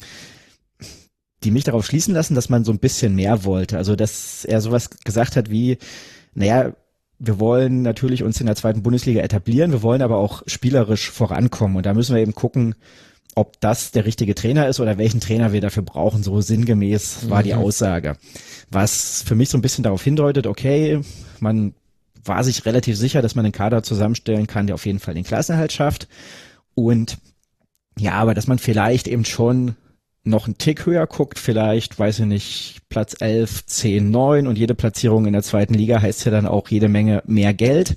die 1.45 1.51
mich 1.51 1.65
darauf 1.65 1.87
schließen 1.87 2.13
lassen, 2.13 2.35
dass 2.35 2.49
man 2.49 2.65
so 2.65 2.73
ein 2.73 2.81
bisschen 2.81 3.15
mehr 3.15 3.45
wollte. 3.45 3.79
Also, 3.79 3.97
dass 3.97 4.45
er 4.45 4.61
sowas 4.61 4.91
gesagt 4.91 5.37
hat 5.37 5.49
wie, 5.49 5.79
naja, 6.35 6.73
wir 7.21 7.39
wollen 7.39 7.83
natürlich 7.83 8.23
uns 8.23 8.41
in 8.41 8.47
der 8.47 8.57
zweiten 8.57 8.83
Bundesliga 8.83 9.21
etablieren, 9.21 9.73
wir 9.73 9.83
wollen 9.83 10.03
aber 10.03 10.17
auch 10.17 10.43
spielerisch 10.47 11.11
vorankommen 11.11 11.77
und 11.77 11.87
da 11.87 11.95
müssen 11.95 12.15
wir 12.15 12.23
eben 12.23 12.35
gucken, 12.35 12.75
ob 13.35 13.61
das 13.61 13.93
der 13.93 14.07
richtige 14.07 14.35
Trainer 14.35 14.67
ist 14.67 14.81
oder 14.81 14.99
welchen 14.99 15.21
Trainer 15.21 15.53
wir 15.53 15.61
dafür 15.61 15.83
brauchen. 15.83 16.23
So 16.23 16.41
sinngemäß 16.41 17.31
war 17.31 17.41
mhm. 17.41 17.45
die 17.45 17.55
Aussage. 17.55 18.17
Was 18.71 19.23
für 19.23 19.35
mich 19.35 19.51
so 19.51 19.59
ein 19.59 19.63
bisschen 19.63 19.85
darauf 19.85 20.03
hindeutet, 20.03 20.47
okay, 20.47 21.01
man 21.39 21.75
war 22.25 22.43
sich 22.43 22.65
relativ 22.67 22.97
sicher, 22.97 23.23
dass 23.23 23.35
man 23.35 23.45
einen 23.45 23.53
Kader 23.53 23.83
zusammenstellen 23.83 24.47
kann, 24.47 24.67
der 24.67 24.75
auf 24.75 24.87
jeden 24.87 24.99
Fall 24.99 25.15
den 25.15 25.25
Klassenerhalt 25.25 25.73
schafft. 25.73 26.09
Und 26.75 27.19
ja, 27.99 28.13
aber 28.15 28.35
dass 28.35 28.47
man 28.47 28.59
vielleicht 28.59 29.07
eben 29.07 29.25
schon 29.25 29.77
noch 30.23 30.47
einen 30.47 30.59
Tick 30.59 30.87
höher 30.87 31.07
guckt, 31.07 31.39
vielleicht, 31.39 31.99
weiß 31.99 32.21
ich 32.21 32.27
nicht, 32.27 32.79
Platz 32.89 33.17
11, 33.21 33.67
10, 33.67 34.11
9 34.11 34.47
und 34.47 34.59
jede 34.59 34.75
Platzierung 34.75 35.27
in 35.27 35.33
der 35.33 35.43
zweiten 35.43 35.75
Liga 35.75 36.01
heißt 36.01 36.25
ja 36.25 36.31
dann 36.31 36.47
auch 36.47 36.69
jede 36.69 36.89
Menge 36.89 37.23
mehr 37.27 37.55
Geld, 37.55 37.97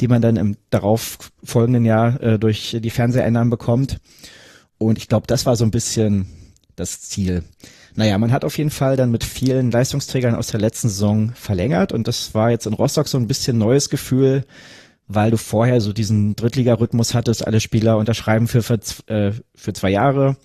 die 0.00 0.08
man 0.08 0.22
dann 0.22 0.36
im 0.36 0.56
darauf 0.70 1.18
folgenden 1.42 1.84
Jahr 1.84 2.20
äh, 2.22 2.38
durch 2.38 2.76
die 2.80 2.90
Fernseheinnahmen 2.90 3.50
bekommt. 3.50 3.98
Und 4.78 4.98
ich 4.98 5.08
glaube, 5.08 5.26
das 5.26 5.46
war 5.46 5.56
so 5.56 5.64
ein 5.64 5.70
bisschen 5.70 6.26
das 6.76 7.00
Ziel. 7.00 7.42
Naja, 7.94 8.18
man 8.18 8.30
hat 8.30 8.44
auf 8.44 8.58
jeden 8.58 8.70
Fall 8.70 8.96
dann 8.96 9.10
mit 9.10 9.24
vielen 9.24 9.70
Leistungsträgern 9.70 10.34
aus 10.34 10.48
der 10.48 10.60
letzten 10.60 10.90
Saison 10.90 11.32
verlängert 11.34 11.92
und 11.92 12.06
das 12.06 12.34
war 12.34 12.50
jetzt 12.50 12.66
in 12.66 12.74
Rostock 12.74 13.08
so 13.08 13.16
ein 13.16 13.26
bisschen 13.26 13.56
neues 13.56 13.88
Gefühl, 13.88 14.44
weil 15.08 15.30
du 15.30 15.38
vorher 15.38 15.80
so 15.80 15.94
diesen 15.94 16.36
Drittliga-Rhythmus 16.36 17.14
hattest, 17.14 17.46
alle 17.46 17.60
Spieler 17.60 17.96
unterschreiben 17.96 18.48
für, 18.48 18.62
für, 18.62 18.78
äh, 19.06 19.32
für 19.54 19.72
zwei 19.72 19.90
Jahre 19.90 20.36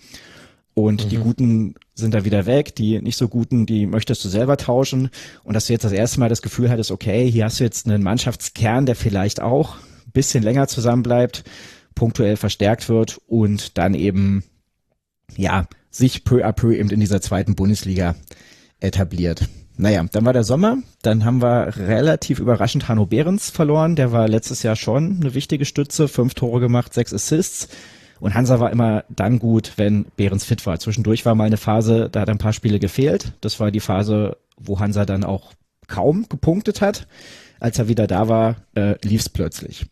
und 0.73 1.05
mhm. 1.05 1.09
die 1.09 1.17
Guten 1.17 1.75
sind 1.93 2.13
da 2.13 2.25
wieder 2.25 2.45
weg, 2.45 2.75
die 2.75 3.01
nicht 3.01 3.17
so 3.17 3.27
Guten, 3.27 3.65
die 3.65 3.85
möchtest 3.85 4.23
du 4.23 4.29
selber 4.29 4.57
tauschen. 4.57 5.09
Und 5.43 5.53
dass 5.53 5.67
du 5.67 5.73
jetzt 5.73 5.83
das 5.83 5.91
erste 5.91 6.19
Mal 6.19 6.29
das 6.29 6.41
Gefühl 6.41 6.69
hattest, 6.69 6.91
okay, 6.91 7.29
hier 7.29 7.45
hast 7.45 7.59
du 7.59 7.63
jetzt 7.63 7.87
einen 7.87 8.03
Mannschaftskern, 8.03 8.85
der 8.85 8.95
vielleicht 8.95 9.41
auch 9.41 9.75
ein 9.75 10.11
bisschen 10.13 10.43
länger 10.43 10.67
zusammenbleibt, 10.67 11.43
punktuell 11.95 12.37
verstärkt 12.37 12.89
wird 12.89 13.19
und 13.27 13.77
dann 13.77 13.93
eben, 13.93 14.43
ja, 15.35 15.67
sich 15.89 16.23
peu 16.23 16.45
à 16.45 16.53
peu 16.53 16.73
eben 16.73 16.89
in 16.89 17.01
dieser 17.01 17.21
zweiten 17.21 17.55
Bundesliga 17.55 18.15
etabliert. 18.79 19.49
Naja, 19.77 20.05
dann 20.11 20.25
war 20.25 20.33
der 20.33 20.43
Sommer, 20.43 20.77
dann 21.01 21.25
haben 21.25 21.41
wir 21.41 21.75
relativ 21.75 22.39
überraschend 22.39 22.87
Hanno 22.87 23.05
Behrens 23.05 23.49
verloren, 23.49 23.95
der 23.95 24.11
war 24.11 24.27
letztes 24.27 24.63
Jahr 24.63 24.75
schon 24.75 25.17
eine 25.19 25.33
wichtige 25.33 25.65
Stütze, 25.65 26.07
fünf 26.07 26.33
Tore 26.33 26.59
gemacht, 26.59 26.93
sechs 26.93 27.13
Assists, 27.13 27.67
und 28.21 28.35
Hansa 28.35 28.59
war 28.59 28.71
immer 28.71 29.03
dann 29.09 29.39
gut, 29.39 29.73
wenn 29.77 30.05
Behrens 30.15 30.45
fit 30.45 30.65
war. 30.67 30.79
Zwischendurch 30.79 31.25
war 31.25 31.33
mal 31.33 31.45
eine 31.45 31.57
Phase, 31.57 32.07
da 32.09 32.21
hat 32.21 32.29
ein 32.29 32.37
paar 32.37 32.53
Spiele 32.53 32.79
gefehlt. 32.79 33.33
Das 33.41 33.59
war 33.59 33.71
die 33.71 33.79
Phase, 33.79 34.37
wo 34.57 34.79
Hansa 34.79 35.05
dann 35.05 35.23
auch 35.23 35.53
kaum 35.87 36.29
gepunktet 36.29 36.81
hat. 36.81 37.07
Als 37.59 37.79
er 37.79 37.87
wieder 37.87 38.05
da 38.05 38.29
war, 38.29 38.57
äh, 38.75 38.95
lief's 39.03 39.27
plötzlich. 39.27 39.87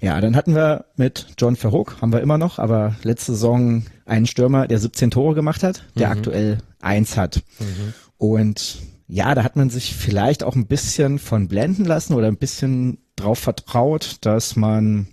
Ja, 0.00 0.20
dann 0.20 0.34
hatten 0.34 0.56
wir 0.56 0.86
mit 0.96 1.28
John 1.38 1.54
Verhoek, 1.54 2.02
haben 2.02 2.12
wir 2.12 2.20
immer 2.20 2.36
noch, 2.36 2.58
aber 2.58 2.96
letzte 3.04 3.32
Saison 3.32 3.84
einen 4.06 4.26
Stürmer, 4.26 4.66
der 4.66 4.80
17 4.80 5.12
Tore 5.12 5.36
gemacht 5.36 5.62
hat, 5.62 5.84
der 5.96 6.08
mhm. 6.08 6.12
aktuell 6.12 6.58
eins 6.80 7.16
hat. 7.16 7.42
Mhm. 7.60 7.94
Und 8.18 8.78
ja, 9.06 9.36
da 9.36 9.44
hat 9.44 9.54
man 9.54 9.70
sich 9.70 9.94
vielleicht 9.94 10.42
auch 10.42 10.56
ein 10.56 10.66
bisschen 10.66 11.20
von 11.20 11.46
blenden 11.46 11.84
lassen 11.84 12.14
oder 12.14 12.26
ein 12.26 12.38
bisschen 12.38 12.98
drauf 13.14 13.38
vertraut, 13.38 14.16
dass 14.22 14.56
man 14.56 15.06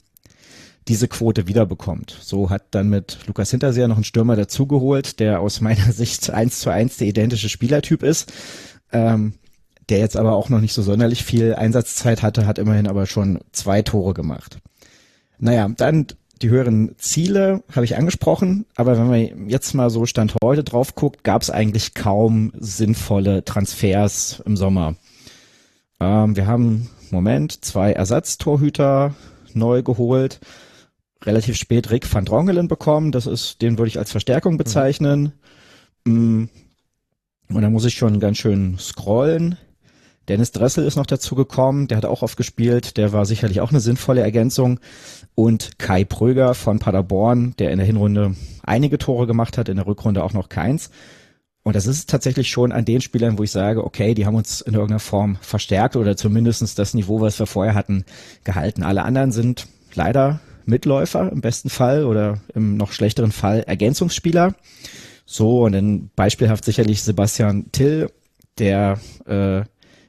diese 0.90 1.08
Quote 1.08 1.48
wiederbekommt. 1.48 2.18
So 2.22 2.50
hat 2.50 2.64
dann 2.72 2.90
mit 2.90 3.20
Lukas 3.28 3.52
Hinterseher 3.52 3.88
noch 3.88 3.96
einen 3.96 4.04
Stürmer 4.04 4.36
dazugeholt, 4.36 5.20
der 5.20 5.40
aus 5.40 5.62
meiner 5.62 5.92
Sicht 5.94 6.30
eins 6.32 6.60
zu 6.60 6.72
eins 6.72 6.98
der 6.98 7.08
identische 7.08 7.48
Spielertyp 7.48 8.04
ist. 8.04 8.34
Ähm, 8.92 9.36
der 9.88 10.00
jetzt 10.00 10.18
aber 10.18 10.34
auch 10.34 10.50
noch 10.50 10.62
nicht 10.62 10.74
so 10.74 10.82
sonderlich 10.82 11.24
viel 11.24 11.56
Einsatzzeit 11.56 12.22
hatte, 12.22 12.46
hat 12.46 12.60
immerhin 12.60 12.88
aber 12.88 13.06
schon 13.06 13.40
zwei 13.52 13.82
Tore 13.82 14.14
gemacht. 14.14 14.60
Naja, 15.40 15.68
dann 15.76 16.08
die 16.42 16.50
höheren 16.50 16.96
Ziele 16.98 17.64
habe 17.76 17.86
ich 17.86 17.98
angesprochen, 17.98 18.66
aber 18.76 18.98
wenn 18.98 19.08
man 19.08 19.50
jetzt 19.50 19.74
mal 19.74 19.90
so 19.90 20.06
Stand 20.06 20.36
heute 20.44 20.64
drauf 20.64 20.96
guckt, 20.96 21.24
gab 21.24 21.42
es 21.42 21.50
eigentlich 21.50 21.96
kaum 21.96 22.52
sinnvolle 22.58 23.44
Transfers 23.44 24.42
im 24.46 24.56
Sommer. 24.56 24.96
Ähm, 26.00 26.36
wir 26.36 26.48
haben, 26.48 26.90
Moment, 27.12 27.66
zwei 27.66 27.92
Ersatztorhüter 27.92 29.16
neu 29.54 29.84
geholt. 29.84 30.40
Relativ 31.26 31.58
spät 31.58 31.92
Rick 31.92 32.12
van 32.12 32.26
Drongelen 32.26 32.68
bekommen. 32.68 33.12
Das 33.12 33.28
ist, 33.28 33.62
den 33.62 33.78
würde 33.78 33.90
ich 33.90 34.00
als 34.00 34.12
Verstärkung 34.12 34.58
bezeichnen. 34.58 35.34
Mhm. 36.06 36.50
Und 37.52 37.62
da 37.62 37.70
muss 37.70 37.86
ich 37.86 37.96
schon 37.96 38.20
ganz 38.20 38.38
schön 38.38 38.78
scrollen. 38.78 39.58
Dennis 40.28 40.52
Dressel 40.52 40.86
ist 40.86 40.96
noch 40.96 41.08
dazu 41.08 41.34
gekommen, 41.34 41.88
der 41.88 41.98
hat 41.98 42.06
auch 42.06 42.22
oft 42.22 42.38
gespielt, 42.38 42.98
der 42.98 43.14
war 43.14 43.26
sicherlich 43.26 43.62
auch 43.62 43.72
eine 43.72 43.80
sinnvolle 43.80 44.22
Ergänzung. 44.22 44.80
Und 45.34 45.80
Kai 45.80 46.04
Pröger 46.04 46.54
von 46.54 46.78
Paderborn, 46.78 47.56
der 47.58 47.72
in 47.72 47.80
der 47.80 47.88
Hinrunde 47.88 48.36
einige 48.64 49.00
Tore 49.00 49.26
gemacht 49.26 49.58
hat, 49.58 49.70
in 49.70 49.78
der 49.78 49.88
Rückrunde 49.88 50.24
auch 50.24 50.34
noch 50.34 50.48
keins. 50.48 50.92
Und 51.64 51.76
das 51.76 51.88
ist 51.88 52.10
tatsächlich 52.10 52.50
schon 52.50 52.72
an 52.72 52.86
den 52.86 53.02
Spielern, 53.02 53.40
wo 53.40 53.44
ich 53.44 53.52
sage, 53.52 53.84
okay, 53.84 54.14
die 54.14 54.26
haben 54.28 54.36
uns 54.36 54.62
in 54.62 54.74
irgendeiner 54.74 55.00
Form 55.00 55.38
verstärkt 55.42 55.96
oder 55.96 56.16
zumindestens 56.16 56.76
das 56.76 56.94
Niveau, 56.94 57.22
was 57.22 57.40
wir 57.40 57.48
vorher 57.48 57.74
hatten, 57.74 58.06
gehalten. 58.44 58.84
Alle 58.84 59.04
anderen 59.04 59.32
sind 59.32 59.68
leider 59.96 60.40
Mitläufer 60.70 61.32
im 61.32 61.42
besten 61.42 61.70
Fall 61.70 62.06
oder 62.06 62.42
im 62.54 62.78
noch 62.78 62.92
schlechteren 62.92 63.32
Fall 63.32 63.62
Ergänzungsspieler. 63.62 64.56
So, 65.26 65.64
und 65.64 65.74
dann 65.74 66.10
beispielhaft 66.16 66.66
sicherlich 66.66 67.04
Sebastian 67.04 67.72
Till, 67.72 68.10
der 68.58 69.00
äh, 69.28 69.62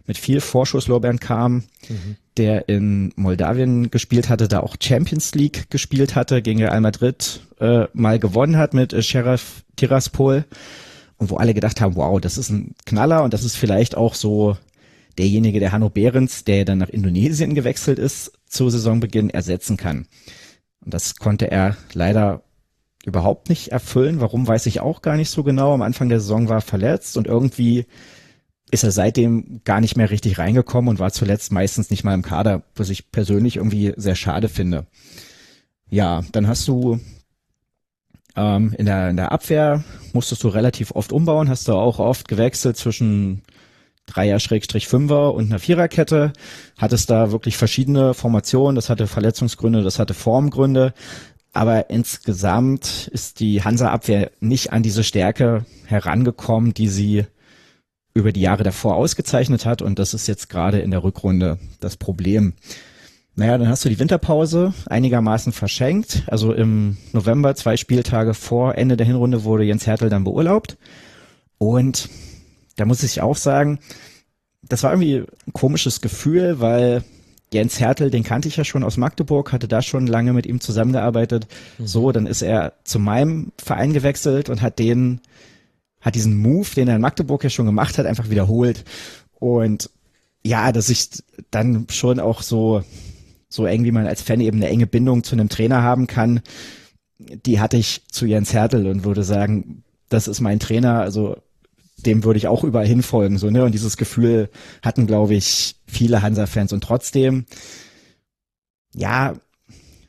mit 0.07 0.19
viel 0.19 0.41
Vorschusslorbeeren 0.41 1.21
kam, 1.21 1.65
mhm. 1.89 2.17
der 2.37 2.69
in 2.69 3.13
Moldawien 3.17 3.91
gespielt 3.91 4.29
hatte, 4.29 4.49
da 4.49 4.61
auch 4.61 4.77
Champions 4.83 5.35
League 5.35 5.71
gespielt 5.71 6.17
hatte, 6.17 6.43
gegen 6.43 6.63
Real 6.63 6.81
Madrid 6.81 7.41
äh, 7.61 7.85
mal 7.93 8.19
gewonnen 8.19 8.57
hat 8.57 8.75
mit 8.75 8.93
äh, 8.93 9.03
Sheriff 9.03 9.63
Tiraspol 9.77 10.45
und 11.19 11.31
wo 11.31 11.37
alle 11.37 11.55
gedacht 11.55 11.81
haben, 11.81 11.97
wow, 11.97 12.21
das 12.21 12.39
ist 12.39 12.51
ein 12.51 12.75
Knaller 12.87 13.23
und 13.23 13.35
das 13.35 13.45
ist 13.45 13.57
vielleicht 13.57 13.97
auch 13.97 14.15
so 14.15 14.57
derjenige, 15.19 15.61
der 15.61 15.71
Hanno 15.71 15.91
Behrens, 15.91 16.45
der 16.45 16.65
dann 16.65 16.79
nach 16.79 16.89
Indonesien 16.89 17.55
gewechselt 17.55 17.99
ist, 17.99 18.33
zu 18.49 18.71
Saisonbeginn 18.71 19.31
ersetzen 19.31 19.77
kann. 19.77 20.07
Und 20.85 20.95
das 20.95 21.17
konnte 21.17 21.51
er 21.51 21.77
leider 21.93 22.43
überhaupt 23.05 23.49
nicht 23.49 23.69
erfüllen. 23.69 24.21
Warum 24.21 24.47
weiß 24.47 24.67
ich 24.67 24.81
auch 24.81 25.03
gar 25.03 25.17
nicht 25.17 25.31
so 25.31 25.43
genau. 25.43 25.73
Am 25.73 25.83
Anfang 25.83 26.09
der 26.09 26.21
Saison 26.21 26.49
war 26.49 26.59
er 26.59 26.63
verletzt 26.63 27.17
und 27.17 27.27
irgendwie 27.27 27.87
ist 28.71 28.85
er 28.85 28.93
seitdem 28.93 29.63
gar 29.65 29.81
nicht 29.81 29.97
mehr 29.97 30.11
richtig 30.11 30.39
reingekommen 30.39 30.89
und 30.89 30.99
war 30.99 31.11
zuletzt 31.11 31.51
meistens 31.51 31.91
nicht 31.91 32.05
mal 32.05 32.15
im 32.15 32.23
Kader, 32.23 32.63
was 32.77 32.91
ich 32.91 33.11
persönlich 33.11 33.57
irgendwie 33.57 33.93
sehr 33.97 34.15
schade 34.15 34.49
finde. 34.49 34.87
Ja, 35.89 36.23
dann 36.33 36.47
hast 36.47 36.69
du 36.69 37.01
ähm, 38.37 38.75
in, 38.79 38.87
der, 38.87 39.11
in 39.11 39.17
der 39.17 39.33
Abwehr 39.33 39.83
musstest 40.13 40.45
du 40.45 40.49
relativ 40.49 40.93
oft 40.93 41.13
umbauen, 41.13 41.49
hast 41.49 41.67
du 41.67 41.73
auch 41.73 41.99
oft 41.99 42.29
gewechselt 42.29 42.77
zwischen 42.77 43.43
Dreier-Fünfer 44.13 45.35
und 45.35 45.47
einer 45.47 45.59
Viererkette, 45.59 46.33
hattest 46.79 47.11
da 47.11 47.33
wirklich 47.33 47.57
verschiedene 47.57 48.15
Formationen, 48.15 48.77
das 48.77 48.91
hatte 48.91 49.07
Verletzungsgründe, 49.07 49.83
das 49.83 49.99
hatte 49.99 50.15
Formgründe, 50.15 50.93
aber 51.53 51.91
insgesamt 51.91 53.09
ist 53.13 53.41
die 53.41 53.63
Hansa-Abwehr 53.63 54.31
nicht 54.41 54.73
an 54.73 54.83
diese 54.83 55.05
Stärke 55.05 55.65
herangekommen, 55.87 56.75
die 56.75 56.89
sie 56.89 57.27
über 58.15 58.33
die 58.33 58.41
Jahre 58.41 58.65
davor 58.65 58.97
ausgezeichnet 58.97 59.67
hat 59.67 59.83
und 59.83 59.99
das 59.99 60.15
ist 60.15 60.27
jetzt 60.27 60.49
gerade 60.49 60.81
in 60.81 60.91
der 60.91 61.03
Rückrunde 61.03 61.59
das 61.81 61.97
Problem. 61.97 62.55
Naja, 63.37 63.57
dann 63.57 63.69
hast 63.69 63.85
du 63.85 63.89
die 63.89 63.99
Winterpause 63.99 64.75
einigermaßen 64.87 65.53
verschenkt. 65.53 66.25
Also 66.27 66.53
im 66.53 66.99
November, 67.13 67.55
zwei 67.55 67.77
Spieltage 67.77 68.35
vor 68.35 68.75
Ende 68.75 68.97
der 68.97 69.07
Hinrunde, 69.07 69.45
wurde 69.45 69.65
Jens 69.65 69.87
Hertel 69.87 70.11
dann 70.11 70.25
beurlaubt. 70.25 70.77
Und 71.57 72.09
da 72.81 72.87
muss 72.87 73.03
ich 73.03 73.21
auch 73.21 73.37
sagen, 73.37 73.79
das 74.63 74.83
war 74.83 74.93
irgendwie 74.93 75.27
ein 75.47 75.53
komisches 75.53 76.01
Gefühl, 76.01 76.61
weil 76.61 77.05
Jens 77.53 77.81
Hertel, 77.81 78.11
den 78.11 78.23
kannte 78.23 78.49
ich 78.49 78.57
ja 78.57 78.65
schon 78.65 78.85
aus 78.85 78.97
Magdeburg, 78.97 79.53
hatte 79.53 79.69
da 79.69 79.83
schon 79.83 80.07
lange 80.07 80.33
mit 80.33 80.47
ihm 80.47 80.61
zusammengearbeitet. 80.61 81.47
Mhm. 81.79 81.87
So, 81.87 82.13
dann 82.13 82.27
ist 82.27 82.43
er 82.43 82.75
zu 82.85 82.99
meinem 82.99 83.53
Verein 83.63 83.93
gewechselt 83.93 84.49
und 84.49 84.63
hat 84.63 84.79
den 84.79 85.21
hat 86.01 86.15
diesen 86.15 86.39
Move, 86.39 86.69
den 86.75 86.89
er 86.89 86.97
in 86.97 87.03
Magdeburg 87.03 87.45
ja 87.45 87.51
schon 87.51 87.67
gemacht 87.67 87.99
hat, 87.99 88.07
einfach 88.07 88.31
wiederholt. 88.31 88.85
Und 89.39 89.91
ja, 90.43 90.73
dass 90.73 90.89
ich 90.89 91.11
dann 91.51 91.87
schon 91.91 92.21
auch 92.21 92.41
so, 92.41 92.83
so 93.51 93.67
eng 93.67 93.85
wie 93.85 93.93
man 93.93 94.07
als 94.07 94.23
Fan 94.23 94.41
eben 94.41 94.57
eine 94.57 94.69
enge 94.69 94.87
Bindung 94.87 95.25
zu 95.25 95.35
einem 95.35 95.51
Trainer 95.51 95.83
haben 95.83 96.07
kann, 96.07 96.41
die 97.19 97.61
hatte 97.61 97.77
ich 97.77 98.03
zu 98.11 98.25
Jens 98.25 98.55
Hertel 98.55 98.87
und 98.87 99.05
würde 99.05 99.23
sagen, 99.23 99.85
das 100.09 100.27
ist 100.27 100.41
mein 100.41 100.59
Trainer, 100.59 101.01
also 101.01 101.37
dem 102.07 102.25
würde 102.25 102.39
ich 102.39 102.47
auch 102.47 102.65
überall 102.65 102.87
hinfolgen, 102.87 103.39
so, 103.39 103.51
ne? 103.51 103.65
Und 103.65 103.73
dieses 103.73 103.97
Gefühl 103.97 104.51
hatten, 104.83 105.07
glaube 105.07 105.35
ich, 105.35 105.77
viele 105.87 106.23
Hansa-Fans. 106.23 106.73
Und 106.73 106.83
trotzdem, 106.83 107.47
ja, 108.95 109.35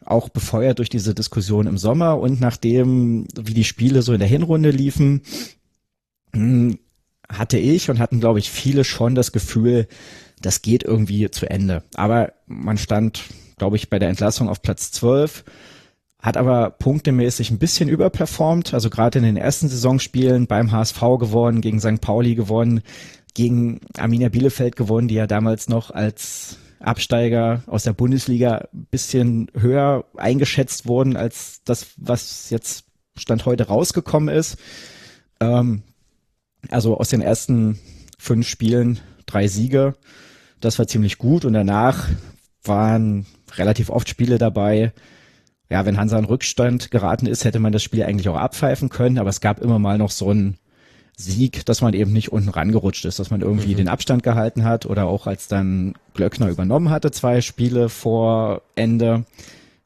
auch 0.05 0.29
befeuert 0.29 0.79
durch 0.79 0.89
diese 0.89 1.13
Diskussion 1.13 1.67
im 1.67 1.77
Sommer 1.77 2.19
und 2.19 2.41
nachdem, 2.41 3.27
wie 3.39 3.53
die 3.53 3.63
Spiele 3.63 4.01
so 4.01 4.13
in 4.13 4.19
der 4.19 4.27
Hinrunde 4.27 4.71
liefen, 4.71 5.21
hm, 6.33 6.79
hatte 7.29 7.57
ich 7.57 7.89
und 7.89 7.99
hatten, 7.99 8.19
glaube 8.19 8.39
ich, 8.39 8.49
viele 8.49 8.83
schon 8.83 9.15
das 9.15 9.31
Gefühl, 9.31 9.87
das 10.41 10.61
geht 10.61 10.83
irgendwie 10.83 11.29
zu 11.31 11.49
Ende. 11.49 11.83
Aber 11.95 12.33
man 12.47 12.77
stand, 12.77 13.23
glaube 13.57 13.77
ich, 13.77 13.89
bei 13.89 13.99
der 13.99 14.09
Entlassung 14.09 14.49
auf 14.49 14.61
Platz 14.61 14.91
12, 14.91 15.43
hat 16.21 16.37
aber 16.37 16.69
punktemäßig 16.69 17.49
ein 17.51 17.57
bisschen 17.57 17.89
überperformt. 17.89 18.73
Also 18.73 18.89
gerade 18.89 19.19
in 19.19 19.25
den 19.25 19.37
ersten 19.37 19.67
Saisonspielen 19.67 20.47
beim 20.47 20.71
HSV 20.71 20.99
gewonnen, 21.19 21.61
gegen 21.61 21.79
St. 21.79 21.99
Pauli 21.99 22.35
gewonnen, 22.35 22.81
gegen 23.33 23.81
Arminia 23.97 24.29
Bielefeld 24.29 24.75
gewonnen, 24.75 25.07
die 25.07 25.15
ja 25.15 25.27
damals 25.27 25.67
noch 25.67 25.89
als 25.91 26.57
Absteiger 26.79 27.63
aus 27.67 27.83
der 27.83 27.93
Bundesliga 27.93 28.67
ein 28.73 28.87
bisschen 28.89 29.47
höher 29.57 30.05
eingeschätzt 30.17 30.87
wurden 30.87 31.15
als 31.15 31.61
das, 31.63 31.87
was 31.97 32.49
jetzt 32.49 32.85
Stand 33.17 33.45
heute 33.45 33.67
rausgekommen 33.67 34.33
ist. 34.33 34.57
Ähm, 35.39 35.83
also 36.69 36.97
aus 36.97 37.09
den 37.09 37.21
ersten 37.21 37.79
fünf 38.17 38.47
Spielen 38.47 38.99
drei 39.25 39.47
Siege. 39.47 39.95
Das 40.59 40.77
war 40.77 40.87
ziemlich 40.87 41.17
gut 41.17 41.45
und 41.45 41.53
danach 41.53 42.07
waren 42.63 43.25
relativ 43.55 43.89
oft 43.89 44.07
Spiele 44.07 44.37
dabei. 44.37 44.93
Ja, 45.71 45.85
wenn 45.85 45.97
Hansa 45.97 46.19
in 46.19 46.25
Rückstand 46.25 46.91
geraten 46.91 47.27
ist, 47.27 47.45
hätte 47.45 47.59
man 47.59 47.71
das 47.71 47.81
Spiel 47.81 48.03
eigentlich 48.03 48.27
auch 48.27 48.35
abpfeifen 48.35 48.89
können, 48.89 49.17
aber 49.17 49.29
es 49.29 49.39
gab 49.39 49.61
immer 49.61 49.79
mal 49.79 49.97
noch 49.97 50.11
so 50.11 50.29
einen 50.29 50.57
Sieg, 51.15 51.65
dass 51.65 51.79
man 51.79 51.93
eben 51.93 52.11
nicht 52.11 52.29
unten 52.29 52.49
rangerutscht 52.49 53.05
ist, 53.05 53.19
dass 53.19 53.31
man 53.31 53.39
irgendwie 53.39 53.71
mhm. 53.71 53.77
den 53.77 53.87
Abstand 53.87 54.21
gehalten 54.21 54.65
hat 54.65 54.85
oder 54.85 55.05
auch 55.05 55.27
als 55.27 55.47
dann 55.47 55.93
Glöckner 56.13 56.49
übernommen 56.49 56.89
hatte, 56.89 57.11
zwei 57.11 57.39
Spiele 57.39 57.87
vor 57.87 58.63
Ende, 58.75 59.23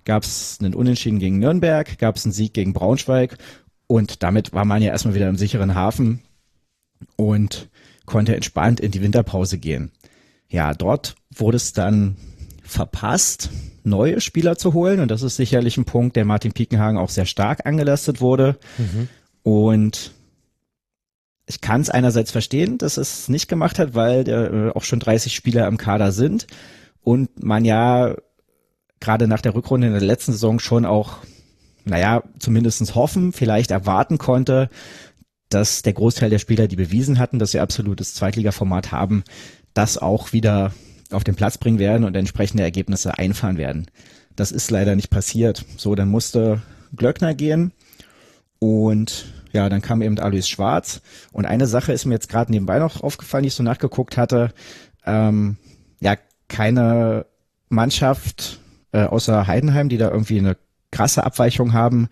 gab 0.05 0.23
es 0.23 0.57
einen 0.59 0.73
Unentschieden 0.73 1.19
gegen 1.19 1.37
Nürnberg, 1.37 1.99
gab 1.99 2.15
es 2.15 2.25
einen 2.25 2.33
Sieg 2.33 2.55
gegen 2.55 2.73
Braunschweig 2.73 3.37
und 3.85 4.23
damit 4.23 4.53
war 4.53 4.65
man 4.65 4.81
ja 4.81 4.89
erstmal 4.89 5.13
wieder 5.13 5.29
im 5.29 5.37
sicheren 5.37 5.75
Hafen 5.75 6.23
und 7.15 7.69
konnte 8.07 8.35
entspannt 8.35 8.79
in 8.79 8.89
die 8.89 9.03
Winterpause 9.03 9.59
gehen. 9.59 9.91
Ja, 10.49 10.73
dort 10.73 11.13
wurde 11.31 11.57
es 11.57 11.73
dann 11.73 12.15
verpasst, 12.65 13.49
neue 13.83 14.19
Spieler 14.19 14.57
zu 14.57 14.73
holen 14.73 14.99
und 14.99 15.09
das 15.11 15.21
ist 15.21 15.37
sicherlich 15.37 15.77
ein 15.77 15.85
Punkt, 15.85 16.15
der 16.15 16.25
Martin 16.25 16.51
Piekenhagen 16.51 16.97
auch 16.97 17.09
sehr 17.09 17.25
stark 17.25 17.65
angelastet 17.65 18.21
wurde. 18.21 18.57
Mhm. 18.77 19.07
Und 19.43 20.11
ich 21.45 21.61
kann 21.61 21.81
es 21.81 21.89
einerseits 21.89 22.31
verstehen, 22.31 22.77
dass 22.77 22.97
es 22.97 23.29
nicht 23.29 23.47
gemacht 23.47 23.77
hat, 23.77 23.93
weil 23.93 24.23
der, 24.23 24.51
äh, 24.51 24.69
auch 24.71 24.83
schon 24.83 24.99
30 24.99 25.35
Spieler 25.35 25.67
im 25.67 25.77
Kader 25.77 26.11
sind 26.11 26.47
und 27.03 27.43
man 27.43 27.63
ja 27.63 28.15
gerade 28.99 29.27
nach 29.27 29.41
der 29.41 29.53
Rückrunde 29.53 29.87
in 29.87 29.93
der 29.93 30.01
letzten 30.01 30.31
Saison 30.31 30.59
schon 30.59 30.85
auch, 30.85 31.17
naja, 31.83 32.23
zumindestens 32.39 32.95
hoffen, 32.95 33.31
vielleicht 33.31 33.69
erwarten 33.69 34.17
konnte, 34.17 34.69
dass 35.49 35.83
der 35.83 35.93
Großteil 35.93 36.31
der 36.31 36.39
Spieler, 36.39 36.67
die 36.67 36.75
bewiesen 36.75 37.19
hatten, 37.19 37.37
dass 37.37 37.51
sie 37.51 37.59
absolutes 37.59 38.15
Zweitligaformat 38.15 38.91
haben, 38.91 39.23
das 39.75 39.99
auch 39.99 40.33
wieder 40.33 40.73
auf 41.11 41.23
den 41.23 41.35
Platz 41.35 41.57
bringen 41.57 41.79
werden 41.79 42.03
und 42.03 42.15
entsprechende 42.15 42.63
Ergebnisse 42.63 43.17
einfahren 43.17 43.57
werden. 43.57 43.87
Das 44.35 44.51
ist 44.51 44.71
leider 44.71 44.95
nicht 44.95 45.09
passiert. 45.09 45.65
So, 45.77 45.95
dann 45.95 46.09
musste 46.09 46.61
Glöckner 46.95 47.33
gehen 47.33 47.71
und 48.59 49.25
ja, 49.53 49.69
dann 49.69 49.81
kam 49.81 50.01
eben 50.01 50.19
Alois 50.19 50.47
Schwarz. 50.47 51.01
Und 51.31 51.45
eine 51.45 51.67
Sache 51.67 51.93
ist 51.93 52.05
mir 52.05 52.13
jetzt 52.13 52.29
gerade 52.29 52.51
nebenbei 52.51 52.79
noch 52.79 53.01
aufgefallen, 53.01 53.43
die 53.43 53.47
ich 53.47 53.53
so 53.53 53.63
nachgeguckt 53.63 54.17
hatte. 54.17 54.53
Ähm, 55.05 55.57
ja, 56.01 56.17
keine 56.49 57.25
Mannschaft 57.69 58.59
äh, 58.91 59.03
außer 59.03 59.47
Heidenheim, 59.47 59.89
die 59.89 59.97
da 59.97 60.09
irgendwie 60.09 60.39
eine 60.39 60.57
krasse 60.91 61.23
Abweichung 61.23 61.73
haben, 61.73 62.09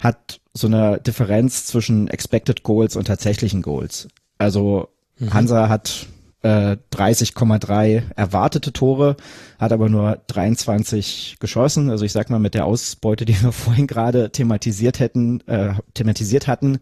hat 0.00 0.40
so 0.52 0.66
eine 0.66 1.00
Differenz 1.00 1.66
zwischen 1.66 2.08
Expected 2.08 2.62
Goals 2.62 2.96
und 2.96 3.06
tatsächlichen 3.06 3.62
Goals. 3.62 4.08
Also 4.38 4.88
mhm. 5.18 5.34
Hansa 5.34 5.68
hat 5.68 6.06
äh, 6.44 6.76
30,3 6.92 8.02
erwartete 8.16 8.72
Tore, 8.72 9.16
hat 9.58 9.72
aber 9.72 9.88
nur 9.88 10.20
23 10.26 11.38
geschossen. 11.40 11.88
Also 11.88 12.04
ich 12.04 12.12
sag 12.12 12.28
mal, 12.28 12.38
mit 12.38 12.52
der 12.52 12.66
Ausbeute, 12.66 13.24
die 13.24 13.42
wir 13.42 13.50
vorhin 13.52 13.86
gerade 13.86 14.30
thematisiert 14.30 15.00
hätten, 15.00 15.40
äh, 15.48 15.72
thematisiert 15.94 16.46
hatten, 16.46 16.78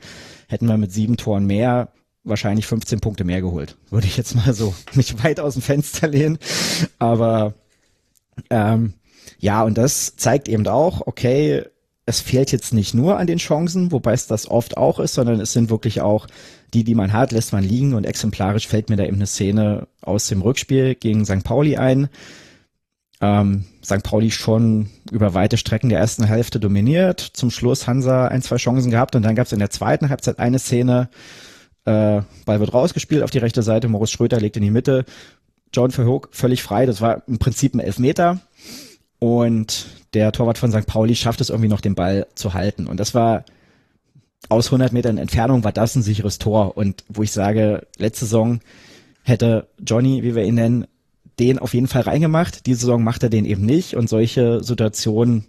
hätten 0.48 0.66
wir 0.66 0.76
mit 0.76 0.93
sieben 0.93 1.16
Toren 1.16 1.47
mehr 1.47 1.93
wahrscheinlich 2.24 2.66
15 2.66 3.01
Punkte 3.01 3.24
mehr 3.24 3.40
geholt. 3.40 3.76
Würde 3.89 4.09
ich 4.09 4.16
jetzt 4.16 4.34
mal 4.34 4.52
so 4.52 4.74
nicht 4.94 5.22
weit 5.22 5.39
aus 5.39 5.55
dem 5.55 5.62
Fenster 5.62 6.09
lehnen. 6.09 6.39
Aber 6.98 7.55
ähm, 8.51 8.94
ja, 9.39 9.62
und 9.62 9.78
das 9.78 10.16
zeigt 10.16 10.48
eben 10.48 10.66
auch, 10.66 11.06
okay, 11.06 11.64
es 12.05 12.20
fehlt 12.20 12.51
jetzt 12.51 12.74
nicht 12.74 12.94
nur 12.94 13.16
an 13.16 13.28
den 13.28 13.39
Chancen, 13.39 13.93
wobei 13.93 14.12
es 14.12 14.26
das 14.26 14.51
oft 14.51 14.76
auch 14.76 14.98
ist, 14.98 15.14
sondern 15.14 15.39
es 15.39 15.52
sind 15.52 15.70
wirklich 15.70 16.01
auch 16.01 16.26
die, 16.74 16.85
die 16.85 16.94
man 16.94 17.12
hat, 17.12 17.32
lässt 17.32 17.53
man 17.53 17.65
liegen 17.65 17.94
und 17.94 18.05
exemplarisch 18.05 18.66
fällt 18.66 18.89
mir 18.89 18.97
da 18.97 19.05
eben 19.05 19.16
eine 19.16 19.27
Szene 19.27 19.89
aus 20.01 20.27
dem 20.28 20.40
Rückspiel 20.40 20.94
gegen 20.94 21.24
St. 21.24 21.44
Pauli 21.44 21.77
ein. 21.77 22.09
Ähm, 23.20 23.66
St. 23.85 24.03
Pauli 24.03 24.31
schon 24.31 24.89
über 25.11 25.35
weite 25.35 25.57
Strecken 25.57 25.90
der 25.90 26.01
ersten 26.01 26.24
Hälfte 26.24 26.59
dominiert, 26.59 27.20
zum 27.20 27.51
Schluss 27.51 27.86
Hansa 27.86 28.27
ein, 28.28 28.43
zwei 28.43 28.57
Chancen 28.57 28.90
gehabt 28.90 29.15
und 29.15 29.23
dann 29.23 29.36
gab 29.36 29.47
es 29.47 29.53
in 29.53 29.59
der 29.59 29.70
zweiten 29.70 30.09
Halbzeit 30.09 30.39
eine 30.39 30.59
Szene, 30.59 31.09
äh, 31.85 32.23
Ball 32.44 32.61
wird 32.61 32.74
rausgespielt 32.74 33.23
auf 33.23 33.31
die 33.31 33.39
rechte 33.39 33.62
Seite, 33.62 33.89
Moritz 33.89 34.11
Schröter 34.11 34.40
legt 34.40 34.57
in 34.57 34.62
die 34.62 34.70
Mitte, 34.70 35.05
John 35.73 35.90
Verhoek 35.90 36.31
völlig 36.32 36.62
frei, 36.62 36.85
das 36.85 37.01
war 37.01 37.23
im 37.28 37.39
Prinzip 37.39 37.74
ein 37.74 37.81
Elfmeter 37.81 38.40
und 39.20 39.86
der 40.15 40.32
Torwart 40.32 40.59
von 40.59 40.73
St. 40.73 40.86
Pauli 40.86 41.15
schafft 41.15 41.40
es 41.40 41.51
irgendwie 41.51 41.69
noch 41.69 41.81
den 41.81 41.94
Ball 41.94 42.27
zu 42.35 42.55
halten 42.55 42.89
und 42.89 42.99
das 42.99 43.15
war 43.15 43.44
aus 44.48 44.66
100 44.66 44.93
Metern 44.93 45.19
Entfernung 45.19 45.64
war 45.64 45.73
das 45.73 45.94
ein 45.94 46.02
sicheres 46.02 46.39
Tor. 46.39 46.77
Und 46.77 47.05
wo 47.09 47.23
ich 47.23 47.32
sage, 47.32 47.86
letzte 47.97 48.27
Saison 48.27 48.60
hätte 49.23 49.69
Johnny, 49.78 50.23
wie 50.23 50.35
wir 50.35 50.44
ihn 50.44 50.56
nennen, 50.56 50.86
den 51.39 51.59
auf 51.59 51.74
jeden 51.74 51.89
Fall 51.89 52.02
reingemacht. 52.02 52.66
Diese 52.66 52.81
Saison 52.81 53.02
macht 53.02 53.23
er 53.23 53.31
den 53.31 53.44
eben 53.44 53.64
nicht. 53.64 53.94
Und 53.94 54.09
solche 54.09 54.62
Situationen 54.62 55.47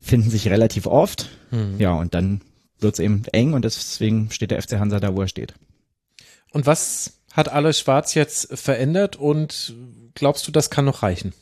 finden 0.00 0.30
sich 0.30 0.48
relativ 0.48 0.86
oft. 0.86 1.30
Hm. 1.50 1.78
Ja, 1.78 1.94
und 1.94 2.14
dann 2.14 2.40
wird 2.80 2.94
es 2.94 3.00
eben 3.00 3.24
eng 3.32 3.54
und 3.54 3.64
deswegen 3.64 4.30
steht 4.30 4.50
der 4.50 4.60
FC 4.60 4.78
Hansa 4.78 5.00
da, 5.00 5.14
wo 5.16 5.22
er 5.22 5.28
steht. 5.28 5.54
Und 6.52 6.66
was 6.66 7.14
hat 7.32 7.48
alles 7.48 7.80
Schwarz 7.80 8.14
jetzt 8.14 8.56
verändert 8.56 9.16
und 9.16 9.74
glaubst 10.14 10.46
du, 10.46 10.52
das 10.52 10.70
kann 10.70 10.84
noch 10.84 11.02
reichen? 11.02 11.32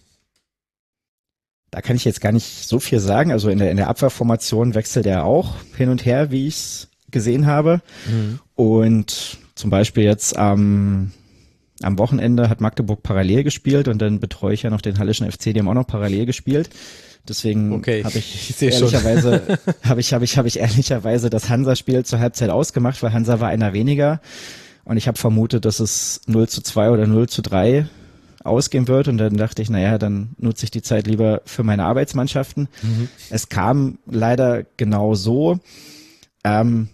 Da 1.72 1.80
kann 1.80 1.96
ich 1.96 2.04
jetzt 2.04 2.20
gar 2.20 2.32
nicht 2.32 2.68
so 2.68 2.78
viel 2.78 3.00
sagen. 3.00 3.32
Also 3.32 3.48
in 3.48 3.58
der, 3.58 3.70
in 3.70 3.78
der 3.78 3.88
Abwehrformation 3.88 4.74
wechselt 4.74 5.06
er 5.06 5.24
auch 5.24 5.54
hin 5.74 5.88
und 5.88 6.04
her, 6.04 6.30
wie 6.30 6.46
ich 6.46 6.54
es 6.54 6.88
gesehen 7.10 7.46
habe. 7.46 7.80
Mhm. 8.06 8.40
Und 8.54 9.38
zum 9.54 9.70
Beispiel 9.70 10.04
jetzt 10.04 10.36
am, 10.36 11.12
am 11.82 11.98
Wochenende 11.98 12.50
hat 12.50 12.60
Magdeburg 12.60 13.02
parallel 13.02 13.42
gespielt 13.42 13.88
und 13.88 14.02
dann 14.02 14.20
betreue 14.20 14.52
ich 14.52 14.62
ja 14.62 14.70
noch 14.70 14.82
den 14.82 14.98
Hallischen 14.98 15.30
FC, 15.30 15.54
die 15.54 15.60
haben 15.60 15.68
auch 15.68 15.74
noch 15.74 15.86
parallel 15.86 16.26
gespielt. 16.26 16.68
Deswegen 17.26 17.72
okay, 17.72 18.04
habe 18.04 18.18
ich, 18.18 18.50
ich 18.50 18.60
ehrlicherweise 18.60 19.42
habe 19.82 20.00
ich 20.00 20.12
habe 20.12 20.24
ich 20.24 20.36
habe 20.36 20.48
ich 20.48 20.58
ehrlicherweise 20.58 21.30
das 21.30 21.48
Hansa-Spiel 21.48 22.04
zur 22.04 22.18
Halbzeit 22.18 22.50
ausgemacht, 22.50 23.02
weil 23.02 23.14
Hansa 23.14 23.40
war 23.40 23.48
einer 23.48 23.72
weniger 23.72 24.20
und 24.84 24.98
ich 24.98 25.08
habe 25.08 25.16
vermutet, 25.16 25.64
dass 25.64 25.80
es 25.80 26.20
0 26.26 26.48
zu 26.48 26.60
2 26.60 26.90
oder 26.90 27.06
0 27.06 27.28
zu 27.28 27.40
3 27.40 27.86
ausgehen 28.44 28.88
wird. 28.88 29.08
Und 29.08 29.18
dann 29.18 29.36
dachte 29.36 29.62
ich, 29.62 29.70
naja, 29.70 29.98
dann 29.98 30.34
nutze 30.38 30.64
ich 30.64 30.70
die 30.70 30.82
Zeit 30.82 31.06
lieber 31.06 31.42
für 31.44 31.62
meine 31.62 31.84
Arbeitsmannschaften. 31.84 32.68
Mhm. 32.82 33.08
Es 33.30 33.48
kam 33.48 33.98
leider 34.06 34.64
genau 34.76 35.14
so. 35.14 35.60
Ähm, 36.44 36.88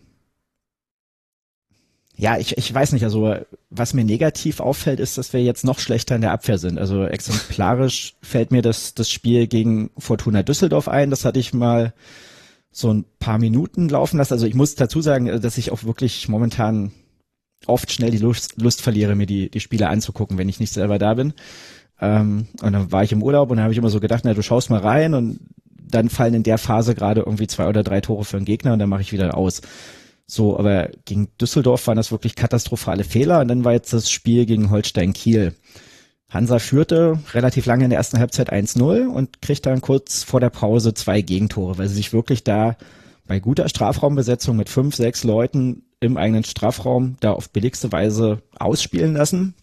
ja, 2.17 2.37
ich, 2.37 2.59
ich 2.59 2.75
weiß 2.75 2.93
nicht, 2.93 3.05
also 3.05 3.37
was 3.71 3.95
mir 3.95 4.05
negativ 4.05 4.59
auffällt, 4.59 4.99
ist, 4.99 5.19
dass 5.19 5.33
wir 5.33 5.43
jetzt 5.43 5.65
noch 5.65 5.79
schlechter 5.79 6.17
in 6.17 6.21
der 6.21 6.33
Abwehr 6.33 6.59
sind. 6.59 6.79
Also 6.79 7.05
exemplarisch 7.05 8.17
fällt 8.23 8.51
mir 8.51 8.61
das, 8.61 8.95
das 8.95 9.09
Spiel 9.09 9.47
gegen 9.47 9.91
Fortuna 9.97 10.43
Düsseldorf 10.43 10.89
ein. 10.89 11.11
Das 11.11 11.25
hatte 11.25 11.39
ich 11.39 11.55
mal 11.55 11.95
so 12.73 12.93
ein 12.93 13.05
paar 13.21 13.39
Minuten 13.39 13.89
laufen 13.89 14.19
lassen. 14.19 14.33
Also 14.33 14.47
ich 14.47 14.55
muss 14.55 14.75
dazu 14.75 15.01
sagen, 15.01 15.41
dass 15.41 15.59
ich 15.59 15.71
auch 15.71 15.85
wirklich 15.85 16.29
momentan 16.29 16.91
oft 17.67 17.93
schnell 17.93 18.11
die 18.11 18.19
Lust, 18.19 18.61
Lust 18.61 18.83
verliere, 18.83 19.15
mir 19.15 19.27
die, 19.27 19.51
die 19.51 19.61
Spiele 19.61 19.89
anzugucken, 19.89 20.39
wenn 20.39 20.49
ich 20.49 20.61
nicht 20.61 20.73
selber 20.73 20.99
da 20.99 21.15
bin. 21.15 21.35
Ähm, 22.01 22.47
und 22.63 22.73
dann 22.73 22.93
war 22.93 23.03
ich 23.03 23.13
im 23.13 23.23
Urlaub 23.23 23.51
und 23.51 23.57
dann 23.57 23.65
habe 23.65 23.73
ich 23.73 23.79
immer 23.79 23.91
so 23.91 24.01
gedacht, 24.01 24.23
na, 24.25 24.35
du 24.35 24.43
schaust 24.43 24.71
mal 24.71 24.81
rein 24.81 25.15
und 25.15 25.41
dann 25.91 26.09
fallen 26.09 26.35
in 26.35 26.43
der 26.43 26.59
Phase 26.59 26.95
gerade 26.95 27.23
irgendwie 27.23 27.47
zwei 27.47 27.69
oder 27.69 27.83
drei 27.83 28.01
Tore 28.01 28.25
für 28.25 28.37
einen 28.37 28.47
Gegner 28.47 28.73
und 28.73 28.79
dann 28.79 28.89
mache 28.89 29.03
ich 29.03 29.13
wieder 29.13 29.37
aus. 29.37 29.63
So, 30.27 30.59
aber 30.59 30.91
gegen 31.07 31.29
Düsseldorf 31.41 31.87
waren 31.87 31.97
das 31.97 32.13
wirklich 32.13 32.37
katastrophale 32.37 33.05
Fehler 33.05 33.41
und 33.41 33.49
dann 33.49 33.65
war 33.65 33.73
jetzt 33.73 33.93
das 33.93 34.11
Spiel 34.11 34.45
gegen 34.45 34.71
Holstein 34.71 35.15
Kiel. 35.15 35.55
Hansa 36.29 36.59
führte 36.59 37.19
relativ 37.33 37.65
lange 37.65 37.85
in 37.85 37.91
der 37.91 37.99
ersten 37.99 38.19
Halbzeit 38.19 38.53
1-0 38.53 39.07
und 39.07 39.41
kriegt 39.41 39.65
dann 39.65 39.81
kurz 39.81 40.23
vor 40.25 40.41
der 40.41 40.51
Pause 40.51 40.93
zwei 40.93 41.23
Gegentore, 41.23 41.79
weil 41.79 41.89
sie 41.89 41.95
sich 41.95 42.13
wirklich 42.13 42.45
da 42.45 42.77
bei 43.27 43.41
guter 43.41 43.69
Strafraumbesetzung 43.69 44.55
mit 44.55 44.69
fünf, 44.69 44.95
sechs 44.95 45.25
Leuten 45.25 45.85
im 46.01 46.17
eigenen 46.17 46.45
Strafraum 46.45 47.17
da 47.21 47.33
auf 47.33 47.51
billigste 47.51 47.91
Weise 47.93 48.43
ausspielen 48.59 49.15
lassen 49.15 49.55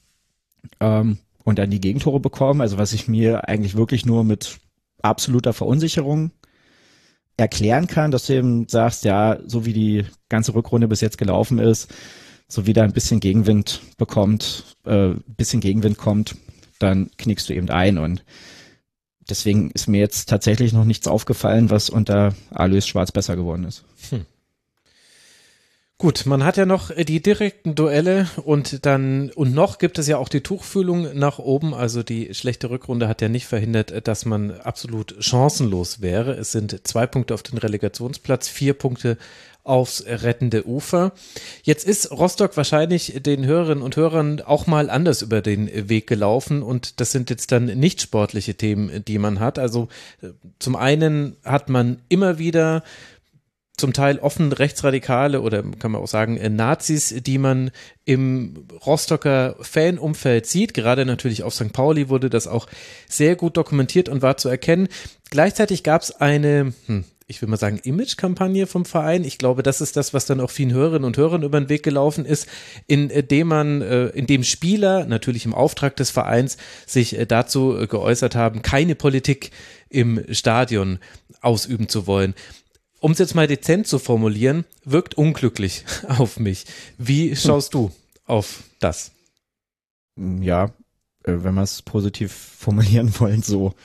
ähm, 0.80 1.18
und 1.44 1.60
dann 1.60 1.70
die 1.70 1.82
Gegentore 1.82 2.20
bekommen. 2.20 2.62
Also 2.62 2.78
was 2.78 2.94
ich 2.94 3.08
mir 3.08 3.48
eigentlich 3.48 3.76
wirklich 3.76 4.06
nur 4.06 4.24
mit 4.24 4.60
absoluter 5.02 5.54
Verunsicherung 5.54 6.32
erklären 7.38 7.88
kann, 7.88 8.12
dass 8.12 8.28
du 8.28 8.34
eben 8.34 8.68
sagst, 8.68 9.06
ja, 9.06 9.38
so 9.46 9.66
wie 9.66 9.74
die 9.74 10.06
ganze 10.30 10.56
Rückrunde 10.56 10.88
bis 10.88 11.02
jetzt 11.02 11.18
gelaufen 11.18 11.60
ist, 11.60 11.94
so 12.48 12.66
wie 12.66 12.74
da 12.74 12.84
ein 12.84 12.94
bisschen 12.94 13.20
Gegenwind 13.20 13.82
bekommt, 13.98 14.78
äh, 14.86 15.14
bisschen 15.28 15.62
Gegenwind 15.62 15.98
kommt, 15.98 16.36
dann 16.80 17.12
knickst 17.18 17.50
du 17.50 17.54
eben 17.54 17.70
ein 17.70 17.98
und 17.98 18.24
deswegen 19.30 19.72
ist 19.72 19.88
mir 19.88 20.00
jetzt 20.00 20.30
tatsächlich 20.30 20.74
noch 20.74 20.86
nichts 20.86 21.08
aufgefallen, 21.08 21.70
was 21.70 21.90
unter 21.90 22.34
Alois 22.52 22.82
Schwarz 22.82 23.12
besser 23.12 23.36
geworden 23.36 23.66
ist. 23.66 23.84
Hm. 24.10 24.26
Gut, 25.98 26.26
man 26.26 26.44
hat 26.44 26.58
ja 26.58 26.66
noch 26.66 26.92
die 26.94 27.22
direkten 27.22 27.74
Duelle 27.74 28.28
und 28.44 28.86
dann 28.86 29.30
und 29.30 29.54
noch 29.54 29.78
gibt 29.78 29.98
es 29.98 30.08
ja 30.08 30.18
auch 30.18 30.28
die 30.28 30.42
Tuchfühlung 30.42 31.18
nach 31.18 31.40
oben. 31.40 31.74
Also 31.74 32.04
die 32.04 32.34
schlechte 32.34 32.70
Rückrunde 32.70 33.08
hat 33.08 33.22
ja 33.22 33.30
nicht 33.30 33.46
verhindert, 33.46 34.06
dass 34.06 34.26
man 34.26 34.52
absolut 34.52 35.16
chancenlos 35.20 36.02
wäre. 36.02 36.34
Es 36.34 36.52
sind 36.52 36.86
zwei 36.86 37.08
Punkte 37.08 37.34
auf 37.34 37.44
den 37.44 37.58
Relegationsplatz, 37.58 38.50
vier 38.50 38.74
Punkte 38.74 39.18
aufs 39.64 40.06
rettende 40.06 40.68
Ufer. 40.68 41.14
Jetzt 41.64 41.88
ist 41.88 42.12
Rostock 42.12 42.56
wahrscheinlich 42.56 43.22
den 43.24 43.46
Hörerinnen 43.46 43.84
und 43.84 43.96
Hörern 43.96 44.42
auch 44.42 44.68
mal 44.68 44.90
anders 44.90 45.24
über 45.24 45.42
den 45.42 45.90
Weg 45.90 46.08
gelaufen 46.08 46.62
und 46.62 47.00
das 47.00 47.12
sind 47.12 47.32
jetzt 47.32 47.52
dann 47.52 47.66
nicht 47.66 48.02
sportliche 48.02 48.56
Themen, 48.56 49.04
die 49.06 49.18
man 49.18 49.40
hat. 49.40 49.58
Also 49.58 49.88
äh, 50.22 50.28
zum 50.60 50.76
einen 50.76 51.36
hat 51.44 51.70
man 51.70 51.98
immer 52.10 52.38
wieder 52.38 52.84
zum 53.78 53.94
Teil 53.94 54.20
offen 54.20 54.52
rechtsradikale 54.52 55.42
oder 55.42 55.64
kann 55.64 55.92
man 55.92 56.02
auch 56.02 56.08
sagen 56.08 56.38
äh, 56.38 56.50
Nazis, 56.50 57.14
die 57.26 57.38
man 57.38 57.72
im 58.06 58.66
Rostocker 58.86 59.56
Fanumfeld 59.60 60.46
sieht. 60.46 60.74
Gerade 60.74 61.06
natürlich 61.06 61.44
auf 61.44 61.54
St. 61.54 61.74
Pauli 61.74 62.08
wurde 62.10 62.30
das 62.30 62.48
auch 62.48 62.68
sehr 63.10 63.36
gut 63.36 63.58
dokumentiert 63.58 64.08
und 64.08 64.22
war 64.22 64.38
zu 64.38 64.48
erkennen. 64.48 64.88
Gleichzeitig 65.30 65.84
gab 65.84 66.04
es 66.04 66.12
eine, 66.12 66.74
hm, 66.86 67.04
ich 67.28 67.42
will 67.42 67.50
mal 67.50 67.58
sagen, 67.58 67.80
Image-Kampagne 67.84 68.66
vom 68.66 68.86
Verein. 68.86 69.26
Ich 69.26 69.40
glaube, 69.40 69.62
das 69.62 69.82
ist 69.82 69.98
das, 69.98 70.14
was 70.14 70.26
dann 70.26 70.40
auch 70.40 70.52
vielen 70.52 70.72
Hörerinnen 70.72 71.06
und 71.06 71.18
Hörern 71.18 71.44
über 71.44 71.60
den 71.60 71.68
Weg 71.68 71.84
gelaufen 71.84 72.24
ist, 72.24 72.48
in 72.88 73.10
äh, 73.10 73.24
dem 73.24 73.48
man, 73.48 73.82
äh, 73.82 74.06
in 74.08 74.26
dem 74.26 74.46
Spieler, 74.46 75.06
natürlich 75.06 75.46
im 75.46 75.54
Auftrag 75.54 75.98
des 75.98 76.12
Vereins, 76.12 76.56
sich 76.86 77.18
dazu 77.28 77.86
geäußert 77.90 78.36
haben, 78.36 78.62
keine 78.62 78.96
Politik 78.96 79.52
im 79.90 80.24
Stadion 80.32 81.00
ausüben 81.42 81.90
zu 81.90 82.08
wollen 82.08 82.36
um 83.06 83.12
es 83.12 83.20
jetzt 83.20 83.36
mal 83.36 83.46
dezent 83.46 83.86
zu 83.86 84.00
formulieren, 84.00 84.66
wirkt 84.84 85.14
unglücklich 85.14 85.86
auf 86.08 86.40
mich. 86.40 86.66
Wie 86.98 87.36
schaust 87.36 87.76
du 87.76 87.92
auf 88.26 88.64
das? 88.80 89.12
Ja, 90.18 90.72
äh, 91.24 91.34
wenn 91.44 91.54
wir 91.54 91.62
es 91.62 91.84
positiv 91.84 92.32
formulieren 92.58 93.14
wollen, 93.20 93.44
so. 93.44 93.76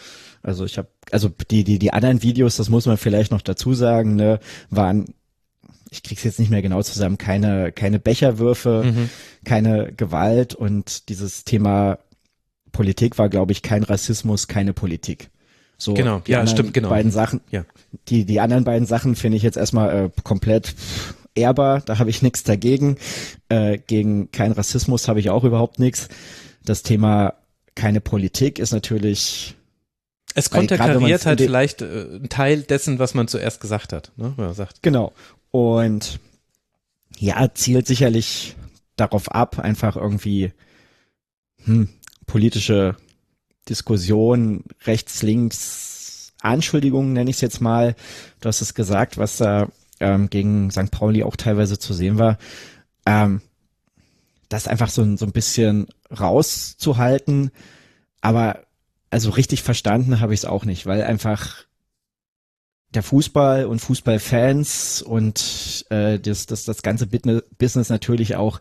Also 0.42 0.64
ich 0.64 0.78
habe, 0.78 0.88
also 1.10 1.30
die 1.50 1.64
die 1.64 1.78
die 1.78 1.92
anderen 1.92 2.22
Videos, 2.22 2.56
das 2.56 2.70
muss 2.70 2.86
man 2.86 2.96
vielleicht 2.96 3.30
noch 3.30 3.42
dazu 3.42 3.74
sagen, 3.74 4.16
ne, 4.16 4.40
waren 4.70 5.12
ich 5.90 6.02
krieg's 6.02 6.24
jetzt 6.24 6.38
nicht 6.38 6.50
mehr 6.50 6.62
genau 6.62 6.82
zusammen, 6.82 7.18
keine 7.18 7.72
keine 7.72 7.98
Becherwürfe, 7.98 8.84
mhm. 8.86 9.10
keine 9.44 9.92
Gewalt 9.92 10.54
und 10.54 11.10
dieses 11.10 11.44
Thema 11.44 11.98
Politik 12.72 13.18
war, 13.18 13.28
glaube 13.28 13.52
ich, 13.52 13.60
kein 13.60 13.82
Rassismus, 13.82 14.48
keine 14.48 14.72
Politik. 14.72 15.28
So, 15.80 15.94
genau, 15.94 16.20
ja, 16.26 16.46
stimmt, 16.46 16.74
genau. 16.74 16.90
Beiden 16.90 17.10
Sachen, 17.10 17.40
ja. 17.50 17.64
Die, 18.08 18.26
die 18.26 18.40
anderen 18.40 18.64
beiden 18.64 18.86
Sachen 18.86 19.16
finde 19.16 19.38
ich 19.38 19.42
jetzt 19.42 19.56
erstmal 19.56 20.04
äh, 20.04 20.10
komplett 20.22 20.74
ehrbar, 21.34 21.80
da 21.80 21.98
habe 21.98 22.10
ich 22.10 22.20
nichts 22.20 22.42
dagegen. 22.44 22.96
Äh, 23.48 23.78
gegen 23.78 24.30
keinen 24.30 24.52
Rassismus 24.52 25.08
habe 25.08 25.20
ich 25.20 25.30
auch 25.30 25.42
überhaupt 25.44 25.78
nichts. 25.78 26.08
Das 26.64 26.82
Thema 26.82 27.34
keine 27.74 28.02
Politik 28.02 28.58
ist 28.58 28.72
natürlich. 28.72 29.56
Es 30.34 30.50
konterkariert 30.50 31.24
halt 31.24 31.40
vielleicht 31.40 31.80
äh, 31.80 32.16
ein 32.16 32.28
Teil 32.28 32.62
dessen, 32.62 32.98
was 32.98 33.14
man 33.14 33.26
zuerst 33.26 33.60
gesagt 33.60 33.94
hat, 33.94 34.12
ne? 34.16 34.34
Man 34.36 34.52
sagt. 34.54 34.82
Genau. 34.82 35.12
Und 35.50 36.20
ja, 37.18 37.48
zielt 37.54 37.86
sicherlich 37.86 38.54
darauf 38.96 39.30
ab, 39.32 39.58
einfach 39.58 39.96
irgendwie 39.96 40.52
hm, 41.64 41.88
politische 42.26 42.96
Diskussion 43.70 44.64
rechts, 44.84 45.22
links, 45.22 46.32
Anschuldigungen 46.42 47.12
nenne 47.12 47.30
ich 47.30 47.36
es 47.36 47.42
jetzt 47.42 47.60
mal. 47.60 47.94
Du 48.40 48.48
hast 48.48 48.60
es 48.60 48.74
gesagt, 48.74 49.18
was 49.18 49.38
da 49.38 49.68
ähm, 50.00 50.28
gegen 50.28 50.70
St. 50.70 50.90
Pauli 50.90 51.22
auch 51.22 51.36
teilweise 51.36 51.78
zu 51.78 51.94
sehen 51.94 52.18
war. 52.18 52.38
Ähm, 53.06 53.40
das 54.48 54.66
einfach 54.66 54.90
so, 54.90 55.16
so 55.16 55.24
ein 55.24 55.32
bisschen 55.32 55.86
rauszuhalten, 56.10 57.52
aber 58.20 58.64
also 59.10 59.30
richtig 59.30 59.62
verstanden 59.62 60.20
habe 60.20 60.34
ich 60.34 60.40
es 60.40 60.44
auch 60.44 60.64
nicht, 60.64 60.86
weil 60.86 61.02
einfach 61.02 61.66
der 62.94 63.04
Fußball 63.04 63.66
und 63.66 63.78
Fußballfans 63.78 65.02
und 65.02 65.86
äh, 65.90 66.18
das, 66.18 66.46
das, 66.46 66.64
das 66.64 66.82
ganze 66.82 67.06
Business 67.06 67.88
natürlich 67.88 68.34
auch 68.34 68.60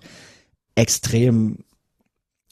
extrem 0.75 1.63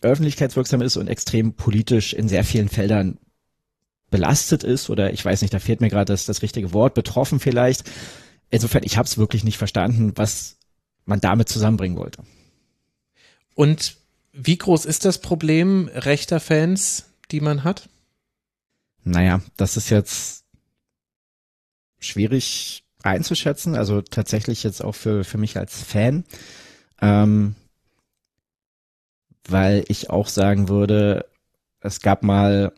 öffentlichkeitswirksam 0.01 0.81
ist 0.81 0.97
und 0.97 1.07
extrem 1.07 1.53
politisch 1.53 2.13
in 2.13 2.27
sehr 2.27 2.43
vielen 2.43 2.69
Feldern 2.69 3.17
belastet 4.09 4.63
ist 4.63 4.89
oder 4.89 5.11
ich 5.11 5.23
weiß 5.23 5.41
nicht, 5.41 5.53
da 5.53 5.59
fehlt 5.59 5.81
mir 5.81 5.89
gerade 5.89 6.13
das, 6.13 6.25
das 6.25 6.41
richtige 6.41 6.73
Wort, 6.73 6.93
betroffen 6.93 7.39
vielleicht. 7.39 7.89
Insofern, 8.49 8.83
ich 8.83 8.97
habe 8.97 9.07
es 9.07 9.17
wirklich 9.17 9.43
nicht 9.43 9.57
verstanden, 9.57 10.13
was 10.15 10.57
man 11.05 11.19
damit 11.19 11.49
zusammenbringen 11.49 11.97
wollte. 11.97 12.23
Und 13.55 13.97
wie 14.31 14.57
groß 14.57 14.85
ist 14.85 15.03
das 15.03 15.19
Problem 15.19 15.89
rechter 15.93 16.39
Fans, 16.39 17.05
die 17.31 17.41
man 17.41 17.63
hat? 17.63 17.89
Naja, 19.03 19.41
das 19.57 19.77
ist 19.77 19.89
jetzt 19.89 20.45
schwierig 21.99 22.83
einzuschätzen, 23.03 23.75
also 23.75 24.01
tatsächlich 24.01 24.63
jetzt 24.63 24.83
auch 24.83 24.95
für, 24.95 25.23
für 25.23 25.37
mich 25.37 25.57
als 25.57 25.81
Fan, 25.81 26.23
ähm, 27.01 27.55
weil 29.47 29.83
ich 29.87 30.09
auch 30.09 30.27
sagen 30.27 30.69
würde, 30.69 31.25
es 31.81 32.01
gab 32.01 32.23
mal, 32.23 32.71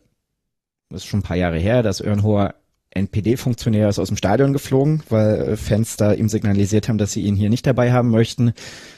das 0.90 1.04
ist 1.04 1.08
schon 1.08 1.20
ein 1.20 1.24
paar 1.24 1.38
Jahre 1.38 1.58
her, 1.58 1.84
dass 1.84 2.00
Irnhoher 2.00 2.56
NPD-Funktionär 2.92 3.90
ist 3.90 4.00
aus 4.00 4.08
dem 4.08 4.18
Stadion 4.18 4.54
geflogen, 4.54 5.04
weil 5.10 5.58
Fans 5.58 5.96
da 5.98 6.14
ihm 6.14 6.30
signalisiert 6.30 6.90
haben, 6.90 6.98
dass 6.98 7.14
sie 7.14 7.22
ihn 7.22 7.36
hier 7.36 7.50
nicht 7.50 7.66
dabei 7.66 7.92
haben 7.92 8.10
möchten. 8.10 8.54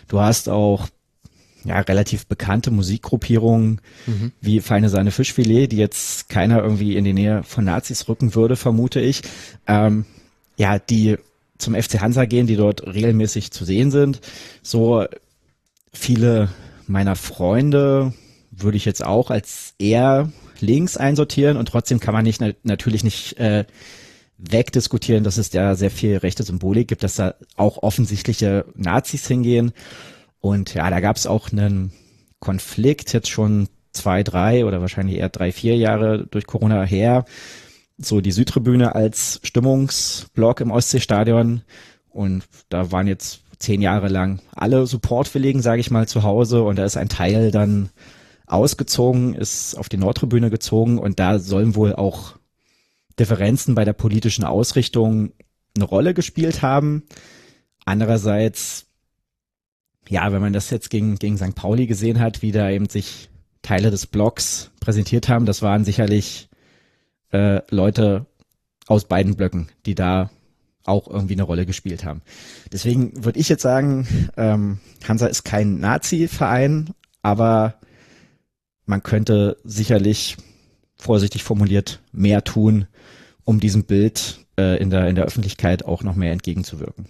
Du 0.07 0.22
hast 0.22 0.49
auch 0.49 0.88
ja, 1.64 1.80
relativ 1.80 2.26
bekannte 2.26 2.72
Musikgruppierungen 2.72 3.81
mhm. 4.07 4.31
wie 4.41 4.61
Feine 4.61 4.89
Sahne 4.89 5.11
Fischfilet, 5.11 5.68
die 5.68 5.77
jetzt 5.77 6.30
keiner 6.30 6.64
irgendwie 6.64 6.95
in 6.95 7.03
die 7.03 7.14
Nähe 7.14 7.43
von 7.43 7.65
Nazis 7.65 8.07
rücken 8.07 8.34
würde, 8.34 8.56
vermute 8.56 8.99
ich. 8.99 9.22
Ähm, 9.68 10.06
ja, 10.57 10.80
die 10.80 11.18
zum 11.57 11.76
FC 11.76 12.02
Hansa 12.02 12.26
gehen, 12.26 12.48
die 12.48 12.56
dort 12.56 12.85
regelmäßig 12.85 13.52
zu 13.52 13.65
sehen 13.65 13.91
sind. 13.91 14.22
So 14.64 15.06
viele 15.93 16.49
meiner 16.92 17.16
Freunde 17.16 18.14
würde 18.52 18.78
ich 18.78 18.86
jetzt 18.86 19.04
auch 19.04 19.32
als 19.32 19.74
eher 19.80 20.32
links 20.60 20.98
einsortieren 20.98 21.58
und 21.58 21.68
trotzdem 21.68 22.00
kann 22.00 22.14
man 22.14 22.24
nicht 22.24 22.42
natürlich 22.64 23.04
nicht 23.04 23.38
äh, 23.40 23.66
wegdiskutieren, 24.38 25.24
dass 25.24 25.38
es 25.38 25.50
da 25.50 25.76
sehr 25.76 25.92
viel 25.92 26.18
rechte 26.18 26.44
Symbolik 26.44 26.88
gibt, 26.88 27.04
dass 27.04 27.16
da 27.16 27.36
auch 27.56 27.84
offensichtliche 27.84 28.66
Nazis 28.76 29.28
hingehen. 29.28 29.72
Und 30.40 30.74
ja, 30.74 30.90
da 30.90 31.00
gab 31.00 31.16
es 31.16 31.28
auch 31.28 31.52
einen 31.52 31.92
Konflikt, 32.40 33.14
jetzt 33.14 33.30
schon 33.30 33.70
zwei, 33.94 34.24
drei 34.24 34.66
oder 34.66 34.82
wahrscheinlich 34.82 35.18
eher 35.18 35.30
drei, 35.30 35.52
vier 35.52 35.76
Jahre 35.76 36.26
durch 36.30 36.48
Corona 36.48 36.84
her. 36.84 37.26
So 37.98 38.20
die 38.20 38.32
Südtribüne 38.32 38.96
als 38.96 39.40
Stimmungsblock 39.44 40.62
im 40.62 40.72
Ostseestadion. 40.72 41.62
Und 42.10 42.44
da 42.70 42.92
waren 42.92 43.06
jetzt 43.06 43.42
zehn 43.62 43.82
Jahre 43.82 44.08
lang 44.08 44.42
alle 44.56 44.86
Supportwilligen, 44.86 45.62
sage 45.62 45.82
ich 45.82 45.92
mal, 45.92 46.08
zu 46.08 46.24
Hause. 46.24 46.64
Und 46.64 46.78
da 46.78 46.86
ist 46.86 46.98
ein 46.98 47.10
Teil 47.10 47.52
dann 47.52 47.90
ausgezogen, 48.48 49.34
ist 49.34 49.76
auf 49.76 49.90
die 49.90 49.98
Nordtribüne 49.98 50.50
gezogen. 50.50 50.98
Und 50.98 51.20
da 51.20 51.40
sollen 51.40 51.76
wohl 51.76 51.96
auch 51.96 52.36
Differenzen 53.20 53.76
bei 53.76 53.86
der 53.86 53.94
politischen 53.94 54.44
Ausrichtung 54.44 55.32
eine 55.76 55.86
Rolle 55.86 56.14
gespielt 56.14 56.62
haben. 56.62 57.04
Andererseits 57.86 58.88
ja, 60.12 60.32
wenn 60.34 60.42
man 60.42 60.54
das 60.54 60.70
jetzt 60.70 60.90
gegen, 60.90 61.16
gegen 61.16 61.38
St. 61.38 61.56
Pauli 61.56 61.88
gesehen 61.88 62.20
hat, 62.20 62.42
wie 62.42 62.52
da 62.52 62.70
eben 62.70 62.90
sich 62.90 63.30
Teile 63.62 63.92
des 63.92 64.08
Blocks 64.08 64.72
präsentiert 64.82 65.30
haben, 65.30 65.46
das 65.46 65.62
waren 65.62 65.86
sicherlich 65.86 66.50
äh, 67.32 67.62
Leute 67.70 68.26
aus 68.88 69.06
beiden 69.06 69.36
Blöcken, 69.36 69.70
die 69.86 69.96
da 69.96 70.30
auch 70.84 71.08
irgendwie 71.08 71.34
eine 71.34 71.44
Rolle 71.44 71.66
gespielt 71.66 72.03
haben. 72.06 72.22
Deswegen 72.72 73.24
würde 73.24 73.40
ich 73.40 73.49
jetzt 73.49 73.62
sagen, 73.62 74.08
ähm, 74.38 74.80
Hansa 75.08 75.28
ist 75.28 75.44
kein 75.44 75.80
Nazi-Verein, 75.80 76.91
aber 77.22 77.76
man 78.86 79.03
könnte 79.03 79.58
sicherlich 79.64 80.38
vorsichtig 80.95 81.44
formuliert 81.44 82.02
mehr 82.12 82.44
tun, 82.44 82.88
um 83.44 83.60
diesem 83.60 83.84
Bild 83.84 84.45
äh, 84.58 84.82
in, 84.82 84.90
der, 84.90 85.08
in 85.08 85.16
der 85.16 85.26
Öffentlichkeit 85.26 85.86
auch 85.86 86.03
noch 86.03 86.16
mehr 86.16 86.32
entgegenzuwirken. 86.32 87.08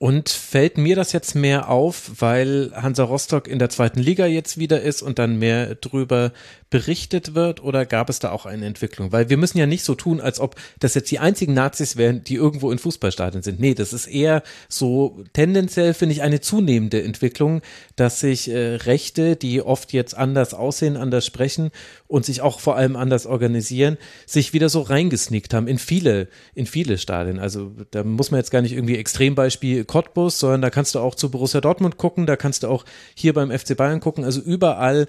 Und 0.00 0.28
fällt 0.28 0.78
mir 0.78 0.94
das 0.94 1.12
jetzt 1.12 1.34
mehr 1.34 1.68
auf, 1.68 2.12
weil 2.20 2.70
Hansa 2.72 3.02
Rostock 3.02 3.48
in 3.48 3.58
der 3.58 3.68
zweiten 3.68 3.98
Liga 3.98 4.26
jetzt 4.26 4.56
wieder 4.56 4.80
ist 4.80 5.02
und 5.02 5.18
dann 5.18 5.40
mehr 5.40 5.74
drüber 5.74 6.32
berichtet 6.70 7.34
wird 7.34 7.62
oder 7.62 7.84
gab 7.84 8.08
es 8.08 8.20
da 8.20 8.30
auch 8.30 8.46
eine 8.46 8.66
Entwicklung? 8.66 9.10
Weil 9.10 9.28
wir 9.28 9.36
müssen 9.36 9.58
ja 9.58 9.66
nicht 9.66 9.82
so 9.82 9.96
tun, 9.96 10.20
als 10.20 10.38
ob 10.38 10.54
das 10.78 10.94
jetzt 10.94 11.10
die 11.10 11.18
einzigen 11.18 11.52
Nazis 11.52 11.96
wären, 11.96 12.22
die 12.22 12.36
irgendwo 12.36 12.70
in 12.70 12.78
Fußballstadien 12.78 13.42
sind. 13.42 13.58
Nee, 13.58 13.74
das 13.74 13.92
ist 13.92 14.06
eher 14.06 14.44
so 14.68 15.24
tendenziell, 15.32 15.94
finde 15.94 16.12
ich, 16.12 16.22
eine 16.22 16.40
zunehmende 16.40 17.02
Entwicklung, 17.02 17.60
dass 17.96 18.20
sich 18.20 18.48
äh, 18.50 18.76
Rechte, 18.76 19.34
die 19.34 19.62
oft 19.62 19.92
jetzt 19.92 20.16
anders 20.16 20.54
aussehen, 20.54 20.96
anders 20.96 21.26
sprechen 21.26 21.70
und 22.06 22.24
sich 22.24 22.40
auch 22.40 22.60
vor 22.60 22.76
allem 22.76 22.94
anders 22.94 23.26
organisieren, 23.26 23.96
sich 24.26 24.52
wieder 24.52 24.68
so 24.68 24.82
reingesneakt 24.82 25.54
haben 25.54 25.66
in 25.66 25.78
viele, 25.78 26.28
in 26.54 26.66
viele 26.66 26.98
Stadien. 26.98 27.40
Also 27.40 27.72
da 27.90 28.04
muss 28.04 28.30
man 28.30 28.38
jetzt 28.38 28.50
gar 28.52 28.62
nicht 28.62 28.74
irgendwie 28.74 28.96
Extrembeispiel 28.96 29.84
Cottbus, 29.88 30.38
sondern 30.38 30.62
da 30.62 30.70
kannst 30.70 30.94
du 30.94 31.00
auch 31.00 31.16
zu 31.16 31.30
Borussia 31.30 31.60
Dortmund 31.60 31.96
gucken, 31.96 32.26
da 32.26 32.36
kannst 32.36 32.62
du 32.62 32.68
auch 32.68 32.84
hier 33.14 33.34
beim 33.34 33.50
FC 33.50 33.76
Bayern 33.76 33.98
gucken. 33.98 34.24
Also 34.24 34.40
überall 34.40 35.08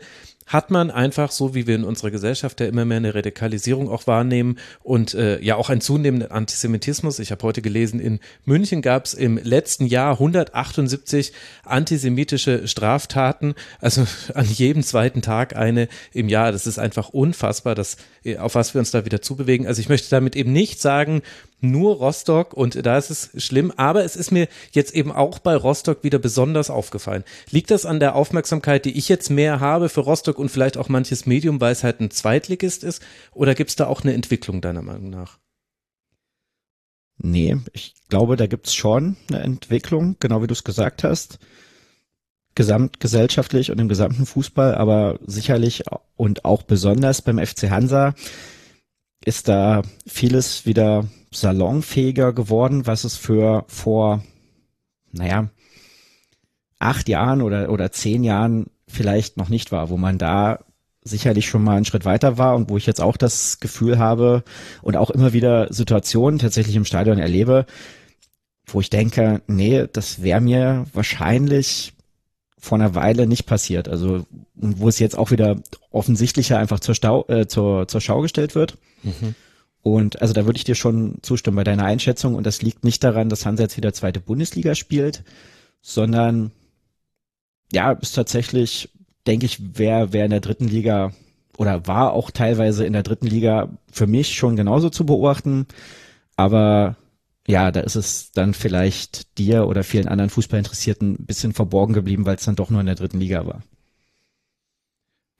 hat 0.49 0.71
man 0.71 0.89
einfach, 0.89 1.29
so 1.29 1.53
wie 1.53 1.67
wir 1.67 1.75
in 1.75 1.83
unserer 1.83 2.09
Gesellschaft 2.09 2.59
ja 2.59 2.65
immer 2.65 2.83
mehr 2.83 2.97
eine 2.97 3.13
Radikalisierung 3.13 3.87
auch 3.87 4.07
wahrnehmen 4.07 4.57
und 4.81 5.13
äh, 5.13 5.39
ja 5.41 5.55
auch 5.55 5.69
einen 5.69 5.79
zunehmenden 5.79 6.31
Antisemitismus. 6.31 7.19
Ich 7.19 7.31
habe 7.31 7.43
heute 7.43 7.61
gelesen, 7.61 7.99
in 7.99 8.19
München 8.45 8.81
gab 8.81 9.05
es 9.05 9.13
im 9.13 9.37
letzten 9.37 9.85
Jahr 9.85 10.13
178 10.13 11.33
antisemitische 11.63 12.67
Straftaten, 12.67 13.53
also 13.79 14.07
an 14.33 14.45
jedem 14.45 14.81
zweiten 14.81 15.21
Tag 15.21 15.55
eine 15.55 15.87
im 16.13 16.29
Jahr. 16.29 16.51
Das 16.51 16.65
ist 16.65 16.79
einfach 16.79 17.09
unfassbar, 17.09 17.75
dass, 17.75 17.97
äh, 18.25 18.37
auf 18.37 18.55
was 18.55 18.73
wir 18.73 18.79
uns 18.79 18.89
da 18.89 19.05
wieder 19.05 19.21
zubewegen. 19.21 19.67
Also 19.67 19.81
ich 19.81 19.89
möchte 19.89 20.09
damit 20.09 20.35
eben 20.35 20.51
nicht 20.51 20.81
sagen, 20.81 21.21
nur 21.61 21.95
Rostock 21.95 22.53
und 22.53 22.85
da 22.85 22.97
ist 22.97 23.09
es 23.09 23.43
schlimm, 23.43 23.71
aber 23.75 24.03
es 24.03 24.15
ist 24.15 24.31
mir 24.31 24.47
jetzt 24.71 24.93
eben 24.93 25.11
auch 25.11 25.39
bei 25.39 25.55
Rostock 25.55 26.03
wieder 26.03 26.19
besonders 26.19 26.69
aufgefallen. 26.69 27.23
Liegt 27.51 27.71
das 27.71 27.85
an 27.85 27.99
der 27.99 28.15
Aufmerksamkeit, 28.15 28.85
die 28.85 28.97
ich 28.97 29.09
jetzt 29.09 29.29
mehr 29.29 29.59
habe 29.59 29.89
für 29.89 30.01
Rostock 30.01 30.39
und 30.39 30.49
vielleicht 30.49 30.77
auch 30.77 30.89
manches 30.89 31.25
Medium, 31.25 31.59
weil 31.61 31.71
es 31.71 31.83
halt 31.83 31.99
ein 31.99 32.11
Zweitligist 32.11 32.83
ist 32.83 33.01
oder 33.33 33.55
gibt 33.55 33.71
es 33.71 33.75
da 33.75 33.87
auch 33.87 34.03
eine 34.03 34.13
Entwicklung 34.13 34.61
deiner 34.61 34.81
Meinung 34.81 35.09
nach? 35.09 35.39
Nee, 37.21 37.57
ich 37.73 37.95
glaube, 38.07 38.37
da 38.37 38.47
gibt's 38.47 38.73
schon 38.73 39.17
eine 39.29 39.41
Entwicklung, 39.41 40.15
genau 40.19 40.41
wie 40.41 40.47
du 40.47 40.53
es 40.53 40.63
gesagt 40.63 41.03
hast. 41.03 41.39
Gesamtgesellschaftlich 42.55 43.71
und 43.71 43.79
im 43.79 43.89
gesamten 43.89 44.25
Fußball, 44.25 44.75
aber 44.75 45.19
sicherlich 45.25 45.83
und 46.15 46.45
auch 46.45 46.63
besonders 46.63 47.21
beim 47.21 47.37
FC 47.37 47.69
Hansa 47.69 48.15
ist 49.23 49.47
da 49.47 49.81
vieles 50.07 50.65
wieder 50.65 51.05
salonfähiger 51.31 52.33
geworden, 52.33 52.87
was 52.87 53.03
es 53.03 53.15
für 53.15 53.65
vor, 53.67 54.23
naja, 55.11 55.49
acht 56.79 57.09
Jahren 57.09 57.41
oder, 57.41 57.69
oder 57.71 57.91
zehn 57.91 58.23
Jahren 58.23 58.67
vielleicht 58.87 59.37
noch 59.37 59.49
nicht 59.49 59.71
war, 59.71 59.89
wo 59.89 59.97
man 59.97 60.17
da 60.17 60.59
sicherlich 61.03 61.47
schon 61.47 61.63
mal 61.63 61.75
einen 61.75 61.85
Schritt 61.85 62.05
weiter 62.05 62.37
war 62.37 62.55
und 62.55 62.69
wo 62.69 62.77
ich 62.77 62.85
jetzt 62.85 63.01
auch 63.01 63.17
das 63.17 63.59
Gefühl 63.59 63.99
habe 63.99 64.43
und 64.81 64.97
auch 64.97 65.09
immer 65.09 65.33
wieder 65.33 65.71
Situationen 65.71 66.39
tatsächlich 66.39 66.75
im 66.75 66.85
Stadion 66.85 67.19
erlebe, 67.19 67.65
wo 68.65 68.79
ich 68.79 68.89
denke, 68.89 69.41
nee, 69.47 69.85
das 69.91 70.21
wäre 70.21 70.41
mir 70.41 70.85
wahrscheinlich 70.93 71.93
vor 72.59 72.77
einer 72.77 72.95
Weile 72.95 73.25
nicht 73.25 73.45
passiert. 73.45 73.87
Also 73.87 74.25
wo 74.55 74.89
es 74.89 74.99
jetzt 74.99 75.17
auch 75.17 75.31
wieder 75.31 75.61
offensichtlicher 75.91 76.59
einfach 76.59 76.79
zur, 76.79 76.95
Stau, 76.95 77.25
äh, 77.27 77.47
zur, 77.47 77.87
zur 77.87 78.01
Schau 78.01 78.21
gestellt 78.21 78.55
wird. 78.55 78.77
Mhm. 79.03 79.35
Und 79.81 80.21
also 80.21 80.33
da 80.33 80.45
würde 80.45 80.57
ich 80.57 80.65
dir 80.65 80.75
schon 80.75 81.15
zustimmen 81.21 81.55
bei 81.55 81.63
deiner 81.63 81.85
Einschätzung. 81.85 82.35
Und 82.35 82.45
das 82.45 82.61
liegt 82.61 82.83
nicht 82.83 83.03
daran, 83.03 83.29
dass 83.29 83.45
Hansa 83.45 83.63
jetzt 83.63 83.77
wieder 83.77 83.93
zweite 83.93 84.19
Bundesliga 84.19 84.75
spielt, 84.75 85.23
sondern 85.81 86.51
ja, 87.71 87.93
ist 87.93 88.13
tatsächlich, 88.13 88.89
denke 89.25 89.45
ich, 89.45 89.59
wer, 89.77 90.11
wer 90.11 90.25
in 90.25 90.31
der 90.31 90.41
dritten 90.41 90.67
Liga 90.67 91.13
oder 91.57 91.87
war 91.87 92.13
auch 92.13 92.31
teilweise 92.31 92.85
in 92.85 92.93
der 92.93 93.03
dritten 93.03 93.27
Liga 93.27 93.69
für 93.91 94.07
mich 94.07 94.35
schon 94.35 94.55
genauso 94.55 94.89
zu 94.89 95.05
beobachten. 95.05 95.67
Aber 96.35 96.95
ja, 97.49 97.71
da 97.71 97.79
ist 97.79 97.95
es 97.95 98.31
dann 98.31 98.53
vielleicht 98.53 99.39
dir 99.39 99.65
oder 99.65 99.83
vielen 99.83 100.07
anderen 100.07 100.29
Fußballinteressierten 100.29 101.13
ein 101.13 101.25
bisschen 101.25 101.51
verborgen 101.51 101.95
geblieben, 101.95 102.27
weil 102.27 102.35
es 102.35 102.45
dann 102.45 102.55
doch 102.55 102.69
nur 102.69 102.79
in 102.79 102.85
der 102.85 102.93
dritten 102.93 103.19
Liga 103.19 103.47
war. 103.47 103.63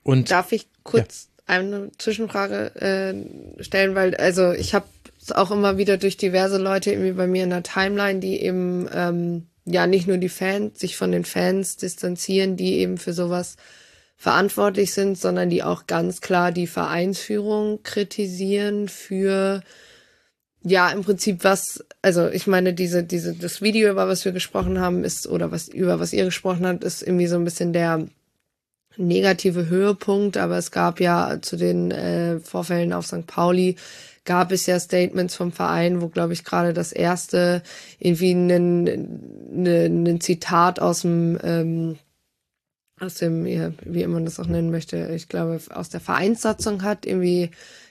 Und 0.02 0.32
darf 0.32 0.50
ich 0.50 0.66
kurz 0.82 1.28
ja. 1.46 1.54
eine 1.54 1.92
Zwischenfrage 1.98 2.74
äh, 2.74 3.62
stellen, 3.62 3.94
weil 3.94 4.16
also 4.16 4.50
ich 4.50 4.74
habe 4.74 4.86
auch 5.34 5.52
immer 5.52 5.78
wieder 5.78 5.98
durch 5.98 6.16
diverse 6.16 6.58
Leute 6.58 6.90
irgendwie 6.90 7.12
bei 7.12 7.28
mir 7.28 7.44
in 7.44 7.50
der 7.50 7.62
Timeline, 7.62 8.18
die 8.18 8.40
eben 8.40 8.88
ähm, 8.92 9.46
ja 9.64 9.86
nicht 9.86 10.08
nur 10.08 10.16
die 10.16 10.28
Fans, 10.28 10.80
sich 10.80 10.96
von 10.96 11.12
den 11.12 11.24
Fans 11.24 11.76
distanzieren, 11.76 12.56
die 12.56 12.78
eben 12.78 12.98
für 12.98 13.12
sowas 13.12 13.54
verantwortlich 14.16 14.94
sind, 14.94 15.16
sondern 15.16 15.48
die 15.48 15.62
auch 15.62 15.86
ganz 15.86 16.20
klar 16.20 16.50
die 16.50 16.66
Vereinsführung 16.66 17.84
kritisieren 17.84 18.88
für 18.88 19.62
ja 20.62 20.90
im 20.90 21.02
Prinzip 21.02 21.44
was, 21.44 21.84
also 22.02 22.28
ich 22.28 22.46
meine, 22.46 22.72
diese, 22.72 23.04
diese, 23.04 23.34
das 23.34 23.60
Video, 23.60 23.90
über 23.90 24.08
was 24.08 24.24
wir 24.24 24.32
gesprochen 24.32 24.80
haben, 24.80 25.04
ist, 25.04 25.26
oder 25.26 25.50
was, 25.52 25.68
über 25.68 26.00
was 26.00 26.12
ihr 26.12 26.24
gesprochen 26.24 26.66
habt, 26.66 26.84
ist 26.84 27.02
irgendwie 27.02 27.26
so 27.26 27.36
ein 27.36 27.44
bisschen 27.44 27.72
der 27.72 28.06
negative 28.96 29.68
Höhepunkt, 29.68 30.36
aber 30.36 30.58
es 30.58 30.70
gab 30.70 31.00
ja 31.00 31.38
zu 31.40 31.56
den 31.56 31.90
äh, 31.90 32.40
Vorfällen 32.40 32.92
auf 32.92 33.06
St. 33.06 33.26
Pauli 33.26 33.76
gab 34.24 34.52
es 34.52 34.66
ja 34.66 34.78
Statements 34.78 35.34
vom 35.34 35.50
Verein, 35.50 36.00
wo, 36.00 36.08
glaube 36.08 36.32
ich, 36.34 36.44
gerade 36.44 36.72
das 36.72 36.92
erste 36.92 37.62
irgendwie 37.98 38.32
ein, 38.32 38.86
ein 39.66 40.20
Zitat 40.20 40.78
aus 40.78 41.02
dem, 41.02 41.38
ähm, 41.42 41.98
aus 43.00 43.14
dem, 43.14 43.44
wie 43.44 44.02
immer 44.02 44.14
man 44.14 44.26
das 44.26 44.38
auch 44.38 44.46
nennen 44.46 44.70
möchte, 44.70 45.10
ich 45.14 45.28
glaube, 45.28 45.58
aus 45.70 45.88
der 45.88 46.00
Vereinssatzung 46.00 46.82
hat, 46.82 47.06
irgendwie 47.06 47.50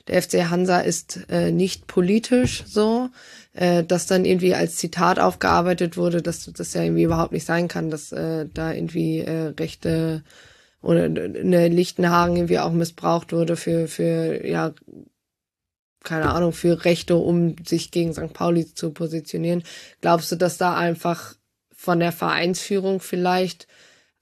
der 0.10 0.22
FC 0.22 0.50
Hansa 0.50 0.80
ist 0.80 1.20
äh, 1.30 1.52
nicht 1.52 1.88
politisch 1.88 2.64
so, 2.66 3.10
äh, 3.54 3.84
das 3.84 4.08
dann 4.08 4.26
irgendwie 4.26 4.56
als 4.56 4.78
Zitat 4.78 5.20
aufgearbeitet 5.20 5.98
wurde, 5.98 6.22
dass 6.22 6.46
das 6.52 6.74
ja 6.74 6.84
irgendwie 6.84 7.04
überhaupt 7.04 7.32
nicht 7.32 7.46
sein 7.46 7.68
kann, 7.68 7.90
dass 7.90 8.12
äh, 8.12 8.48
da 8.54 8.74
irgendwie 8.74 9.20
äh, 9.20 9.54
Rechte 9.60 10.24
oder 10.82 11.04
eine 11.06 11.68
Lichtenhagen 11.68 12.38
irgendwie 12.38 12.60
auch 12.60 12.72
missbraucht 12.72 13.34
wurde 13.34 13.56
für, 13.56 13.88
für, 13.88 14.46
ja, 14.48 14.74
keine 16.04 16.30
Ahnung, 16.32 16.54
für 16.54 16.86
Rechte, 16.86 17.18
um 17.18 17.56
sich 17.66 17.92
gegen 17.92 18.14
St. 18.14 18.34
Pauli 18.34 18.74
zu 18.74 18.92
positionieren. 18.92 19.64
Glaubst 20.02 20.32
du, 20.32 20.38
dass 20.38 20.58
da 20.58 20.76
einfach 20.76 21.36
von 21.74 22.00
der 22.00 22.14
Vereinsführung 22.14 23.02
vielleicht 23.02 23.68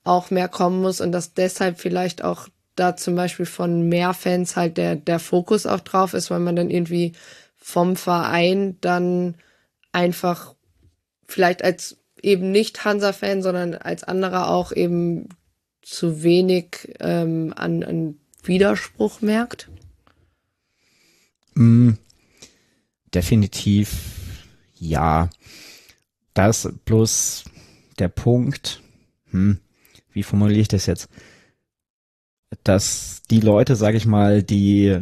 auch 0.03 0.31
mehr 0.31 0.47
kommen 0.47 0.81
muss 0.81 0.99
und 0.99 1.11
dass 1.11 1.33
deshalb 1.33 1.79
vielleicht 1.79 2.23
auch 2.23 2.47
da 2.79 2.95
zum 2.95 3.15
Beispiel 3.15 3.45
von 3.45 3.89
mehr 3.89 4.13
Fans 4.13 4.55
halt 4.55 4.77
der, 4.77 4.95
der 4.95 5.19
Fokus 5.19 5.65
auch 5.65 5.81
drauf 5.81 6.13
ist, 6.13 6.29
weil 6.29 6.39
man 6.39 6.55
dann 6.55 6.69
irgendwie 6.69 7.13
vom 7.55 7.95
Verein 7.95 8.77
dann 8.81 9.35
einfach 9.91 10.55
vielleicht 11.27 11.63
als 11.63 11.97
eben 12.21 12.51
nicht 12.51 12.85
Hansa-Fan, 12.85 13.41
sondern 13.41 13.75
als 13.75 14.03
anderer 14.03 14.49
auch 14.49 14.71
eben 14.71 15.29
zu 15.81 16.23
wenig 16.23 16.93
ähm, 16.99 17.53
an, 17.55 17.83
an 17.83 18.19
Widerspruch 18.43 19.21
merkt? 19.21 19.69
Mm, 21.53 21.93
definitiv 23.13 23.89
ja. 24.75 25.29
Das 26.33 26.69
bloß 26.85 27.45
der 27.99 28.09
Punkt, 28.09 28.81
hm, 29.31 29.59
wie 30.11 30.23
formuliere 30.23 30.61
ich 30.61 30.67
das 30.67 30.85
jetzt? 30.85 31.09
Dass 32.63 33.21
die 33.29 33.41
Leute, 33.41 33.75
sage 33.75 33.97
ich 33.97 34.05
mal, 34.05 34.41
die 34.43 35.01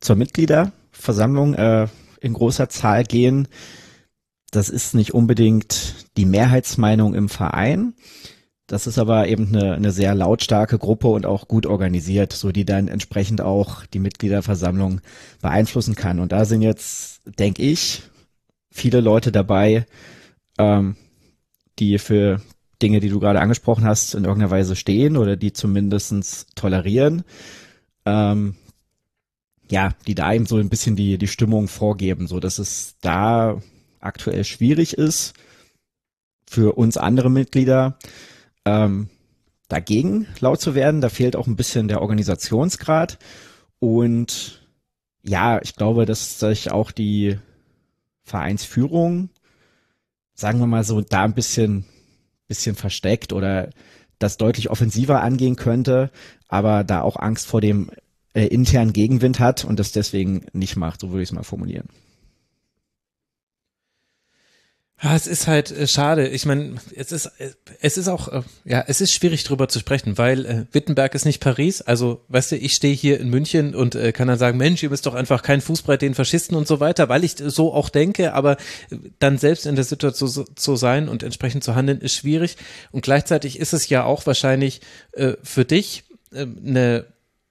zur 0.00 0.16
Mitgliederversammlung 0.16 1.54
äh, 1.54 1.88
in 2.20 2.32
großer 2.32 2.68
Zahl 2.68 3.04
gehen, 3.04 3.48
das 4.50 4.68
ist 4.70 4.94
nicht 4.94 5.12
unbedingt 5.12 6.06
die 6.16 6.24
Mehrheitsmeinung 6.24 7.14
im 7.14 7.28
Verein. 7.28 7.94
Das 8.66 8.86
ist 8.86 8.98
aber 8.98 9.28
eben 9.28 9.54
eine, 9.54 9.74
eine 9.74 9.92
sehr 9.92 10.14
lautstarke 10.14 10.78
Gruppe 10.78 11.08
und 11.08 11.24
auch 11.24 11.46
gut 11.46 11.66
organisiert, 11.66 12.32
so 12.32 12.50
die 12.50 12.64
dann 12.64 12.88
entsprechend 12.88 13.40
auch 13.40 13.86
die 13.86 14.00
Mitgliederversammlung 14.00 15.00
beeinflussen 15.40 15.94
kann. 15.94 16.18
Und 16.18 16.32
da 16.32 16.44
sind 16.44 16.62
jetzt, 16.62 17.20
denke 17.38 17.62
ich, 17.62 18.02
viele 18.72 19.00
Leute 19.00 19.30
dabei, 19.30 19.86
ähm, 20.58 20.96
die 21.78 21.98
für 21.98 22.40
Dinge, 22.82 23.00
die 23.00 23.08
du 23.08 23.20
gerade 23.20 23.40
angesprochen 23.40 23.84
hast, 23.84 24.14
in 24.14 24.24
irgendeiner 24.24 24.50
Weise 24.50 24.76
stehen 24.76 25.16
oder 25.16 25.36
die 25.36 25.52
zumindestens 25.52 26.46
tolerieren. 26.54 27.24
Ähm, 28.04 28.54
ja, 29.70 29.94
die 30.06 30.14
da 30.14 30.32
eben 30.32 30.46
so 30.46 30.58
ein 30.58 30.68
bisschen 30.68 30.96
die, 30.96 31.18
die 31.18 31.28
Stimmung 31.28 31.68
vorgeben, 31.68 32.26
so 32.28 32.38
dass 32.38 32.58
es 32.58 32.96
da 33.00 33.60
aktuell 34.00 34.44
schwierig 34.44 34.96
ist 34.96 35.34
für 36.48 36.76
uns 36.76 36.96
andere 36.96 37.30
Mitglieder 37.30 37.98
ähm, 38.64 39.08
dagegen 39.68 40.28
laut 40.40 40.60
zu 40.60 40.74
werden. 40.74 41.00
Da 41.00 41.08
fehlt 41.08 41.36
auch 41.36 41.46
ein 41.46 41.56
bisschen 41.56 41.88
der 41.88 42.02
Organisationsgrad. 42.02 43.18
Und 43.80 44.62
ja, 45.22 45.60
ich 45.62 45.74
glaube, 45.74 46.06
dass 46.06 46.38
sich 46.38 46.70
auch 46.70 46.92
die 46.92 47.38
Vereinsführung, 48.22 49.30
sagen 50.34 50.60
wir 50.60 50.66
mal 50.66 50.84
so, 50.84 51.00
da 51.00 51.24
ein 51.24 51.34
bisschen, 51.34 51.84
bisschen 52.48 52.76
versteckt 52.76 53.32
oder 53.32 53.70
das 54.18 54.36
deutlich 54.36 54.70
offensiver 54.70 55.22
angehen 55.22 55.56
könnte, 55.56 56.10
aber 56.48 56.84
da 56.84 57.02
auch 57.02 57.16
Angst 57.16 57.46
vor 57.46 57.60
dem 57.60 57.90
äh, 58.34 58.46
internen 58.46 58.92
Gegenwind 58.92 59.40
hat 59.40 59.64
und 59.64 59.78
das 59.78 59.92
deswegen 59.92 60.46
nicht 60.52 60.76
macht, 60.76 61.00
so 61.00 61.10
würde 61.10 61.22
ich 61.22 61.28
es 61.30 61.34
mal 61.34 61.42
formulieren. 61.42 61.88
Ja, 65.02 65.14
es 65.14 65.26
ist 65.26 65.46
halt 65.46 65.70
äh, 65.70 65.86
schade. 65.86 66.26
Ich 66.28 66.46
meine, 66.46 66.76
es 66.94 67.12
ist 67.12 67.26
äh, 67.38 67.50
es 67.82 67.98
ist 67.98 68.08
auch 68.08 68.28
äh, 68.28 68.42
ja, 68.64 68.82
es 68.86 69.02
ist 69.02 69.12
schwierig 69.12 69.44
drüber 69.44 69.68
zu 69.68 69.78
sprechen, 69.78 70.16
weil 70.16 70.46
äh, 70.46 70.64
Wittenberg 70.72 71.14
ist 71.14 71.26
nicht 71.26 71.40
Paris. 71.40 71.82
Also, 71.82 72.24
weißt 72.28 72.52
du, 72.52 72.56
ich 72.56 72.72
stehe 72.74 72.94
hier 72.94 73.20
in 73.20 73.28
München 73.28 73.74
und 73.74 73.94
äh, 73.94 74.12
kann 74.12 74.28
dann 74.28 74.38
sagen, 74.38 74.56
Mensch, 74.56 74.82
ihr 74.82 74.88
bist 74.88 75.04
doch 75.04 75.14
einfach 75.14 75.42
kein 75.42 75.60
Fußbrett 75.60 76.00
den 76.00 76.14
Faschisten 76.14 76.56
und 76.56 76.66
so 76.66 76.80
weiter, 76.80 77.10
weil 77.10 77.24
ich 77.24 77.36
so 77.36 77.74
auch 77.74 77.90
denke. 77.90 78.32
Aber 78.32 78.52
äh, 78.90 78.96
dann 79.18 79.36
selbst 79.36 79.66
in 79.66 79.74
der 79.74 79.84
Situation 79.84 80.30
zu, 80.30 80.44
zu 80.44 80.76
sein 80.76 81.10
und 81.10 81.22
entsprechend 81.22 81.62
zu 81.62 81.74
handeln 81.74 82.00
ist 82.00 82.14
schwierig. 82.14 82.56
Und 82.90 83.02
gleichzeitig 83.02 83.58
ist 83.58 83.74
es 83.74 83.90
ja 83.90 84.04
auch 84.04 84.24
wahrscheinlich 84.24 84.80
äh, 85.12 85.34
für 85.42 85.66
dich 85.66 86.04
äh, 86.32 86.46
eine 86.66 87.04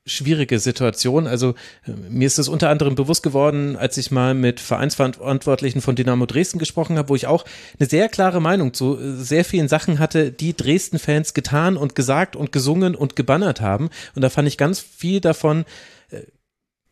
schwierige 0.05 0.59
Situation. 0.59 1.25
Also 1.25 1.55
äh, 1.85 1.91
mir 2.09 2.27
ist 2.27 2.37
es 2.37 2.47
unter 2.47 2.69
anderem 2.69 2.95
bewusst 2.95 3.23
geworden, 3.23 3.75
als 3.75 3.97
ich 3.97 4.11
mal 4.11 4.33
mit 4.35 4.59
Vereinsverantwortlichen 4.59 5.81
von 5.81 5.95
Dynamo 5.95 6.25
Dresden 6.27 6.59
gesprochen 6.59 6.97
habe, 6.97 7.09
wo 7.09 7.15
ich 7.15 7.27
auch 7.27 7.43
eine 7.79 7.89
sehr 7.89 8.07
klare 8.07 8.39
Meinung 8.39 8.73
zu 8.73 8.99
äh, 8.99 9.15
sehr 9.15 9.43
vielen 9.43 9.67
Sachen 9.67 9.97
hatte, 9.97 10.31
die 10.31 10.55
Dresden-Fans 10.55 11.33
getan 11.33 11.75
und 11.75 11.95
gesagt 11.95 12.35
und 12.35 12.51
gesungen 12.51 12.95
und 12.95 13.15
gebannert 13.15 13.61
haben. 13.61 13.89
Und 14.15 14.21
da 14.21 14.29
fand 14.29 14.47
ich 14.47 14.57
ganz 14.57 14.79
viel 14.79 15.21
davon 15.21 15.65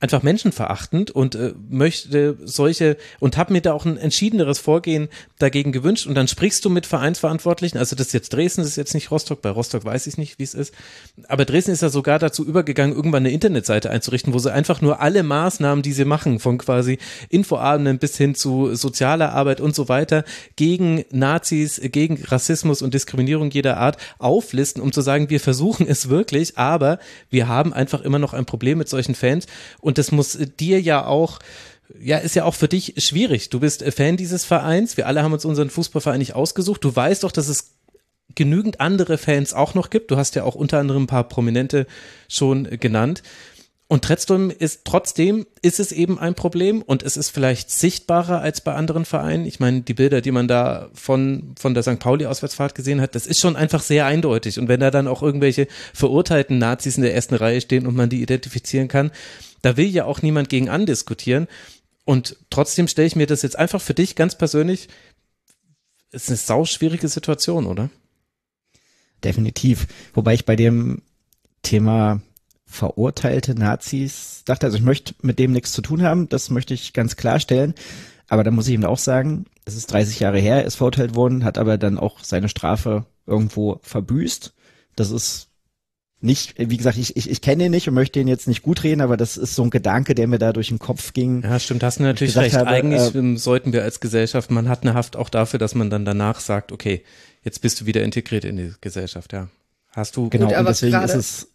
einfach 0.04 0.22
menschenverachtend 0.22 1.12
und 1.12 1.34
äh, 1.36 1.54
möchte 1.70 2.38
solche 2.44 2.98
und 3.22 3.38
habe 3.38 3.54
mir 3.54 3.62
da 3.62 3.72
auch 3.72 3.86
ein 3.86 3.96
entschiedeneres 3.96 4.60
Vorgehen 4.60 5.08
dagegen 5.40 5.72
gewünscht. 5.72 6.08
Und 6.08 6.16
dann 6.16 6.28
sprichst 6.28 6.66
du 6.66 6.70
mit 6.70 6.86
Vereinsverantwortlichen, 6.86 7.78
also 7.78 7.96
das 7.96 8.08
ist 8.08 8.14
jetzt 8.14 8.34
Dresden, 8.34 8.62
das 8.62 8.72
ist 8.72 8.76
jetzt 8.76 8.94
nicht 8.96 9.12
Rostock, 9.12 9.42
bei 9.42 9.50
Rostock 9.50 9.86
weiß 9.86 10.06
ich 10.08 10.18
nicht, 10.18 10.40
wie 10.40 10.44
es 10.44 10.56
ist, 10.56 10.74
aber 11.30 11.46
Dresden 11.46 11.72
ist 11.72 11.82
ja 11.82 11.88
sogar 11.88 12.20
dazu 12.20 12.46
übergegangen, 12.46 12.94
irgendwann 12.94 13.24
eine 13.24 13.32
Internetseite 13.32 13.92
einzurichten, 13.92 14.34
wo 14.34 14.40
sie 14.40 14.52
einfach 14.52 14.82
nur 14.82 15.00
alle 15.00 15.24
Maßnahmen, 15.24 15.82
die 15.82 15.94
sie 15.94 16.04
machen, 16.04 16.40
von 16.40 16.58
quasi 16.58 16.98
Infoabenden 17.30 17.98
bis 17.98 18.18
hin 18.18 18.36
zu 18.36 18.76
sozialer 18.76 19.32
Arbeit 19.32 19.62
und 19.62 19.74
so 19.74 19.88
weiter, 19.88 20.26
gegen 20.58 21.06
Nazis, 21.12 21.80
gegen 21.82 22.22
Rassismus 22.26 22.82
und 22.82 22.94
Diskriminierung 22.94 23.52
jeder 23.52 23.78
Art 23.78 23.96
auflisten, 24.20 24.82
um 24.82 24.92
zu 24.92 25.00
sagen, 25.00 25.30
wir 25.30 25.40
versuchen 25.40 25.88
es 25.88 26.10
wirklich, 26.10 26.58
aber 26.58 27.00
wir 27.30 27.48
haben 27.48 27.72
einfach 27.72 28.02
immer 28.02 28.20
noch 28.20 28.34
ein 28.34 28.46
Problem 28.46 28.80
mit 28.80 28.90
solchen 28.90 29.16
Fans. 29.16 29.46
Und 29.80 29.93
und 29.94 30.00
das 30.00 30.12
muss 30.12 30.36
dir 30.58 30.82
ja 30.82 31.06
auch 31.06 31.38
ja, 32.00 32.18
ist 32.18 32.36
ja 32.36 32.46
auch 32.46 32.56
für 32.56 32.68
dich 32.68 32.96
schwierig. 32.98 33.50
Du 33.50 33.60
bist 33.60 33.84
Fan 33.84 34.18
dieses 34.18 34.44
Vereins. 34.44 34.98
Wir 34.98 35.06
alle 35.06 35.22
haben 35.22 35.34
uns 35.34 35.46
unseren 35.46 35.70
Fußballverein 35.70 36.18
nicht 36.18 36.34
ausgesucht. 36.34 36.84
Du 36.84 36.96
weißt 36.96 37.24
doch, 37.24 37.32
dass 37.32 37.48
es 37.48 37.76
genügend 38.34 38.80
andere 38.80 39.20
Fans 39.20 39.54
auch 39.54 39.76
noch 39.76 39.92
gibt. 39.92 40.10
Du 40.10 40.18
hast 40.18 40.34
ja 40.34 40.44
auch 40.44 40.56
unter 40.56 40.80
anderem 40.80 41.04
ein 41.04 41.08
paar 41.08 41.26
Prominente 41.26 41.86
schon 42.28 42.64
genannt. 42.80 43.22
Und 43.94 44.04
trotzdem 44.04 44.50
ist, 44.50 44.86
trotzdem 44.86 45.46
ist 45.62 45.80
es 45.80 45.92
eben 45.92 46.18
ein 46.18 46.34
Problem 46.34 46.82
und 46.82 47.04
es 47.04 47.16
ist 47.16 47.30
vielleicht 47.30 47.70
sichtbarer 47.70 48.42
als 48.42 48.62
bei 48.62 48.74
anderen 48.74 49.06
Vereinen. 49.06 49.46
Ich 49.46 49.60
meine, 49.60 49.82
die 49.82 49.94
Bilder, 49.94 50.22
die 50.22 50.32
man 50.32 50.48
da 50.48 50.90
von, 50.96 51.54
von 51.60 51.76
der 51.76 51.84
St. 51.84 52.00
Pauli-Auswärtsfahrt 52.00 52.74
gesehen 52.74 53.02
hat, 53.02 53.14
das 53.14 53.28
ist 53.28 53.40
schon 53.40 53.56
einfach 53.56 53.84
sehr 53.84 54.08
eindeutig. 54.08 54.58
Und 54.58 54.68
wenn 54.68 54.80
da 54.80 54.90
dann 54.90 55.08
auch 55.08 55.22
irgendwelche 55.22 55.68
verurteilten 55.94 56.58
Nazis 56.58 56.98
in 56.98 57.04
der 57.04 57.14
ersten 57.14 57.36
Reihe 57.36 57.62
stehen 57.62 57.86
und 57.86 57.96
man 57.96 58.10
die 58.10 58.24
identifizieren 58.24 58.88
kann, 58.88 59.12
da 59.62 59.78
will 59.78 59.86
ja 59.86 60.06
auch 60.06 60.24
niemand 60.24 60.50
gegen 60.50 60.70
andiskutieren. 60.70 61.48
Und 62.04 62.36
trotzdem 62.50 62.88
stelle 62.88 63.06
ich 63.06 63.16
mir 63.16 63.28
das 63.28 63.44
jetzt 63.44 63.60
einfach 63.60 63.80
für 63.80 63.94
dich 63.94 64.16
ganz 64.16 64.36
persönlich, 64.36 64.88
ist 66.10 66.30
eine 66.30 66.38
sau 66.38 66.66
schwierige 66.66 67.10
Situation, 67.10 67.68
oder? 67.68 67.92
Definitiv. 69.24 69.86
Wobei 70.16 70.34
ich 70.34 70.46
bei 70.46 70.56
dem 70.56 71.04
Thema 71.62 72.24
verurteilte 72.74 73.56
Nazis 73.56 74.44
dachte, 74.46 74.66
also 74.66 74.78
ich 74.78 74.84
möchte 74.84 75.14
mit 75.22 75.40
dem 75.40 75.52
nichts 75.52 75.72
zu 75.72 75.82
tun 75.82 76.02
haben, 76.02 76.28
das 76.30 76.50
möchte 76.50 76.74
ich 76.74 76.94
ganz 76.94 77.16
klarstellen. 77.16 77.74
Aber 78.28 78.44
da 78.44 78.52
muss 78.52 78.68
ich 78.68 78.74
ihm 78.74 78.84
auch 78.84 78.98
sagen, 78.98 79.46
es 79.66 79.76
ist 79.76 79.92
30 79.92 80.20
Jahre 80.20 80.40
her, 80.40 80.58
er 80.58 80.66
ist 80.66 80.76
verurteilt 80.76 81.16
worden, 81.16 81.44
hat 81.44 81.58
aber 81.58 81.78
dann 81.78 82.00
auch 82.00 82.20
seine 82.24 82.50
Strafe 82.50 83.06
irgendwo 83.28 83.80
verbüßt. 83.84 84.54
Das 84.96 85.12
ist 85.12 85.50
nicht, 86.20 86.56
wie 86.58 86.78
gesagt, 86.78 86.98
ich, 86.98 87.16
ich, 87.18 87.30
ich 87.30 87.42
kenne 87.42 87.66
ihn 87.66 87.72
nicht 87.72 87.88
und 87.88 87.94
möchte 87.94 88.20
ihn 88.20 88.28
jetzt 88.28 88.48
nicht 88.48 88.64
gut 88.64 88.84
reden, 88.84 89.02
aber 89.02 89.18
das 89.18 89.36
ist 89.36 89.56
so 89.56 89.64
ein 89.64 89.70
Gedanke, 89.70 90.16
der 90.16 90.28
mir 90.28 90.40
da 90.40 90.54
durch 90.54 90.70
den 90.70 90.80
Kopf 90.80 91.14
ging. 91.14 91.44
Ja, 91.44 91.60
stimmt, 91.60 91.84
hast 91.84 92.00
du 92.00 92.04
natürlich 92.04 92.38
recht. 92.38 92.56
Habe, 92.56 92.70
Eigentlich 92.70 93.14
äh, 93.14 93.36
sollten 93.36 93.74
wir 93.74 93.84
als 93.84 94.00
Gesellschaft, 94.00 94.50
man 94.50 94.70
hat 94.70 94.84
eine 94.84 94.94
Haft 94.94 95.18
auch 95.18 95.30
dafür, 95.30 95.60
dass 95.60 95.76
man 95.76 95.90
dann 95.90 96.06
danach 96.06 96.40
sagt, 96.40 96.72
okay, 96.72 97.04
jetzt 97.44 97.62
bist 97.62 97.82
du 97.82 97.86
wieder 97.86 98.04
integriert 98.04 98.46
in 98.46 98.56
die 98.56 98.74
Gesellschaft, 98.80 99.34
ja. 99.34 99.50
Hast 99.92 100.16
du 100.16 100.30
genau, 100.30 100.48
gut, 100.48 100.58
und 100.58 100.68
deswegen 100.68 101.02
ist 101.04 101.14
es. 101.14 101.50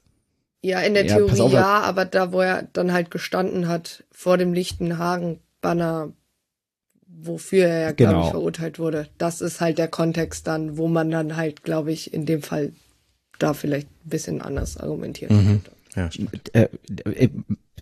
Ja, 0.60 0.80
in 0.80 0.94
der 0.94 1.06
ja, 1.06 1.16
Theorie 1.16 1.40
auf, 1.40 1.52
ja, 1.52 1.80
aber 1.80 2.04
da, 2.04 2.32
wo 2.32 2.40
er 2.40 2.64
dann 2.72 2.92
halt 2.92 3.10
gestanden 3.10 3.68
hat, 3.68 4.04
vor 4.10 4.38
dem 4.38 4.52
Lichtenhagen-Banner, 4.52 6.12
wofür 7.06 7.66
er 7.66 7.80
ja, 7.80 7.92
genau. 7.92 8.10
glaube 8.10 8.24
ich, 8.24 8.30
verurteilt 8.30 8.78
wurde, 8.78 9.08
das 9.18 9.40
ist 9.40 9.60
halt 9.60 9.78
der 9.78 9.88
Kontext 9.88 10.46
dann, 10.46 10.76
wo 10.76 10.88
man 10.88 11.10
dann 11.10 11.36
halt, 11.36 11.62
glaube 11.62 11.92
ich, 11.92 12.12
in 12.12 12.26
dem 12.26 12.42
Fall 12.42 12.72
da 13.38 13.54
vielleicht 13.54 13.88
ein 13.88 14.10
bisschen 14.10 14.42
anders 14.42 14.76
argumentieren 14.76 15.36
mhm. 15.36 15.46
könnte. 15.46 15.70
Ja, 15.94 16.10
äh, 16.52 16.68
äh, 17.04 17.28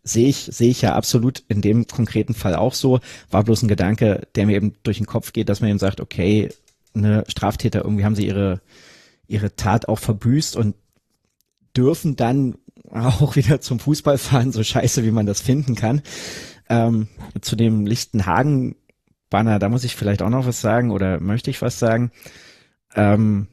sehe 0.03 0.29
ich, 0.29 0.37
sehe 0.37 0.71
ich 0.71 0.83
ja 0.83 0.95
absolut 0.95 1.43
in 1.49 1.63
dem 1.63 1.87
konkreten 1.87 2.35
Fall 2.35 2.55
auch 2.55 2.75
so. 2.75 3.01
War 3.31 3.43
bloß 3.43 3.63
ein 3.63 3.69
Gedanke, 3.69 4.29
der 4.35 4.47
mir 4.47 4.57
eben 4.57 4.75
durch 4.83 4.99
den 4.99 5.07
Kopf 5.07 5.33
geht, 5.33 5.49
dass 5.49 5.61
man 5.61 5.71
eben 5.71 5.79
sagt, 5.79 6.01
okay, 6.01 6.51
eine 6.95 7.25
Straftäter, 7.27 7.85
irgendwie 7.85 8.05
haben 8.05 8.15
sie 8.15 8.27
ihre, 8.27 8.61
ihre 9.27 9.55
Tat 9.57 9.89
auch 9.89 9.99
verbüßt 9.99 10.57
und 10.57 10.77
dürfen 11.77 12.17
dann 12.17 12.57
auch 13.21 13.37
wieder 13.37 13.61
zum 13.61 13.79
Fußball 13.79 14.19
fahren, 14.19 14.53
so 14.53 14.63
scheiße, 14.63 15.05
wie 15.05 15.11
man 15.11 15.27
das 15.27 15.41
finden 15.41 15.75
kann. 15.75 16.03
Ähm, 16.69 17.09
zu 17.41 17.57
dem 17.57 17.87
Lichtenhagen-Banner, 17.87 19.59
da 19.59 19.69
muss 19.69 19.85
ich 19.85 19.95
vielleicht 19.95 20.23
auch 20.23 20.31
noch 20.31 20.47
was 20.47 20.61
sagen 20.61 20.91
oder 20.91 21.21
möchte 21.21 21.51
ich 21.51 21.63
was 21.63 21.79
sagen. 21.79 22.11
Ähm, 22.95 23.49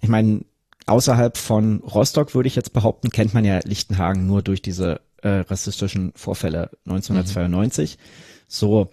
ich 0.00 0.08
meine, 0.08 0.44
außerhalb 0.86 1.36
von 1.36 1.80
Rostock 1.80 2.34
würde 2.34 2.46
ich 2.46 2.56
jetzt 2.56 2.72
behaupten, 2.72 3.10
kennt 3.10 3.34
man 3.34 3.44
ja 3.44 3.60
Lichtenhagen 3.64 4.26
nur 4.26 4.42
durch 4.42 4.62
diese 4.62 5.00
äh, 5.22 5.40
rassistischen 5.40 6.12
Vorfälle 6.14 6.70
1992. 6.86 7.96
Mhm. 7.96 8.02
So, 8.48 8.90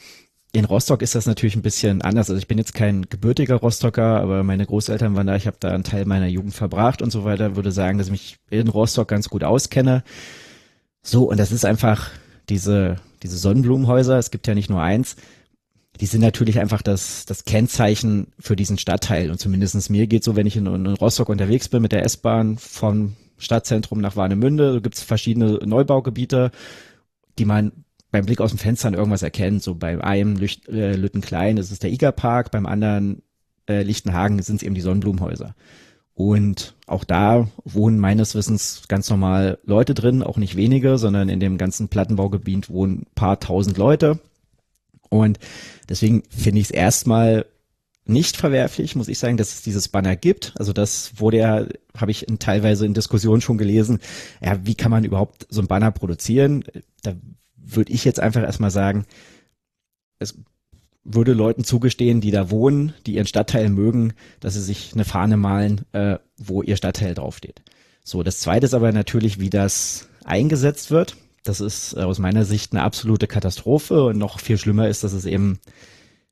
in 0.58 0.66
Rostock 0.66 1.04
ist 1.04 1.14
das 1.14 1.28
natürlich 1.28 1.56
ein 1.56 1.62
bisschen 1.62 2.02
anders. 2.02 2.32
Also 2.32 2.40
ich 2.40 2.48
bin 2.48 2.58
jetzt 2.58 2.74
kein 2.74 3.04
gebürtiger 3.08 3.58
Rostocker, 3.58 4.20
aber 4.20 4.42
meine 4.42 4.66
Großeltern 4.66 5.16
waren 5.16 5.28
da, 5.28 5.36
ich 5.36 5.46
habe 5.46 5.58
da 5.60 5.70
einen 5.70 5.84
Teil 5.84 6.06
meiner 6.06 6.26
Jugend 6.26 6.56
verbracht 6.56 7.04
und 7.04 7.12
so 7.12 7.24
weiter, 7.24 7.56
würde 7.56 7.72
sagen, 7.72 8.00
dass 8.00 8.08
ich 8.08 8.12
mich 8.12 8.38
in 8.50 8.68
Rostock 8.68 9.08
ganz 9.08 9.30
gut 9.30 9.44
auskenne. 9.44 10.04
So, 11.04 11.30
und 11.30 11.40
das 11.40 11.52
ist 11.52 11.64
einfach 11.64 12.10
diese, 12.50 12.96
diese 13.22 13.38
Sonnenblumenhäuser, 13.38 14.18
es 14.18 14.32
gibt 14.32 14.48
ja 14.48 14.56
nicht 14.56 14.70
nur 14.70 14.82
eins, 14.82 15.16
die 16.00 16.08
sind 16.08 16.22
natürlich 16.22 16.60
einfach 16.60 16.82
das, 16.82 17.28
das 17.28 17.46
Kennzeichen 17.46 18.34
für 18.40 18.56
diesen 18.56 18.80
Stadtteil. 18.80 19.30
Und 19.30 19.40
zumindestens 19.40 19.90
mir 19.90 20.08
geht 20.08 20.24
so, 20.24 20.36
wenn 20.36 20.48
ich 20.48 20.56
in, 20.56 20.66
in 20.66 20.88
Rostock 20.88 21.30
unterwegs 21.30 21.70
bin 21.70 21.84
mit 21.84 21.92
der 21.92 22.04
S-Bahn 22.04 22.58
vom 22.58 23.16
Stadtzentrum 23.38 24.02
nach 24.02 24.16
Warnemünde, 24.16 24.74
da 24.74 24.80
gibt's 24.80 25.04
verschiedene 25.04 25.60
Neubaugebiete, 25.64 26.50
die 27.38 27.46
man 27.46 27.72
beim 28.12 28.26
Blick 28.26 28.42
aus 28.42 28.52
dem 28.52 28.60
Fenster 28.60 28.94
irgendwas 28.94 29.24
erkennt. 29.24 29.64
So 29.64 29.76
bei 29.76 30.02
einem 30.04 30.38
Lücht, 30.38 30.68
äh, 30.70 30.96
Lüttenklein 30.96 31.58
ist 31.58 31.84
der 31.84 31.92
Igerpark, 31.92 32.52
beim 32.52 32.66
anderen 32.66 33.22
äh, 33.68 33.84
Lichtenhagen 33.84 34.42
sind 34.42 34.58
es 34.58 34.64
eben 34.64 34.76
die 34.76 34.82
Sonnenblumenhäuser. 34.82 35.56
Und 36.14 36.76
auch 36.88 37.04
da 37.04 37.48
wohnen 37.64 38.00
meines 38.00 38.34
Wissens 38.34 38.84
ganz 38.88 39.08
normal 39.10 39.60
Leute 39.64 39.94
drin, 39.94 40.24
auch 40.24 40.38
nicht 40.38 40.56
wenige, 40.56 40.98
sondern 40.98 41.30
in 41.30 41.40
dem 41.40 41.60
ganzen 41.60 41.90
Plattenbaugebiet 41.90 42.70
wohnen 42.70 43.06
paar 43.14 43.40
tausend 43.40 43.78
Leute. 43.78 44.20
Und 45.10 45.38
deswegen 45.88 46.24
finde 46.30 46.60
ich 46.60 46.68
es 46.68 46.72
erstmal 46.72 47.46
nicht 48.06 48.38
verwerflich, 48.38 48.96
muss 48.96 49.10
ich 49.10 49.20
sagen, 49.20 49.38
dass 49.38 49.54
es 49.54 49.62
dieses 49.62 49.90
Banner 49.90 50.16
gibt. 50.16 50.54
Also 50.58 50.74
das 50.74 51.20
wurde 51.20 51.38
ja, 51.38 51.66
habe 51.96 52.12
ich 52.12 52.28
in, 52.28 52.40
teilweise 52.40 52.86
in 52.86 52.94
Diskussionen 52.94 53.42
schon 53.42 53.58
gelesen, 53.58 54.00
ja, 54.42 54.66
wie 54.66 54.76
kann 54.76 54.92
man 54.92 55.04
überhaupt 55.04 55.46
so 55.50 55.62
ein 55.62 55.68
Banner 55.68 55.92
produzieren? 55.92 56.64
Da 57.04 57.14
würde 57.76 57.92
ich 57.92 58.06
jetzt 58.06 58.20
einfach 58.20 58.42
erstmal 58.42 58.72
sagen, 58.72 59.06
es 60.20 60.38
würde 61.04 61.34
Leuten 61.34 61.64
zugestehen, 61.64 62.22
die 62.22 62.32
da 62.32 62.52
wohnen, 62.52 62.94
die 63.06 63.16
ihren 63.16 63.28
Stadtteil 63.28 63.70
mögen, 63.70 64.14
dass 64.40 64.56
sie 64.56 64.62
sich 64.62 64.92
eine 64.94 65.06
Fahne 65.06 65.38
malen, 65.38 65.86
äh, 65.94 66.18
wo 66.38 66.62
ihr 66.62 66.76
Stadtteil 66.76 67.14
draufsteht. 67.14 67.62
So, 68.04 68.24
das 68.24 68.40
zweite 68.40 68.66
ist 68.66 68.74
aber 68.74 68.92
natürlich, 68.92 69.40
wie 69.40 69.50
das 69.50 70.10
eingesetzt 70.26 70.92
wird. 70.92 71.16
Das 71.44 71.62
ist 71.62 71.98
aus 71.98 72.20
meiner 72.20 72.44
Sicht 72.44 72.74
eine 72.74 72.84
absolute 72.84 73.28
Katastrophe 73.28 74.04
und 74.04 74.18
noch 74.18 74.40
viel 74.40 74.58
schlimmer 74.58 74.90
ist, 74.90 75.04
dass 75.04 75.14
es 75.14 75.26
eben 75.26 75.60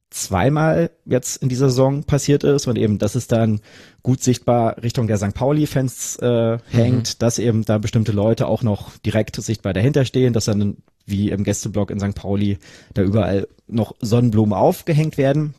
zweimal 0.10 0.92
jetzt 1.06 1.42
in 1.42 1.50
dieser 1.50 1.70
Saison 1.70 2.04
passiert 2.04 2.44
ist 2.44 2.68
und 2.68 2.78
eben, 2.78 2.98
dass 2.98 3.16
es 3.16 3.28
dann 3.28 3.60
gut 4.04 4.22
sichtbar 4.24 4.82
Richtung 4.82 5.08
der 5.08 5.18
St. 5.18 5.34
Pauli-Fans 5.34 6.18
äh, 6.18 6.58
hängt, 6.70 7.16
mhm. 7.16 7.20
dass 7.20 7.40
eben 7.40 7.66
da 7.66 7.78
bestimmte 7.78 8.12
Leute 8.12 8.48
auch 8.48 8.64
noch 8.64 8.98
direkt 9.00 9.36
sichtbar 9.36 9.74
dahinter 9.74 10.06
stehen, 10.06 10.34
dass 10.34 10.46
dann 10.46 10.78
wie 11.06 11.30
im 11.30 11.44
Gästeblock 11.44 11.92
in 11.92 12.00
St. 12.00 12.16
Pauli 12.16 12.58
da 12.94 13.04
überall 13.04 13.48
noch 13.68 13.96
Sonnenblumen 14.00 14.54
aufgehängt 14.54 15.18
werden. 15.18 15.54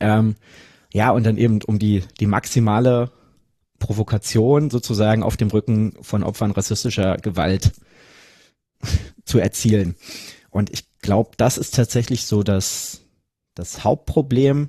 Ähm, 0.00 0.36
ja, 0.92 1.10
und 1.10 1.24
dann 1.24 1.36
eben 1.36 1.60
um 1.62 1.78
die, 1.78 2.02
die 2.20 2.26
maximale 2.26 3.10
Provokation 3.78 4.70
sozusagen 4.70 5.22
auf 5.22 5.36
dem 5.36 5.48
Rücken 5.48 5.92
von 6.00 6.22
Opfern 6.22 6.52
rassistischer 6.52 7.16
Gewalt 7.16 7.72
zu 9.24 9.38
erzielen. 9.38 9.96
Und 10.50 10.70
ich 10.70 10.84
glaube, 11.00 11.32
das 11.36 11.58
ist 11.58 11.74
tatsächlich 11.74 12.26
so 12.26 12.42
das, 12.42 13.00
das 13.54 13.84
Hauptproblem, 13.84 14.68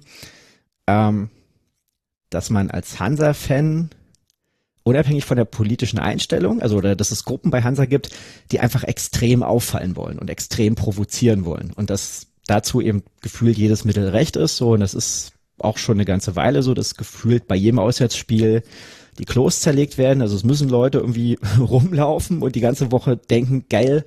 ähm, 0.88 1.30
dass 2.30 2.50
man 2.50 2.72
als 2.72 3.00
Hansa-Fan 3.00 3.92
unabhängig 4.86 5.26
von 5.26 5.36
der 5.36 5.46
politischen 5.46 6.00
Einstellung, 6.00 6.62
also 6.62 6.78
oder 6.78 6.96
dass 6.96 7.12
es 7.12 7.26
Gruppen 7.26 7.52
bei 7.52 7.64
Hansa 7.64 7.86
gibt, 7.86 8.12
die 8.52 8.60
einfach 8.60 8.84
extrem 8.84 9.44
auffallen 9.44 9.96
wollen 9.96 10.20
und 10.20 10.30
extrem 10.30 10.76
provozieren 10.76 11.44
wollen 11.44 11.74
und 11.76 11.90
dass 11.90 12.28
dazu 12.48 12.80
eben 12.80 13.04
gefühlt 13.22 13.58
jedes 13.58 13.84
Mittel 13.84 14.08
recht 14.10 14.36
ist, 14.38 14.58
so 14.58 14.74
und 14.74 14.80
das 14.80 14.94
ist 14.94 15.34
auch 15.58 15.78
schon 15.78 15.98
eine 15.98 16.06
ganze 16.06 16.36
Weile 16.36 16.62
so, 16.62 16.74
dass 16.74 16.96
gefühlt 16.96 17.48
bei 17.48 17.56
jedem 17.56 17.80
Auswärtsspiel 17.80 18.64
die 19.18 19.26
Klos 19.26 19.62
zerlegt 19.62 19.98
werden. 19.98 20.22
Also 20.22 20.36
es 20.36 20.44
müssen 20.44 20.70
Leute 20.70 21.00
irgendwie 21.00 21.40
rumlaufen 21.60 22.42
und 22.42 22.56
die 22.56 22.62
ganze 22.62 22.92
Woche 22.92 23.18
denken, 23.18 23.66
geil, 23.70 24.06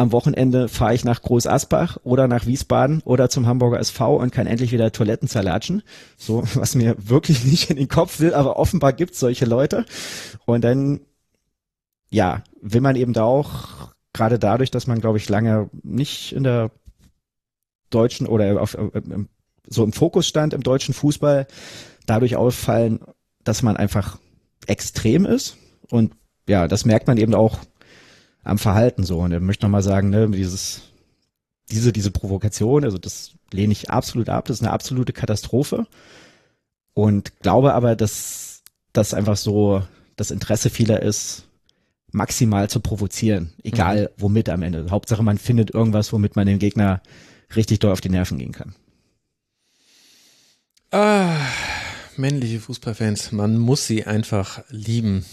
am 0.00 0.12
Wochenende 0.12 0.68
fahre 0.68 0.94
ich 0.94 1.04
nach 1.04 1.22
Groß 1.22 1.46
Asbach 1.46 1.98
oder 2.02 2.26
nach 2.26 2.46
Wiesbaden 2.46 3.02
oder 3.04 3.28
zum 3.28 3.46
Hamburger 3.46 3.78
SV 3.78 4.16
und 4.16 4.32
kann 4.32 4.46
endlich 4.46 4.72
wieder 4.72 4.92
Toiletten 4.92 5.28
zerlatschen. 5.28 5.82
So, 6.16 6.42
was 6.54 6.74
mir 6.74 6.96
wirklich 6.98 7.44
nicht 7.44 7.70
in 7.70 7.76
den 7.76 7.88
Kopf 7.88 8.20
will, 8.20 8.34
aber 8.34 8.58
offenbar 8.58 8.92
gibt 8.92 9.12
es 9.12 9.20
solche 9.20 9.44
Leute. 9.44 9.84
Und 10.46 10.64
dann, 10.64 11.00
ja, 12.10 12.42
will 12.60 12.80
man 12.80 12.96
eben 12.96 13.12
da 13.12 13.24
auch, 13.24 13.92
gerade 14.12 14.38
dadurch, 14.38 14.70
dass 14.70 14.86
man, 14.86 15.00
glaube 15.00 15.18
ich, 15.18 15.28
lange 15.28 15.70
nicht 15.82 16.32
in 16.32 16.44
der 16.44 16.70
deutschen 17.90 18.26
oder 18.26 18.60
auf, 18.60 18.76
so 19.66 19.84
im 19.84 19.92
Fokus 19.92 20.26
stand 20.26 20.54
im 20.54 20.62
deutschen 20.62 20.94
Fußball, 20.94 21.46
dadurch 22.06 22.36
auffallen, 22.36 23.00
dass 23.44 23.62
man 23.62 23.76
einfach 23.76 24.18
extrem 24.66 25.26
ist. 25.26 25.56
Und 25.90 26.14
ja, 26.48 26.68
das 26.68 26.84
merkt 26.84 27.06
man 27.06 27.18
eben 27.18 27.34
auch 27.34 27.58
am 28.42 28.58
Verhalten 28.58 29.04
so. 29.04 29.18
Und 29.18 29.32
er 29.32 29.40
möchte 29.40 29.64
nochmal 29.64 29.82
sagen, 29.82 30.10
ne, 30.10 30.28
dieses, 30.30 30.82
diese, 31.70 31.92
diese 31.92 32.10
Provokation, 32.10 32.84
also 32.84 32.98
das 32.98 33.32
lehne 33.52 33.72
ich 33.72 33.90
absolut 33.90 34.28
ab, 34.28 34.46
das 34.46 34.58
ist 34.58 34.62
eine 34.62 34.72
absolute 34.72 35.12
Katastrophe. 35.12 35.86
Und 36.94 37.40
glaube 37.40 37.74
aber, 37.74 37.96
dass 37.96 38.62
das 38.92 39.14
einfach 39.14 39.36
so 39.36 39.82
das 40.16 40.30
Interesse 40.30 40.70
vieler 40.70 41.02
ist, 41.02 41.44
maximal 42.12 42.68
zu 42.68 42.80
provozieren, 42.80 43.52
egal 43.62 44.02
mhm. 44.02 44.22
womit 44.22 44.48
am 44.48 44.62
Ende. 44.62 44.90
Hauptsache, 44.90 45.22
man 45.22 45.38
findet 45.38 45.72
irgendwas, 45.72 46.12
womit 46.12 46.36
man 46.36 46.46
den 46.46 46.58
Gegner 46.58 47.02
richtig 47.54 47.78
doll 47.78 47.92
auf 47.92 48.00
die 48.00 48.10
Nerven 48.10 48.38
gehen 48.38 48.52
kann. 48.52 48.74
Ah, 50.90 51.36
männliche 52.16 52.58
Fußballfans, 52.58 53.32
man 53.32 53.56
muss 53.56 53.86
sie 53.86 54.04
einfach 54.04 54.62
lieben. 54.70 55.24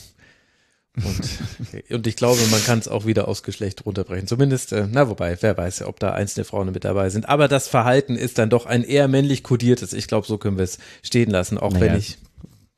Und, 1.03 1.91
und 1.91 2.07
ich 2.07 2.15
glaube, 2.15 2.39
man 2.49 2.63
kann 2.63 2.79
es 2.79 2.87
auch 2.87 3.05
wieder 3.05 3.27
aufs 3.27 3.43
Geschlecht 3.43 3.85
runterbrechen. 3.85 4.27
Zumindest, 4.27 4.73
äh, 4.73 4.87
na 4.89 5.09
wobei, 5.09 5.37
wer 5.41 5.55
weiß, 5.55 5.83
ob 5.83 5.99
da 5.99 6.13
einzelne 6.13 6.43
Frauen 6.43 6.71
mit 6.71 6.85
dabei 6.85 7.09
sind. 7.09 7.29
Aber 7.29 7.47
das 7.47 7.67
Verhalten 7.67 8.15
ist 8.15 8.37
dann 8.37 8.49
doch 8.49 8.65
ein 8.65 8.83
eher 8.83 9.07
männlich 9.07 9.43
kodiertes. 9.43 9.93
Ich 9.93 10.07
glaube, 10.07 10.25
so 10.25 10.37
können 10.37 10.57
wir 10.57 10.63
es 10.63 10.79
stehen 11.03 11.29
lassen, 11.29 11.57
auch 11.57 11.71
naja, 11.71 11.93
wenn 11.93 11.99
ich 11.99 12.17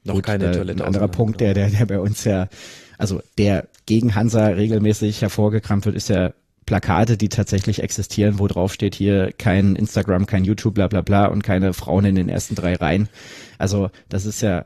noch 0.03 0.15
gut, 0.15 0.25
keine 0.25 0.47
äh, 0.47 0.51
Toilette 0.51 0.83
Ein 0.83 0.87
anderer 0.87 1.07
Punkt, 1.07 1.39
der, 1.39 1.53
der, 1.53 1.69
der 1.69 1.85
bei 1.85 1.99
uns 1.99 2.23
ja, 2.25 2.49
also 2.97 3.21
der 3.37 3.67
gegen 3.85 4.15
Hansa 4.15 4.47
regelmäßig 4.47 5.21
hervorgekramt 5.21 5.85
wird, 5.85 5.95
ist 5.95 6.09
ja 6.09 6.33
Plakate, 6.65 7.17
die 7.17 7.29
tatsächlich 7.29 7.81
existieren, 7.81 8.37
wo 8.37 8.47
drauf 8.47 8.73
steht 8.73 8.93
hier 8.93 9.31
kein 9.37 9.75
Instagram, 9.75 10.25
kein 10.25 10.43
YouTube, 10.43 10.75
bla 10.75 10.87
bla 10.87 11.01
bla 11.01 11.25
und 11.25 11.43
keine 11.43 11.73
Frauen 11.73 12.05
in 12.05 12.15
den 12.15 12.29
ersten 12.29 12.55
drei 12.55 12.75
Reihen. 12.75 13.09
Also 13.57 13.89
das 14.07 14.25
ist 14.25 14.41
ja 14.41 14.65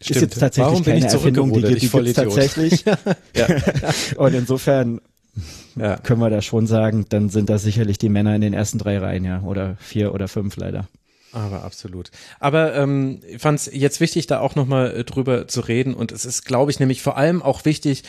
Stimmt. 0.00 0.16
Ist 0.16 0.22
jetzt 0.22 0.40
tatsächlich 0.40 0.72
Warum 0.72 0.84
keine 0.84 1.06
Erfindung, 1.06 1.52
die, 1.52 1.62
die 1.62 1.88
gibt's 1.88 2.12
tatsächlich. 2.12 2.84
ja. 3.34 3.46
Und 4.16 4.34
insofern 4.34 5.00
ja. 5.74 5.96
können 5.96 6.20
wir 6.20 6.30
da 6.30 6.42
schon 6.42 6.66
sagen, 6.66 7.06
dann 7.08 7.30
sind 7.30 7.48
das 7.48 7.62
sicherlich 7.62 7.96
die 7.96 8.10
Männer 8.10 8.34
in 8.34 8.42
den 8.42 8.52
ersten 8.52 8.78
drei 8.78 8.98
Reihen, 8.98 9.24
ja, 9.24 9.42
oder 9.42 9.76
vier 9.80 10.12
oder 10.12 10.28
fünf 10.28 10.56
leider. 10.56 10.86
Aber 11.32 11.64
absolut. 11.64 12.10
Aber 12.40 12.74
ähm, 12.74 13.20
ich 13.28 13.42
fand 13.42 13.58
es 13.58 13.70
jetzt 13.72 14.00
wichtig, 14.00 14.26
da 14.26 14.40
auch 14.40 14.54
nochmal 14.54 14.94
äh, 14.94 15.04
drüber 15.04 15.46
zu 15.46 15.60
reden. 15.60 15.92
Und 15.92 16.12
es 16.12 16.24
ist, 16.24 16.44
glaube 16.44 16.70
ich, 16.70 16.80
nämlich 16.80 17.02
vor 17.02 17.18
allem 17.18 17.42
auch 17.42 17.64
wichtig, 17.66 18.04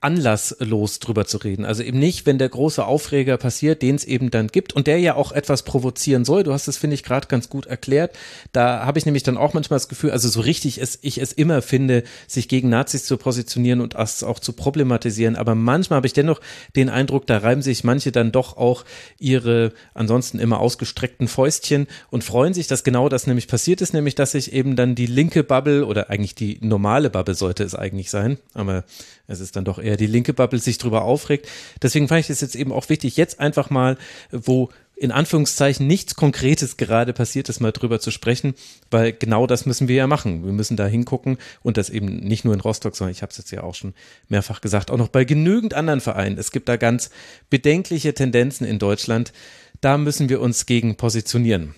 anlasslos 0.00 1.00
drüber 1.00 1.26
zu 1.26 1.38
reden. 1.38 1.64
Also 1.64 1.82
eben 1.82 1.98
nicht, 1.98 2.24
wenn 2.24 2.38
der 2.38 2.48
große 2.48 2.84
Aufreger 2.84 3.36
passiert, 3.36 3.82
den 3.82 3.96
es 3.96 4.04
eben 4.04 4.30
dann 4.30 4.46
gibt 4.46 4.72
und 4.72 4.86
der 4.86 5.00
ja 5.00 5.16
auch 5.16 5.32
etwas 5.32 5.64
provozieren 5.64 6.24
soll. 6.24 6.44
Du 6.44 6.52
hast 6.52 6.68
es, 6.68 6.76
finde 6.76 6.94
ich, 6.94 7.02
gerade 7.02 7.26
ganz 7.26 7.48
gut 7.48 7.66
erklärt. 7.66 8.16
Da 8.52 8.86
habe 8.86 9.00
ich 9.00 9.06
nämlich 9.06 9.24
dann 9.24 9.36
auch 9.36 9.54
manchmal 9.54 9.76
das 9.76 9.88
Gefühl, 9.88 10.12
also 10.12 10.28
so 10.28 10.40
richtig 10.40 10.80
es, 10.80 11.00
ich 11.02 11.18
es 11.18 11.32
immer 11.32 11.62
finde, 11.62 12.04
sich 12.28 12.48
gegen 12.48 12.68
Nazis 12.68 13.06
zu 13.06 13.16
positionieren 13.16 13.80
und 13.80 13.94
das 13.94 14.22
auch 14.22 14.38
zu 14.38 14.52
problematisieren. 14.52 15.34
Aber 15.34 15.56
manchmal 15.56 15.96
habe 15.96 16.06
ich 16.06 16.12
dennoch 16.12 16.40
den 16.76 16.90
Eindruck, 16.90 17.26
da 17.26 17.38
reiben 17.38 17.62
sich 17.62 17.82
manche 17.82 18.12
dann 18.12 18.30
doch 18.30 18.56
auch 18.56 18.84
ihre 19.18 19.72
ansonsten 19.94 20.38
immer 20.38 20.60
ausgestreckten 20.60 21.26
Fäustchen 21.26 21.88
und 22.10 22.22
freuen 22.22 22.54
sich, 22.54 22.68
dass 22.68 22.84
genau 22.84 23.08
das 23.08 23.26
nämlich 23.26 23.48
passiert 23.48 23.80
ist, 23.80 23.94
nämlich 23.94 24.14
dass 24.14 24.32
sich 24.32 24.52
eben 24.52 24.76
dann 24.76 24.94
die 24.94 25.06
linke 25.06 25.42
Bubble 25.42 25.84
oder 25.84 26.08
eigentlich 26.08 26.36
die 26.36 26.58
normale 26.60 27.10
Bubble 27.10 27.34
sollte 27.34 27.64
es 27.64 27.74
eigentlich 27.74 28.10
sein, 28.10 28.38
aber 28.54 28.84
es 29.26 29.40
ist 29.40 29.56
dann 29.56 29.64
doch 29.64 29.78
eher 29.78 29.87
die 29.96 30.06
linke 30.06 30.34
Bubble 30.34 30.58
sich 30.58 30.78
drüber 30.78 31.02
aufregt. 31.02 31.48
Deswegen 31.82 32.08
fand 32.08 32.20
ich 32.20 32.30
es 32.30 32.40
jetzt 32.40 32.56
eben 32.56 32.72
auch 32.72 32.88
wichtig, 32.88 33.16
jetzt 33.16 33.40
einfach 33.40 33.70
mal, 33.70 33.96
wo 34.30 34.70
in 34.98 35.12
Anführungszeichen 35.12 35.86
nichts 35.86 36.16
Konkretes 36.16 36.76
gerade 36.76 37.12
passiert 37.12 37.48
ist, 37.48 37.60
mal 37.60 37.70
drüber 37.70 38.00
zu 38.00 38.10
sprechen, 38.10 38.54
weil 38.90 39.12
genau 39.12 39.46
das 39.46 39.64
müssen 39.64 39.86
wir 39.86 39.94
ja 39.94 40.06
machen. 40.08 40.44
Wir 40.44 40.52
müssen 40.52 40.76
da 40.76 40.86
hingucken 40.86 41.38
und 41.62 41.76
das 41.76 41.88
eben 41.88 42.16
nicht 42.16 42.44
nur 42.44 42.52
in 42.52 42.60
Rostock, 42.60 42.96
sondern 42.96 43.12
ich 43.12 43.22
habe 43.22 43.30
es 43.30 43.38
jetzt 43.38 43.52
ja 43.52 43.62
auch 43.62 43.76
schon 43.76 43.94
mehrfach 44.28 44.60
gesagt, 44.60 44.90
auch 44.90 44.96
noch 44.96 45.08
bei 45.08 45.24
genügend 45.24 45.74
anderen 45.74 46.00
Vereinen. 46.00 46.36
Es 46.36 46.50
gibt 46.50 46.68
da 46.68 46.76
ganz 46.76 47.10
bedenkliche 47.48 48.12
Tendenzen 48.12 48.66
in 48.66 48.80
Deutschland. 48.80 49.32
Da 49.80 49.98
müssen 49.98 50.28
wir 50.28 50.40
uns 50.40 50.66
gegen 50.66 50.96
positionieren. 50.96 51.76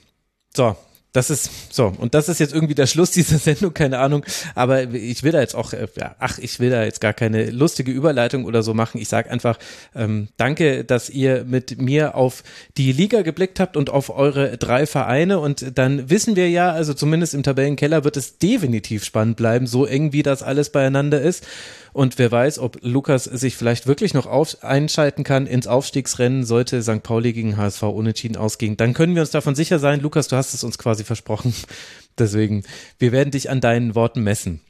So, 0.56 0.76
das 1.12 1.30
ist 1.30 1.74
so 1.74 1.92
und 1.98 2.14
das 2.14 2.28
ist 2.28 2.38
jetzt 2.38 2.54
irgendwie 2.54 2.74
der 2.74 2.86
Schluss 2.86 3.10
dieser 3.20 3.38
Sendung, 3.38 3.74
keine 3.74 3.98
Ahnung. 3.98 4.24
Aber 4.54 4.82
ich 4.92 5.22
will 5.22 5.32
da 5.32 5.40
jetzt 5.40 5.54
auch, 5.54 5.72
äh, 5.72 5.88
ja, 5.96 6.14
ach, 6.18 6.38
ich 6.38 6.60
will 6.60 6.70
da 6.70 6.84
jetzt 6.84 7.00
gar 7.00 7.12
keine 7.12 7.50
lustige 7.50 7.90
Überleitung 7.92 8.44
oder 8.44 8.62
so 8.62 8.74
machen. 8.74 9.00
Ich 9.00 9.08
sage 9.08 9.30
einfach 9.30 9.58
ähm, 9.94 10.28
Danke, 10.36 10.84
dass 10.84 11.10
ihr 11.10 11.44
mit 11.44 11.80
mir 11.80 12.14
auf 12.14 12.42
die 12.76 12.92
Liga 12.92 13.22
geblickt 13.22 13.60
habt 13.60 13.76
und 13.76 13.90
auf 13.90 14.10
eure 14.10 14.56
drei 14.58 14.86
Vereine 14.86 15.38
und 15.38 15.78
dann 15.78 16.10
wissen 16.10 16.36
wir 16.36 16.48
ja, 16.50 16.70
also 16.72 16.94
zumindest 16.94 17.34
im 17.34 17.42
Tabellenkeller 17.42 18.04
wird 18.04 18.16
es 18.16 18.38
definitiv 18.38 19.04
spannend 19.04 19.36
bleiben, 19.36 19.66
so 19.66 19.86
eng 19.86 20.12
wie 20.12 20.22
das 20.22 20.42
alles 20.42 20.70
beieinander 20.70 21.20
ist. 21.20 21.46
Und 21.92 22.18
wer 22.18 22.30
weiß, 22.30 22.58
ob 22.58 22.78
Lukas 22.82 23.24
sich 23.24 23.56
vielleicht 23.56 23.86
wirklich 23.86 24.14
noch 24.14 24.26
auf, 24.26 24.62
einschalten 24.62 25.24
kann 25.24 25.46
ins 25.46 25.66
Aufstiegsrennen, 25.66 26.44
sollte 26.44 26.82
St. 26.82 27.02
Pauli 27.02 27.32
gegen 27.32 27.56
HSV 27.56 27.82
unentschieden 27.82 28.36
ausgehen. 28.36 28.76
Dann 28.76 28.94
können 28.94 29.14
wir 29.14 29.22
uns 29.22 29.30
davon 29.30 29.54
sicher 29.54 29.78
sein. 29.78 30.00
Lukas, 30.00 30.28
du 30.28 30.36
hast 30.36 30.54
es 30.54 30.64
uns 30.64 30.78
quasi 30.78 31.04
versprochen. 31.04 31.54
Deswegen, 32.18 32.64
wir 32.98 33.12
werden 33.12 33.30
dich 33.30 33.50
an 33.50 33.60
deinen 33.60 33.94
Worten 33.94 34.22
messen. 34.22 34.60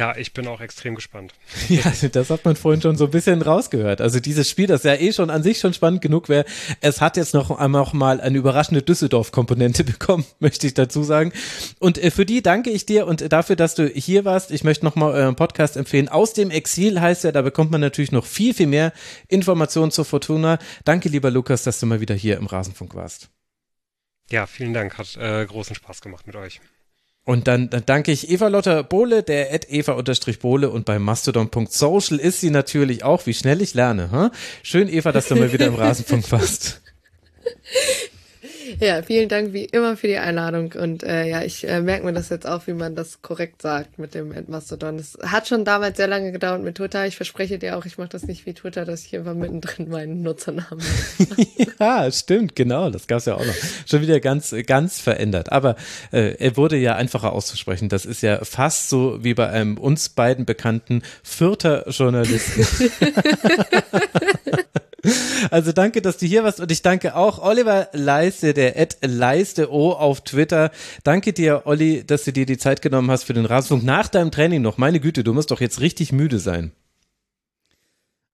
Ja, 0.00 0.16
ich 0.16 0.32
bin 0.32 0.46
auch 0.46 0.62
extrem 0.62 0.94
gespannt. 0.94 1.34
Ja, 1.68 1.92
das 2.10 2.30
hat 2.30 2.46
man 2.46 2.56
vorhin 2.56 2.80
schon 2.80 2.96
so 2.96 3.04
ein 3.04 3.10
bisschen 3.10 3.42
rausgehört. 3.42 4.00
Also 4.00 4.18
dieses 4.18 4.48
Spiel, 4.48 4.66
das 4.66 4.82
ja 4.82 4.94
eh 4.94 5.12
schon 5.12 5.28
an 5.28 5.42
sich 5.42 5.58
schon 5.58 5.74
spannend 5.74 6.00
genug 6.00 6.30
wäre, 6.30 6.46
es 6.80 7.02
hat 7.02 7.18
jetzt 7.18 7.34
noch 7.34 7.50
einmal 7.50 7.82
auch 7.82 7.92
mal 7.92 8.18
eine 8.18 8.38
überraschende 8.38 8.80
Düsseldorf-Komponente 8.80 9.84
bekommen, 9.92 10.24
möchte 10.38 10.66
ich 10.66 10.72
dazu 10.72 11.02
sagen. 11.02 11.32
Und 11.80 12.02
äh, 12.02 12.10
für 12.10 12.24
die 12.24 12.40
danke 12.40 12.70
ich 12.70 12.86
dir 12.86 13.06
und 13.06 13.30
dafür, 13.30 13.56
dass 13.56 13.74
du 13.74 13.88
hier 13.88 14.24
warst. 14.24 14.52
Ich 14.52 14.64
möchte 14.64 14.86
nochmal 14.86 15.12
euren 15.12 15.36
Podcast 15.36 15.76
empfehlen. 15.76 16.08
Aus 16.08 16.32
dem 16.32 16.50
Exil 16.50 16.98
heißt 16.98 17.24
ja, 17.24 17.32
da 17.32 17.42
bekommt 17.42 17.70
man 17.70 17.82
natürlich 17.82 18.10
noch 18.10 18.24
viel, 18.24 18.54
viel 18.54 18.68
mehr 18.68 18.94
Informationen 19.28 19.90
zur 19.90 20.06
Fortuna. 20.06 20.58
Danke, 20.86 21.10
lieber 21.10 21.30
Lukas, 21.30 21.62
dass 21.64 21.78
du 21.78 21.84
mal 21.84 22.00
wieder 22.00 22.14
hier 22.14 22.38
im 22.38 22.46
Rasenfunk 22.46 22.94
warst. 22.94 23.28
Ja, 24.30 24.46
vielen 24.46 24.72
Dank. 24.72 24.96
Hat 24.96 25.14
äh, 25.18 25.44
großen 25.44 25.74
Spaß 25.74 26.00
gemacht 26.00 26.26
mit 26.26 26.36
euch. 26.36 26.62
Und 27.30 27.46
dann, 27.46 27.70
dann 27.70 27.84
danke 27.86 28.10
ich 28.10 28.28
Eva 28.28 28.48
Lotter 28.48 28.82
Bohle, 28.82 29.22
der 29.22 29.54
at 29.54 29.70
eva-bohle 29.70 30.68
und 30.68 30.84
bei 30.84 30.98
mastodon.social 30.98 32.18
ist 32.18 32.40
sie 32.40 32.50
natürlich 32.50 33.04
auch, 33.04 33.24
wie 33.24 33.34
schnell 33.34 33.62
ich 33.62 33.72
lerne. 33.72 34.10
Huh? 34.10 34.30
Schön, 34.64 34.88
Eva, 34.88 35.12
dass 35.12 35.28
du 35.28 35.36
mal 35.36 35.52
wieder 35.52 35.66
im 35.66 35.74
Rasenfunk 35.76 36.32
warst. 36.32 36.82
Ja, 38.78 39.02
vielen 39.02 39.28
Dank 39.28 39.52
wie 39.52 39.64
immer 39.64 39.96
für 39.96 40.06
die 40.06 40.18
Einladung. 40.18 40.72
Und 40.72 41.02
äh, 41.02 41.26
ja, 41.26 41.42
ich 41.42 41.68
äh, 41.68 41.80
merke 41.80 42.04
mir 42.04 42.12
das 42.12 42.28
jetzt 42.28 42.46
auch, 42.46 42.66
wie 42.66 42.72
man 42.72 42.94
das 42.94 43.22
korrekt 43.22 43.62
sagt 43.62 43.98
mit 43.98 44.14
dem 44.14 44.32
Endmastodon. 44.32 44.98
Es 44.98 45.18
hat 45.22 45.48
schon 45.48 45.64
damals 45.64 45.96
sehr 45.96 46.06
lange 46.06 46.32
gedauert 46.32 46.62
mit 46.62 46.76
Twitter. 46.76 47.06
Ich 47.06 47.16
verspreche 47.16 47.58
dir 47.58 47.76
auch, 47.76 47.86
ich 47.86 47.98
mache 47.98 48.10
das 48.10 48.24
nicht 48.24 48.46
wie 48.46 48.54
Twitter, 48.54 48.84
dass 48.84 49.04
ich 49.04 49.16
einfach 49.16 49.34
mittendrin 49.34 49.88
meinen 49.88 50.22
Nutzernamen. 50.22 50.84
ja, 51.80 52.10
stimmt, 52.12 52.54
genau. 52.54 52.90
Das 52.90 53.06
gab's 53.06 53.24
ja 53.24 53.34
auch 53.34 53.44
noch. 53.44 53.54
Schon 53.86 54.02
wieder 54.02 54.20
ganz, 54.20 54.54
ganz 54.66 55.00
verändert. 55.00 55.50
Aber 55.50 55.76
äh, 56.12 56.36
er 56.38 56.56
wurde 56.56 56.76
ja 56.76 56.96
einfacher 56.96 57.32
auszusprechen. 57.32 57.88
Das 57.88 58.04
ist 58.04 58.22
ja 58.22 58.44
fast 58.44 58.88
so 58.88 59.24
wie 59.24 59.34
bei 59.34 59.48
einem 59.48 59.78
uns 59.78 60.10
beiden 60.10 60.44
bekannten 60.44 61.02
vierter 61.22 61.88
Journalisten. 61.88 62.66
Also 65.50 65.72
danke, 65.72 66.02
dass 66.02 66.18
du 66.18 66.26
hier 66.26 66.44
warst 66.44 66.60
und 66.60 66.70
ich 66.70 66.82
danke 66.82 67.16
auch 67.16 67.42
Oliver 67.42 67.88
Leiste, 67.92 68.52
der 68.52 68.78
Ed 68.78 68.98
Leiste 69.02 69.72
O 69.72 69.92
auf 69.92 70.20
Twitter. 70.22 70.70
Danke 71.04 71.32
dir, 71.32 71.62
Olli, 71.64 72.04
dass 72.04 72.24
du 72.24 72.32
dir 72.32 72.46
die 72.46 72.58
Zeit 72.58 72.82
genommen 72.82 73.10
hast 73.10 73.24
für 73.24 73.32
den 73.32 73.46
Rasenfunk 73.46 73.82
nach 73.82 74.08
deinem 74.08 74.30
Training 74.30 74.62
noch. 74.62 74.78
Meine 74.78 75.00
Güte, 75.00 75.24
du 75.24 75.32
musst 75.32 75.50
doch 75.50 75.60
jetzt 75.60 75.80
richtig 75.80 76.12
müde 76.12 76.38
sein. 76.38 76.72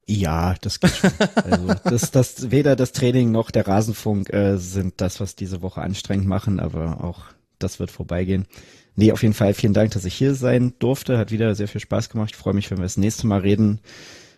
Ja, 0.09 0.55
das 0.61 0.81
geht 0.81 0.95
schon. 0.95 1.11
Also 1.35 1.75
das, 1.85 2.11
das, 2.11 2.51
weder 2.51 2.77
das 2.77 2.93
Training 2.93 3.33
noch 3.33 3.51
der 3.51 3.67
Rasenfunk 3.67 4.33
äh, 4.33 4.57
sind 4.57 4.95
das, 5.01 5.21
was 5.21 5.35
diese 5.35 5.63
Woche 5.63 5.83
anstrengend 5.83 6.27
machen, 6.27 6.61
aber 6.61 7.03
auch 7.03 7.25
das 7.59 7.81
wird 7.81 7.91
vorbeigehen. 7.91 8.47
Nee, 8.95 9.13
auf 9.13 9.23
jeden 9.23 9.35
Fall 9.35 9.53
vielen 9.53 9.75
Dank, 9.75 9.93
dass 9.93 10.05
ich 10.05 10.15
hier 10.15 10.35
sein 10.35 10.75
durfte. 10.79 11.19
Hat 11.19 11.31
wieder 11.31 11.55
sehr 11.55 11.69
viel 11.69 11.81
Spaß 11.81 12.09
gemacht. 12.09 12.31
Ich 12.33 12.37
freue 12.37 12.55
mich, 12.55 12.71
wenn 12.71 12.79
wir 12.79 12.85
das 12.85 12.97
nächste 12.97 13.27
Mal 13.27 13.41
reden, 13.41 13.81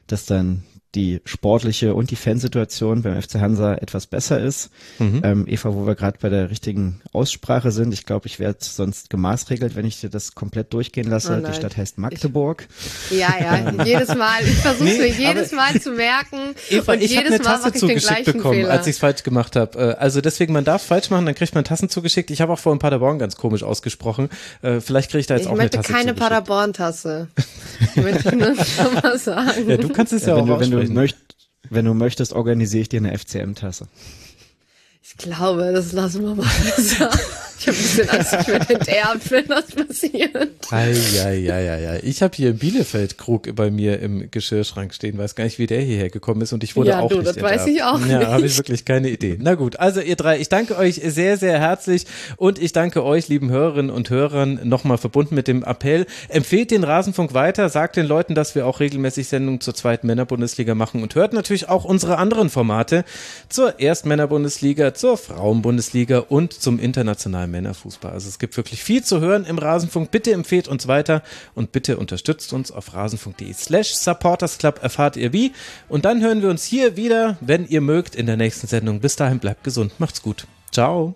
dass 0.06 0.26
dann 0.26 0.64
die 0.98 1.20
sportliche 1.24 1.94
und 1.94 2.10
die 2.10 2.16
Fansituation 2.16 3.02
beim 3.02 3.22
FC 3.22 3.36
Hansa 3.36 3.74
etwas 3.74 4.08
besser 4.08 4.40
ist. 4.40 4.70
Mhm. 4.98 5.20
Ähm, 5.22 5.44
Eva, 5.46 5.72
wo 5.72 5.86
wir 5.86 5.94
gerade 5.94 6.18
bei 6.20 6.28
der 6.28 6.50
richtigen 6.50 7.00
Aussprache 7.12 7.70
sind, 7.70 7.94
ich 7.94 8.04
glaube, 8.04 8.26
ich 8.26 8.40
werde 8.40 8.58
sonst 8.60 9.08
gemaßregelt, 9.08 9.76
wenn 9.76 9.86
ich 9.86 10.00
dir 10.00 10.10
das 10.10 10.34
komplett 10.34 10.72
durchgehen 10.72 11.08
lasse. 11.08 11.40
Oh 11.40 11.46
die 11.46 11.54
Stadt 11.54 11.76
heißt 11.76 11.98
Magdeburg. 11.98 12.66
Ich, 13.10 13.18
ja, 13.18 13.32
ja, 13.40 13.84
jedes 13.84 14.08
Mal. 14.16 14.42
Ich 14.42 14.56
versuche 14.56 14.84
nee, 14.84 14.98
mir 14.98 15.08
jedes 15.08 15.52
Mal 15.52 15.80
zu 15.80 15.92
merken. 15.92 16.56
Eva, 16.68 16.94
und 16.94 17.02
ich 17.02 17.16
habe 17.16 17.28
eine 17.28 17.38
Tasse 17.38 17.72
zugeschickt 17.72 18.24
bekommen, 18.24 18.54
Fehler. 18.54 18.70
als 18.72 18.88
ich 18.88 18.96
es 18.96 18.98
falsch 18.98 19.22
gemacht 19.22 19.54
habe. 19.54 19.78
Äh, 19.78 19.94
also 20.00 20.20
deswegen, 20.20 20.52
man 20.52 20.64
darf 20.64 20.82
falsch 20.82 21.10
machen, 21.10 21.26
dann 21.26 21.36
kriegt 21.36 21.54
man 21.54 21.62
Tassen 21.62 21.88
zugeschickt. 21.88 22.32
Ich 22.32 22.40
habe 22.40 22.52
auch 22.52 22.58
vor 22.58 22.72
in 22.72 22.80
Paderborn 22.80 23.20
ganz 23.20 23.36
komisch 23.36 23.62
ausgesprochen. 23.62 24.30
Äh, 24.62 24.80
vielleicht 24.80 25.10
kriege 25.10 25.20
ich 25.20 25.28
da 25.28 25.34
jetzt 25.34 25.44
ich 25.44 25.48
auch 25.48 25.58
eine 25.58 25.70
Tasse 25.70 25.86
Ich 25.86 25.92
möchte 25.92 26.06
keine 26.06 26.14
Paderborn-Tasse. 26.14 27.28
möchte 27.94 28.28
ich 28.30 28.34
nur 28.34 28.54
schon 28.64 28.94
mal 28.94 29.18
sagen. 29.18 29.70
Ja, 29.70 29.76
du 29.76 29.88
kannst 29.90 30.12
es 30.12 30.26
ja, 30.26 30.36
ja 30.36 30.42
auch 30.42 30.46
du, 30.46 30.58
wenn 30.58 30.70
du, 30.72 30.87
möcht, 30.88 31.16
wenn 31.70 31.84
du 31.84 31.94
möchtest, 31.94 32.32
organisiere 32.32 32.82
ich 32.82 32.88
dir 32.88 32.98
eine 32.98 33.16
FCM-Tasse. 33.16 33.88
Ich 35.02 35.16
glaube, 35.16 35.72
das 35.72 35.92
lassen 35.92 36.22
wir 36.22 36.34
mal 36.34 36.46
besser. 36.76 37.10
Ich 37.60 37.66
habe 37.66 37.76
ein 37.76 37.82
bisschen 37.82 38.08
Angst, 38.10 38.36
ich 38.40 38.48
werde 38.48 38.74
enterbt, 38.74 39.30
wenn 39.30 39.46
das 39.48 39.66
passiert. 39.66 40.48
Ei, 40.70 40.94
ei, 41.24 41.52
ei, 41.52 41.70
ei, 41.70 41.88
ei. 41.90 42.00
Ich 42.04 42.22
habe 42.22 42.36
hier 42.36 42.50
im 42.50 42.58
Bielefeld 42.58 43.18
Krug 43.18 43.54
bei 43.56 43.70
mir 43.70 44.00
im 44.00 44.30
Geschirrschrank 44.30 44.94
stehen, 44.94 45.18
weiß 45.18 45.34
gar 45.34 45.44
nicht, 45.44 45.58
wie 45.58 45.66
der 45.66 45.80
hierher 45.80 46.10
gekommen 46.10 46.42
ist 46.42 46.52
und 46.52 46.62
ich 46.62 46.76
wurde 46.76 46.90
ja, 46.90 47.00
auch 47.00 47.08
du, 47.08 47.16
nicht 47.16 47.28
das 47.28 47.36
enterbt. 47.36 47.58
weiß 47.60 47.66
ich 47.66 47.82
auch 47.82 48.06
Ja, 48.06 48.28
habe 48.28 48.46
ich 48.46 48.56
wirklich 48.56 48.84
keine 48.84 49.08
Idee. 49.08 49.36
Na 49.40 49.54
gut, 49.54 49.78
also 49.78 50.00
ihr 50.00 50.16
drei, 50.16 50.38
ich 50.38 50.48
danke 50.48 50.76
euch 50.76 51.00
sehr, 51.04 51.36
sehr 51.36 51.58
herzlich 51.58 52.06
und 52.36 52.60
ich 52.60 52.72
danke 52.72 53.04
euch, 53.04 53.28
lieben 53.28 53.50
Hörerinnen 53.50 53.90
und 53.90 54.10
Hörern, 54.10 54.60
nochmal 54.62 54.98
verbunden 54.98 55.34
mit 55.34 55.48
dem 55.48 55.64
Appell. 55.64 56.06
Empfehlt 56.28 56.70
den 56.70 56.84
Rasenfunk 56.84 57.34
weiter, 57.34 57.68
sagt 57.68 57.96
den 57.96 58.06
Leuten, 58.06 58.34
dass 58.34 58.54
wir 58.54 58.66
auch 58.66 58.80
regelmäßig 58.80 59.28
Sendungen 59.28 59.60
zur 59.60 59.74
zweiten 59.74 60.06
Männerbundesliga 60.06 60.74
machen 60.74 61.02
und 61.02 61.14
hört 61.14 61.32
natürlich 61.32 61.68
auch 61.68 61.84
unsere 61.84 62.18
anderen 62.18 62.50
Formate 62.50 63.04
zur 63.48 63.80
Erstmännerbundesliga, 63.80 64.94
zur 64.94 65.16
Frauenbundesliga 65.16 66.18
und 66.20 66.52
zum 66.52 66.78
internationalen 66.78 67.47
Männerfußball. 67.50 68.12
Also 68.12 68.28
es 68.28 68.38
gibt 68.38 68.56
wirklich 68.56 68.82
viel 68.82 69.04
zu 69.04 69.20
hören 69.20 69.44
im 69.44 69.58
Rasenfunk. 69.58 70.10
Bitte 70.10 70.32
empfehlt 70.32 70.68
uns 70.68 70.86
weiter 70.86 71.22
und 71.54 71.72
bitte 71.72 71.96
unterstützt 71.96 72.52
uns 72.52 72.70
auf 72.70 72.94
rasenfunk.de 72.94 73.52
slash 73.52 73.94
supportersclub 73.94 74.82
erfahrt 74.82 75.16
ihr 75.16 75.32
wie. 75.32 75.52
Und 75.88 76.04
dann 76.04 76.22
hören 76.22 76.42
wir 76.42 76.50
uns 76.50 76.64
hier 76.64 76.96
wieder, 76.96 77.36
wenn 77.40 77.66
ihr 77.66 77.80
mögt, 77.80 78.14
in 78.14 78.26
der 78.26 78.36
nächsten 78.36 78.66
Sendung. 78.66 79.00
Bis 79.00 79.16
dahin 79.16 79.38
bleibt 79.38 79.64
gesund. 79.64 79.92
Macht's 79.98 80.22
gut. 80.22 80.46
Ciao. 80.70 81.14